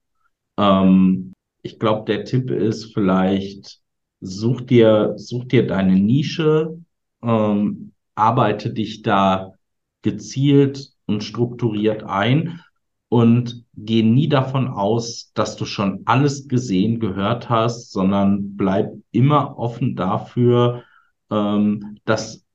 Ähm, 0.58 1.34
ich 1.62 1.80
glaube, 1.80 2.06
der 2.06 2.26
Tipp 2.26 2.52
ist 2.52 2.94
vielleicht, 2.94 3.80
such 4.22 4.62
dir, 4.62 5.14
such 5.18 5.46
dir 5.46 5.68
deine 5.68 5.96
Nische, 5.96 6.78
ähm, 7.22 7.94
arbeite 8.16 8.72
dich 8.74 9.02
da 9.02 9.54
gezielt 10.02 10.92
und 11.06 11.24
strukturiert 11.24 12.04
ein 12.04 12.62
und 13.10 13.66
geh 13.76 14.04
nie 14.04 14.28
davon 14.28 14.68
aus, 14.68 15.32
dass 15.34 15.56
du 15.56 15.66
schon 15.66 16.02
alles 16.06 16.48
gesehen, 16.48 17.00
gehört 17.00 17.50
hast, 17.50 17.92
sondern 17.92 18.58
bleib 18.58 18.92
immer 19.12 19.58
offen 19.58 19.96
dafür, 19.96 20.84
ähm, 21.30 22.00
dass, 22.06 22.46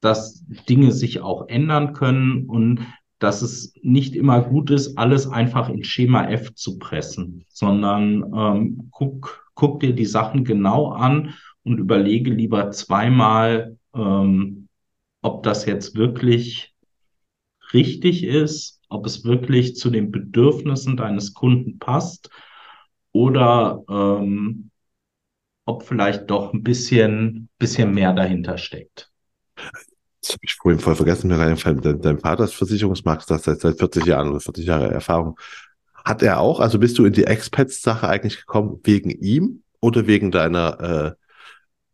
dass 0.00 0.44
Dinge 0.68 0.92
sich 0.92 1.20
auch 1.20 1.48
ändern 1.48 1.92
können 1.92 2.46
und 2.46 2.80
dass 3.20 3.42
es 3.42 3.74
nicht 3.82 4.16
immer 4.16 4.40
gut 4.42 4.70
ist, 4.70 4.96
alles 4.98 5.28
einfach 5.28 5.68
in 5.68 5.84
Schema 5.84 6.26
F 6.28 6.54
zu 6.54 6.78
pressen, 6.78 7.44
sondern 7.48 8.24
ähm, 8.34 8.88
guck, 8.90 9.46
guck 9.54 9.80
dir 9.80 9.94
die 9.94 10.06
Sachen 10.06 10.44
genau 10.44 10.88
an 10.88 11.34
und 11.62 11.78
überlege 11.78 12.30
lieber 12.32 12.70
zweimal, 12.70 13.76
ähm, 13.94 14.68
ob 15.22 15.42
das 15.42 15.66
jetzt 15.66 15.94
wirklich 15.96 16.74
richtig 17.72 18.24
ist, 18.24 18.80
ob 18.88 19.06
es 19.06 19.24
wirklich 19.24 19.76
zu 19.76 19.90
den 19.90 20.10
Bedürfnissen 20.10 20.96
deines 20.96 21.34
Kunden 21.34 21.78
passt 21.78 22.30
oder 23.12 23.82
ähm, 23.88 24.70
ob 25.66 25.82
vielleicht 25.84 26.30
doch 26.30 26.54
ein 26.54 26.62
bisschen, 26.62 27.50
bisschen 27.58 27.92
mehr 27.92 28.14
dahinter 28.14 28.56
steckt. 28.56 29.09
Das 30.20 30.32
habe 30.32 30.40
ich 30.42 30.54
vorhin 30.54 30.80
voll 30.80 30.96
vergessen, 30.96 31.28
mir 31.28 31.38
reingefallen. 31.38 32.00
Dein, 32.00 32.18
Vater 32.18 32.44
ist 32.44 32.54
Versicherungsmakler 32.54 33.38
seit, 33.38 33.60
seit 33.60 33.78
40 33.78 34.04
Jahren 34.04 34.30
oder 34.30 34.40
40 34.40 34.66
Jahre 34.66 34.90
Erfahrung. 34.90 35.38
Hat 36.04 36.22
er 36.22 36.40
auch, 36.40 36.60
also 36.60 36.78
bist 36.78 36.98
du 36.98 37.04
in 37.04 37.12
die 37.12 37.24
Expats-Sache 37.24 38.08
eigentlich 38.08 38.38
gekommen 38.38 38.80
wegen 38.84 39.10
ihm 39.10 39.62
oder 39.80 40.06
wegen 40.06 40.30
deiner 40.30 41.16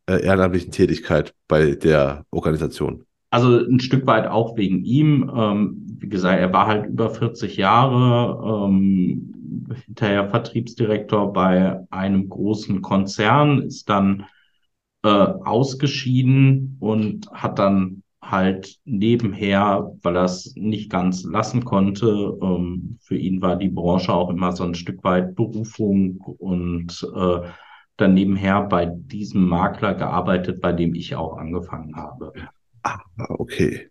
äh, 0.07 0.13
äh, 0.13 0.25
ehrenamtlichen 0.25 0.73
Tätigkeit 0.73 1.35
bei 1.49 1.75
der 1.75 2.25
Organisation? 2.31 3.05
Also 3.31 3.59
ein 3.59 3.81
Stück 3.81 4.07
weit 4.07 4.27
auch 4.29 4.57
wegen 4.57 4.85
ihm. 4.85 5.31
Ähm, 5.35 5.83
wie 5.99 6.09
gesagt, 6.09 6.41
er 6.41 6.53
war 6.53 6.67
halt 6.67 6.87
über 6.87 7.11
40 7.11 7.57
Jahre 7.57 8.69
ähm, 8.69 9.75
hinterher 9.87 10.31
Vertriebsdirektor 10.31 11.33
bei 11.33 11.81
einem 11.91 12.29
großen 12.29 12.83
Konzern, 12.83 13.63
ist 13.63 13.89
dann 13.89 14.27
äh, 15.03 15.09
ausgeschieden 15.09 16.77
und 16.81 17.29
hat 17.33 17.59
dann 17.59 18.03
halt 18.31 18.77
nebenher, 18.85 19.93
weil 20.03 20.17
er 20.17 20.25
es 20.25 20.55
nicht 20.57 20.91
ganz 20.91 21.25
lassen 21.25 21.65
konnte, 21.65 22.39
ähm, 22.43 22.99
für 23.03 23.17
ihn 23.17 23.41
war 23.43 23.57
die 23.57 23.69
Branche 23.69 24.13
auch 24.13 24.31
immer 24.31 24.53
so 24.53 24.65
ein 24.65 24.75
Stück 24.75 25.03
weit 25.05 25.35
Berufung 25.37 26.19
und 26.21 27.07
äh, 27.15 27.41
dann 27.97 28.15
nebenher 28.15 28.63
bei 28.63 28.87
diesem 28.87 29.47
Makler 29.49 29.95
gearbeitet, 29.95 30.61
bei 30.61 30.73
dem 30.73 30.95
ich 30.95 31.15
auch 31.17 31.37
angefangen 31.39 31.97
habe. 31.97 32.37
Ah, 32.85 33.01
okay. 33.39 33.91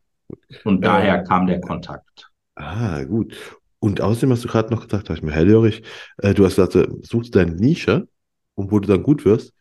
Und 0.64 0.82
Äh, 0.82 0.86
daher 0.86 1.24
kam 1.24 1.48
der 1.48 1.62
Kontakt. 1.62 2.30
Ah, 2.56 3.04
gut. 3.04 3.36
Und 3.80 4.02
außerdem 4.02 4.32
hast 4.32 4.44
du 4.44 4.48
gerade 4.48 4.74
noch 4.74 4.84
gesagt, 4.88 5.10
habe 5.10 5.18
ich 5.18 5.24
mir 5.24 5.32
hellhörig, 5.34 5.84
äh, 6.18 6.34
du 6.34 6.46
hast 6.46 6.56
gesagt, 6.56 6.76
du 6.76 7.02
suchst 7.04 7.36
deine 7.36 7.54
Nische 7.56 8.08
und 8.56 8.72
wo 8.72 8.80
du 8.80 8.88
dann 8.88 9.04
gut 9.04 9.26
wirst. 9.26 9.54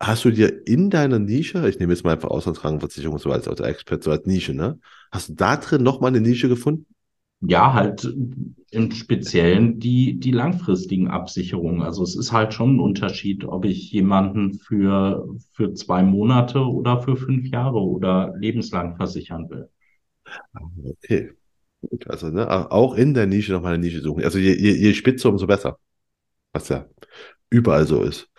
Hast 0.00 0.24
du 0.24 0.30
dir 0.30 0.66
in 0.66 0.90
deiner 0.90 1.18
Nische, 1.18 1.68
ich 1.68 1.78
nehme 1.78 1.92
jetzt 1.92 2.04
mal 2.04 2.12
einfach 2.12 2.30
Auslandskrankenversicherung 2.30 3.18
so 3.18 3.30
als, 3.32 3.48
als 3.48 3.60
Expert, 3.60 4.02
so 4.04 4.10
als 4.10 4.26
Nische, 4.26 4.54
ne? 4.54 4.78
Hast 5.10 5.28
du 5.30 5.34
da 5.34 5.56
drin 5.56 5.82
nochmal 5.82 6.08
eine 6.10 6.20
Nische 6.20 6.48
gefunden? 6.48 6.86
Ja, 7.40 7.72
halt 7.74 8.12
im 8.70 8.90
Speziellen 8.92 9.78
die, 9.80 10.18
die 10.18 10.30
langfristigen 10.32 11.08
Absicherungen. 11.08 11.82
Also 11.82 12.02
es 12.02 12.14
ist 12.16 12.32
halt 12.32 12.52
schon 12.54 12.76
ein 12.76 12.80
Unterschied, 12.80 13.44
ob 13.44 13.64
ich 13.64 13.90
jemanden 13.92 14.54
für, 14.54 15.26
für 15.52 15.72
zwei 15.74 16.02
Monate 16.02 16.60
oder 16.60 17.00
für 17.02 17.16
fünf 17.16 17.46
Jahre 17.48 17.78
oder 17.80 18.34
lebenslang 18.38 18.96
versichern 18.96 19.48
will. 19.50 19.68
Ah, 20.54 20.60
Okay. 20.84 21.32
Gut, 21.82 22.08
also 22.10 22.28
ne, 22.30 22.48
auch 22.72 22.94
in 22.96 23.14
der 23.14 23.26
Nische 23.26 23.52
nochmal 23.52 23.74
eine 23.74 23.84
Nische 23.84 24.00
suchen. 24.02 24.24
Also 24.24 24.38
je, 24.38 24.54
je, 24.54 24.72
je 24.74 24.94
spitzer, 24.94 25.28
umso 25.30 25.46
besser. 25.46 25.78
Was 26.52 26.68
ja 26.70 26.86
überall 27.50 27.86
so 27.86 28.02
ist. 28.02 28.30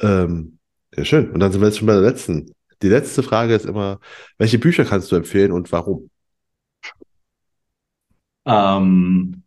Ähm, 0.00 0.57
ja, 0.98 1.04
schön. 1.04 1.30
Und 1.30 1.40
dann 1.40 1.52
sind 1.52 1.60
wir 1.60 1.68
jetzt 1.68 1.78
schon 1.78 1.86
bei 1.86 1.94
der 1.94 2.02
letzten. 2.02 2.52
Die 2.82 2.88
letzte 2.88 3.22
Frage 3.22 3.54
ist 3.54 3.66
immer, 3.66 4.00
welche 4.36 4.58
Bücher 4.58 4.84
kannst 4.84 5.10
du 5.10 5.16
empfehlen 5.16 5.52
und 5.52 5.70
warum? 5.72 6.10
Ähm, 8.44 9.42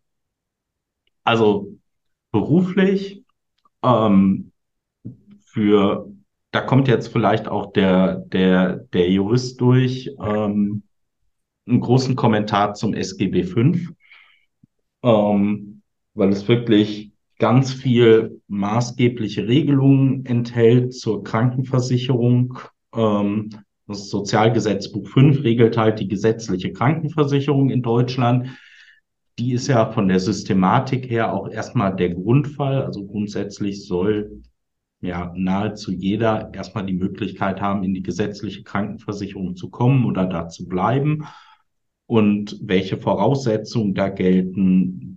also 1.23 1.77
beruflich, 2.31 3.23
ähm, 3.83 4.51
für, 5.43 6.09
da 6.51 6.61
kommt 6.61 6.87
jetzt 6.87 7.09
vielleicht 7.09 7.47
auch 7.47 7.73
der, 7.73 8.17
der, 8.17 8.77
der 8.93 9.09
Jurist 9.09 9.59
durch, 9.59 10.09
ähm, 10.21 10.83
einen 11.67 11.79
großen 11.81 12.15
Kommentar 12.15 12.73
zum 12.73 12.93
SGB 12.93 13.43
V, 13.43 13.59
ähm, 15.03 15.81
weil 16.13 16.29
es 16.29 16.47
wirklich 16.47 17.10
ganz 17.41 17.73
viel 17.73 18.39
maßgebliche 18.49 19.47
Regelungen 19.47 20.27
enthält 20.27 20.93
zur 20.93 21.23
Krankenversicherung. 21.23 22.59
Ähm, 22.95 23.49
das 23.87 24.09
Sozialgesetzbuch 24.11 25.07
5 25.07 25.43
regelt 25.43 25.75
halt 25.75 25.99
die 25.99 26.07
gesetzliche 26.07 26.71
Krankenversicherung 26.71 27.71
in 27.71 27.81
Deutschland. 27.81 28.49
Die 29.39 29.53
ist 29.53 29.67
ja 29.67 29.91
von 29.91 30.07
der 30.07 30.19
Systematik 30.19 31.09
her 31.09 31.33
auch 31.33 31.49
erstmal 31.49 31.95
der 31.95 32.13
Grundfall. 32.13 32.83
Also 32.83 33.07
grundsätzlich 33.07 33.87
soll 33.87 34.43
ja 35.01 35.33
nahezu 35.35 35.91
jeder 35.91 36.53
erstmal 36.53 36.85
die 36.85 36.93
Möglichkeit 36.93 37.59
haben, 37.59 37.83
in 37.83 37.95
die 37.95 38.03
gesetzliche 38.03 38.61
Krankenversicherung 38.61 39.55
zu 39.55 39.71
kommen 39.71 40.05
oder 40.05 40.27
da 40.27 40.47
zu 40.47 40.67
bleiben 40.67 41.25
und 42.05 42.59
welche 42.61 42.97
Voraussetzungen 42.97 43.95
da 43.95 44.09
gelten, 44.09 45.10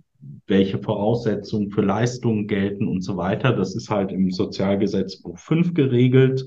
welche 0.47 0.79
Voraussetzungen 0.79 1.71
für 1.71 1.81
Leistungen 1.81 2.47
gelten 2.47 2.87
und 2.87 3.01
so 3.01 3.17
weiter. 3.17 3.53
Das 3.53 3.75
ist 3.75 3.89
halt 3.89 4.11
im 4.11 4.31
Sozialgesetzbuch 4.31 5.37
5 5.39 5.73
geregelt 5.73 6.45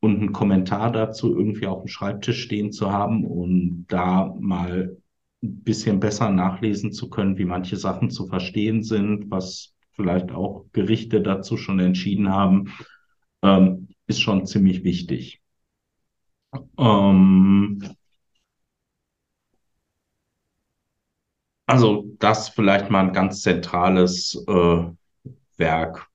und 0.00 0.18
einen 0.18 0.32
Kommentar 0.32 0.90
dazu 0.90 1.36
irgendwie 1.36 1.66
auf 1.66 1.82
dem 1.82 1.88
Schreibtisch 1.88 2.42
stehen 2.42 2.72
zu 2.72 2.90
haben 2.90 3.24
und 3.24 3.86
da 3.88 4.34
mal 4.38 4.96
ein 5.42 5.62
bisschen 5.62 6.00
besser 6.00 6.30
nachlesen 6.30 6.92
zu 6.92 7.08
können, 7.08 7.38
wie 7.38 7.44
manche 7.44 7.76
Sachen 7.76 8.10
zu 8.10 8.26
verstehen 8.26 8.82
sind, 8.82 9.30
was 9.30 9.74
vielleicht 9.92 10.32
auch 10.32 10.66
Gerichte 10.72 11.22
dazu 11.22 11.56
schon 11.56 11.78
entschieden 11.78 12.30
haben, 12.30 12.72
ähm, 13.42 13.88
ist 14.06 14.20
schon 14.20 14.46
ziemlich 14.46 14.84
wichtig. 14.84 15.40
Ähm, 16.78 17.82
also 21.70 22.04
das 22.18 22.48
vielleicht 22.48 22.90
mal 22.90 23.06
ein 23.06 23.12
ganz 23.12 23.42
zentrales 23.42 24.44
äh, 24.48 24.82
Werk. 25.56 26.08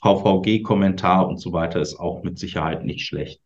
VVG-Kommentar 0.00 1.28
und 1.28 1.38
so 1.38 1.52
weiter 1.52 1.80
ist 1.80 1.96
auch 1.96 2.22
mit 2.22 2.38
Sicherheit 2.38 2.84
nicht 2.84 3.06
schlecht. 3.06 3.40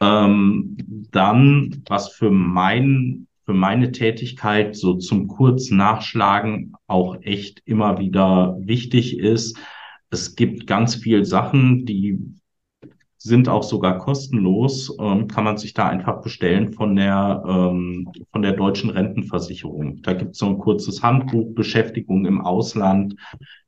Ähm, 0.00 0.76
dann, 1.10 1.82
was 1.88 2.08
für 2.10 2.30
mein, 2.30 3.26
für 3.44 3.54
meine 3.54 3.92
Tätigkeit 3.92 4.76
so 4.76 4.94
zum 4.94 5.28
Kurznachschlagen 5.28 6.74
auch 6.86 7.16
echt 7.22 7.62
immer 7.64 7.98
wieder 7.98 8.56
wichtig 8.60 9.18
ist. 9.18 9.56
Es 10.10 10.36
gibt 10.36 10.66
ganz 10.66 10.96
viel 10.96 11.24
Sachen, 11.24 11.86
die 11.86 12.18
sind 13.18 13.48
auch 13.48 13.64
sogar 13.64 13.98
kostenlos, 13.98 14.96
ähm, 15.00 15.26
kann 15.26 15.44
man 15.44 15.58
sich 15.58 15.74
da 15.74 15.88
einfach 15.88 16.22
bestellen 16.22 16.72
von 16.72 16.94
der, 16.94 17.42
ähm, 17.46 18.08
von 18.30 18.42
der 18.42 18.52
deutschen 18.52 18.90
Rentenversicherung. 18.90 20.02
Da 20.02 20.14
gibt 20.14 20.32
es 20.32 20.38
so 20.38 20.46
ein 20.46 20.58
kurzes 20.58 21.02
Handbuch, 21.02 21.52
Beschäftigung 21.54 22.26
im 22.26 22.40
Ausland. 22.40 23.16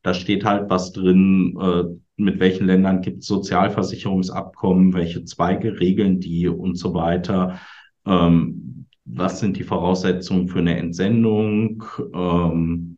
Da 0.02 0.14
steht 0.14 0.44
halt 0.44 0.70
was 0.70 0.92
drin, 0.92 1.58
äh, 1.60 1.84
mit 2.16 2.38
welchen 2.38 2.66
Ländern 2.66 3.02
gibt 3.02 3.22
es 3.22 3.26
Sozialversicherungsabkommen, 3.26 4.94
welche 4.94 5.24
Zweige 5.24 5.80
regeln 5.80 6.20
die 6.20 6.46
und 6.46 6.76
so 6.76 6.94
weiter. 6.94 7.58
Ähm, 8.06 8.86
was 9.04 9.40
sind 9.40 9.56
die 9.56 9.64
Voraussetzungen 9.64 10.46
für 10.46 10.60
eine 10.60 10.76
Entsendung? 10.76 11.82
Ähm, 12.14 12.89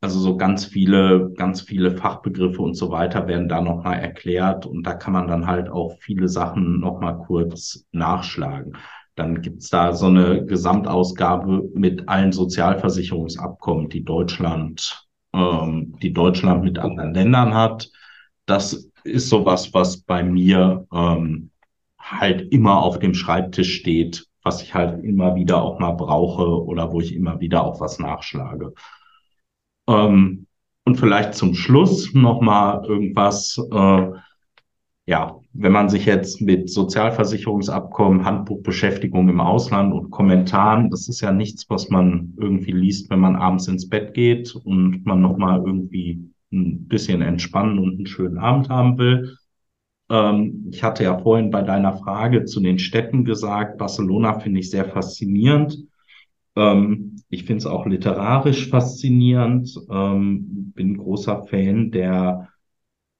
also 0.00 0.20
so 0.20 0.36
ganz 0.36 0.64
viele, 0.64 1.32
ganz 1.36 1.60
viele 1.60 1.96
Fachbegriffe 1.96 2.62
und 2.62 2.74
so 2.74 2.90
weiter 2.90 3.26
werden 3.26 3.48
da 3.48 3.60
nochmal 3.60 3.98
erklärt 3.98 4.64
und 4.64 4.84
da 4.84 4.94
kann 4.94 5.12
man 5.12 5.26
dann 5.26 5.46
halt 5.46 5.68
auch 5.68 5.96
viele 6.00 6.28
Sachen 6.28 6.78
nochmal 6.80 7.18
kurz 7.18 7.84
nachschlagen. 7.92 8.76
Dann 9.16 9.42
gibt's 9.42 9.70
da 9.70 9.92
so 9.94 10.06
eine 10.06 10.44
Gesamtausgabe 10.46 11.68
mit 11.74 12.08
allen 12.08 12.30
Sozialversicherungsabkommen, 12.30 13.88
die 13.88 14.04
Deutschland, 14.04 15.08
ähm, 15.32 15.96
die 16.00 16.12
Deutschland 16.12 16.62
mit 16.62 16.78
anderen 16.78 17.14
Ländern 17.14 17.54
hat. 17.54 17.90
Das 18.46 18.88
ist 19.02 19.28
sowas, 19.28 19.74
was 19.74 20.02
bei 20.02 20.22
mir 20.22 20.86
ähm, 20.92 21.50
halt 21.98 22.52
immer 22.52 22.80
auf 22.82 23.00
dem 23.00 23.14
Schreibtisch 23.14 23.74
steht, 23.74 24.26
was 24.44 24.62
ich 24.62 24.74
halt 24.74 25.02
immer 25.02 25.34
wieder 25.34 25.62
auch 25.62 25.80
mal 25.80 25.92
brauche 25.92 26.64
oder 26.64 26.92
wo 26.92 27.00
ich 27.00 27.14
immer 27.14 27.40
wieder 27.40 27.64
auch 27.64 27.80
was 27.80 27.98
nachschlage. 27.98 28.72
Ähm, 29.88 30.46
und 30.84 30.96
vielleicht 30.96 31.34
zum 31.34 31.54
Schluss 31.54 32.14
nochmal 32.14 32.84
irgendwas, 32.86 33.60
äh, 33.72 34.06
ja, 35.06 35.36
wenn 35.54 35.72
man 35.72 35.88
sich 35.88 36.06
jetzt 36.06 36.40
mit 36.40 36.70
Sozialversicherungsabkommen, 36.70 38.24
Handbuch 38.24 38.62
Beschäftigung 38.62 39.28
im 39.28 39.40
Ausland 39.40 39.92
und 39.92 40.10
Kommentaren, 40.10 40.90
das 40.90 41.08
ist 41.08 41.20
ja 41.20 41.32
nichts, 41.32 41.68
was 41.68 41.88
man 41.88 42.34
irgendwie 42.38 42.72
liest, 42.72 43.10
wenn 43.10 43.20
man 43.20 43.36
abends 43.36 43.68
ins 43.68 43.88
Bett 43.88 44.14
geht 44.14 44.54
und 44.54 45.04
man 45.04 45.20
nochmal 45.20 45.62
irgendwie 45.64 46.30
ein 46.52 46.86
bisschen 46.88 47.22
entspannen 47.22 47.78
und 47.78 47.96
einen 47.96 48.06
schönen 48.06 48.38
Abend 48.38 48.68
haben 48.68 48.98
will. 48.98 49.36
Ähm, 50.10 50.68
ich 50.70 50.82
hatte 50.82 51.04
ja 51.04 51.18
vorhin 51.18 51.50
bei 51.50 51.62
deiner 51.62 51.96
Frage 51.98 52.44
zu 52.44 52.60
den 52.60 52.78
Städten 52.78 53.24
gesagt, 53.24 53.78
Barcelona 53.78 54.38
finde 54.40 54.60
ich 54.60 54.70
sehr 54.70 54.84
faszinierend. 54.86 55.78
Ähm, 56.58 57.16
ich 57.28 57.44
finde 57.44 57.58
es 57.58 57.66
auch 57.66 57.86
literarisch 57.86 58.68
faszinierend. 58.68 59.78
Ähm, 59.90 60.72
bin 60.74 60.98
großer 60.98 61.44
Fan 61.44 61.90
der 61.92 62.48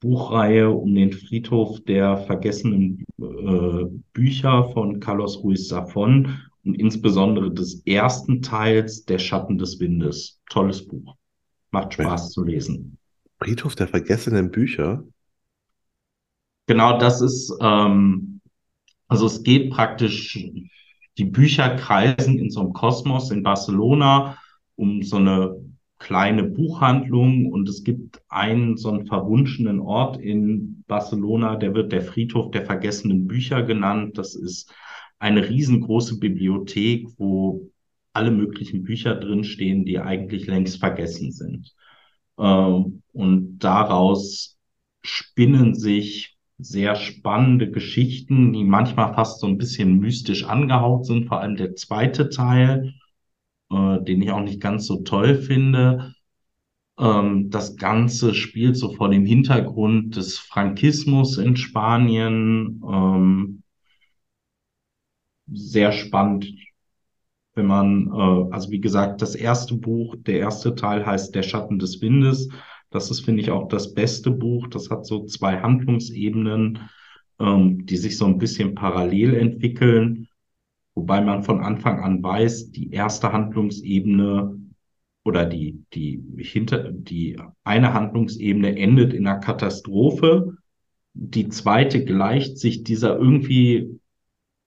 Buchreihe 0.00 0.70
um 0.70 0.94
den 0.94 1.12
Friedhof 1.12 1.80
der 1.84 2.16
vergessenen 2.18 3.04
äh, 3.20 3.84
Bücher 4.12 4.70
von 4.72 5.00
Carlos 5.00 5.42
Ruiz 5.42 5.72
Zafón 5.72 6.36
und 6.64 6.74
insbesondere 6.74 7.52
des 7.52 7.82
ersten 7.86 8.42
Teils 8.42 9.04
Der 9.04 9.18
Schatten 9.18 9.58
des 9.58 9.78
Windes. 9.78 10.40
Tolles 10.50 10.86
Buch. 10.86 11.14
Macht 11.70 11.94
Spaß 11.94 12.30
zu 12.30 12.44
lesen. 12.44 12.98
Friedhof 13.40 13.74
der 13.76 13.88
vergessenen 13.88 14.50
Bücher. 14.50 15.04
Genau, 16.66 16.98
das 16.98 17.20
ist, 17.20 17.52
ähm, 17.60 18.40
also 19.06 19.26
es 19.26 19.42
geht 19.42 19.70
praktisch 19.70 20.38
die 21.18 21.24
Bücher 21.24 21.76
kreisen 21.76 22.38
in 22.38 22.50
so 22.50 22.60
einem 22.60 22.72
Kosmos 22.72 23.30
in 23.30 23.42
Barcelona 23.42 24.38
um 24.76 25.02
so 25.02 25.16
eine 25.16 25.56
kleine 25.98 26.44
Buchhandlung 26.44 27.46
und 27.46 27.68
es 27.68 27.82
gibt 27.82 28.22
einen 28.28 28.76
so 28.76 28.90
einen 28.90 29.06
verwunschenen 29.06 29.80
Ort 29.80 30.16
in 30.16 30.84
Barcelona, 30.86 31.56
der 31.56 31.74
wird 31.74 31.90
der 31.90 32.02
Friedhof 32.02 32.52
der 32.52 32.64
vergessenen 32.64 33.26
Bücher 33.26 33.64
genannt. 33.64 34.16
Das 34.16 34.36
ist 34.36 34.72
eine 35.18 35.48
riesengroße 35.48 36.20
Bibliothek, 36.20 37.08
wo 37.16 37.68
alle 38.12 38.30
möglichen 38.30 38.84
Bücher 38.84 39.16
drinstehen, 39.16 39.84
die 39.84 39.98
eigentlich 39.98 40.46
längst 40.46 40.78
vergessen 40.78 41.32
sind. 41.32 41.74
Ähm, 42.38 43.02
und 43.12 43.58
daraus 43.58 44.56
spinnen 45.02 45.74
sich 45.74 46.37
sehr 46.58 46.96
spannende 46.96 47.70
Geschichten, 47.70 48.52
die 48.52 48.64
manchmal 48.64 49.14
fast 49.14 49.40
so 49.40 49.46
ein 49.46 49.58
bisschen 49.58 49.98
mystisch 49.98 50.44
angehaucht 50.44 51.04
sind, 51.06 51.26
vor 51.28 51.40
allem 51.40 51.56
der 51.56 51.76
zweite 51.76 52.28
Teil, 52.30 52.94
äh, 53.70 54.02
den 54.02 54.22
ich 54.22 54.30
auch 54.30 54.40
nicht 54.42 54.60
ganz 54.60 54.86
so 54.86 55.02
toll 55.02 55.36
finde. 55.36 56.14
Ähm, 56.98 57.50
das 57.50 57.76
Ganze 57.76 58.34
spielt 58.34 58.76
so 58.76 58.92
vor 58.94 59.08
dem 59.08 59.24
Hintergrund 59.24 60.16
des 60.16 60.38
Frankismus 60.38 61.38
in 61.38 61.56
Spanien. 61.56 62.82
Ähm, 62.84 63.62
sehr 65.50 65.92
spannend, 65.92 66.52
wenn 67.54 67.66
man, 67.66 68.08
äh, 68.08 68.52
also 68.52 68.70
wie 68.70 68.80
gesagt, 68.80 69.22
das 69.22 69.34
erste 69.36 69.74
Buch, 69.76 70.16
der 70.18 70.40
erste 70.40 70.74
Teil 70.74 71.06
heißt 71.06 71.34
Der 71.34 71.42
Schatten 71.42 71.78
des 71.78 72.00
Windes. 72.00 72.48
Das 72.90 73.10
ist, 73.10 73.20
finde 73.20 73.42
ich, 73.42 73.50
auch 73.50 73.68
das 73.68 73.94
beste 73.94 74.30
Buch. 74.30 74.68
Das 74.68 74.90
hat 74.90 75.04
so 75.06 75.24
zwei 75.26 75.60
Handlungsebenen, 75.60 76.88
ähm, 77.38 77.86
die 77.86 77.96
sich 77.96 78.16
so 78.16 78.24
ein 78.24 78.38
bisschen 78.38 78.74
parallel 78.74 79.34
entwickeln, 79.34 80.28
wobei 80.94 81.20
man 81.20 81.42
von 81.42 81.60
Anfang 81.60 82.00
an 82.00 82.22
weiß, 82.22 82.70
die 82.70 82.90
erste 82.90 83.32
Handlungsebene 83.32 84.58
oder 85.24 85.44
die, 85.44 85.84
die 85.92 86.22
hinter, 86.38 86.90
die 86.90 87.38
eine 87.62 87.92
Handlungsebene 87.92 88.76
endet 88.76 89.12
in 89.12 89.26
einer 89.26 89.40
Katastrophe. 89.40 90.56
Die 91.12 91.48
zweite 91.48 92.04
gleicht 92.04 92.58
sich 92.58 92.84
dieser 92.84 93.18
irgendwie 93.18 94.00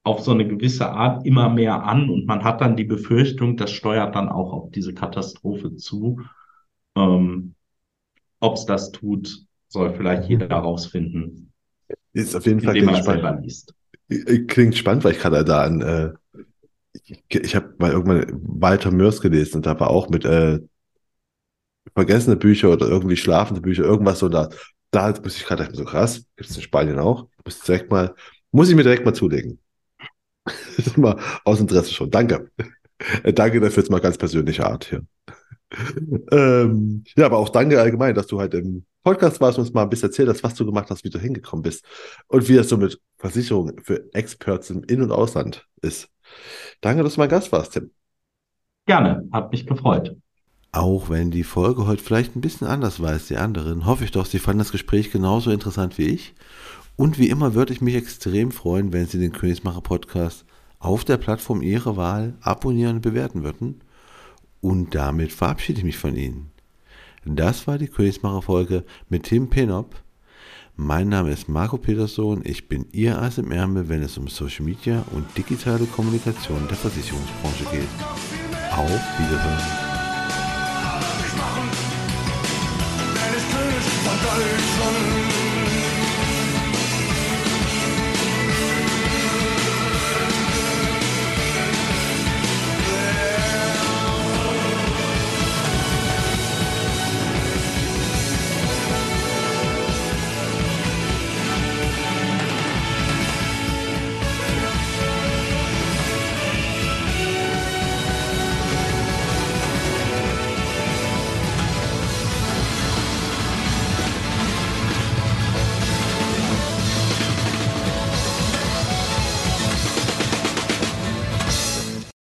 auf 0.04 0.20
so 0.22 0.32
eine 0.32 0.48
gewisse 0.48 0.90
Art 0.90 1.26
immer 1.26 1.50
mehr 1.50 1.84
an 1.84 2.10
und 2.10 2.26
man 2.26 2.44
hat 2.44 2.62
dann 2.62 2.76
die 2.76 2.84
Befürchtung, 2.84 3.58
das 3.58 3.72
steuert 3.72 4.16
dann 4.16 4.30
auch 4.30 4.52
auf 4.52 4.72
diese 4.72 4.94
Katastrophe 4.94 5.76
zu. 5.76 6.22
Ähm, 6.96 7.56
Ob 8.42 8.56
es 8.56 8.66
das 8.66 8.92
tut, 8.92 9.46
soll 9.70 9.94
vielleicht 9.96 10.28
jeder 10.28 10.50
herausfinden. 10.50 11.54
Ist 12.12 12.36
auf 12.36 12.46
jeden 12.46 12.60
Fall 12.60 12.74
klingt 12.74 12.98
spannend. 12.98 13.44
Liest. 13.44 13.74
Klingt 14.48 14.76
spannend, 14.76 15.06
weil 15.06 15.14
ich 15.14 15.20
gerade 15.20 15.46
da 15.46 15.64
an, 15.64 15.82
äh, 15.82 16.12
ich, 17.06 17.24
ich 17.30 17.56
habe 17.56 17.74
mal 17.78 17.92
irgendwann 17.92 18.26
Walter 18.32 18.92
Mörs 18.92 19.22
gelesen 19.22 19.58
und 19.58 19.66
da 19.66 19.80
war 19.80 19.90
auch 19.90 20.10
mit 20.10 20.26
äh, 20.26 20.60
vergessene 21.96 22.36
Bücher 22.36 22.70
oder 22.70 22.88
irgendwie 22.88 23.16
schlafende 23.16 23.62
Bücher, 23.62 23.84
irgendwas 23.84 24.20
so 24.20 24.28
da. 24.28 24.50
Da 24.92 25.14
muss 25.24 25.38
ich 25.38 25.46
gerade 25.46 25.70
so 25.74 25.86
krass, 25.86 26.26
gibt 26.36 26.50
es 26.50 26.58
in 26.58 26.64
Spanien 26.64 27.00
auch? 27.00 27.28
Muss 27.46 27.62
direkt 27.62 27.90
mal, 27.90 28.14
muss 28.52 28.70
ich 28.70 28.76
mir 28.76 28.84
direkt 28.84 29.06
mal 29.06 29.14
zulegen. 29.14 29.60
Ist 30.78 30.98
mal 30.98 31.18
aus 31.46 31.62
Interesse 31.62 31.94
schon. 31.94 32.12
Danke. 32.12 32.52
Äh, 33.24 33.32
danke 33.32 33.60
dafür 33.62 33.84
jetzt 33.84 33.90
mal 33.90 34.02
ganz 34.02 34.18
persönliche 34.18 34.66
Art 34.66 34.86
hier. 34.86 35.06
ähm, 36.32 37.04
ja, 37.16 37.26
aber 37.26 37.38
auch 37.38 37.50
danke 37.50 37.80
allgemein, 37.80 38.16
dass 38.16 38.28
du 38.28 38.40
halt 38.40 38.54
im 38.54 38.86
Podcast 39.04 39.42
warst 39.42 39.58
und 39.58 39.66
uns 39.66 39.74
mal 39.74 39.84
ein 39.84 39.90
bisschen 39.90 40.10
erzählt 40.10 40.30
hast, 40.30 40.44
was 40.44 40.54
du 40.56 40.66
gemacht 40.66 40.90
hast, 40.90 41.04
wie 41.04 41.10
du 41.10 41.20
hingekommen 41.20 41.64
bist 41.64 41.86
und 42.28 42.48
wie 42.48 42.58
es 42.58 42.70
so 42.70 42.78
mit 42.78 43.00
Versicherungen 43.18 43.82
für 43.82 44.14
Experts 44.14 44.70
im 44.70 44.84
In- 44.84 45.02
und 45.02 45.12
Ausland 45.12 45.68
ist. 45.82 46.10
Danke, 46.82 47.04
dass 47.04 47.16
du 47.16 47.20
mein 47.20 47.30
Gast 47.30 47.52
warst, 47.52 47.74
Tim. 47.74 47.92
Gerne, 48.86 49.28
hat 49.32 49.52
mich 49.52 49.66
gefreut. 49.66 50.16
Auch 50.72 51.10
wenn 51.10 51.32
die 51.32 51.44
Folge 51.44 51.86
heute 51.86 52.04
vielleicht 52.04 52.36
ein 52.36 52.42
bisschen 52.42 52.68
anders 52.68 53.02
war 53.02 53.10
als 53.10 53.28
die 53.28 53.38
anderen, 53.38 53.86
hoffe 53.86 54.06
ich 54.06 54.12
doch, 54.12 54.26
Sie 54.26 54.40
fanden 54.40 54.60
das 54.60 54.72
Gespräch 54.72 55.12
genauso 55.12 55.52
interessant 55.52 55.98
wie 55.98 56.08
ich 56.08 56.34
und 56.96 57.18
wie 57.18 57.30
immer 57.30 57.56
würde 57.56 57.74
ich 57.74 57.82
mich 57.82 57.96
extrem 57.96 58.52
freuen, 58.52 58.94
wenn 58.94 59.06
Sie 59.06 59.20
den 59.20 59.34
Königsmacher 59.34 59.82
Podcast 59.82 60.46
auf 60.80 61.04
der 61.04 61.18
Plattform 61.18 61.62
Ihrer 61.62 61.98
Wahl 61.98 62.36
abonnieren 62.42 62.98
und 62.98 63.02
bewerten 63.02 63.44
würden. 63.44 63.82
Und 64.62 64.96
damit 64.96 65.32
verabschiede 65.32 65.80
ich 65.80 65.86
mich 65.86 65.98
von 65.98 66.16
Ihnen. 66.16 66.52
Das 67.26 67.68
war 67.68 67.78
die 67.78 67.88
Königsmacher 67.88 68.42
Folge 68.42 68.86
mit 69.10 69.24
Tim 69.24 69.50
Penop. 69.50 69.96
Mein 70.76 71.10
Name 71.10 71.32
ist 71.32 71.50
Marco 71.50 71.78
Peterson. 71.78 72.42
Ich 72.44 72.68
bin 72.68 72.88
Ihr 72.92 73.22
Ass 73.22 73.38
im 73.38 73.52
Ärmel, 73.52 73.90
wenn 73.90 74.02
es 74.02 74.18
um 74.18 74.28
Social 74.28 74.66
Media 74.66 75.04
und 75.12 75.38
digitale 75.38 75.86
Kommunikation 75.86 76.68
der 76.68 76.78
Versicherungsbranche 76.78 77.66
geht. 77.72 77.90
Auf 78.72 79.20
Wiederhören. 79.20 79.91